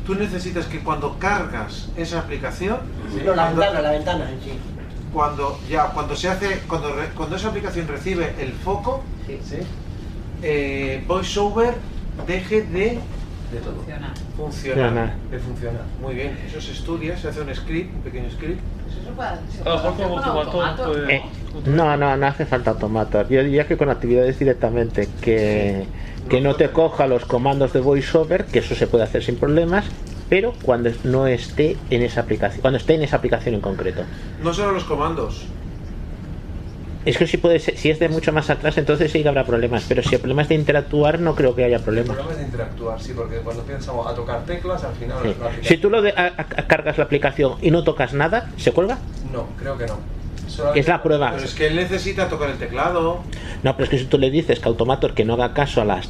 Tú 0.07 0.15
necesitas 0.15 0.67
que 0.67 0.81
cuando 0.81 1.19
cargas 1.19 1.89
esa 1.97 2.21
aplicación, 2.21 2.79
No, 3.25 3.35
la 3.35 3.49
ventana, 3.51 3.81
la 3.83 3.91
ventana 3.93 4.31
en 4.31 4.41
sí. 4.41 4.59
Cuando 5.15 5.59
ya 5.71 5.87
cuando 5.95 6.15
se 6.17 6.29
hace 6.29 6.59
cuando 6.69 6.93
re- 6.95 7.09
cuando 7.17 7.37
esa 7.37 7.49
aplicación 7.49 7.87
recibe 7.89 8.35
el 8.41 8.53
foco, 8.53 9.03
¿Sí? 9.27 9.59
eh, 10.43 11.03
VoiceOver 11.07 11.75
deje 12.27 12.63
de 12.63 12.99
De 13.53 13.61
todo. 13.63 13.75
Funciona. 13.77 14.13
funcionar. 14.37 14.89
Funciona. 14.91 15.17
De 15.31 15.39
funcionar. 15.39 15.83
Muy 16.03 16.15
bien, 16.15 16.37
eso 16.47 16.61
se 16.61 16.73
estudia, 16.73 17.17
se 17.17 17.29
hace 17.29 17.41
un 17.41 17.55
script, 17.55 17.95
un 17.95 18.03
pequeño 18.03 18.29
script. 18.31 18.61
Pues- 19.17 19.29
Eh, 21.09 21.23
no, 21.67 21.97
no, 21.97 22.17
no 22.17 22.27
hace 22.27 22.47
falta 22.47 22.71
automatas. 22.71 23.29
Yo 23.29 23.43
diría 23.45 23.67
que 23.67 23.77
con 23.77 23.91
actividades 23.91 24.39
directamente, 24.39 25.09
que, 25.21 25.85
que 26.29 26.41
no 26.41 26.57
te 26.57 26.71
coja 26.71 27.07
los 27.07 27.25
comandos 27.25 27.73
de 27.73 27.81
VoiceOver, 27.81 28.47
que 28.47 28.59
eso 28.61 28.75
se 28.75 28.87
puede 28.87 29.05
hacer 29.05 29.23
sin 29.23 29.37
problemas, 29.37 29.85
pero 30.29 30.53
cuando 30.63 30.91
no 31.05 31.27
esté 31.27 31.77
en 31.91 32.03
esa 32.03 32.21
aplicación, 32.23 32.61
cuando 32.61 32.79
esté 32.79 32.95
en 32.95 33.03
esa 33.03 33.17
aplicación 33.17 33.55
en 33.55 33.61
concreto. 33.61 34.03
No 34.43 34.53
solo 34.55 34.73
los 34.73 34.85
comandos. 34.85 35.47
Es 37.05 37.19
que 37.19 37.27
si 37.27 37.37
puede 37.37 37.59
ser- 37.59 37.77
si 37.77 37.91
es 37.91 37.99
de 37.99 38.09
mucho 38.09 38.33
más 38.33 38.49
atrás, 38.49 38.79
entonces 38.79 39.13
sí 39.13 39.23
que 39.23 39.29
habrá 39.29 39.45
problemas, 39.45 39.85
pero 39.87 40.03
si 40.03 40.15
el 40.15 40.21
problema 40.23 40.41
es 40.41 40.49
de 40.49 40.55
interactuar, 40.55 41.21
no 41.21 41.35
creo 41.35 41.55
que 41.55 41.63
haya 41.65 41.77
El 41.77 41.83
problemas. 41.83 42.17
problema 42.17 42.33
es 42.33 42.39
de 42.39 42.45
interactuar, 42.45 42.99
sí, 43.03 43.13
porque 43.15 43.37
cuando 43.41 43.61
empezamos 43.63 44.07
a 44.07 44.15
tocar 44.15 44.43
teclas, 44.47 44.83
al 44.85 44.95
final 44.95 45.19
Sí. 45.23 45.25
la 45.29 45.31
aplicación... 45.47 45.65
Si 45.65 45.77
tú 45.77 45.91
lo 45.91 46.01
de- 46.01 46.13
a- 46.17 46.33
a- 46.39 46.67
cargas 46.67 46.97
la 46.97 47.05
aplicación 47.05 47.57
y 47.61 47.71
no 47.71 47.85
tocas 47.85 48.15
nada, 48.15 48.51
¿se 48.57 48.73
cuelga? 48.73 48.99
No, 49.31 49.49
creo 49.59 49.77
que 49.77 49.87
no. 49.87 49.99
Es 50.75 50.87
la 50.89 51.03
prueba. 51.03 51.33
Pero 51.33 51.45
es 51.45 51.53
que 51.55 51.67
él 51.67 51.77
necesita 51.77 52.29
tocar 52.29 52.49
el 52.49 52.57
teclado. 52.57 53.21
No, 53.63 53.73
pero 53.77 53.85
es 53.85 53.91
que 53.91 53.99
si 53.99 54.05
tú 54.07 54.19
le 54.19 54.31
dices 54.31 54.61
que 54.61 54.69
Automator 54.69 55.13
que 55.13 55.25
no 55.27 55.35
haga 55.35 55.53
caso 55.53 55.83
a 55.83 55.85
las 55.85 56.09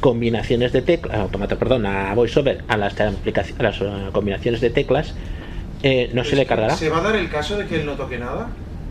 combinaciones 0.00 0.72
de 0.72 0.82
teclas, 0.82 1.28
perdón, 1.58 1.86
a 1.86 2.14
VoiceOver, 2.14 2.62
a 2.68 2.76
las, 2.76 2.98
a 3.00 3.12
las 3.62 3.80
eh, 3.80 4.08
combinaciones 4.12 4.60
de 4.60 4.70
teclas, 4.70 5.14
eh, 5.82 6.10
no 6.14 6.24
se 6.24 6.36
le 6.36 6.46
cargará. 6.46 6.74
¿Se 6.76 6.88
va 6.88 6.98
a 6.98 7.02
dar 7.02 7.16
el 7.16 7.28
caso 7.30 7.56
de 7.56 7.66
que 7.66 7.80
él 7.80 7.86
no 7.86 7.92
toque 7.94 8.18
nada? 8.18 8.48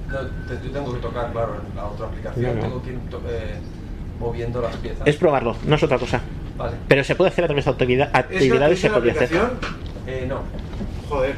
No, 0.07 0.21
yo 0.63 0.71
tengo 0.71 0.93
que 0.93 0.99
tocar, 0.99 1.31
claro, 1.31 1.55
en 1.69 1.75
la 1.75 1.85
otra 1.85 2.07
aplicación, 2.07 2.45
No, 2.45 2.53
no. 2.55 2.61
tengo 2.61 2.83
que 2.83 2.89
ir 2.91 2.99
to- 3.09 3.21
eh, 3.27 3.55
moviendo 4.19 4.61
las 4.61 4.75
piezas. 4.77 5.05
Es 5.07 5.15
probarlo, 5.17 5.55
no 5.65 5.75
es 5.75 5.83
otra 5.83 5.97
cosa. 5.99 6.21
Vale. 6.57 6.77
Pero 6.87 7.03
se 7.03 7.15
puede 7.15 7.31
hacer 7.31 7.43
a 7.43 7.47
través 7.47 7.65
de 7.65 7.71
actividad, 7.71 8.09
¿Es 8.09 8.15
actividades, 8.15 8.79
se 8.79 8.89
podría 8.89 9.11
hacer. 9.13 9.23
aplicación? 9.25 9.59
Eh, 10.07 10.25
no. 10.27 10.41
Joder, 11.09 11.35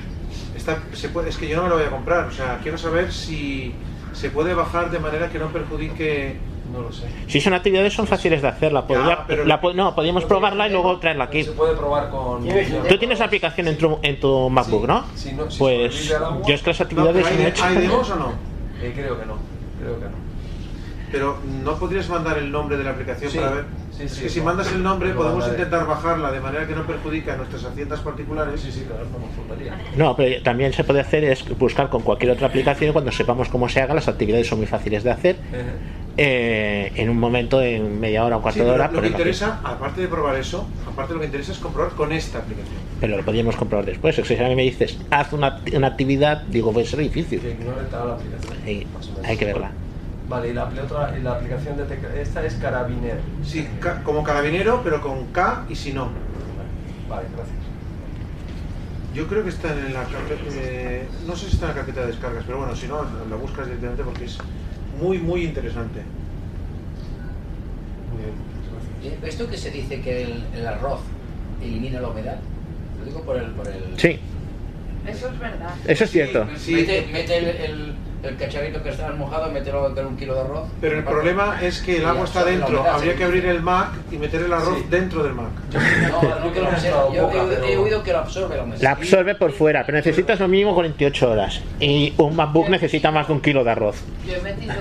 está- 0.55 0.79
se 0.93 1.09
puede- 1.09 1.29
es 1.29 1.37
que 1.37 1.47
yo 1.47 1.57
no 1.57 1.63
me 1.63 1.69
lo 1.69 1.75
voy 1.75 1.85
a 1.85 1.89
comprar. 1.89 2.25
O 2.27 2.31
sea, 2.31 2.59
quiero 2.61 2.77
saber 2.77 3.11
si 3.11 3.73
se 4.13 4.29
puede 4.29 4.53
bajar 4.53 4.91
de 4.91 4.99
manera 4.99 5.29
que 5.29 5.39
no 5.39 5.47
perjudique. 5.47 6.35
No 6.71 6.81
lo 6.81 6.91
sé. 6.91 7.07
Si 7.27 7.39
son 7.39 7.53
actividades 7.53 7.93
son 7.93 8.07
fáciles 8.07 8.41
de 8.41 8.47
hacer, 8.47 8.73
la 8.73 8.85
podría, 8.85 9.25
pero- 9.25 9.45
la 9.45 9.61
po- 9.61 9.73
no, 9.73 9.95
podríamos 9.95 10.25
probarla 10.25 10.67
y 10.67 10.71
luego 10.71 10.97
traerla 10.99 11.25
aquí. 11.25 11.43
Se 11.43 11.51
puede 11.51 11.75
probar 11.75 12.09
con... 12.09 12.45
Tú 12.89 12.97
tienes 12.97 13.19
la 13.19 13.25
aplicación 13.25 13.67
en 13.67 13.77
tu, 13.77 13.99
en 14.01 14.19
tu 14.19 14.49
MacBook, 14.49 14.85
¿no? 14.87 15.05
Si 15.15 15.31
no- 15.33 15.49
si 15.49 15.59
Pues 15.59 16.07
yo 16.45 16.53
es 16.53 16.61
que 16.61 16.69
las 16.71 16.81
actividades 16.81 17.23
no 17.23 17.29
he 17.31 17.41
¿hay, 17.41 17.45
hecho. 17.47 17.63
¿Hay 17.63 17.75
demos 17.77 18.09
o 18.09 18.15
no? 18.15 18.31
Eh, 18.81 18.91
creo 18.95 19.19
que 19.19 19.25
no, 19.25 19.35
creo 19.79 19.99
que 19.99 20.05
no. 20.05 20.27
Pero 21.11 21.37
no 21.63 21.75
podrías 21.79 22.09
mandar 22.09 22.37
el 22.37 22.51
nombre 22.51 22.77
de 22.77 22.83
la 22.83 22.91
aplicación 22.91 23.31
Sí, 23.31 23.37
para 23.37 23.51
ver. 23.51 23.65
Sí, 23.97 24.03
es 24.03 24.11
sí, 24.13 24.21
que 24.23 24.29
si 24.29 24.41
mandas 24.41 24.71
el 24.71 24.83
nombre 24.83 25.09
podemos 25.11 25.39
mandaré. 25.39 25.63
intentar 25.63 25.87
bajarla 25.87 26.31
de 26.31 26.39
manera 26.39 26.67
que 26.67 26.75
no 26.75 26.85
perjudique 26.85 27.31
a 27.31 27.37
nuestras 27.37 27.65
haciendas 27.65 27.99
particulares. 28.01 28.61
Sí, 28.61 28.71
sí, 28.71 28.85
claro, 28.87 29.05
no. 29.05 30.05
No, 30.05 30.15
pero 30.15 30.41
también 30.43 30.73
se 30.73 30.83
puede 30.83 30.99
hacer 31.01 31.23
es 31.23 31.43
buscar 31.57 31.89
con 31.89 32.01
cualquier 32.03 32.31
otra 32.31 32.47
aplicación 32.47 32.89
y 32.89 32.93
cuando 32.93 33.11
sepamos 33.11 33.49
cómo 33.49 33.67
se 33.69 33.81
haga, 33.81 33.93
las 33.93 34.07
actividades 34.07 34.47
son 34.47 34.59
muy 34.59 34.67
fáciles 34.67 35.03
de 35.03 35.11
hacer. 35.11 35.35
eh, 36.19 36.91
en 36.95 37.09
un 37.09 37.19
momento, 37.19 37.61
en 37.61 37.99
media 37.99 38.25
hora 38.25 38.37
o 38.37 38.41
cuarto 38.41 38.59
Sí, 38.59 38.65
de 38.65 38.71
hora, 38.71 38.89
lo 38.91 39.01
que 39.01 39.07
interesa, 39.07 39.59
aparte 39.63 40.01
de 40.01 40.07
probar 40.07 40.35
eso, 40.35 40.67
aparte 40.87 41.13
lo 41.13 41.19
que 41.19 41.27
interesa 41.27 41.51
es 41.51 41.59
comprobar 41.59 41.91
con 41.93 42.11
esta 42.11 42.39
aplicación. 42.39 42.75
Pero 42.99 43.17
lo 43.17 43.23
podríamos 43.23 43.55
comprobar 43.55 43.85
después. 43.85 44.17
Es 44.17 44.27
que 44.27 44.35
si 44.35 44.43
a 44.43 44.47
mí 44.47 44.55
me 44.55 44.63
dices, 44.63 44.97
haz 45.11 45.31
una, 45.33 45.59
una 45.73 45.87
actividad, 45.87 46.41
digo, 46.43 46.71
puede 46.73 46.87
ser 46.87 46.99
difícil. 46.99 47.39
Que 47.39 47.53
toda 47.91 48.05
la 48.05 48.13
aplicación. 48.13 48.53
O 49.23 49.27
hay 49.27 49.37
que 49.37 49.45
verla. 49.45 49.71
Vale, 50.29 50.49
y 50.49 50.53
la, 50.53 50.65
otra, 50.65 51.17
y 51.17 51.21
la 51.21 51.31
aplicación 51.33 51.77
de 51.77 51.85
tecla... 51.85 52.09
Esta 52.15 52.45
es 52.45 52.55
Carabiner. 52.55 53.19
Sí, 53.45 53.65
ca- 53.79 54.03
como 54.03 54.23
carabinero, 54.23 54.81
pero 54.83 55.01
con 55.01 55.27
K 55.27 55.65
y 55.69 55.75
si 55.75 55.93
no. 55.93 56.09
Vale, 57.09 57.27
gracias. 57.33 57.55
Yo 59.13 59.25
creo 59.27 59.43
que 59.43 59.49
está 59.49 59.71
en 59.71 59.93
la 59.93 60.03
carpeta, 60.03 60.41
eh, 60.51 61.07
no 61.25 61.35
sé 61.35 61.45
si 61.47 61.53
está 61.53 61.67
en 61.67 61.69
la 61.71 61.75
carpeta 61.77 62.01
de 62.01 62.07
descargas, 62.07 62.43
pero 62.45 62.57
bueno, 62.59 62.75
si 62.75 62.87
no, 62.87 63.03
la 63.29 63.35
buscas 63.37 63.65
directamente 63.65 64.03
porque 64.03 64.25
es 64.25 64.37
muy, 65.01 65.17
muy 65.17 65.43
interesante. 65.45 66.01
Muy 68.11 68.21
bien, 68.23 68.33
muchas 68.57 69.13
gracias. 69.13 69.33
¿Esto 69.33 69.49
que 69.49 69.57
se 69.57 69.71
dice 69.71 70.01
que 70.01 70.23
el, 70.23 70.43
el 70.53 70.67
arroz 70.67 70.99
elimina 71.61 72.01
la 72.01 72.09
humedad? 72.09 72.37
Lo 72.99 73.05
digo 73.05 73.21
por 73.21 73.37
el... 73.37 73.45
Por 73.51 73.67
el... 73.69 73.97
Sí, 73.97 74.19
Eso 75.07 75.29
es 75.29 75.39
verdad. 75.39 75.73
eso 75.87 76.03
es 76.03 76.11
cierto. 76.11 76.45
Mete, 76.45 77.07
mete 77.11 77.37
el, 77.37 77.45
el, 77.47 77.93
el 78.23 78.35
cacharrito 78.35 78.81
que 78.83 78.89
está 78.89 79.11
mojado, 79.11 79.51
mételo 79.51 79.83
dentro 79.85 80.03
de 80.03 80.09
un 80.09 80.17
kilo 80.17 80.33
de 80.33 80.41
arroz. 80.41 80.67
Pero 80.81 80.97
el 80.97 81.03
problema 81.03 81.59
es 81.61 81.81
que 81.81 81.97
el 81.97 82.05
agua 82.05 82.25
está 82.25 82.43
dentro, 82.43 82.83
habría 82.83 83.15
que 83.15 83.23
abrir 83.23 83.45
el 83.45 83.61
Mac 83.61 83.89
y 84.11 84.17
meter 84.17 84.41
el 84.41 84.53
arroz 84.53 84.77
Sí. 84.79 84.85
dentro 84.89 85.23
del 85.23 85.33
Mac. 85.33 85.51
No, 85.73 86.39
no 86.45 86.53
que 86.53 86.59
lo 86.59 86.67
absorbe. 86.67 87.15
Yo 87.15 87.31
he, 87.31 87.73
he 87.73 87.77
oído 87.77 88.03
que 88.03 88.11
lo 88.11 88.19
absorbe 88.19 88.57
la 88.57 88.63
humedad. 88.63 88.81
La 88.81 88.91
absorbe 88.91 89.35
por 89.35 89.51
fuera, 89.51 89.85
pero 89.85 89.97
necesitas 89.97 90.39
lo 90.39 90.47
mínimo 90.47 90.73
48 90.73 91.31
horas. 91.31 91.61
Y 91.79 92.13
un 92.17 92.35
MacBook 92.35 92.69
necesita 92.69 93.11
más 93.11 93.27
de 93.27 93.33
un 93.33 93.41
kilo 93.41 93.63
de 93.63 93.71
arroz. 93.71 93.97
Yo 94.27 94.35
he 94.35 94.41
metido 94.41 94.73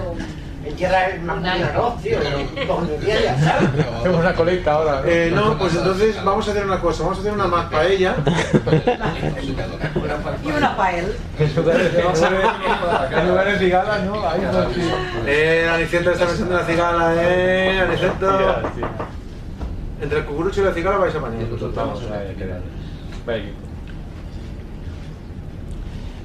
un... 0.77 0.83
En 0.83 0.91
tierra 0.91 1.09
es 1.09 1.23
más 1.23 2.03
tío. 2.03 2.19
Con 2.67 2.89
el 2.89 3.01
día 3.05 3.21
ya 3.23 3.39
sabes. 3.39 3.69
Hacemos 3.99 4.21
una 4.21 4.35
colecta 4.35 4.73
ahora. 4.73 5.01
¿no? 5.01 5.07
Eh, 5.09 5.33
no, 5.35 5.59
pues 5.59 5.75
entonces 5.75 6.23
vamos 6.25 6.47
a 6.49 6.51
hacer 6.51 6.65
una 6.65 6.81
cosa, 6.81 7.03
vamos 7.03 7.19
a 7.19 7.21
hacer 7.21 7.33
una 7.33 7.47
Mac 7.47 7.71
paella. 7.71 8.15
Y 10.45 10.49
una 10.51 10.77
pael. 10.77 11.13
En 11.39 11.57
lugares 11.57 11.93
de- 11.93 12.01
en 13.21 13.29
lugares 13.29 13.61
de 13.61 13.69
galas, 13.69 14.05
¿no? 14.05 14.29
Ahí 14.29 14.41
no, 14.41 14.71
sí. 14.75 14.81
Eh, 15.27 15.69
Anicento 15.73 16.11
está 16.11 16.27
pensando 16.27 16.55
en 16.55 16.61
la 16.61 16.67
cigala, 16.67 17.15
eh, 17.19 17.81
Anicento. 17.81 18.39
Entre 20.01 20.19
el 20.19 20.25
cucurucho 20.27 20.61
y 20.61 20.65
la 20.65 20.73
cigala 20.73 20.99
vais 20.99 21.15
a 21.15 21.21
mañana. 21.21 21.45
Vamos 21.75 22.03
a 22.05 22.35
quedar. 22.35 22.61
Vaya 23.27 23.39
equipo. 23.39 23.57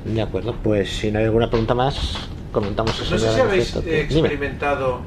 De 0.05 0.21
acuerdo, 0.21 0.55
pues 0.63 0.89
si 0.97 1.11
no 1.11 1.19
hay 1.19 1.25
alguna 1.25 1.49
pregunta 1.49 1.73
más, 1.75 2.17
comentamos 2.51 2.99
eso. 2.99 3.11
No 3.11 3.19
sé 3.19 3.33
si 3.33 3.39
habéis 3.39 3.75
eh, 3.75 3.81
Dime. 3.81 3.99
experimentado 4.01 5.01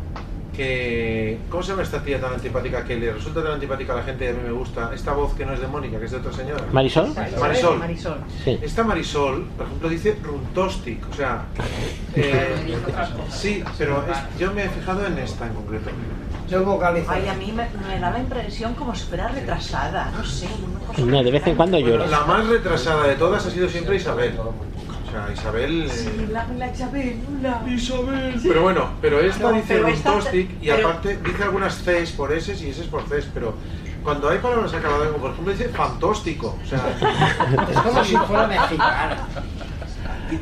que... 0.57 1.39
¿Cómo 1.51 1.63
se 1.63 1.71
llama 1.71 1.83
esta 1.83 2.01
tía 2.03 2.21
tan 2.21 2.33
antipática 2.35 2.85
que 2.85 2.97
le 2.97 3.13
resulta 3.13 3.43
tan 3.43 3.53
antipática 3.55 3.93
a 3.93 3.97
la 3.97 4.03
gente 4.05 4.25
y 4.25 4.29
a 4.29 4.33
mí 4.33 4.39
me 4.45 4.53
gusta? 4.53 4.93
Esta 4.95 5.13
voz 5.13 5.35
que 5.35 5.45
no 5.45 5.53
es 5.53 5.61
de 5.61 5.67
Mónica, 5.67 5.99
que 5.99 6.05
es 6.05 6.11
de 6.13 6.19
otra 6.19 6.33
señora. 6.33 6.65
¿Marisol? 6.73 7.13
Marisol. 7.41 7.79
Marisol. 7.79 8.19
Sí. 8.45 8.59
Esta 8.63 8.85
Marisol, 8.85 9.45
por 9.57 9.67
ejemplo, 9.67 9.89
dice 9.89 10.17
runtostic, 10.23 11.01
o 11.11 11.15
sea... 11.15 11.45
eh, 12.15 12.77
sí, 13.31 13.65
pero 13.77 14.05
es- 14.11 14.39
yo 14.39 14.53
me 14.53 14.65
he 14.65 14.69
fijado 14.69 15.05
en 15.07 15.19
esta 15.19 15.47
en 15.47 15.55
concreto. 15.55 15.91
Yo 16.49 16.63
vocalizo. 16.63 17.11
Ay, 17.11 17.27
a 17.27 17.35
mí 17.35 17.47
me, 17.53 17.67
me 17.89 17.99
da 17.99 18.11
la 18.11 18.19
impresión 18.21 18.75
como 18.75 18.95
si 18.95 19.05
fuera 19.07 19.29
retrasada, 19.29 20.13
no 20.17 20.25
sé. 20.25 20.47
No, 21.05 21.23
de 21.25 21.31
vez 21.31 21.45
en 21.47 21.57
cuando 21.57 21.81
Bueno, 21.81 21.97
llora. 21.97 22.07
la 22.07 22.25
más 22.27 22.47
retrasada 22.47 23.07
de 23.07 23.15
todas 23.17 23.45
ha 23.47 23.51
sido 23.51 23.67
siempre 23.69 23.97
Isabel. 23.97 24.35
Sea, 25.15 25.33
Isabel... 25.33 25.83
eh, 25.85 25.89
Sí, 25.91 26.27
la, 26.33 26.45
la 26.59 26.71
Isabel, 26.73 27.19
la 27.41 27.63
Isabel. 27.69 28.41
Pero 28.43 28.63
bueno, 28.63 28.89
pero 29.01 29.21
esta 29.21 29.51
No, 29.51 29.53
dice 29.53 29.79
runtostic 29.79 30.51
y 30.61 30.67
pero- 30.69 30.89
aparte 30.89 31.19
dice 31.19 31.43
algunas 31.45 31.77
Cs 31.85 32.11
por 32.13 32.33
S 32.33 32.53
y 32.53 32.71
S 32.71 32.83
por 32.91 33.05
Cs, 33.05 33.29
pero 33.33 33.55
cuando 34.03 34.29
hay 34.29 34.39
palabras 34.39 34.75
acabadas, 34.75 35.07
como 35.09 35.19
por 35.19 35.31
ejemplo 35.31 35.53
dice 35.53 35.69
fantástico, 35.69 36.59
o 36.61 36.67
sea... 36.67 36.81
Es 37.71 37.79
como 37.79 38.05
si 38.05 38.17
fuera 38.17 38.47
mexicana. 38.49 39.17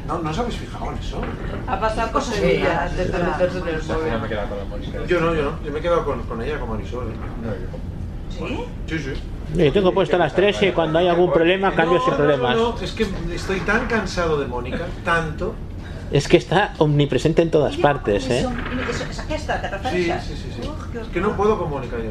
No, 0.09 0.19
no 0.21 0.31
os 0.31 0.39
habéis 0.39 0.57
fijado 0.57 0.91
en 0.93 0.99
eso. 0.99 1.21
Ha 1.67 1.79
pasado 1.79 2.13
cosas 2.13 2.37
Sí, 2.37 2.43
mías 2.61 2.97
desde 2.97 3.13
me 3.19 4.27
he 4.27 4.29
quedado 4.29 4.49
con 4.49 4.59
la 4.59 4.65
Mónica. 4.65 4.99
Yo 5.07 5.21
no, 5.21 5.35
yo 5.35 5.43
no, 5.43 5.63
yo 5.63 5.71
me 5.73 5.79
he 5.81 5.83
quedado 5.83 6.05
con, 6.07 6.23
con 6.23 6.41
ella, 6.41 6.59
con 6.59 6.71
Marisol. 6.71 7.09
¿eh? 7.11 7.15
¿Sí? 8.31 8.65
Sí, 8.87 8.99
sí. 8.99 9.13
Yo 9.55 9.73
tengo 9.73 9.93
puesto 9.93 10.17
las 10.17 10.35
tres 10.35 10.63
y 10.63 10.73
cuando 10.73 10.99
hay 10.99 11.09
algún 11.09 11.33
problema 11.33 11.75
cambio 11.75 12.01
sin 12.01 12.11
No, 12.11 12.17
problemas. 12.17 12.57
No, 12.57 12.73
no, 12.75 12.81
es 12.81 12.93
que 12.93 13.07
estoy 13.35 13.61
tan 13.61 13.87
cansado 13.87 14.41
de 14.41 14.47
Mónica, 14.47 14.87
tanto. 15.05 15.55
Es 16.11 16.29
que 16.29 16.37
está 16.37 16.75
omnipresente 16.79 17.43
en 17.43 17.51
todas 17.51 17.77
partes, 17.77 18.29
¿eh? 18.29 18.47
¿Es, 18.91 19.01
es 19.01 19.19
aquesta 19.19 19.61
que 19.61 19.69
te 19.69 19.91
Sí, 19.91 20.05
sí, 20.05 20.37
sí, 20.37 20.49
sí. 20.63 20.71
Es 21.01 21.09
que 21.09 21.21
no 21.21 21.37
puedo 21.37 21.59
con 21.59 21.71
Mónica 21.71 21.97
yo. 21.99 22.11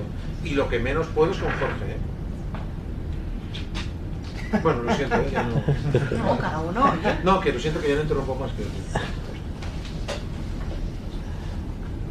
Y 0.49 0.55
lo 0.55 0.67
que 0.69 0.79
menos 0.79 1.07
puedo 1.07 1.31
es 1.31 1.37
con 1.37 1.49
Jorge, 1.51 1.91
¿eh? 1.91 1.97
Bueno, 4.63 4.83
lo 4.83 4.93
siento, 4.95 5.15
¿eh? 5.15 5.29
ya 5.31 5.43
no. 5.43 5.55
No, 6.23 6.37
cada 6.37 6.59
uno. 6.59 6.93
No, 7.23 7.39
que 7.39 7.53
lo 7.53 7.59
siento 7.59 7.79
que 7.79 7.89
ya 7.89 7.95
no 7.95 8.01
interrumpo 8.01 8.35
más 8.35 8.51
que 8.51 8.65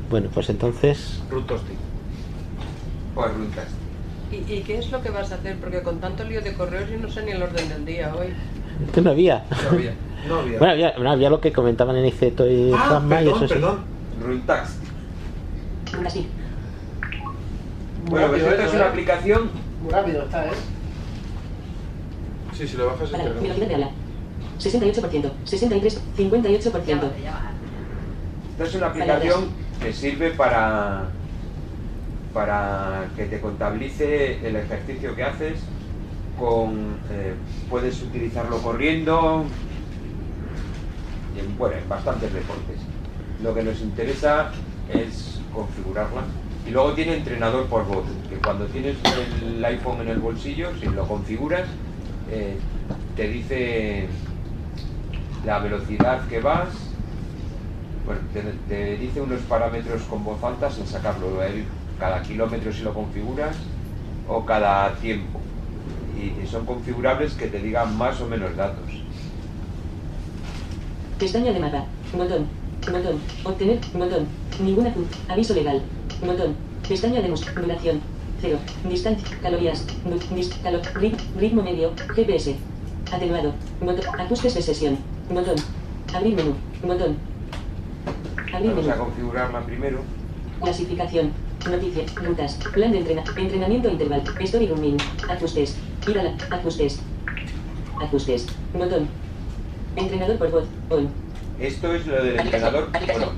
Bueno, 0.08 0.28
pues 0.32 0.48
entonces. 0.48 1.20
Rutosti. 1.30 1.74
Pues 3.14 3.34
rutas. 3.34 3.79
¿Y, 4.32 4.52
¿Y 4.52 4.60
qué 4.62 4.78
es 4.78 4.90
lo 4.90 5.02
que 5.02 5.10
vas 5.10 5.32
a 5.32 5.36
hacer? 5.36 5.56
Porque 5.58 5.82
con 5.82 5.98
tanto 6.00 6.24
lío 6.24 6.40
de 6.40 6.52
correos 6.54 6.88
yo 6.88 6.98
no 6.98 7.08
sé 7.10 7.22
ni 7.24 7.32
el 7.32 7.42
orden 7.42 7.68
del 7.68 7.84
día 7.84 8.14
hoy. 8.14 8.28
Que 8.94 9.00
no 9.00 9.10
había. 9.10 9.44
No 9.64 9.70
había. 9.70 9.94
No 10.28 10.38
había. 10.40 10.58
Bueno, 10.58 10.72
había, 10.72 10.94
no, 10.98 11.10
había 11.10 11.30
lo 11.30 11.40
que 11.40 11.52
comentaban 11.52 11.96
en 11.96 12.06
Iceto 12.06 12.46
y 12.48 12.72
Ah, 12.74 13.00
y 13.04 13.08
perdón, 13.08 13.34
eso 13.34 13.48
sí. 13.48 13.54
perdón. 13.54 13.78
Runtax. 14.22 14.76
Runtastic. 15.92 16.26
Bueno, 18.08 18.28
pues 18.28 18.42
rápido 18.42 18.48
esta 18.50 18.62
es 18.62 18.68
eso, 18.68 18.76
una 18.76 18.84
¿eh? 18.84 18.88
aplicación. 18.88 19.50
Muy 19.82 19.92
rápido 19.92 20.22
está, 20.22 20.46
¿eh? 20.46 20.50
Sí, 22.56 22.68
si 22.68 22.76
lo 22.76 22.86
bajas 22.86 23.02
es 23.02 23.10
Para, 23.10 23.24
que 23.24 23.30
velocidad 23.30 23.66
de 23.68 23.74
habla. 23.74 23.90
68%, 24.58 25.30
63, 25.44 26.00
58%. 26.18 27.00
Esta 28.52 28.64
es 28.64 28.74
una 28.74 28.86
aplicación 28.88 29.48
que 29.82 29.92
sirve 29.92 30.30
para, 30.32 31.08
para 32.32 33.12
que 33.16 33.26
te 33.26 33.40
contabilice 33.40 34.46
el 34.46 34.56
ejercicio 34.56 35.14
que 35.16 35.24
haces. 35.24 35.76
Con, 36.34 37.04
eh, 37.10 37.36
puedes 37.68 38.02
utilizarlo 38.02 38.62
corriendo 38.62 39.46
y 41.32 41.38
en, 41.38 41.56
bueno, 41.56 41.76
en 41.76 41.88
bastantes 41.88 42.32
deportes. 42.32 42.80
Lo 43.38 43.54
que 43.54 43.62
nos 43.62 43.80
interesa 43.80 44.50
es 44.86 45.46
configurarla. 45.50 46.24
Y 46.64 46.70
luego 46.70 46.94
tiene 46.94 47.16
entrenador 47.16 47.68
por 47.68 47.86
voz, 47.86 48.06
que 48.28 48.36
cuando 48.42 48.66
tienes 48.68 48.98
el 49.06 49.64
iPhone 49.64 50.02
en 50.02 50.08
el 50.08 50.18
bolsillo, 50.18 50.74
si 50.76 50.86
lo 50.88 51.06
configuras, 51.08 51.68
eh, 52.26 52.58
te 53.14 53.28
dice 53.28 54.08
la 55.42 55.58
velocidad 55.58 56.26
que 56.28 56.40
vas, 56.40 57.00
bueno, 58.04 58.22
te, 58.66 58.96
dice 58.96 59.20
unos 59.20 59.42
parámetros 59.42 60.02
con 60.04 60.24
voz 60.24 60.42
alta 60.44 60.70
sin 60.70 60.86
sacarlo, 60.86 61.42
el- 61.42 61.66
cada 62.00 62.22
kilómetro 62.22 62.72
si 62.72 62.82
lo 62.82 62.92
configuras 62.94 63.56
o 64.26 64.44
cada 64.44 64.94
tiempo. 64.94 65.38
Y, 66.18 66.42
y 66.42 66.46
son 66.46 66.66
configurables 66.66 67.34
que 67.34 67.46
te 67.46 67.60
digan 67.60 67.96
más 67.96 68.20
o 68.20 68.26
menos 68.26 68.56
datos. 68.56 68.90
Pestaña 71.18 71.52
de 71.52 71.60
mapa. 71.60 71.84
Botón. 72.16 72.46
Botón. 72.90 73.20
Obtener. 73.44 73.78
Botón. 73.92 74.26
Ninguna. 74.62 74.92
Aviso 75.28 75.54
legal. 75.54 75.82
Botón. 76.24 76.54
Pestaña 76.88 77.20
de. 77.20 77.28
Duración. 77.28 78.00
Cero. 78.40 78.58
Distancia. 78.88 79.28
Calorías. 79.42 79.86
Du- 80.04 80.18
dis- 80.34 80.54
calo- 80.62 80.80
rit- 80.94 81.20
ritmo 81.38 81.62
medio. 81.62 81.92
GPS. 82.16 82.56
Atenuado. 83.12 83.52
Botón. 83.80 84.20
Ajustes 84.20 84.54
de 84.54 84.62
sesión. 84.62 84.98
Botón. 85.30 85.56
Abrir 86.14 86.34
menú. 86.34 86.54
Botón. 86.82 87.16
Abrir 88.52 88.70
Vamos 88.70 88.86
menú. 88.86 88.90
a 88.90 89.04
configurarla 89.04 89.60
primero. 89.66 89.98
Clasificación. 90.62 91.30
Noticias. 91.68 92.14
Rutas. 92.14 92.54
Plan 92.72 92.92
de 92.92 92.98
entrena 92.98 93.22
entrenamiento 93.36 93.88
interval. 93.90 94.22
Story 94.40 94.66
rooming. 94.68 94.96
Ajustes. 95.28 95.76
Ir 96.06 96.18
a 96.18 96.22
la. 96.22 96.34
Ajustes. 96.50 97.00
Ajustes. 98.00 98.46
Botón. 98.72 99.08
Entrenador 99.96 100.38
por 100.38 100.50
voz. 100.50 100.64
On. 100.88 101.08
Esto 101.60 101.94
es 101.94 102.06
lo 102.06 102.22
del 102.24 102.40
entrenador. 102.40 102.88
Bueno, 102.90 103.32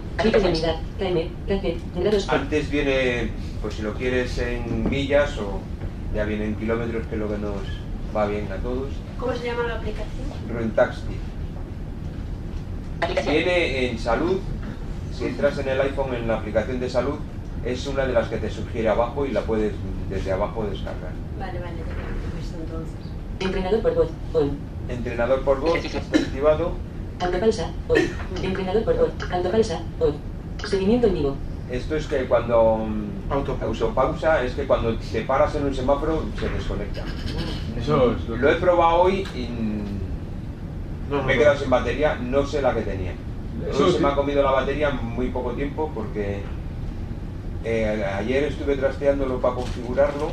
antes 2.29 2.71
viene, 2.71 3.31
pues 3.61 3.75
si 3.75 3.83
lo 3.83 3.95
quieres 3.95 4.39
en 4.39 4.89
millas 4.89 5.37
o 5.39 5.61
ya 6.15 6.25
viene 6.25 6.45
en 6.45 6.55
kilómetros, 6.55 7.07
que 7.09 7.17
es 7.17 7.21
lo 7.21 7.29
que 7.29 7.39
nos 7.39 7.57
va 8.15 8.27
bien 8.27 8.47
a 8.53 8.57
todos. 8.57 8.91
¿Cómo 9.19 9.35
se 9.35 9.47
llama 9.47 9.65
la 9.65 9.75
aplicación? 9.75 10.07
Rentaxi. 10.55 11.03
Viene 13.29 13.91
en 13.91 13.99
salud, 13.99 14.39
si 15.13 15.25
entras 15.25 15.59
en 15.59 15.69
el 15.69 15.81
iPhone 15.81 16.15
en 16.15 16.29
la 16.29 16.37
aplicación 16.37 16.79
de 16.79 16.89
salud, 16.89 17.19
es 17.65 17.87
una 17.87 18.07
de 18.07 18.13
las 18.13 18.29
que 18.29 18.39
te 18.39 18.51
sugiere 18.51 18.89
abajo 18.89 19.25
y 19.25 19.31
la 19.31 19.43
puedes 19.43 19.73
desde 20.11 20.33
abajo 20.33 20.65
descargar. 20.65 21.13
Vale, 21.39 21.61
vale, 21.61 21.77
visto 22.37 22.59
entonces. 22.59 22.95
Entrenador 23.41 23.83
por 23.83 23.95
voz. 23.95 24.11
On. 24.33 24.51
Entrenador 24.89 25.43
por 25.43 25.61
voz 25.61 25.85
está 25.85 25.99
activado. 25.99 26.73
Autopausa. 27.21 27.71
On. 27.89 27.99
Entrenador 28.43 28.85
por 28.85 28.97
voz. 28.97 29.11
Autopausa. 29.31 29.81
On. 30.01 30.15
Seguimiento 30.65 31.07
en 31.07 31.15
vivo. 31.15 31.37
Esto 31.71 31.97
es 31.97 32.07
que 32.07 32.27
cuando 32.27 32.79
mm, 32.79 33.33
autopausa 33.33 34.45
es 34.45 34.55
que 34.55 34.67
cuando 34.67 34.97
te 34.97 35.23
paras 35.23 35.55
en 35.55 35.65
un 35.65 35.75
semáforo 35.75 36.25
se 36.39 36.49
desconecta. 36.49 37.03
Eso 37.81 38.13
es 38.13 38.29
lo 38.29 38.37
Lo 38.37 38.51
he 38.51 38.57
probado 38.57 39.03
hoy 39.03 39.27
y 39.35 39.47
mm, 39.49 41.27
me 41.27 41.35
he 41.35 41.39
quedado 41.39 41.59
sin 41.59 41.71
batería, 41.71 42.17
no 42.17 42.45
sé 42.45 42.61
la 42.61 42.75
que 42.75 42.83
tenía. 42.83 43.15
Eso 43.71 43.91
se 43.91 44.01
me 44.01 44.09
ha 44.09 44.15
comido 44.15 44.43
la 44.43 44.51
batería 44.51 44.91
en 44.91 45.07
muy 45.07 45.29
poco 45.29 45.53
tiempo 45.53 45.91
porque 45.95 46.43
eh, 47.65 48.05
ayer 48.19 48.45
estuve 48.45 48.77
trasteándolo 48.77 49.41
para 49.41 49.55
configurarlo 49.55 50.33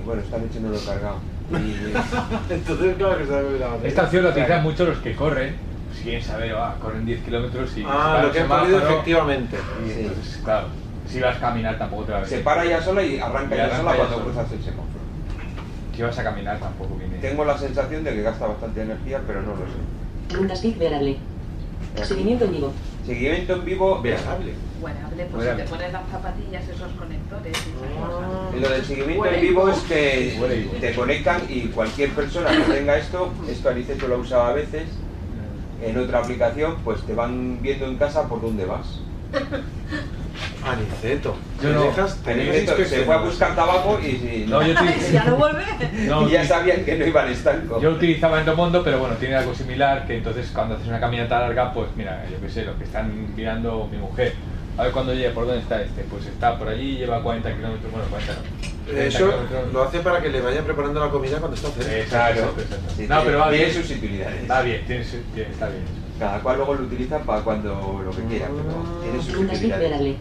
y 0.00 0.06
bueno, 0.06 0.22
están 0.22 0.44
echándolo 0.44 0.78
cargado. 0.84 1.16
Y- 1.50 2.52
Entonces, 2.52 2.96
claro 2.96 3.18
que 3.18 3.24
se 3.26 3.30
la 3.32 3.66
batería. 3.68 3.88
Esta 3.88 4.02
opción 4.04 4.24
la 4.24 4.30
utilizan 4.30 4.62
mucho 4.62 4.84
los 4.84 4.98
que 4.98 5.14
corren. 5.16 5.56
Si 5.96 6.02
quieren 6.04 6.22
saber, 6.22 6.54
ah, 6.54 6.76
corren 6.80 7.04
10 7.06 7.22
kilómetros 7.24 7.76
y. 7.76 7.84
Ah, 7.86 8.20
lo 8.22 8.30
que 8.32 8.40
han 8.40 8.48
corrido 8.48 8.78
efectivamente. 8.78 9.56
Y 9.84 9.90
Sí. 9.90 10.00
entonces, 10.00 10.40
claro, 10.44 10.66
si 11.08 11.20
vas 11.20 11.36
a 11.36 11.40
caminar 11.40 11.78
tampoco 11.78 12.04
te 12.04 12.12
va 12.12 12.18
a 12.18 12.24
se 12.24 12.30
venir. 12.32 12.44
para 12.44 12.64
ya 12.66 12.82
sola 12.82 13.02
y 13.02 13.18
arranca 13.18 13.54
Y 13.54 13.58
ya 13.58 13.64
arranca 13.64 13.78
sola 13.78 13.90
ya 13.92 13.96
cuando 13.96 14.14
sola. 14.16 14.24
cruzas 14.26 14.52
el 14.52 14.58
semáforo. 14.62 14.88
Si 15.96 16.02
vas 16.02 16.18
a 16.18 16.22
caminar 16.22 16.58
tampoco 16.60 16.94
viene. 16.96 17.16
Tengo 17.18 17.44
la 17.44 17.58
sensación 17.58 18.04
de 18.04 18.12
que 18.12 18.22
gasta 18.22 18.46
bastante 18.46 18.82
energía, 18.82 19.20
pero 19.26 19.42
no 19.42 19.48
lo 19.52 19.56
sé. 19.62 20.36
Runtastic 20.36 20.78
venerable. 20.78 21.16
Seguimiento 22.02 22.44
en 22.44 22.52
vivo. 22.52 22.72
Seguimiento 23.06 23.52
en 23.54 23.64
vivo, 23.64 24.02
Venerable. 24.02 24.52
Bueno, 24.80 24.98
hable, 25.06 25.24
pues 25.26 25.48
si 25.50 25.56
te 25.56 25.62
pones 25.64 25.92
las 25.92 26.08
zapatillas, 26.08 26.62
esos 26.68 26.92
conectores 26.92 27.52
y 27.52 27.70
esas 27.84 28.06
cosas. 28.06 28.60
Lo 28.60 28.68
del 28.68 28.84
seguimiento 28.84 29.26
en 29.26 29.40
vivo 29.40 29.68
es 29.68 29.78
que 29.80 30.76
te 30.80 30.94
conectan 30.94 31.42
y 31.48 31.62
cualquier 31.68 32.10
persona 32.10 32.50
que 32.50 32.72
tenga 32.74 32.96
esto, 32.96 33.32
esto 33.48 33.68
Aniceto 33.70 34.06
lo 34.08 34.18
usaba 34.18 34.50
a 34.50 34.52
veces, 34.52 34.84
en 35.82 35.98
otra 35.98 36.20
aplicación, 36.20 36.76
pues 36.84 37.02
te 37.02 37.14
van 37.14 37.60
viendo 37.60 37.86
en 37.86 37.96
casa 37.96 38.28
por 38.28 38.40
dónde 38.40 38.64
vas. 38.66 39.00
Aniceto. 40.64 41.36
Yo 41.62 41.68
¿Te 41.68 41.74
no. 41.74 41.82
dejas- 41.84 42.16
te 42.22 42.34
dejas 42.34 42.56
Aniceto 42.56 42.84
se 42.84 43.04
fue 43.04 43.14
a 43.14 43.18
buscar 43.18 43.54
tabaco 43.54 43.98
y, 44.00 44.12
si- 44.16 44.46
No, 44.48 44.62
yo 44.66 44.74
ya 45.12 45.24
no 45.24 45.36
vuelve. 45.36 45.62
No, 46.06 46.28
y 46.28 46.32
ya 46.32 46.44
sabían 46.44 46.84
que 46.84 46.96
no 46.96 47.06
iban 47.06 47.28
estanco. 47.28 47.80
Yo 47.80 47.90
utilizaba 47.90 48.40
Endomondo, 48.40 48.82
pero 48.84 48.98
bueno, 48.98 49.14
tiene 49.16 49.36
algo 49.36 49.54
similar, 49.54 50.06
que 50.06 50.16
entonces 50.18 50.50
cuando 50.52 50.74
haces 50.76 50.88
una 50.88 51.00
caminata 51.00 51.40
larga, 51.40 51.72
pues 51.72 51.88
mira, 51.96 52.24
yo 52.30 52.40
qué 52.40 52.48
sé, 52.50 52.64
lo 52.64 52.76
que 52.78 52.84
están 52.84 53.34
mirando 53.34 53.88
mi 53.90 53.98
mujer. 53.98 54.34
A 54.78 54.84
ver 54.84 54.92
cuando 54.92 55.12
llegue, 55.12 55.30
¿por 55.30 55.44
dónde 55.46 55.60
está 55.60 55.82
este? 55.82 56.02
Pues 56.04 56.26
está 56.26 56.56
por 56.58 56.68
allí, 56.68 56.98
lleva 56.98 57.20
40 57.22 57.52
kilómetros, 57.56 57.90
bueno, 57.90 58.06
40 58.10 58.32
no, 58.92 58.98
Eso 59.00 59.32
lo 59.72 59.82
hace 59.82 59.98
para 60.00 60.22
que 60.22 60.28
le 60.30 60.40
vaya 60.40 60.62
preparando 60.64 61.00
la 61.00 61.10
comida 61.10 61.38
cuando 61.38 61.56
está 61.56 61.68
cerca. 61.70 62.08
Claro. 62.08 62.54
Sí, 62.96 63.06
No, 63.08 63.22
pero 63.24 63.38
va 63.40 63.50
tiene 63.50 63.64
bien. 63.66 63.76
sus 63.82 63.90
utilidades. 63.96 64.50
Va 64.50 64.62
bien, 64.62 64.86
tiene, 64.86 65.04
su- 65.04 65.18
tiene- 65.34 65.50
está 65.50 65.68
bien. 65.68 65.82
Cada 66.18 66.40
cual 66.40 66.56
luego 66.56 66.74
lo 66.74 66.84
utiliza 66.84 67.18
para 67.18 67.42
cuando 67.42 68.02
lo 68.04 68.10
que 68.12 68.22
quiera, 68.24 68.46
pero 68.46 69.00
tiene 69.02 69.22
sus 69.22 69.34
utilidades. 69.36 70.16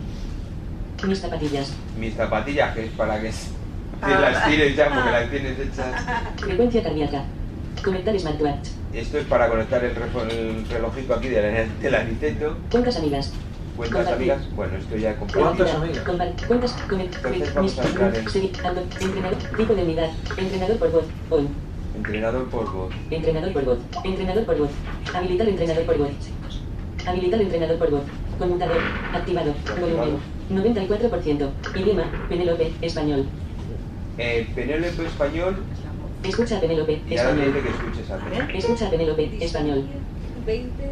Mis 1.06 1.20
zapatillas. 1.20 1.72
Mis 2.00 2.16
zapatillas, 2.16 2.74
que 2.76 2.86
es 2.86 2.92
para 2.92 3.22
que 3.22 3.32
Ah. 4.02 4.20
las 4.20 4.50
tires 4.50 4.76
ya 4.76 4.90
porque 4.94 5.12
las 5.12 5.30
tienes 5.30 5.60
hechas. 5.60 6.04
Frecuencia 6.38 6.84
cardíaca. 6.84 7.24
Conectar 7.84 8.20
smartwatch. 8.20 8.68
Esto 8.94 9.18
es 9.20 9.26
para 9.26 9.48
conectar 9.50 9.84
el, 9.84 9.94
relojito 10.70 11.14
aquí 11.14 11.28
del, 11.30 11.68
del 11.80 11.96
aniceto. 11.96 12.58
Cuentas 12.72 12.98
amigas. 12.98 13.32
¿Cuentas 13.78 14.06
Compartir. 14.06 14.32
amigas? 14.32 14.56
Bueno, 14.56 14.78
esto 14.78 14.98
ya 14.98 15.16
comprado. 15.18 15.54
Velocidad. 15.54 16.04
Compar- 16.06 16.48
Cuentas. 16.48 16.74
Conect. 16.90 17.16
Entonces 17.16 17.54
vamos 17.54 17.78
a 17.80 17.84
entrar 17.88 18.16
en- 18.16 18.30
Seguir. 18.30 18.52
ando- 18.64 18.82
Entrenador. 19.02 19.38
Tipo 19.58 19.76
de 19.76 19.84
unidad. 19.84 20.10
Entrenador 20.38 20.78
por 20.78 20.92
voz. 20.92 21.06
On. 21.30 21.48
Entrenador 21.96 22.50
por 22.50 22.74
voz. 22.74 22.94
Entrenador 23.12 23.54
por 23.54 23.66
voz. 23.66 23.78
Entrenador 24.04 24.46
por 24.46 24.58
voz. 24.58 24.70
Habilitar 25.14 25.48
entrenador 25.50 25.86
por 25.86 25.98
voz. 25.98 26.10
Habilitar 27.06 27.42
entrenador 27.42 27.78
por 27.78 27.92
voz. 27.92 28.02
Conmutador. 28.40 28.78
Activado. 29.14 29.54
Volumen. 29.80 30.18
94%. 30.50 31.52
Idioma. 31.76 32.04
Penélope. 32.30 32.74
Español. 32.82 33.26
Eh, 34.18 34.48
Penélope 34.56 35.06
español. 35.06 35.56
Escucha 36.24 36.58
a 36.58 36.62
Penélope. 36.62 37.02
Y 37.08 37.18
ahora 37.18 37.34
me 37.34 37.44
Español. 37.46 37.54
dice 37.64 37.68
que 37.68 37.70
escuches 37.88 38.12
a 38.12 38.18
Penélope. 38.18 38.58
Escucha 38.58 38.88
a 38.88 38.90
Penélope. 38.90 39.38
Español. 39.46 39.84
20 40.46 40.92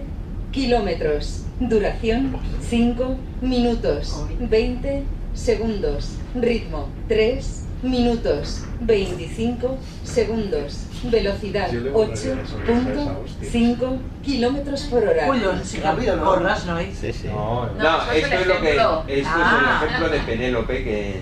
kilómetros. 0.51 1.44
Duración 1.59 2.35
5 2.61 3.15
minutos. 3.41 4.25
20 4.39 5.03
segundos. 5.33 6.17
Ritmo 6.35 6.89
3 7.07 7.63
minutos. 7.83 8.63
25 8.81 9.77
segundos. 10.03 10.81
Velocidad 11.03 11.71
Yo 11.71 11.79
le 11.81 11.89
borraría 11.91 12.35
la 12.35 12.45
sonrisa 12.47 12.71
a 12.71 13.43
esa 13.43 13.51
8.5 13.51 13.97
kilómetros 14.23 14.81
por 14.83 15.03
hora. 15.03 15.29
Uy, 15.29 15.37
no, 15.39 15.63
si 15.63 15.77
rápido, 15.79 16.15
¿no? 16.17 16.25
Corras, 16.25 16.65
¿no? 16.65 16.79
Sí, 16.79 17.13
sí. 17.13 17.27
No, 17.27 17.69
No, 17.77 18.11
esto 18.11 18.35
es 18.35 18.47
lo 18.47 18.61
que. 18.61 18.69
Esto 18.71 19.05
Ah. 19.33 19.79
es 19.81 19.83
el 19.83 19.87
ejemplo 19.87 20.09
de 20.09 20.19
Penélope 20.21 20.83
que, 20.83 21.21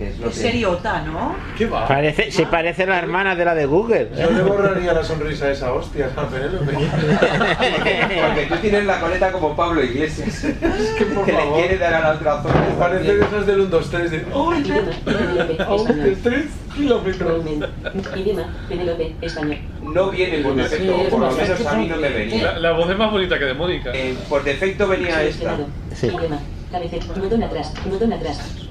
que 0.00 0.08
es 0.08 0.18
lo 0.18 0.28
Es 0.30 0.34
que. 0.34 0.40
seriota, 0.40 1.02
¿no? 1.02 1.36
¿Qué 1.58 1.66
va? 1.66 1.86
Parece, 1.86 2.30
se 2.30 2.46
parece 2.46 2.84
a 2.84 2.86
la 2.86 2.98
hermana 2.98 3.36
de 3.36 3.44
la 3.44 3.54
de 3.54 3.66
Google. 3.66 4.08
Yo 4.18 4.30
le 4.30 4.42
borraría 4.42 4.94
la 4.94 5.04
sonrisa 5.04 5.44
a 5.44 5.50
esa 5.50 5.72
hostia, 5.74 6.08
a 6.16 6.26
Penélope. 6.26 6.72
Porque 6.72 8.46
tú 8.48 8.54
tienes 8.62 8.86
la 8.86 8.98
coleta 8.98 9.30
como 9.30 9.54
Pablo 9.54 9.84
Iglesias. 9.84 10.46
que 10.96 11.04
por 11.04 11.26
le 11.26 11.32
favor. 11.34 11.58
quiere 11.58 11.76
dar 11.76 11.92
a 11.94 12.00
la 12.00 12.10
otra 12.14 12.42
zona. 12.42 12.54
Parece 12.78 13.14
de 13.14 13.24
esas 13.24 13.46
del 13.46 13.60
1, 13.60 13.68
2, 13.70 13.90
3 13.90 14.10
de... 14.10 14.24
¡Ay, 14.34 14.62
Español. 15.58 16.18
3 16.22 16.44
kilómetros! 16.76 17.44
Idioma. 18.16 18.54
Penélope. 18.70 19.14
Español. 19.20 19.58
No 19.82 20.10
viene 20.10 20.38
por 20.38 20.54
defecto, 20.54 20.96
o 20.96 21.04
por 21.10 21.20
lo 21.20 21.30
menos 21.32 21.66
a 21.66 21.74
mí 21.74 21.86
no 21.88 21.96
me 21.96 22.08
venía. 22.08 22.52
La, 22.52 22.58
la 22.58 22.72
voz 22.72 22.88
es 22.90 22.96
más 22.96 23.10
bonita 23.10 23.38
que 23.38 23.44
de 23.44 23.54
Mónica. 23.54 23.90
Eh, 23.94 24.16
por 24.30 24.42
defecto 24.44 24.88
venía 24.88 25.22
esta. 25.24 25.56
Idioma. 26.02 26.38
Cabecera. 26.72 27.04
Botón 27.16 27.42
atrás. 27.42 27.74
Botón 27.84 28.12
atrás. 28.14 28.69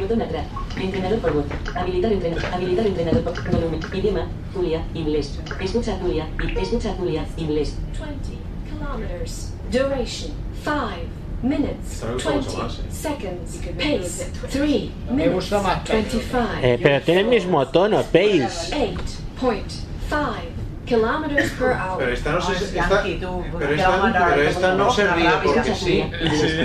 Botón 0.00 0.22
atrás. 0.22 0.46
Entrenador 0.80 1.18
por 1.20 1.32
voz. 1.34 1.44
Habilitar 1.74 2.12
entrenador. 2.12 2.44
Habilitar 2.52 2.86
entrenador 2.86 3.22
por 3.22 3.50
volumen. 3.50 3.80
Idioma. 3.92 4.26
Julia. 4.54 4.84
Inglés. 4.94 5.38
Escucha 5.60 5.98
Julia. 6.00 6.26
y- 6.42 6.58
Escucha 6.58 6.94
Julia. 6.98 7.24
Inglés. 7.36 7.76
20 7.98 8.38
kilometers. 8.68 9.52
Duration 9.70 10.30
5 10.64 11.08
minutes. 11.42 11.92
Esta 11.92 12.06
me 12.06 12.12
gusta 12.14 12.30
mucho 12.30 12.48
20 12.50 12.62
más, 12.62 12.78
eh. 12.78 12.82
seconds. 12.90 13.56
Pace 13.76 14.30
3 14.50 14.90
Me 15.08 15.12
minutes. 15.12 15.32
gusta 15.34 15.62
más. 15.62 15.88
25. 15.88 16.38
Eh, 16.62 16.78
pero 16.82 17.00
tiene 17.02 17.20
el 17.22 17.26
mismo 17.28 17.66
tono, 17.68 18.02
Pace. 18.02 18.48
8.5 19.40 20.51
kilometers 20.92 21.50
per 21.52 21.72
hour. 21.72 21.98
Pero 21.98 22.12
esta 22.12 22.32
no 22.32 22.40
se... 22.40 22.52
Esta, 22.52 23.02
pero 23.58 23.74
esta, 23.74 23.94
a 23.94 24.28
pero 24.28 24.42
esta 24.42 24.74
no 24.74 24.90
se 24.90 25.06
ríe 25.12 25.30
porque 25.42 25.74
sí. 25.74 26.04
Sí, 26.32 26.60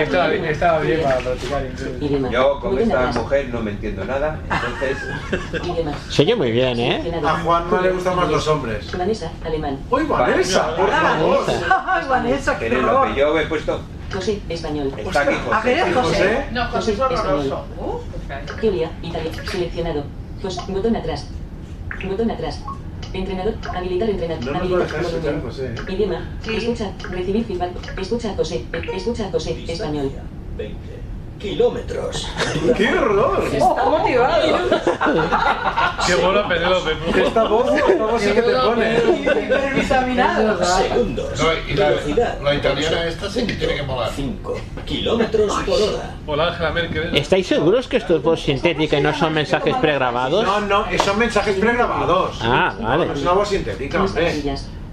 estaba 0.00 0.28
bien, 0.28 0.44
estaba 0.44 0.78
bien 0.80 1.02
para 1.02 1.18
practicar 1.18 1.66
inglés. 2.00 2.32
Yo 2.32 2.60
con 2.60 2.78
esta 2.78 3.06
mujer 3.12 3.48
no 3.48 3.60
me 3.62 3.70
entiendo 3.72 4.04
nada, 4.04 4.38
entonces. 4.50 5.64
Idioma. 5.64 5.92
Se 6.08 6.22
oye 6.22 6.34
muy 6.36 6.50
bien, 6.50 6.80
¿eh? 6.80 7.20
A 7.24 7.38
Juanma 7.40 7.80
le 7.80 7.90
gustan 7.90 8.16
más 8.16 8.28
los 8.28 8.46
hombres. 8.48 8.96
Vanessa. 8.96 9.30
Alemán. 9.44 9.78
¡Uy, 9.90 10.04
Vanessa! 10.04 10.76
¡Por 10.76 10.90
favor! 10.90 11.44
Ay, 11.86 12.04
Vanessa, 12.08 12.58
qué 12.58 12.76
horror. 12.76 13.14
Yo 13.14 13.38
he 13.38 13.46
puesto. 13.46 13.80
José. 14.12 14.40
Español. 14.48 14.92
Está 14.96 15.20
aquí 15.22 15.34
¿A 15.52 15.62
qué 15.62 15.76
José. 15.76 15.82
eres 15.82 15.94
José? 15.94 16.46
No, 16.52 16.64
José 16.68 16.92
es 16.92 17.00
horroroso. 17.00 17.64
Julia, 18.60 18.90
Italia, 19.02 19.30
seleccionado. 19.50 20.04
José, 20.42 20.60
botón 20.68 20.96
atrás. 20.96 21.28
Botón 22.04 22.30
atrás. 22.30 22.62
Entrenador, 23.12 23.54
habilitar 23.74 24.10
entrenador. 24.10 24.44
No 24.44 24.52
nos 24.52 24.60
habilitar 24.62 24.86
escuchar, 25.02 25.20
volumen. 25.20 25.40
José. 25.42 25.66
¿eh? 25.66 25.92
Idioma, 25.92 26.30
escucha, 26.46 26.92
recibir 27.10 27.44
feedback. 27.44 27.98
Escucha 27.98 28.30
a 28.32 28.36
José, 28.36 28.64
escucha 28.94 29.26
a 29.26 29.30
José, 29.30 29.64
español. 29.66 30.10
20 30.58 30.95
kilómetros. 31.38 32.28
¡Qué 32.76 32.88
horror! 32.98 33.44
Está 33.52 33.84
motivado. 33.84 34.58
Qué 36.06 36.14
buena 36.14 36.48
Penélope. 36.48 36.92
Esta 37.22 37.44
voz, 37.44 37.72
esta 37.74 38.06
voz 38.06 38.22
sí 38.22 38.32
que 38.32 38.42
te 38.42 38.54
pone. 38.54 38.96
Hipervitaminado. 38.96 40.64
Segundos. 40.64 41.42
No, 41.42 41.46
y 41.68 41.74
la, 41.74 41.88
Velocidad. 41.90 42.40
la 42.42 42.54
italiana 42.54 43.06
esta 43.06 43.30
sí 43.30 43.46
que 43.46 43.54
tiene 43.54 43.76
que 43.76 43.82
molar. 43.82 44.10
5 44.14 44.54
kilómetros 44.84 45.52
por 45.64 45.80
hora. 45.80 46.14
Hola 46.26 46.48
Ángela 46.48 46.70
Merkel. 46.70 47.16
¿Estáis 47.16 47.46
seguros 47.46 47.88
que 47.88 47.98
esto 47.98 48.16
es 48.16 48.22
voz 48.22 48.42
sintética 48.42 48.98
y 48.98 49.02
no 49.02 49.14
son 49.14 49.32
mensajes 49.34 49.74
pregrabados? 49.76 50.44
No, 50.44 50.60
no, 50.60 50.86
son 51.04 51.18
mensajes 51.18 51.56
pregrabados. 51.56 52.38
Ah, 52.42 52.74
vale. 52.80 53.06
No 53.06 53.12
es 53.12 53.22
una 53.22 53.32
voz 53.32 53.48
sintética, 53.48 54.02
hombre. 54.02 54.42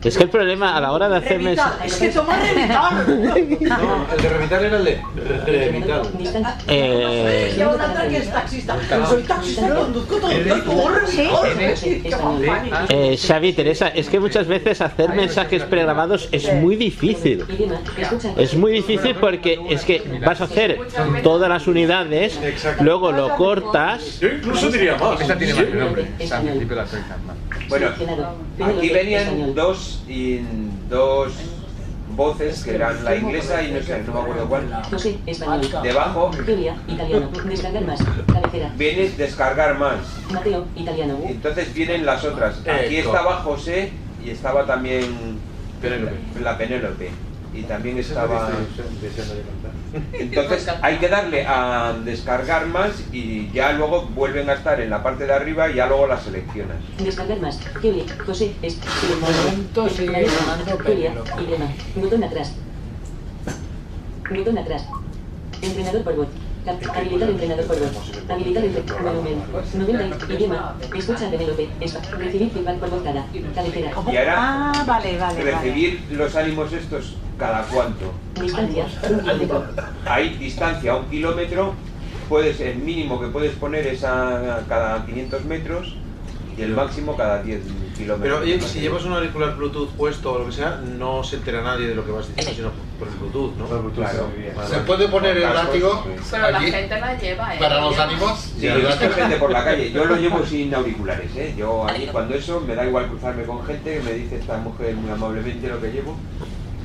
Es 0.04 0.18
que 0.18 0.24
el 0.24 0.30
problema 0.30 0.76
a 0.76 0.82
la 0.82 0.92
hora 0.92 1.08
de 1.08 1.18
hacer 1.18 1.40
mensajes... 1.40 1.94
Es 1.94 2.00
que 2.00 2.10
toma 2.10 2.36
Revital. 2.38 3.06
No, 3.06 4.06
el 4.14 4.22
de 4.22 4.30
Revital 4.30 4.66
era 4.66 4.78
el 4.78 4.86
de 4.86 5.02
Revital. 5.46 6.02
Eh, 6.68 7.54
una 7.58 7.90
otra 7.90 8.08
que 8.10 8.18
es 8.18 8.32
taxista. 8.32 8.78
Soy 9.08 9.24
taxista, 9.24 9.74
conduzco 9.74 10.18
todo 10.18 10.32
el 10.32 10.44
Revital. 10.44 10.64
eh, 12.90 13.18
Xavi, 13.18 13.54
Teresa, 13.54 13.88
es 13.90 14.10
que 14.10 14.20
muchas 14.20 14.48
veces 14.48 14.82
hacer 14.82 15.10
mensajes 15.14 15.64
pregrabados 15.64 16.28
es 16.32 16.54
muy 16.54 16.76
difícil. 16.76 17.46
Es 18.38 18.56
muy 18.56 18.72
difícil 18.74 19.16
porque 19.16 19.60
es 19.70 19.86
que 19.86 20.04
vas 20.26 20.42
a 20.42 20.46
hacer 20.46 20.80
todas 21.24 21.50
las 21.50 21.68
unidades, 21.68 22.40
luego 22.82 23.12
lo 23.12 23.36
cortas. 23.36 24.20
Yo 24.20 24.30
incluso 24.30 24.70
diría 24.70 24.98
más. 24.98 25.22
Esta 25.22 25.38
tiene 25.38 25.54
más 25.54 25.74
nombre. 25.74 26.08
Bueno, 27.70 27.88
aquí 28.66 28.90
venían 28.90 29.56
dos, 29.56 29.93
y, 30.07 30.41
dos 30.90 31.34
voces 32.15 32.64
que 32.64 32.76
eran 32.76 33.03
la 33.03 33.15
inglesa 33.15 33.64
y 33.64 33.72
no 33.72 33.82
sé, 33.82 34.03
no 34.03 34.14
me 34.14 34.20
acuerdo 34.20 34.48
cuál. 34.48 34.84
José, 34.90 35.18
español. 35.26 35.68
Debajo 35.82 36.32
Julia, 36.45 36.76
italiano. 36.88 37.30
Descargar 37.45 37.86
más. 37.86 37.99
Cabecera. 38.32 38.74
viene 38.78 39.10
descargar 39.10 39.80
más. 39.80 39.98
Mateo, 40.32 40.65
italiano. 40.76 41.18
Entonces 41.28 41.74
vienen 41.74 42.06
las 42.06 42.24
otras. 42.24 42.60
Aquí 42.68 42.98
estaba 42.98 43.38
José 43.38 43.91
y 44.24 44.30
estaba 44.30 44.65
también 44.65 45.40
la 46.41 46.57
Penélope. 46.57 47.11
Y 47.54 47.64
también 47.64 47.98
estaba. 47.98 48.50
Entonces 50.14 50.68
hay 50.82 50.98
que 50.98 51.08
darle 51.08 51.46
a 51.46 51.94
descargar 52.04 52.66
más 52.66 53.04
y 53.12 53.52
ya 53.52 53.74
luego 53.74 54.08
vuelven 54.08 54.50
a 54.50 54.54
estar 54.54 54.82
en 54.82 54.90
la 54.90 55.04
parte 55.04 55.26
de 55.26 55.34
arriba 55.34 55.70
y 55.70 55.76
ya 55.76 55.88
luego 55.88 56.08
las 56.08 56.24
seleccionas. 56.24 56.78
Descargar 56.98 57.40
más. 57.40 57.60
Julia, 57.82 58.04
José, 58.26 58.54
es. 58.62 58.80
momento 59.20 59.90
sigue 59.90 60.28
Julia. 60.84 61.14
Botón 61.96 62.24
atrás. 62.24 62.54
Botón 64.30 64.58
atrás. 64.58 64.88
Entrenador 65.62 66.04
por 66.04 66.16
voz. 66.16 66.28
Cap- 66.65 66.95
Habilitar 66.95 67.30
entrenador 67.30 67.65
por 67.65 67.80
voz. 67.80 68.11
Habilitar 68.30 68.64
entrenador. 68.65 69.03
Volumen. 69.03 69.44
90. 69.73 70.34
Idioma. 70.34 70.76
Escucha 70.95 71.30
Penélope. 71.30 71.69
Es- 71.81 72.11
Recibir 72.11 72.49
feedback 72.52 72.77
por 72.77 72.90
voz 72.90 73.03
cada. 73.03 73.26
Cabecera. 73.56 73.91
Y 74.11 74.18
ahora 74.18 74.34
Ah, 74.38 74.84
vale, 74.88 75.18
vale, 75.18 75.40
vale. 75.40 75.52
recibir 75.52 76.02
los 76.11 76.35
ánimos 76.35 76.72
estos 76.73 77.15
cada 77.38 77.64
cuánto. 77.64 78.14
Distancia. 78.40 78.85
Un 79.10 79.19
kilómetro. 79.19 79.65
Hay 80.06 80.30
distancia 80.38 80.91
a 80.94 80.95
un 80.98 81.06
kilómetro, 81.10 81.73
puedes, 82.30 82.60
el 82.61 82.77
mínimo 82.77 83.19
que 83.19 83.27
puedes 83.27 83.53
poner 83.56 83.85
es 83.88 84.03
a 84.03 84.61
cada 84.69 85.06
500 85.06 85.44
metros 85.45 85.95
y 86.58 86.62
el 86.62 86.72
máximo 86.72 87.16
cada 87.16 87.42
10 87.42 87.62
kilómetros. 87.98 88.20
Pero 88.22 88.40
oye, 88.40 88.62
si 88.62 88.80
llevas 88.80 89.04
un 89.06 89.14
auricular 89.14 89.56
Bluetooth 89.56 89.90
puesto 89.92 90.34
o 90.34 90.40
lo 90.40 90.46
que 90.48 90.52
sea, 90.52 90.82
no 90.98 91.24
se 91.24 91.38
entera 91.38 91.62
nadie 91.62 91.88
de 91.88 91.96
lo 91.96 92.06
que 92.06 92.12
vas 92.12 92.28
diciendo, 92.28 92.54
sino 92.54 92.72
por 93.00 93.08
el 93.08 93.14
Bluetooth, 93.16 93.56
¿no? 93.58 93.92
Claro. 93.92 94.30
¿Se 94.70 94.78
puede 94.80 95.08
poner 95.08 95.38
el 95.38 95.44
látigo. 95.44 96.06
Pero 96.30 96.52
la 96.52 96.60
gente 96.60 97.00
la 97.00 97.18
lleva, 97.18 97.56
¿eh? 97.56 97.60
para 97.60 97.82
los 97.82 97.98
ánimos? 97.98 98.40
Sí, 98.60 98.68
he 98.68 98.76
visto 98.76 99.10
gente 99.12 99.38
por 99.38 99.52
la 99.52 99.64
calle. 99.66 99.92
Yo 99.92 100.06
lo 100.06 100.16
llevo 100.16 100.46
sin 100.46 100.74
auriculares, 100.74 101.36
¿eh? 101.36 101.54
Yo 101.58 101.88
allí 101.88 102.08
cuando 102.08 102.36
eso 102.36 102.62
me 102.62 102.76
da 102.76 102.86
igual 102.86 103.08
cruzarme 103.08 103.44
con 103.44 103.66
gente 103.66 103.96
que 103.98 104.02
me 104.02 104.14
dice 104.14 104.38
esta 104.38 104.58
mujer 104.58 104.96
muy 104.96 105.12
amablemente 105.12 105.68
lo 105.68 105.82
que 105.82 105.92
llevo. 105.92 106.16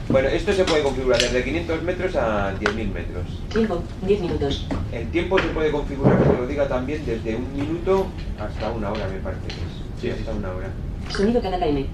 Bueno, 0.09 0.29
esto 0.29 0.55
se 0.55 0.65
puede 0.65 0.83
configurar 0.83 1.21
desde 1.21 1.45
500 1.45 1.83
metros 1.83 2.17
a 2.17 2.55
10.000 2.59 2.93
metros. 2.93 3.27
Tiempo, 3.53 3.83
10 4.07 4.21
minutos. 4.23 4.67
El 4.91 5.11
tiempo 5.11 5.39
se 5.39 5.49
puede 5.49 5.71
configurar, 5.71 6.19
que 6.23 6.33
lo 6.33 6.47
diga 6.47 6.67
también, 6.67 7.05
desde 7.05 7.37
un 7.37 7.55
minuto 7.55 8.07
hasta 8.41 8.71
una 8.71 8.91
hora, 8.91 9.07
me 9.09 9.19
parece 9.19 9.49
que 9.49 9.55
es. 9.55 10.01
Sí, 10.01 10.11
hasta 10.11 10.33
una 10.33 10.51
hora. 10.51 10.69
Sonido 11.11 11.43
cada 11.43 11.59
km. 11.59 11.87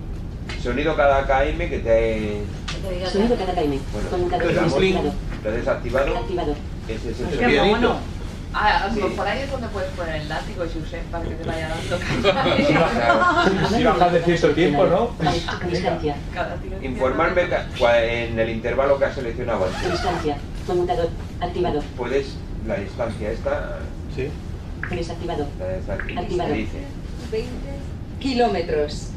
Sonido 0.62 0.97
cada 0.97 1.27
KM 1.27 1.59
que 1.69 1.78
te... 1.81 2.43
Sonido 3.11 3.36
cada 3.36 3.53
km. 3.53 3.78
Bueno, 3.93 4.39
lo 4.39 4.47
desactivado. 4.47 5.12
lo 5.43 5.51
desactivado. 5.51 6.16
Activado. 6.16 6.55
Ese 6.89 7.11
es 7.11 7.20
el 7.20 7.36
sonido. 7.36 7.97
Ah, 8.56 8.89
Sí. 8.94 9.01
por 9.16 9.26
ahí 9.26 9.43
es 9.43 9.51
donde 9.51 9.66
puedes 9.68 9.90
poner 9.90 10.16
el 10.16 10.28
látigo, 10.28 10.62
Josep, 10.62 11.02
para 11.10 11.24
que 11.24 11.35
te 11.35 11.44
vaya 11.44 11.68
dando. 11.68 11.98
Si 13.76 13.82
bajas 13.85 14.12
de 14.12 14.22
cierto 14.22 14.51
tiempo, 14.51 14.86
¿no? 14.86 15.10
Distancia. 15.68 16.16
Informarme 16.82 17.43
en 17.43 18.39
el 18.39 18.48
intervalo 18.51 18.98
que 18.98 19.06
has 19.06 19.14
seleccionado 19.14 19.64
antes. 19.66 19.90
Distancia. 19.90 20.36
Conmutador. 20.66 21.09
Activado. 21.40 21.82
Puedes, 21.97 22.36
la 22.66 22.76
distancia 22.76 23.31
esta... 23.32 23.78
Sí. 24.14 24.28
Desactivado. 24.90 25.47
La 25.59 25.76
distancia 25.76 26.20
Activado. 26.20 26.52
dice. 26.55 26.78
20 27.32 27.48
kilómetros. 28.20 29.09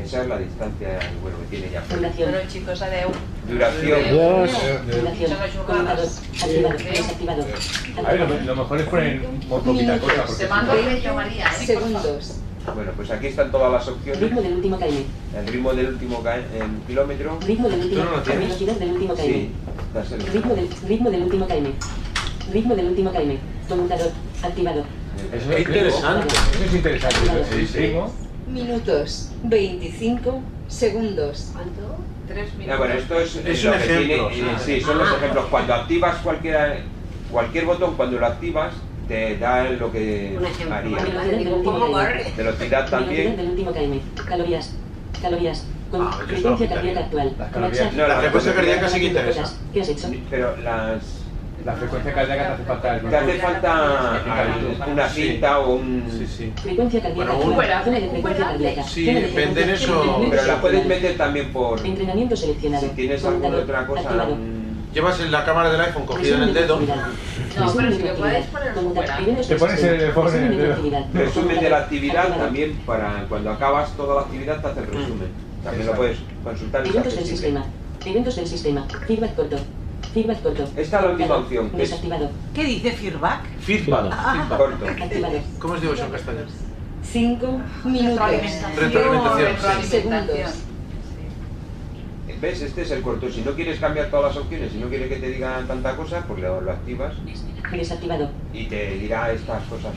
Esa 0.00 0.22
es 0.22 0.28
la 0.28 0.38
distancia 0.38 0.98
bueno, 1.22 1.36
que 1.38 1.56
tiene 1.56 1.72
ya. 1.72 1.82
Duración. 1.94 2.30
Bueno, 2.30 2.48
chicos, 2.48 2.82
adeu. 2.82 3.10
Duración. 3.48 4.00
Duración. 4.90 5.64
Conmutador. 5.66 6.06
Activado. 6.06 6.78
Desactivado. 6.78 7.46
A 8.06 8.12
ver, 8.12 8.20
lo, 8.20 8.40
lo 8.40 8.56
mejor 8.56 8.78
es 8.80 8.86
poner 8.88 9.20
muy 9.20 9.60
poquita 9.60 9.98
cosa. 9.98 10.14
Porque 10.26 10.32
Se 10.32 10.48
manda 10.48 10.74
María, 11.14 11.46
¿eh? 11.46 11.66
Segundos. 11.66 12.38
Bueno, 12.74 12.92
pues 12.94 13.10
aquí 13.10 13.26
están 13.26 13.50
todas 13.50 13.72
las 13.72 13.88
opciones. 13.88 14.22
Ritmo 14.22 14.40
del 14.40 14.52
último 14.54 14.78
km. 14.78 14.86
El 15.36 15.46
ritmo 15.48 15.72
del 15.72 15.86
último 15.88 16.22
kilómetro. 16.86 17.38
Ritmo 17.44 17.68
del 17.68 17.80
último 17.80 19.14
km. 19.14 19.16
Sí, 19.16 19.50
dáselo. 19.92 20.24
Ritmo 20.32 20.54
del, 20.54 20.68
ritmo 20.86 21.10
del 21.10 21.22
último 21.22 21.46
km. 21.48 21.72
Ritmo 22.52 22.74
del 22.76 22.86
último. 22.86 23.12
Activado. 24.42 24.84
Eso 25.32 25.52
es 25.52 25.58
interesante. 25.58 26.34
Eso 26.34 26.64
es 26.64 26.74
interesante. 26.74 27.44
Sí, 27.50 27.66
sí. 27.66 27.92
Minutos. 28.46 29.30
25 29.44 30.42
segundos. 30.68 31.50
¿Cuánto? 31.52 31.96
Tres 32.26 32.54
minutos. 32.56 32.78
bueno, 32.78 32.94
esto 32.94 33.20
es, 33.20 33.36
Es 33.36 33.64
lo 33.64 33.72
un 33.72 33.78
que 33.78 33.84
ejemplo, 33.84 34.28
tiene- 34.28 34.52
eh, 34.52 34.56
sí. 34.64 34.80
son 34.80 34.98
los 34.98 35.08
Ah. 35.10 35.16
ejemplos. 35.16 35.46
Cuando 35.50 35.74
activas 35.74 36.16
cualquier, 36.22 36.82
cualquier 37.30 37.64
botón, 37.66 37.94
cuando 37.96 38.18
lo 38.18 38.26
activas, 38.26 38.72
te 39.08 39.36
da 39.38 39.64
lo 39.70 39.90
que 39.92 40.38
haría. 40.70 40.98
Velocidad 42.36 42.88
también. 42.88 43.36
del 43.36 43.48
último 43.50 43.72
km. 43.72 44.00
Calorías. 44.26 44.72
Calorías. 45.20 45.66
Con 45.90 46.00
Ah, 46.06 46.12
frecuencia 46.26 46.68
cardíaca 46.68 47.00
actual. 47.00 47.34
Las 47.38 47.52
calorías. 47.52 47.92
No, 47.94 48.08
la 48.08 48.20
frecuencia 48.20 48.54
cardíaca 48.54 48.88
sí 48.88 49.00
que 49.00 49.06
interesa. 49.06 49.52
¿Qué 49.72 49.80
has 49.82 49.88
hecho? 49.88 50.10
Pero 50.30 50.56
las... 50.58 51.02
La 51.64 51.74
frecuencia 51.74 52.12
cardíaca 52.12 52.42
te 52.46 52.52
hace 52.54 52.64
falta. 52.64 53.00
Te 53.00 53.16
hace 53.16 53.38
falta 53.38 54.14
al- 54.16 54.90
una 54.92 55.08
cinta 55.08 55.58
o 55.60 55.74
un... 55.74 56.04
Sí, 56.10 56.26
sí. 56.26 56.52
Frecuencia 56.60 57.00
cardíaca 57.00 57.32
Bueno, 57.32 57.46
un-. 57.46 57.56
Sí, 58.88 59.06
venden 59.34 59.70
eso-. 59.70 60.26
Pero 60.30 60.44
la 60.44 60.60
puedes 60.60 60.86
meter 60.86 61.16
también 61.16 61.52
por... 61.52 61.84
Entrenamiento 61.86 62.36
seleccionado. 62.36 62.82
Si 62.88 62.88
tienes 62.94 63.24
alguna 63.24 63.58
otra 63.58 63.86
cosa... 63.86 64.26
Llevas 64.92 65.20
la 65.30 65.42
cámara 65.42 65.72
del 65.72 65.80
iPhone 65.80 66.04
cogida 66.04 66.36
en 66.36 66.42
el 66.42 66.52
dedo. 66.52 66.78
No, 66.78 67.72
pero 67.74 67.92
si 67.92 68.02
le 68.02 68.12
puedes 68.12 68.46
poner 68.46 68.74
fuera. 68.84 69.16
Te 69.48 69.56
pones 69.56 69.82
el 69.84 69.98
teléfono 69.98 70.30
en 70.30 70.44
el 70.44 70.56
dedo. 70.58 71.06
Resumen 71.14 71.60
de 71.60 71.70
la 71.70 71.78
actividad 71.78 72.36
también 72.36 72.76
para 72.84 73.24
cuando 73.28 73.50
acabas 73.52 73.90
toda 73.96 74.16
la 74.16 74.20
actividad 74.22 74.60
te 74.60 74.68
hace 74.68 74.80
el 74.80 74.86
resumen. 74.86 75.28
También 75.64 75.86
lo 75.86 75.94
puedes 75.94 76.18
consultar 76.44 76.86
Eventos 76.86 77.14
del 77.14 77.24
sistema. 77.24 77.64
Eventos 78.04 78.36
del 78.36 78.46
sistema. 78.46 78.86
Feedback 79.06 79.34
corto. 79.34 79.56
Feedback 80.12 80.42
corto. 80.42 80.64
Esta 80.76 80.98
es 80.98 81.04
la 81.04 81.10
última 81.10 81.36
opción, 81.36 81.70
que 81.70 81.82
es 81.82 81.90
Desactivado. 81.90 82.30
¿Qué 82.54 82.64
dice 82.64 82.92
feedback? 82.92 83.44
Feedback. 83.60 84.04
feedback. 84.12 84.58
corto. 84.58 84.86
Activado. 84.86 85.38
¿Cómo 85.58 85.74
os 85.74 85.80
digo 85.80 85.94
eso 85.94 86.04
en 86.04 86.10
castellano? 86.12 86.46
5 87.02 87.60
minutos. 87.84 88.30
Retroalimentación. 88.76 89.82
Segundos. 89.84 90.28
¿Ves? 92.40 92.60
Este 92.60 92.82
es 92.82 92.90
el 92.90 93.02
corto. 93.02 93.30
Si 93.30 93.40
no 93.42 93.52
quieres 93.52 93.78
cambiar 93.78 94.10
todas 94.10 94.34
las 94.34 94.44
opciones, 94.44 94.72
si 94.72 94.78
no 94.78 94.88
quieres 94.88 95.08
que 95.08 95.16
te 95.16 95.28
digan 95.28 95.66
tanta 95.66 95.96
cosa, 95.96 96.24
pues 96.26 96.42
lo, 96.42 96.60
lo 96.60 96.72
activas 96.72 97.14
Desactivado. 97.70 98.30
y 98.52 98.64
te 98.66 98.98
dirá 98.98 99.32
estas 99.32 99.62
cosas 99.64 99.92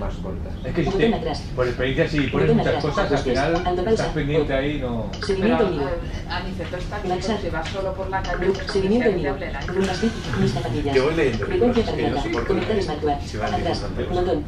más 0.00 0.14
cortas. 0.14 0.52
Es 0.64 0.74
que 0.74 0.84
si 0.84 0.90
te, 0.90 1.14
atrás. 1.14 1.42
por 1.54 1.66
experiencia, 1.68 2.08
si 2.08 2.26
pones 2.28 2.48
Botón 2.48 2.56
muchas 2.56 2.74
atrás. 2.74 2.84
cosas, 2.84 3.12
al 3.12 3.18
final 3.18 3.86
estás 3.86 4.08
pendiente 4.08 4.52
ahí, 4.54 4.78
no. 4.80 5.10
Seguimiento 5.24 5.64
eh, 5.64 6.28
Aniceto 6.28 6.76
está 6.76 7.00
pero 7.02 7.38
si 7.38 7.48
vas 7.50 7.68
solo 7.68 7.92
por 7.94 8.10
la 8.10 8.22
calle, 8.22 8.52
Seguimiento 8.66 9.10
aire. 9.10 9.32
Rumbas 9.66 9.98
fit, 9.98 10.12
mis 10.40 10.50
zapatillas. 10.52 10.96
Yo 10.96 11.04
voy 11.04 11.14
leyendo 11.14 11.46
Frecuencia 11.46 11.84
porque 12.32 12.46
Conectar 12.46 12.82
smartwatch. 12.82 13.34
Atrás. 13.36 13.86
Botón. 14.10 14.44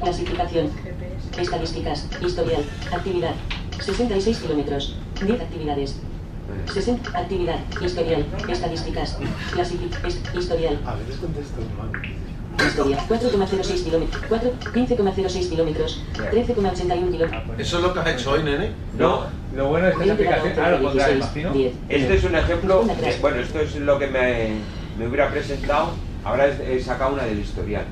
Clasificación. 0.00 0.70
Estadísticas. 1.38 2.08
Historial. 2.22 2.64
Actividad. 2.92 3.34
66 3.80 4.38
kilómetros. 4.38 4.96
10 5.24 5.40
actividades. 5.40 6.00
60. 6.72 7.18
Actividad. 7.18 7.58
Historial. 7.82 8.24
Estadísticas. 8.48 9.18
Clasificación. 9.52 10.22
Historial. 10.34 10.78
A 10.86 10.94
veces 10.94 11.16
contesto 11.16 11.60
mal. 11.76 11.90
Historia. 12.64 12.98
4,06 13.08 13.84
kilómetros. 13.84 14.22
4, 14.28 14.50
15,06 14.72 15.48
kilómetros. 15.50 16.02
13,81 16.14 17.10
kilómetros. 17.10 17.42
¿Eso 17.58 17.76
es 17.78 17.82
lo 17.82 17.92
que 17.92 18.00
has 18.00 18.06
hecho 18.08 18.30
hoy, 18.32 18.42
nene? 18.42 18.70
No, 18.98 19.24
Lo 19.54 19.68
bueno 19.68 19.86
de 19.86 19.92
estas 19.92 20.10
aplicaciones, 20.10 20.58
ahora 20.58 20.70
lo 20.78 20.82
pondrás, 20.88 21.10
imagino. 21.12 21.52
10. 21.52 21.72
este 21.88 22.14
es 22.14 22.24
un 22.24 22.34
ejemplo. 22.36 22.84
de- 22.84 23.18
bueno, 23.20 23.36
esto 23.40 23.60
es 23.60 23.76
lo 23.76 23.98
que 23.98 24.06
me, 24.08 24.48
me 24.98 25.06
hubiera 25.08 25.30
presentado. 25.30 25.90
Ahora 26.24 26.46
he, 26.48 26.80
sacado 26.80 27.14
una 27.14 27.24
del 27.24 27.38
historial. 27.40 27.84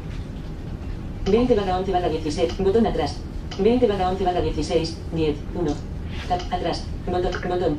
20 1.30 1.54
barra 1.54 1.78
11 1.78 1.92
barra 1.92 2.08
16. 2.08 2.58
Botón 2.58 2.86
atrás. 2.86 3.16
20 3.58 3.86
barra 3.86 4.08
11 4.10 4.24
barra 4.24 4.40
16. 4.40 4.98
10. 5.12 5.36
1. 5.54 5.74
Ca- 6.28 6.56
atrás. 6.56 6.84
Botón. 7.06 7.30
Botón. 7.48 7.78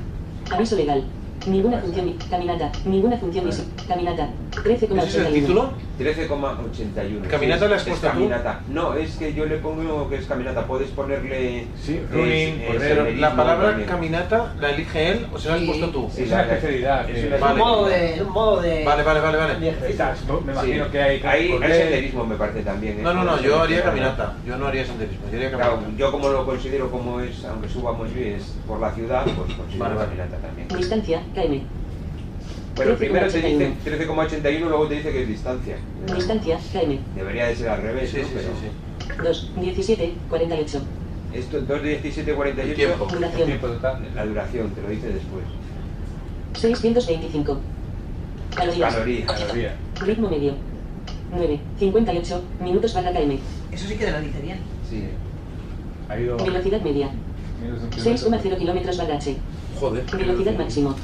Aviso 0.52 0.76
legal. 0.76 1.04
Ninguna 1.48 1.80
función. 1.80 2.14
Caminata. 2.30 2.72
Ninguna 2.86 3.18
función. 3.18 3.46
Caminata. 3.88 4.30
13,81. 4.64 5.04
¿Ese 5.04 5.22
es 5.22 5.28
el 5.28 5.34
título? 5.34 5.74
13,81. 6.00 7.28
¿Caminata 7.28 7.68
le 7.68 7.76
has 7.76 7.82
es 7.82 7.88
puesto 7.88 8.08
tú? 8.08 8.14
caminata. 8.14 8.62
No, 8.68 8.94
es 8.96 9.16
que 9.16 9.34
yo 9.34 9.46
le 9.46 9.58
pongo 9.58 10.10
que 10.10 10.16
es 10.18 10.26
caminata. 10.26 10.66
Puedes 10.66 10.90
ponerle. 10.90 11.68
Sí, 11.82 11.94
eh, 11.94 12.08
running, 12.12 12.62
eh, 12.62 13.16
la 13.18 13.36
palabra 13.36 13.70
también. 13.70 13.90
caminata 13.90 14.54
la 14.60 14.72
elige 14.72 15.12
él 15.12 15.28
o 15.34 15.38
se 15.38 15.48
la 15.50 15.54
has 15.56 15.60
Sí. 15.62 15.66
puesto 15.68 15.90
tú. 15.90 16.10
Sí, 16.14 16.24
Es 16.24 16.30
la- 16.30 16.36
una 16.36 16.44
especialidad. 16.54 17.10
es 17.10 17.26
una 17.28 17.38
Vale. 17.38 17.60
modo 17.60 17.88
de. 17.88 18.22
Un 18.26 18.34
modo 18.34 18.62
de. 18.62 18.84
Vale, 18.84 19.04
vale, 19.04 19.20
vale, 19.20 19.38
vale. 19.38 19.70
Estás, 19.90 20.26
¿no? 20.26 20.42
Me 20.42 20.54
Sí. 20.54 20.60
imagino 20.60 20.92
que 20.92 21.02
hay. 21.02 21.50
Correr. 21.52 21.76
senderismo, 21.76 22.26
me 22.26 22.36
parece 22.36 22.62
también. 22.64 23.00
¿eh? 23.00 23.04
No, 23.04 23.14
no, 23.14 23.24
no, 23.24 23.42
yo 23.42 23.62
haría 23.62 23.84
caminata. 23.84 24.34
Yo 24.46 24.58
no 24.58 24.68
haría 24.68 24.86
senderismo, 24.86 25.26
yo 25.32 25.38
haría 25.38 25.50
Claro, 25.52 25.76
caminata. 25.76 25.98
yo 25.98 26.12
como 26.12 26.30
lo 26.30 26.46
considero 26.46 26.92
como 26.92 27.20
es, 27.22 27.44
aunque 27.46 27.70
subamos 27.70 28.14
bien, 28.14 28.34
es 28.36 28.56
por 28.68 28.80
la 28.80 28.92
ciudad, 28.92 29.24
pues 29.24 29.54
considero 29.54 29.84
Vale, 29.86 29.96
vale. 29.96 30.08
caminata 30.10 30.38
también. 30.38 30.68
Distancia. 30.68 31.22
KM. 31.34 31.62
Bueno, 32.76 32.96
primero 32.96 33.28
te 33.28 33.42
13,81. 33.42 33.58
dice 33.58 34.08
13,81, 34.08 34.60
luego 34.68 34.88
te 34.88 34.96
dice 34.96 35.12
que 35.12 35.22
es 35.22 35.28
distancia. 35.28 35.78
Distancia. 36.14 36.58
KM. 36.74 37.00
Debería 37.16 37.46
de 37.48 37.56
ser 37.56 37.70
al 37.70 37.82
revés, 37.82 38.10
Sí, 38.10 38.18
¿no? 38.18 38.24
sí, 38.28 38.32
Pero 38.36 38.48
sí, 38.50 38.54
sí. 38.62 39.22
2. 39.24 39.52
17. 39.62 40.14
48. 40.30 40.82
Esto 41.34 41.62
2.17.48, 41.62 42.60
El 42.60 42.76
tiempo. 42.76 43.08
El 43.10 43.16
Duración. 43.16 43.46
tiempo 43.48 43.68
total. 43.68 44.08
la 44.16 44.26
duración, 44.26 44.70
te 44.72 44.82
lo 44.82 44.90
dice 44.90 45.08
después. 45.08 45.44
625. 46.54 47.60
Calorías. 48.56 48.94
Calorías. 48.94 49.32
Caloría. 49.42 49.76
Ritmo 50.02 50.30
medio. 50.30 50.54
9. 51.32 51.60
58 51.80 52.42
minutos 52.62 52.94
barra 52.94 53.12
KM. 53.12 53.40
Eso 53.72 53.88
sí 53.88 53.96
que 53.96 54.06
te 54.06 54.12
lo 54.12 54.22
dice 54.22 54.40
bien. 54.42 54.60
Sí. 54.90 55.04
Ha 56.10 56.20
ido. 56.20 56.38
Velocidad 56.38 56.82
media. 56.82 57.10
menos 57.62 57.80
de 57.80 57.86
un 57.86 57.90
kilómetro. 57.92 58.30
6,0 58.54 58.58
kilómetros 58.58 58.98
barra 58.98 59.16
H. 59.16 59.36
Joder. 59.80 60.04
Velocidad 60.18 60.58
máximo. 60.58 60.96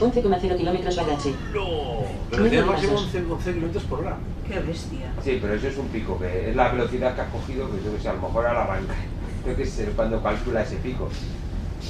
11,0 0.00 0.56
kilómetros 0.56 0.98
H. 0.98 1.34
No. 1.52 2.04
Velocidad 2.30 2.60
de 2.60 2.66
máxima 2.66 2.92
pasos. 2.92 3.14
11, 3.14 3.32
11 3.32 3.52
kilómetros 3.54 3.84
por 3.84 4.00
hora. 4.00 4.16
Qué 4.48 4.58
bestia. 4.60 5.12
Sí, 5.22 5.38
pero 5.40 5.54
eso 5.54 5.68
es 5.68 5.76
un 5.78 5.88
pico, 5.88 6.18
que 6.18 6.50
es 6.50 6.56
la 6.56 6.68
velocidad 6.70 7.14
que 7.14 7.20
has 7.22 7.28
cogido, 7.28 7.70
que 7.70 7.84
yo 7.84 7.94
que 7.94 8.02
sé, 8.02 8.08
a 8.08 8.14
lo 8.14 8.22
mejor 8.22 8.46
al 8.46 8.56
arrancar. 8.56 8.96
Yo 9.46 9.54
que 9.54 9.66
sé, 9.66 9.84
cuando 9.94 10.22
calcula 10.22 10.62
ese 10.62 10.76
pico. 10.76 11.06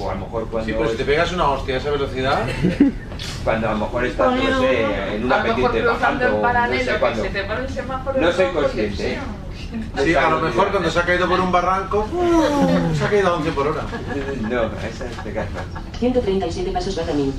O 0.01 0.11
a 0.11 0.15
lo 0.15 0.23
mejor 0.23 0.49
cuando. 0.49 0.67
Sí, 0.67 0.75
pero 0.77 0.91
si 0.91 0.97
te 0.97 1.05
pegas 1.05 1.33
una 1.33 1.51
hostia 1.51 1.77
a 1.77 1.79
esa 1.79 1.91
velocidad. 1.91 2.47
Cuando 3.45 3.69
a 3.69 3.73
lo 3.75 3.79
mejor 3.79 4.05
estás, 4.07 4.35
no 4.35 4.61
sé, 4.61 5.15
en 5.15 5.25
una 5.25 5.41
a 5.41 5.43
pendiente 5.45 5.83
bajando. 5.83 6.43
No 6.43 6.69
sé 6.69 6.85
que 6.85 6.99
cuándo. 6.99 7.23
se 7.23 7.29
te 7.29 7.45
pone 7.45 7.61
el 7.61 7.69
semáforo 7.69 8.21
No 8.21 8.33
soy 8.33 8.47
consciente, 8.47 9.13
¿eh? 9.13 9.19
Sí, 10.03 10.15
a 10.15 10.31
lo 10.31 10.41
mejor 10.41 10.71
cuando 10.71 10.91
se 10.91 10.99
ha 10.99 11.03
caído 11.03 11.29
por 11.29 11.41
un 11.41 11.53
barranco, 11.53 12.09
¡uh! 12.13 12.95
se 12.99 13.05
ha 13.05 13.09
caído 13.09 13.29
a 13.29 13.35
11 13.35 13.53
por 13.53 13.69
hora. 13.69 13.83
No, 14.51 14.63
esa 14.87 15.23
te 15.23 15.33
caes 15.33 15.49
más. 15.53 15.65
137 15.99 16.71
pasos 16.73 16.97
barra 16.97 17.15
1000. 17.15 17.33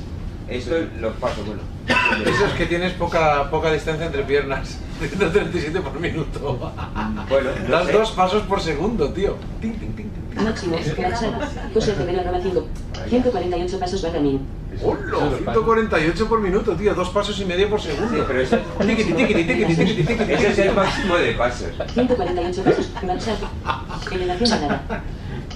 Eso 0.48 0.76
es 0.76 0.86
los 1.00 1.14
pasos, 1.16 1.44
bueno. 1.44 1.62
Eso 2.24 2.46
es 2.46 2.52
que 2.52 2.66
tienes 2.66 2.92
poca, 2.92 3.50
poca 3.50 3.72
distancia 3.72 4.06
entre 4.06 4.22
piernas. 4.22 4.78
137 4.98 5.80
por 5.80 5.98
minuto. 6.00 6.72
Mm, 6.94 7.28
bueno, 7.28 7.50
no 7.68 7.68
das 7.68 7.86
sé. 7.86 7.92
dos 7.92 8.10
pasos 8.12 8.42
por 8.44 8.60
segundo, 8.60 9.12
tío. 9.12 9.36
Tin, 9.60 9.78
tin, 9.78 9.92
tin. 9.94 10.10
Máximo, 10.42 10.76
Manchada, 10.76 11.50
José 11.72 11.94
Gemelo 11.94 12.22
Roma 12.22 12.40
148 13.08 13.78
pasos 13.78 14.02
barra 14.02 14.20
mil. 14.20 14.40
¡Hola! 14.82 15.30
148 15.38 16.28
por 16.28 16.40
minuto, 16.40 16.76
tío. 16.76 16.94
Dos 16.94 17.08
pasos 17.08 17.40
y 17.40 17.44
medio 17.46 17.68
por 17.70 17.80
segundo. 17.80 18.14
Sí, 18.14 18.22
pero 18.26 18.40
eso 18.40 18.56
es... 18.56 18.62
Ese 20.28 20.48
es 20.50 20.58
el 20.58 20.74
máximo 20.74 21.16
de 21.16 21.32
pasos. 21.32 21.68
148 21.94 22.62
pasos, 22.62 22.90
marcha. 23.02 23.32
Elevación 24.12 24.52
a 24.52 24.60
nada. 24.60 25.02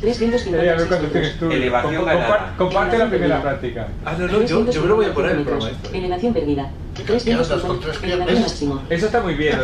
356 0.01 0.89
puntos. 0.89 1.39
Tú. 1.39 1.51
Elevación 1.51 2.05
ganada. 2.05 2.55
Comparte 2.57 2.99
la 2.99 3.09
primera 3.09 3.43
práctica. 3.43 3.89
Ah, 4.05 4.17
no, 4.19 4.27
no, 4.27 4.43
yo, 4.43 4.71
yo 4.71 4.83
me 4.83 4.89
lo 4.89 4.97
voy 4.97 5.07
a 5.07 5.15
poner 5.15 5.33
en 5.33 5.39
el 5.39 5.45
programa. 5.45 5.71
Este. 5.71 5.99
Elevación 5.99 6.33
perdida. 6.33 6.71
Eso 8.91 9.07
está 9.07 9.21
muy 9.21 9.35
bien. 9.35 9.57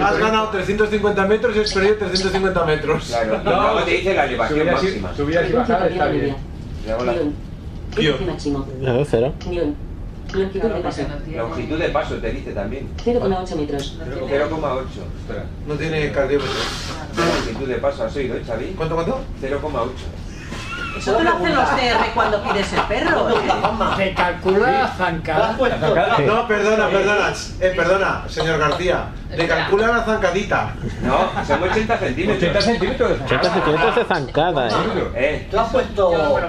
Has 0.00 0.18
ganado 0.18 0.48
350 0.50 1.26
metros 1.26 1.56
y 1.56 1.60
has 1.60 1.72
perdido 1.72 1.96
350 1.96 2.64
metros. 2.64 3.04
Claro, 3.06 3.42
no, 3.42 3.74
no 3.74 3.84
te 3.84 3.90
dice 3.90 4.14
la 4.14 4.24
elevación 4.24 4.66
máxima. 4.66 5.14
Subidas 5.14 5.50
y 5.50 5.52
bajadas 5.52 5.90
está 5.90 6.08
bien. 6.08 6.36
Tío. 7.94 8.16
Máximo. 8.26 8.66
Cero. 9.10 9.34
Longitud 10.32 10.68
de 10.70 10.80
paso. 10.80 11.02
longitud 11.36 11.78
de 11.78 11.88
paso 11.90 12.14
te 12.16 12.30
dice 12.30 12.52
también. 12.52 12.88
0,8 13.04 13.56
metros. 13.56 13.98
0,8. 14.00 14.84
Espera. 15.20 15.44
No 15.66 15.74
tiene 15.74 16.12
cardiómetro. 16.12 16.52
Longitud 17.16 17.68
de 17.68 17.74
paso, 17.76 18.04
¿has 18.04 18.16
oído, 18.16 18.36
eh, 18.36 18.42
Xavi? 18.46 18.74
¿Cuánto, 18.76 18.94
cuánto? 18.94 19.20
0,8. 19.40 19.90
Eso 20.96 21.16
te 21.16 21.24
lo 21.24 21.30
hacen 21.30 21.54
los 21.54 21.70
TR 21.70 22.14
cuando 22.14 22.42
pides 22.42 22.72
el 22.72 22.80
perro. 22.82 23.30
¿eh? 23.30 23.34
Se 23.96 24.14
calcula 24.14 24.94
zancada. 24.96 25.52
No, 25.52 26.46
perdona, 26.46 26.88
perdona, 26.88 27.32
eh, 27.60 27.72
perdona, 27.74 28.24
señor 28.28 28.58
García. 28.58 29.06
Le 29.34 29.48
calcula 29.48 29.88
la 29.88 30.04
zancadita. 30.04 30.74
No, 31.02 31.44
son 31.46 31.62
80 31.62 31.98
centímetros. 31.98 32.42
80 32.42 32.60
centímetros. 32.60 33.20
80 33.24 33.52
centímetros 33.54 33.96
de 33.96 34.04
zancada, 34.04 34.68
¿eh? 34.68 34.72
Eh, 35.14 35.48
¿Tú 35.50 35.58
has 35.58 35.70
puesto 35.70 36.40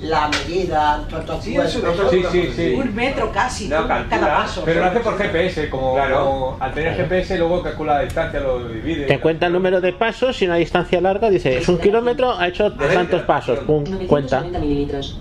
La 0.00 0.28
medida, 0.28 1.04
tu, 1.08 1.16
tu, 1.20 1.40
Sí, 1.40 1.56
eso 1.56 1.80
Sí, 2.10 2.22
sí, 2.30 2.52
sí. 2.54 2.74
Un 2.74 2.94
metro 2.94 3.32
casi, 3.32 3.68
No, 3.68 3.88
calcula. 3.88 4.08
cada 4.20 4.36
paso. 4.38 4.62
Pero 4.64 4.80
lo 4.80 4.86
hace 4.86 5.00
por 5.00 5.16
GPS, 5.16 5.70
como, 5.70 5.94
Claro. 5.94 6.24
como 6.24 6.56
al 6.60 6.72
tener 6.74 6.96
GPS 6.96 7.38
luego 7.38 7.62
calcula 7.62 7.94
la 7.94 8.00
distancia, 8.02 8.40
lo 8.40 8.68
divide. 8.68 9.06
Te 9.06 9.18
cuenta 9.20 9.46
el 9.46 9.52
número 9.54 9.80
de 9.80 9.92
pasos 9.94 10.40
y 10.42 10.44
una 10.46 10.56
distancia 10.56 11.00
larga 11.00 11.30
dice, 11.30 11.56
es 11.56 11.68
un 11.68 11.78
kilómetro, 11.78 12.32
ha 12.38 12.46
hecho 12.48 12.72
tantos 12.72 13.22
pasos, 13.22 13.60
pum, 13.60 13.84
cuenta. 14.06 14.40
990 14.40 14.58
mililitros. 14.58 15.18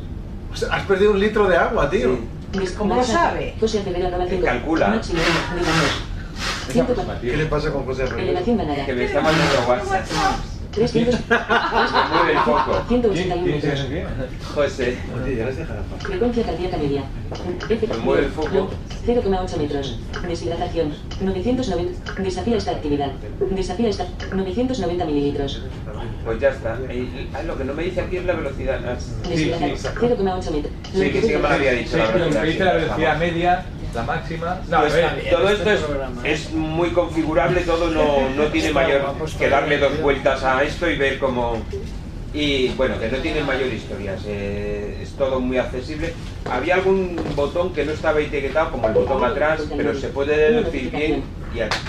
O 0.52 0.56
sea, 0.58 0.70
Has 0.76 0.84
perdido 0.84 1.12
un 1.12 1.20
litro 1.20 1.48
de 1.48 1.56
agua, 1.56 1.90
tío. 1.90 2.18
¿Cómo 2.78 2.96
lo 2.96 3.04
sabe? 3.04 3.56
5. 3.60 4.44
Calcula. 4.44 4.88
Máximo. 4.90 5.20
Nivel 6.74 6.86
¿Qué 7.22 7.38
le 7.38 7.46
pasa 7.46 7.72
con 7.72 7.86
José 7.86 8.06
ganada. 8.06 8.86
que 8.86 8.94
me 8.94 9.06
está 9.06 9.22
mandando 9.22 9.56
WhatsApp. 9.68 10.55
300. 10.76 11.20
Me 11.30 11.38
mueve 12.16 12.32
el 12.34 12.38
foco. 12.40 12.84
181 12.88 13.44
¿Quién 13.46 13.62
se 13.62 13.68
metros. 13.68 13.86
qué? 13.90 14.06
José. 14.54 14.98
Oye, 15.24 15.36
ya 15.38 15.46
les 15.46 15.58
dejará. 15.58 15.82
Frecuencia 16.00 16.44
cardíaca 16.44 16.78
media. 16.78 17.04
Mueve 18.04 18.26
el 18.26 18.32
foco. 18.32 18.70
0,8 19.06 19.58
metros. 19.58 20.00
Deshidratación. 20.28 20.94
990. 21.22 22.22
Desafía 22.22 22.58
esta 22.58 22.72
actividad. 22.72 23.12
Desafía 23.52 23.90
esta. 23.90 24.06
990 24.34 25.06
mililitros. 25.06 25.62
Pues 26.26 26.40
ya 26.40 26.50
está. 26.50 26.78
Y- 26.92 27.30
ah, 27.34 27.44
lo 27.44 27.58
que 27.58 27.64
no 27.64 27.74
me 27.74 27.84
dice 27.84 28.02
aquí 28.02 28.18
es 28.18 28.26
la 28.26 28.34
velocidad. 28.34 28.80
Ah, 28.86 28.98
Deshidratación. 29.30 29.78
0,8 29.96 30.52
metros. 30.52 30.74
Sí, 30.94 31.10
que 31.12 31.22
sí 31.22 31.28
que 31.30 31.38
me 31.38 31.42
lo 31.42 31.48
había 31.48 31.72
dicho. 31.72 31.92
Sí, 31.92 31.98
la 31.98 32.12
velocidad, 32.12 32.42
me 32.42 32.48
dice 32.48 32.58
sí, 32.60 32.64
la 32.66 32.74
velocidad 32.74 33.18
media, 33.20 33.66
la 33.96 34.04
máxima. 34.04 34.60
No, 34.68 34.78
a 34.78 34.82
Pues, 34.82 34.94
ver. 34.94 35.30
todo 35.32 35.50
esto 35.50 35.72
es, 35.72 35.82
es 36.24 36.52
muy 36.54 36.90
configurable, 36.90 37.62
todo 37.62 37.90
no, 37.90 38.30
no 38.36 38.44
tiene 38.48 38.72
mayor 38.72 39.02
que 39.38 39.50
darle 39.50 39.78
dos 39.78 40.00
vueltas 40.02 40.44
a 40.44 40.64
esto 40.64 40.90
y 40.90 40.98
ver 40.98 41.18
cómo... 41.20 41.62
Y 42.34 42.68
bueno, 42.74 43.00
que 43.00 43.08
no 43.10 43.18
tiene 43.20 43.42
mayor 43.44 43.72
historias, 43.72 44.22
eh, 44.28 45.00
es 45.02 45.12
todo 45.14 45.40
muy 45.40 45.58
accesible. 45.58 46.14
Había 46.52 46.76
algún 46.76 47.18
botón 47.34 47.74
que 47.74 47.86
no 47.86 47.94
estaba 47.94 48.20
etiquetado, 48.20 48.72
como 48.72 48.90
el 48.90 48.94
botón 48.94 49.24
atrás, 49.24 49.62
pero 49.78 49.96
se 49.98 50.10
puede 50.10 50.36
deducir 50.52 50.92
bien 50.92 51.24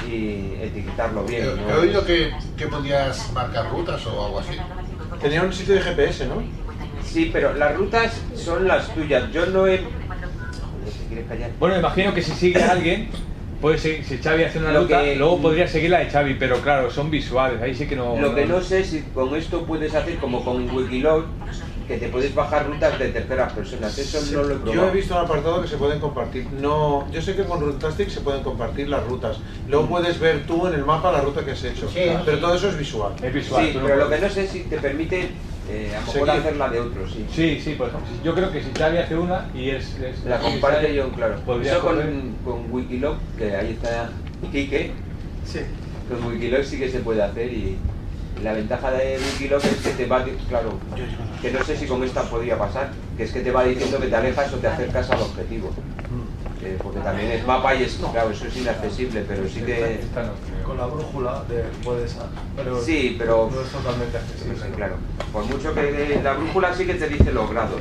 y, 0.08 0.54
etiquetarlo 0.62 1.24
He, 1.24 1.30
bien. 1.32 1.48
he 1.68 1.72
¿no? 1.72 1.78
oído 1.80 2.04
que, 2.06 2.32
que 2.56 2.68
podías 2.68 3.32
marcar 3.32 3.68
rutas 3.72 4.06
o 4.06 4.24
algo 4.24 4.38
así. 4.38 4.52
Tenía 5.20 5.42
un 5.42 5.52
sitio 5.52 5.74
de 5.74 5.80
GPS, 5.80 6.26
¿no? 6.28 6.40
Sí, 7.04 7.28
pero 7.32 7.52
las 7.54 7.74
rutas 7.74 8.12
son 8.36 8.68
las 8.68 8.94
tuyas. 8.94 9.32
Yo 9.32 9.46
no 9.46 9.66
he... 9.66 9.80
¿Te 11.16 11.24
quieres 11.24 11.28
callar? 11.28 11.50
Bueno, 11.58 11.78
imagino 11.78 12.12
que 12.14 12.22
si 12.22 12.32
sigue 12.32 12.62
a 12.62 12.72
alguien, 12.72 13.10
puede 13.60 13.78
seguir, 13.78 14.04
si 14.04 14.18
Xavi 14.18 14.44
hace 14.44 14.58
una 14.58 14.72
Lo 14.72 14.82
ruta, 14.82 15.02
que- 15.02 15.16
luego 15.16 15.40
podría 15.40 15.66
seguir 15.66 15.90
la 15.90 16.00
de 16.00 16.10
Xavi, 16.10 16.34
pero 16.34 16.60
claro, 16.60 16.90
son 16.90 17.10
visuales, 17.10 17.60
ahí 17.62 17.74
sí 17.74 17.86
que 17.86 17.96
no... 17.96 18.20
Lo 18.20 18.34
que 18.34 18.44
no 18.44 18.60
sé 18.60 18.80
es 18.80 18.88
si 18.88 19.02
con 19.02 19.34
esto 19.34 19.64
puedes 19.64 19.94
hacer 19.94 20.16
como 20.18 20.44
con 20.44 20.68
Wikiloc, 20.74 21.26
que 21.88 21.96
te 21.96 22.08
puedes 22.08 22.34
bajar 22.34 22.66
rutas 22.66 22.98
de 22.98 23.08
terceras 23.08 23.52
personas. 23.52 23.96
Eso 23.96 24.20
no 24.36 24.42
lo 24.42 24.54
he 24.54 24.58
probado. 24.58 24.74
Yo 24.82 24.88
he 24.88 24.92
visto 24.92 25.14
un 25.14 25.24
apartado 25.24 25.62
que 25.62 25.68
se 25.68 25.76
pueden 25.78 26.00
compartir. 26.00 26.48
No, 26.52 27.10
yo 27.12 27.22
sé 27.22 27.34
que 27.34 27.44
con 27.44 27.60
Runtastic 27.60 28.10
se 28.10 28.20
pueden 28.20 28.42
compartir 28.42 28.88
las 28.88 29.04
rutas. 29.06 29.38
Luego 29.68 29.86
puedes 29.88 30.18
ver 30.18 30.46
tú 30.46 30.66
en 30.66 30.74
el 30.74 30.84
mapa 30.84 31.10
la 31.12 31.20
ruta 31.22 31.44
que 31.44 31.52
has 31.52 31.64
hecho. 31.64 31.88
pero 31.94 32.38
todo 32.40 32.56
eso 32.56 32.68
es 32.68 32.76
visual. 32.76 33.14
Es 33.22 33.32
visual. 33.32 33.64
Sí, 33.64 33.72
no 33.74 33.84
pero 33.84 33.96
lo 33.96 34.10
que 34.10 34.18
no 34.18 34.28
sé 34.28 34.46
si 34.48 34.64
te 34.64 34.78
permite 34.78 35.30
eh, 35.68 35.92
a 35.96 36.00
lo 36.00 36.06
mejor 36.12 36.30
hacer 36.30 36.56
la 36.56 36.68
de 36.68 36.80
otros, 36.80 37.12
sí. 37.12 37.26
Sí, 37.34 37.60
sí, 37.62 37.74
por 37.74 37.88
ejemplo, 37.88 38.08
yo 38.24 38.34
creo 38.34 38.52
que 38.52 38.62
si 38.62 38.70
Xavi 38.72 38.98
hace 38.98 39.16
una 39.16 39.46
y 39.54 39.70
es... 39.70 39.96
es- 39.98 40.24
La 40.24 40.38
comparte 40.38 40.94
yo, 40.94 41.10
claro. 41.10 41.36
Podría 41.44 41.72
Eso 41.72 41.80
con, 41.82 42.36
con 42.44 42.70
Wikiloc, 42.72 43.16
que 43.38 43.54
ahí 43.56 43.72
está 43.72 44.10
Kike, 44.52 44.92
Sí. 45.44 45.60
con 46.08 46.24
Wikiloc 46.32 46.62
sí 46.62 46.78
que 46.78 46.88
se 46.90 47.00
puede 47.00 47.22
hacer 47.22 47.52
y 47.52 47.76
la 48.42 48.52
ventaja 48.52 48.90
de 48.92 49.18
Wikiloc 49.18 49.64
es 49.64 49.76
que 49.78 49.90
te 49.90 50.06
va, 50.06 50.24
claro, 50.48 50.78
que 51.42 51.50
no 51.50 51.64
sé 51.64 51.76
si 51.76 51.86
con 51.86 52.04
esta 52.04 52.22
podría 52.24 52.58
pasar, 52.58 52.90
que 53.16 53.22
es 53.24 53.32
que 53.32 53.40
te 53.40 53.50
va 53.50 53.64
diciendo 53.64 53.98
que 53.98 54.06
te 54.08 54.14
alejas 54.16 54.52
o 54.52 54.56
te 54.58 54.66
acercas 54.68 55.10
al 55.10 55.22
objetivo. 55.22 55.72
Eh, 56.62 56.78
porque 56.82 57.00
también 57.00 57.30
es 57.32 57.46
mapa 57.46 57.74
y 57.74 57.82
es, 57.84 57.98
claro, 58.12 58.30
eso 58.30 58.46
es 58.46 58.56
inaccesible, 58.56 59.24
pero 59.28 59.46
sí 59.48 59.60
que... 59.60 60.00
Con 60.64 60.78
la 60.78 60.86
brújula 60.86 61.44
de, 61.48 61.64
puedes... 61.84 62.16
Pero 62.56 62.80
Sí, 62.80 63.16
pero... 63.18 63.50
no 63.54 63.60
es 63.60 63.68
totalmente 63.68 64.18
Sí, 64.18 64.24
accesible. 64.24 64.56
sí, 64.56 64.72
claro. 64.74 64.96
Por 65.32 65.44
mucho 65.44 65.74
que 65.74 66.20
la 66.22 66.32
brújula 66.34 66.74
sí 66.74 66.86
que 66.86 66.94
te 66.94 67.08
dice 67.08 67.32
los 67.32 67.50
grados. 67.50 67.80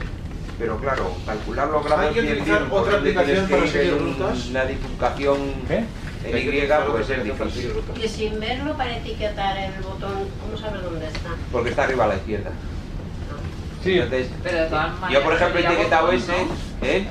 Pero 0.57 0.77
claro, 0.79 1.11
calcular 1.25 1.67
los 1.67 1.83
grados 1.83 2.05
Hay 2.05 2.13
que 2.13 2.19
utilizar 2.21 2.59
bien, 2.59 2.69
por 2.69 2.81
otra 2.81 2.97
aplicación 2.97 3.25
tienes 3.25 3.49
que 3.49 3.53
para 3.55 3.65
ir 3.65 3.71
seguir 3.71 3.97
rutas. 4.01 4.47
Una 4.47 4.63
bifurcación 4.63 5.37
¿Qué? 5.67 5.77
en 5.77 6.37
Y 6.37 6.67
pues 6.91 7.09
es 7.09 7.23
difícil. 7.23 7.71
Y 8.01 8.07
sin 8.07 8.39
verlo 8.39 8.73
para 8.77 8.97
etiquetar 8.97 9.57
el 9.57 9.83
botón, 9.83 10.13
¿cómo 10.41 10.57
sabes 10.57 10.81
dónde 10.83 11.07
está? 11.07 11.29
Porque 11.51 11.69
está 11.69 11.83
arriba 11.83 12.05
a 12.05 12.07
la 12.07 12.15
izquierda. 12.15 12.51
Sí. 13.83 13.93
Entonces, 13.99 14.29
Pero 14.43 14.61
de 14.61 14.65
todas 14.67 15.11
yo 15.11 15.23
por 15.23 15.33
ejemplo 15.33 15.59
he 15.59 15.65
etiquetado 15.65 16.11
ese. 16.11 16.33
¿eh? 16.81 17.07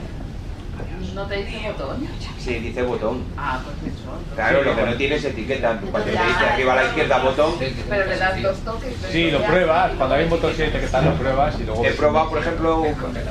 ¿No 1.15 1.27
te 1.27 1.37
dice 1.45 1.71
botón? 1.71 2.09
Sí, 2.39 2.55
dice 2.59 2.83
botón. 2.83 3.23
Ah, 3.37 3.61
pues 3.65 3.95
eso. 3.95 4.03
Claro, 4.35 4.59
Sí, 4.59 4.65
lo 4.69 4.77
que 4.77 4.83
no 4.83 4.97
tiene 4.97 5.15
es 5.15 5.25
etiqueta. 5.25 5.79
Cuando 5.91 6.11
te 6.11 6.11
dice 6.11 6.45
arriba 6.53 6.73
a 6.73 6.77
la 6.77 6.85
izquierda 6.87 7.19
botón, 7.19 7.55
Pero 7.89 8.07
le 8.07 8.17
das 8.19 8.43
dos 8.43 8.59
toques. 8.59 8.95
pero 9.01 9.13
Sí, 9.13 9.31
lo 9.31 9.43
pruebas, 9.43 9.93
cuando 9.97 10.15
hay 10.17 10.25
un 10.25 10.31
botón 10.31 10.53
7 10.55 10.81
que 10.81 10.87
tal, 10.89 11.05
lo 11.05 11.15
pruebas 11.15 11.55
y 11.61 11.65
luego... 11.65 11.85
He 11.85 11.91
probado, 11.93 12.31
por 12.31 12.39
ejemplo, 12.39 12.85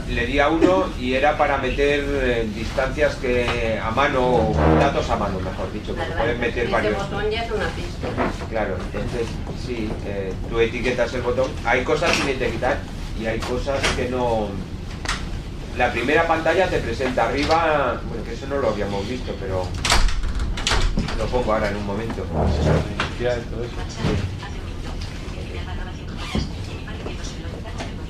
le 0.08 0.26
di 0.26 0.40
a 0.40 0.48
uno 0.48 0.86
y 1.00 1.14
era 1.14 1.38
para 1.38 1.58
meter 1.58 2.06
eh, 2.08 2.50
distancias 2.56 3.16
que 3.16 3.80
a 3.84 3.92
mano, 3.92 4.24
o 4.26 4.56
datos 4.80 5.10
a 5.10 5.16
mano, 5.18 5.40
mejor 5.40 5.72
dicho, 5.74 5.94
porque 5.94 6.12
puedes 6.14 6.40
meter 6.40 6.64
Ese 6.64 6.72
varios. 6.72 6.98
botón 6.98 7.30
ya 7.30 7.44
es 7.44 7.52
una 7.52 7.68
pista. 7.68 8.08
Claro, 8.50 8.76
entonces 8.80 9.28
sí, 9.66 9.90
eh, 10.06 10.32
tú 10.50 10.60
etiquetas 10.60 11.14
el 11.14 11.22
botón. 11.22 11.52
Hay 11.66 11.84
cosas 11.84 12.12
sin 12.16 12.30
etiquetar 12.30 12.78
y 13.20 13.26
hay 13.26 13.40
cosas 13.40 13.80
que 13.98 14.08
no. 14.10 14.48
La 15.78 15.92
primera 15.92 16.28
pantalla 16.28 16.68
te 16.68 16.78
presenta 16.80 17.26
arriba, 17.26 18.00
bueno, 18.08 18.24
que 18.24 18.34
eso 18.34 18.46
no 18.48 18.58
lo 18.58 18.70
habíamos 18.70 19.08
visto, 19.08 19.36
pero 19.40 19.66
lo 21.18 21.26
pongo 21.28 21.54
ahora 21.54 21.70
en 21.70 21.78
un 21.78 21.86
momento. 21.86 22.26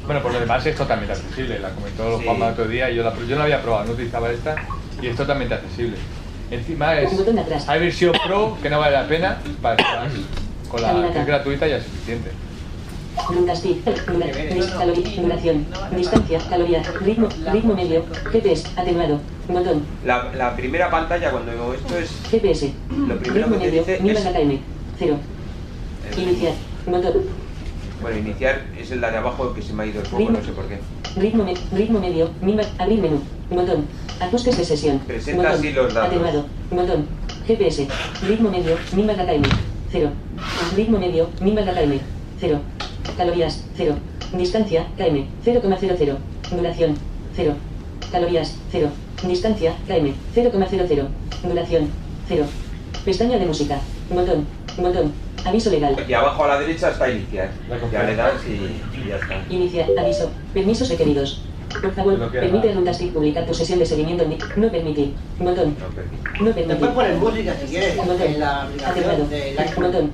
Bueno, 0.05 0.21
por 0.21 0.33
lo 0.33 0.39
demás 0.41 0.65
es 0.65 0.75
totalmente 0.75 1.13
accesible, 1.13 1.59
la 1.59 1.69
comentó 1.69 2.19
Sí. 2.19 2.25
Juanma 2.25 2.47
el 2.47 2.51
otro 2.53 2.67
día 2.67 2.89
y 2.91 2.95
yo, 2.95 3.03
la, 3.03 3.13
yo 3.15 3.27
no 3.29 3.35
la 3.37 3.43
había 3.43 3.61
probado, 3.61 3.85
no 3.85 3.91
utilizaba 3.93 4.29
esta 4.31 4.55
y 5.01 5.07
es 5.07 5.15
totalmente 5.15 5.53
accesible. 5.53 5.95
Encima 6.51 6.99
es, 6.99 7.09
hay 7.69 7.79
versión 7.79 8.13
pro 8.25 8.57
que 8.61 8.69
no 8.69 8.79
vale 8.79 8.93
la 8.97 9.07
pena, 9.07 9.37
para 9.61 9.75
que 9.77 9.83
la- 9.83 10.09
con 10.69 10.81
la 10.81 10.89
que 11.13 11.19
es 11.19 11.25
gratuita 11.25 11.67
ya 11.67 11.77
es 11.77 11.83
suficiente. 11.85 12.31
Runtastic, 13.29 13.83
dura- 14.07 14.27
dis- 14.27 14.71
caloría, 14.77 15.21
duración, 15.21 15.65
distancia, 15.95 16.39
calorías, 16.49 16.93
ritmo, 17.01 17.29
ritmo 17.51 17.73
medio, 17.75 18.03
GPS, 18.31 18.67
atenuado, 18.75 19.19
botón, 19.47 19.85
La, 20.03 20.31
la 20.35 20.55
primera 20.55 20.89
pantalla, 20.89 21.31
cuando 21.31 21.73
esto 21.73 21.95
es 21.97 22.09
GPS, 22.29 22.73
lo 22.89 23.17
primero 23.17 23.47
ritmo 23.47 23.59
que 23.59 23.65
te 23.65 23.71
medio, 23.71 23.79
dice 23.81 23.99
1000 24.01 24.17
es. 24.17 24.23
KM, 24.23 24.59
0, 24.99 25.17
iniciar, 26.17 26.53
botón, 26.87 27.13
Bueno, 28.01 28.17
iniciar 28.17 28.61
es 28.77 28.91
el 28.91 28.99
de 29.01 29.07
abajo 29.07 29.53
que 29.53 29.61
se 29.61 29.73
me 29.73 29.83
ha 29.83 29.85
ido 29.85 30.01
el 30.01 30.07
foco, 30.07 30.29
no 30.31 30.43
sé 30.43 30.51
por 30.51 30.65
qué. 30.67 30.79
ritmo, 31.15 31.43
me- 31.45 31.53
ritmo 31.77 31.99
medio, 31.99 32.31
1000 32.41 32.55
bar- 32.57 32.69
abrir 32.79 32.99
menú, 32.99 33.21
botón, 33.49 33.85
ajustes 34.19 34.57
de 34.57 34.65
sesión, 34.65 34.99
Presenta 34.99 35.43
botón, 35.43 35.59
así 35.59 35.71
los 35.71 35.93
datos. 35.93 36.09
atenuado, 36.09 36.45
botón, 36.71 37.07
GPS, 37.47 37.87
ritmo 38.27 38.49
medio, 38.49 38.75
1000 38.93 39.07
barra 39.07 39.25
KM, 39.25 39.43
0, 39.91 40.09
ritmo 40.75 40.97
medio, 40.99 41.29
1000 41.39 41.55
barra 41.55 41.73
KM, 41.73 41.99
0, 42.39 42.59
Calorías, 43.17 43.63
0. 43.77 43.95
Distancia, 44.33 44.87
km, 44.97 45.25
0,00. 45.45 46.17
Duración, 46.55 46.95
0. 47.35 47.53
Calorías, 48.11 48.55
0. 48.71 48.89
Distancia, 49.27 49.75
km, 49.87 50.13
0,00. 50.35 51.07
Duración, 51.43 51.89
0. 52.27 52.45
Pestaña 53.05 53.37
de 53.37 53.45
música. 53.45 53.79
Botón, 54.09 54.45
botón. 54.77 55.11
Aviso 55.45 55.69
legal. 55.69 55.95
Y 56.07 56.13
abajo 56.13 56.45
a 56.45 56.47
la 56.47 56.59
derecha 56.59 56.89
está 56.91 57.09
iniciar. 57.09 57.49
Ya 57.91 58.03
le 58.03 58.15
das 58.15 58.33
y, 58.47 58.51
y 58.97 59.09
ya 59.09 59.17
está. 59.17 59.43
Iniciar, 59.49 59.87
aviso. 59.99 60.31
Permisos 60.53 60.89
requeridos. 60.89 61.41
Por 61.81 61.91
favor, 61.93 62.19
No 62.19 62.29
permite 62.31 62.67
nada. 62.67 62.73
Runtastic 62.75 63.11
publicar 63.13 63.45
tu 63.45 63.53
sesión 63.53 63.79
de 63.79 63.85
seguimiento. 63.85 64.23
en 64.23 64.29
mi- 64.29 64.37
No 64.55 64.69
permitir. 64.71 65.13
Botón. 65.39 65.75
No 66.39 66.51
permitir. 66.51 66.67
Te 66.67 66.75
puedes 66.75 66.93
poner 66.95 67.15
música 67.17 67.55
si 67.59 67.67
quieres 67.67 67.97
Botón. 67.97 68.21
en 68.21 68.39
la 68.39 68.61
aplicación 68.63 69.29
de 69.29 69.55
iPhone. 69.59 69.83
Botón. 69.85 70.11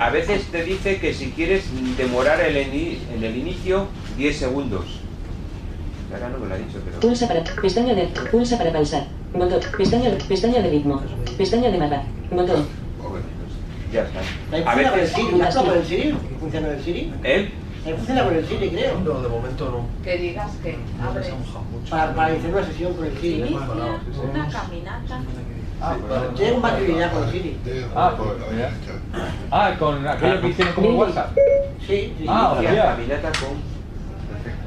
A 0.00 0.10
veces 0.10 0.44
te 0.50 0.64
dice 0.64 0.98
que 0.98 1.14
si 1.14 1.30
quieres 1.30 1.64
demorar 1.96 2.40
el 2.40 2.56
ini- 2.56 2.98
en 3.14 3.22
el 3.22 3.36
inicio 3.36 3.86
10 4.16 4.36
segundos. 4.36 5.00
Ahora 6.12 6.28
no 6.30 6.38
me 6.38 6.48
lo 6.48 6.54
ha 6.54 6.58
dicho, 6.58 6.80
pero... 6.84 7.00
Pulsa 7.00 7.28
para. 7.28 7.44
Pestaña 7.44 7.94
de. 7.94 8.06
Pulsa 8.30 8.58
para 8.58 8.72
pausar. 8.72 9.06
Botón. 9.32 9.60
Pestaña, 9.76 10.10
pestaña 10.26 10.60
de 10.62 10.70
ritmo. 10.70 11.00
Pestaña 11.36 11.70
de 11.70 11.78
mapa. 11.78 12.02
Botón. 12.30 12.66
Ya 13.92 14.02
está. 14.02 14.20
A 14.20 14.72
funciona 14.74 14.90
con 14.90 14.98
el 14.98 15.00
veces... 15.00 15.16
Siri, 15.16 15.32
¿no? 15.32 15.64
con 15.64 15.76
el 15.78 15.86
Siri? 15.86 16.18
¿Funciona 16.40 16.66
con 16.68 16.76
el 16.76 16.84
Siri? 16.84 17.12
¿Eh? 17.24 17.50
Funciona 17.96 18.24
con 18.24 18.36
el 18.36 18.46
Siri, 18.46 18.68
creo. 18.70 18.98
No, 19.00 19.22
de 19.22 19.28
momento 19.28 19.70
no. 19.70 20.04
Que 20.04 20.18
digas 20.18 20.50
que 20.62 20.76
abre. 21.02 21.26
Para, 21.88 22.14
para 22.14 22.30
iniciar 22.32 22.52
una 22.54 22.66
sesión 22.66 22.94
con 22.94 23.06
el 23.06 23.18
Siri. 23.18 23.36
Inicia 23.38 23.58
una 24.30 24.48
caminata. 24.48 25.20
Tiene 26.36 26.52
compatibilidad 26.52 27.12
con 27.12 27.30
Siri. 27.30 27.56
Ah. 27.94 28.14
Ah, 29.50 29.74
con 29.78 30.06
aquello 30.06 30.40
que 30.40 30.48
hicieron 30.48 30.74
como 30.74 30.90
WhatsApp. 30.90 31.36
Sí, 31.86 32.12
sí. 32.18 32.26
Ah, 32.28 32.52
La 32.54 32.68
hostia. 32.68 32.84
caminata 32.84 33.32
con... 33.38 33.78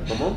¿Cómo? 0.08 0.36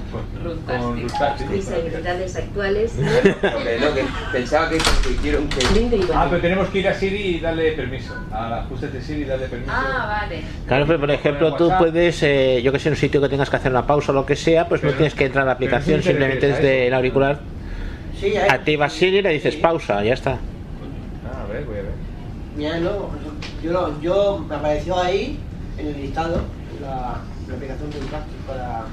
Con. 0.66 1.02
Mis 1.50 1.68
habilidades 1.70 2.36
actuales. 2.36 2.92
Que 2.92 3.78
no, 3.80 3.94
que 3.94 4.04
pensaba 4.32 4.68
que, 4.68 4.78
quiero 5.22 5.40
que... 5.48 6.06
Ah, 6.14 6.26
pero 6.28 6.42
tenemos 6.42 6.68
que 6.68 6.80
ir 6.80 6.88
a 6.88 6.94
Siri 6.94 7.36
y 7.36 7.40
darle 7.40 7.72
permiso. 7.72 8.14
A 8.30 8.60
ajustes 8.60 8.92
de 8.92 9.00
Siri 9.00 9.22
y 9.22 9.24
darle 9.24 9.46
permiso. 9.46 9.72
Ah, 9.74 10.20
vale. 10.22 10.42
Claro, 10.66 10.86
pero 10.86 11.00
por 11.00 11.10
ejemplo, 11.10 11.54
tú 11.54 11.72
puedes, 11.78 12.22
eh, 12.22 12.60
yo 12.62 12.72
que 12.72 12.78
sé, 12.78 12.88
en 12.88 12.94
un 12.94 12.98
sitio 12.98 13.20
que 13.20 13.28
tengas 13.28 13.48
que 13.48 13.56
hacer 13.56 13.70
una 13.72 13.86
pausa 13.86 14.12
o 14.12 14.14
lo 14.14 14.26
que 14.26 14.36
sea, 14.36 14.68
pues 14.68 14.82
no 14.82 14.90
tienes 14.92 15.14
que 15.14 15.26
entrar 15.26 15.44
a 15.44 15.46
la 15.46 15.52
aplicación, 15.52 16.02
simplemente 16.02 16.48
desde 16.48 16.88
el 16.88 16.94
auricular. 16.94 17.38
Sí, 18.20 18.36
Activas 18.36 18.92
Siri 18.92 19.18
y 19.18 19.22
le 19.22 19.30
dices 19.30 19.56
pausa, 19.56 20.04
ya 20.04 20.14
está. 20.14 20.38
Ver, 21.54 21.66
voy 21.66 21.78
a 21.78 21.82
ver. 21.82 21.94
Mira, 22.56 22.80
no, 22.80 23.12
yo, 23.62 23.70
lo- 23.70 24.00
yo 24.00 24.38
me 24.48 24.56
apareció 24.56 24.98
ahí 24.98 25.40
en 25.78 25.86
el 25.86 25.96
listado 26.02 26.40
la, 26.80 27.22
la 27.46 27.54
aplicación 27.54 27.90
de 27.92 27.98
Plastic 28.00 28.40
para. 28.40 28.86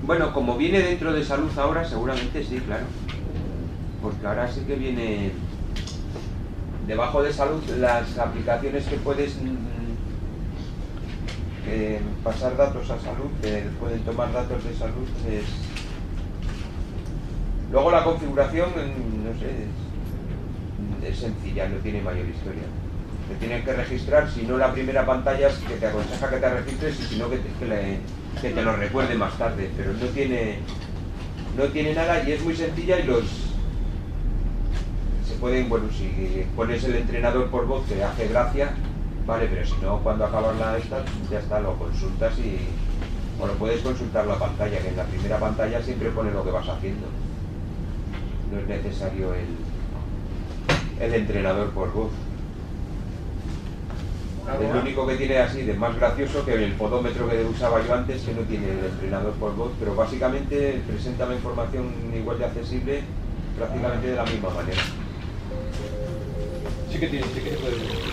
Bueno, 0.00 0.32
como 0.32 0.56
viene 0.56 0.80
dentro 0.80 1.12
de 1.12 1.22
salud 1.22 1.50
ahora, 1.58 1.84
seguramente 1.84 2.42
sí, 2.42 2.58
claro. 2.60 2.86
Porque 4.00 4.26
ahora 4.26 4.50
sí 4.50 4.62
que 4.62 4.76
viene 4.76 5.32
debajo 6.86 7.22
de 7.22 7.32
salud 7.34 7.62
las 7.78 8.16
aplicaciones 8.18 8.86
que 8.86 8.96
puedes 8.96 9.36
mm, 9.36 9.92
eh, 11.66 12.00
pasar 12.22 12.56
datos 12.56 12.90
a 12.90 12.98
salud, 12.98 13.30
que 13.42 13.68
pueden 13.78 14.02
tomar 14.04 14.32
datos 14.32 14.64
de 14.64 14.74
salud. 14.74 15.06
Es... 15.28 15.44
Luego 17.70 17.90
la 17.90 18.04
configuración, 18.04 18.70
mm, 18.70 19.24
no 19.28 19.38
sé, 19.38 19.68
es, 21.06 21.18
sencilla, 21.18 21.68
no 21.68 21.76
tiene 21.78 22.00
mayor 22.02 22.26
historia. 22.26 22.64
Te 23.28 23.34
tienen 23.36 23.64
que 23.64 23.72
registrar, 23.72 24.30
si 24.30 24.42
no 24.42 24.58
la 24.58 24.72
primera 24.72 25.06
pantalla 25.06 25.48
es 25.48 25.54
que 25.56 25.74
te 25.74 25.86
aconseja 25.86 26.30
que 26.30 26.36
te 26.36 26.50
registres 26.50 27.00
y 27.00 27.02
si 27.04 27.18
no 27.18 27.30
que 27.30 27.38
te, 27.38 27.98
que 28.40 28.50
te 28.50 28.62
lo 28.62 28.76
recuerde 28.76 29.14
más 29.14 29.36
tarde, 29.38 29.70
pero 29.76 29.92
no 29.92 30.06
tiene 30.06 30.58
no 31.56 31.64
tiene 31.64 31.94
nada 31.94 32.26
y 32.26 32.32
es 32.32 32.42
muy 32.42 32.56
sencilla 32.56 32.98
y 32.98 33.04
los 33.04 33.24
se 35.26 35.34
pueden, 35.34 35.68
bueno, 35.68 35.86
si 35.90 36.46
pones 36.56 36.82
el 36.84 36.96
entrenador 36.96 37.48
por 37.48 37.66
voz 37.66 37.86
te 37.86 38.02
hace 38.02 38.28
gracia, 38.28 38.72
vale, 39.26 39.46
pero 39.46 39.66
si 39.66 39.74
no 39.82 39.98
cuando 40.00 40.24
acabas 40.24 40.58
la 40.58 40.78
esta, 40.78 41.04
ya 41.30 41.38
está, 41.38 41.60
lo 41.60 41.78
consultas 41.78 42.38
y 42.38 42.58
bueno, 43.38 43.54
puedes 43.54 43.80
consultar 43.82 44.26
la 44.26 44.38
pantalla, 44.38 44.78
que 44.78 44.88
en 44.88 44.96
la 44.96 45.04
primera 45.04 45.38
pantalla 45.38 45.82
siempre 45.82 46.10
pone 46.10 46.30
lo 46.32 46.44
que 46.44 46.50
vas 46.50 46.68
haciendo. 46.68 47.06
No 48.50 48.58
es 48.58 48.68
necesario 48.68 49.34
el, 49.34 49.48
el 51.02 51.14
entrenador 51.14 51.70
por 51.70 51.92
voz. 51.92 52.10
Es 54.60 54.74
lo 54.74 54.80
único 54.80 55.06
que 55.06 55.16
tiene 55.16 55.38
así 55.38 55.62
de 55.62 55.74
más 55.74 55.96
gracioso 55.96 56.44
que 56.44 56.52
el 56.54 56.72
podómetro 56.72 57.28
que 57.28 57.44
usaba 57.44 57.84
yo 57.84 57.94
antes, 57.94 58.22
que 58.22 58.34
no 58.34 58.42
tiene 58.42 58.70
el 58.70 58.84
entrenador 58.84 59.32
por 59.34 59.54
voz, 59.56 59.72
pero 59.78 59.94
básicamente 59.94 60.80
presenta 60.86 61.26
la 61.26 61.34
información 61.34 61.92
igual 62.14 62.38
de 62.38 62.44
accesible 62.44 63.00
prácticamente 63.56 64.08
de 64.08 64.16
la 64.16 64.24
misma 64.24 64.50
manera. 64.50 64.82
Sí 66.90 66.98
que 66.98 67.06
tiene, 67.06 67.26
sí 67.34 67.40
que 67.40 67.50
puede. 67.50 68.11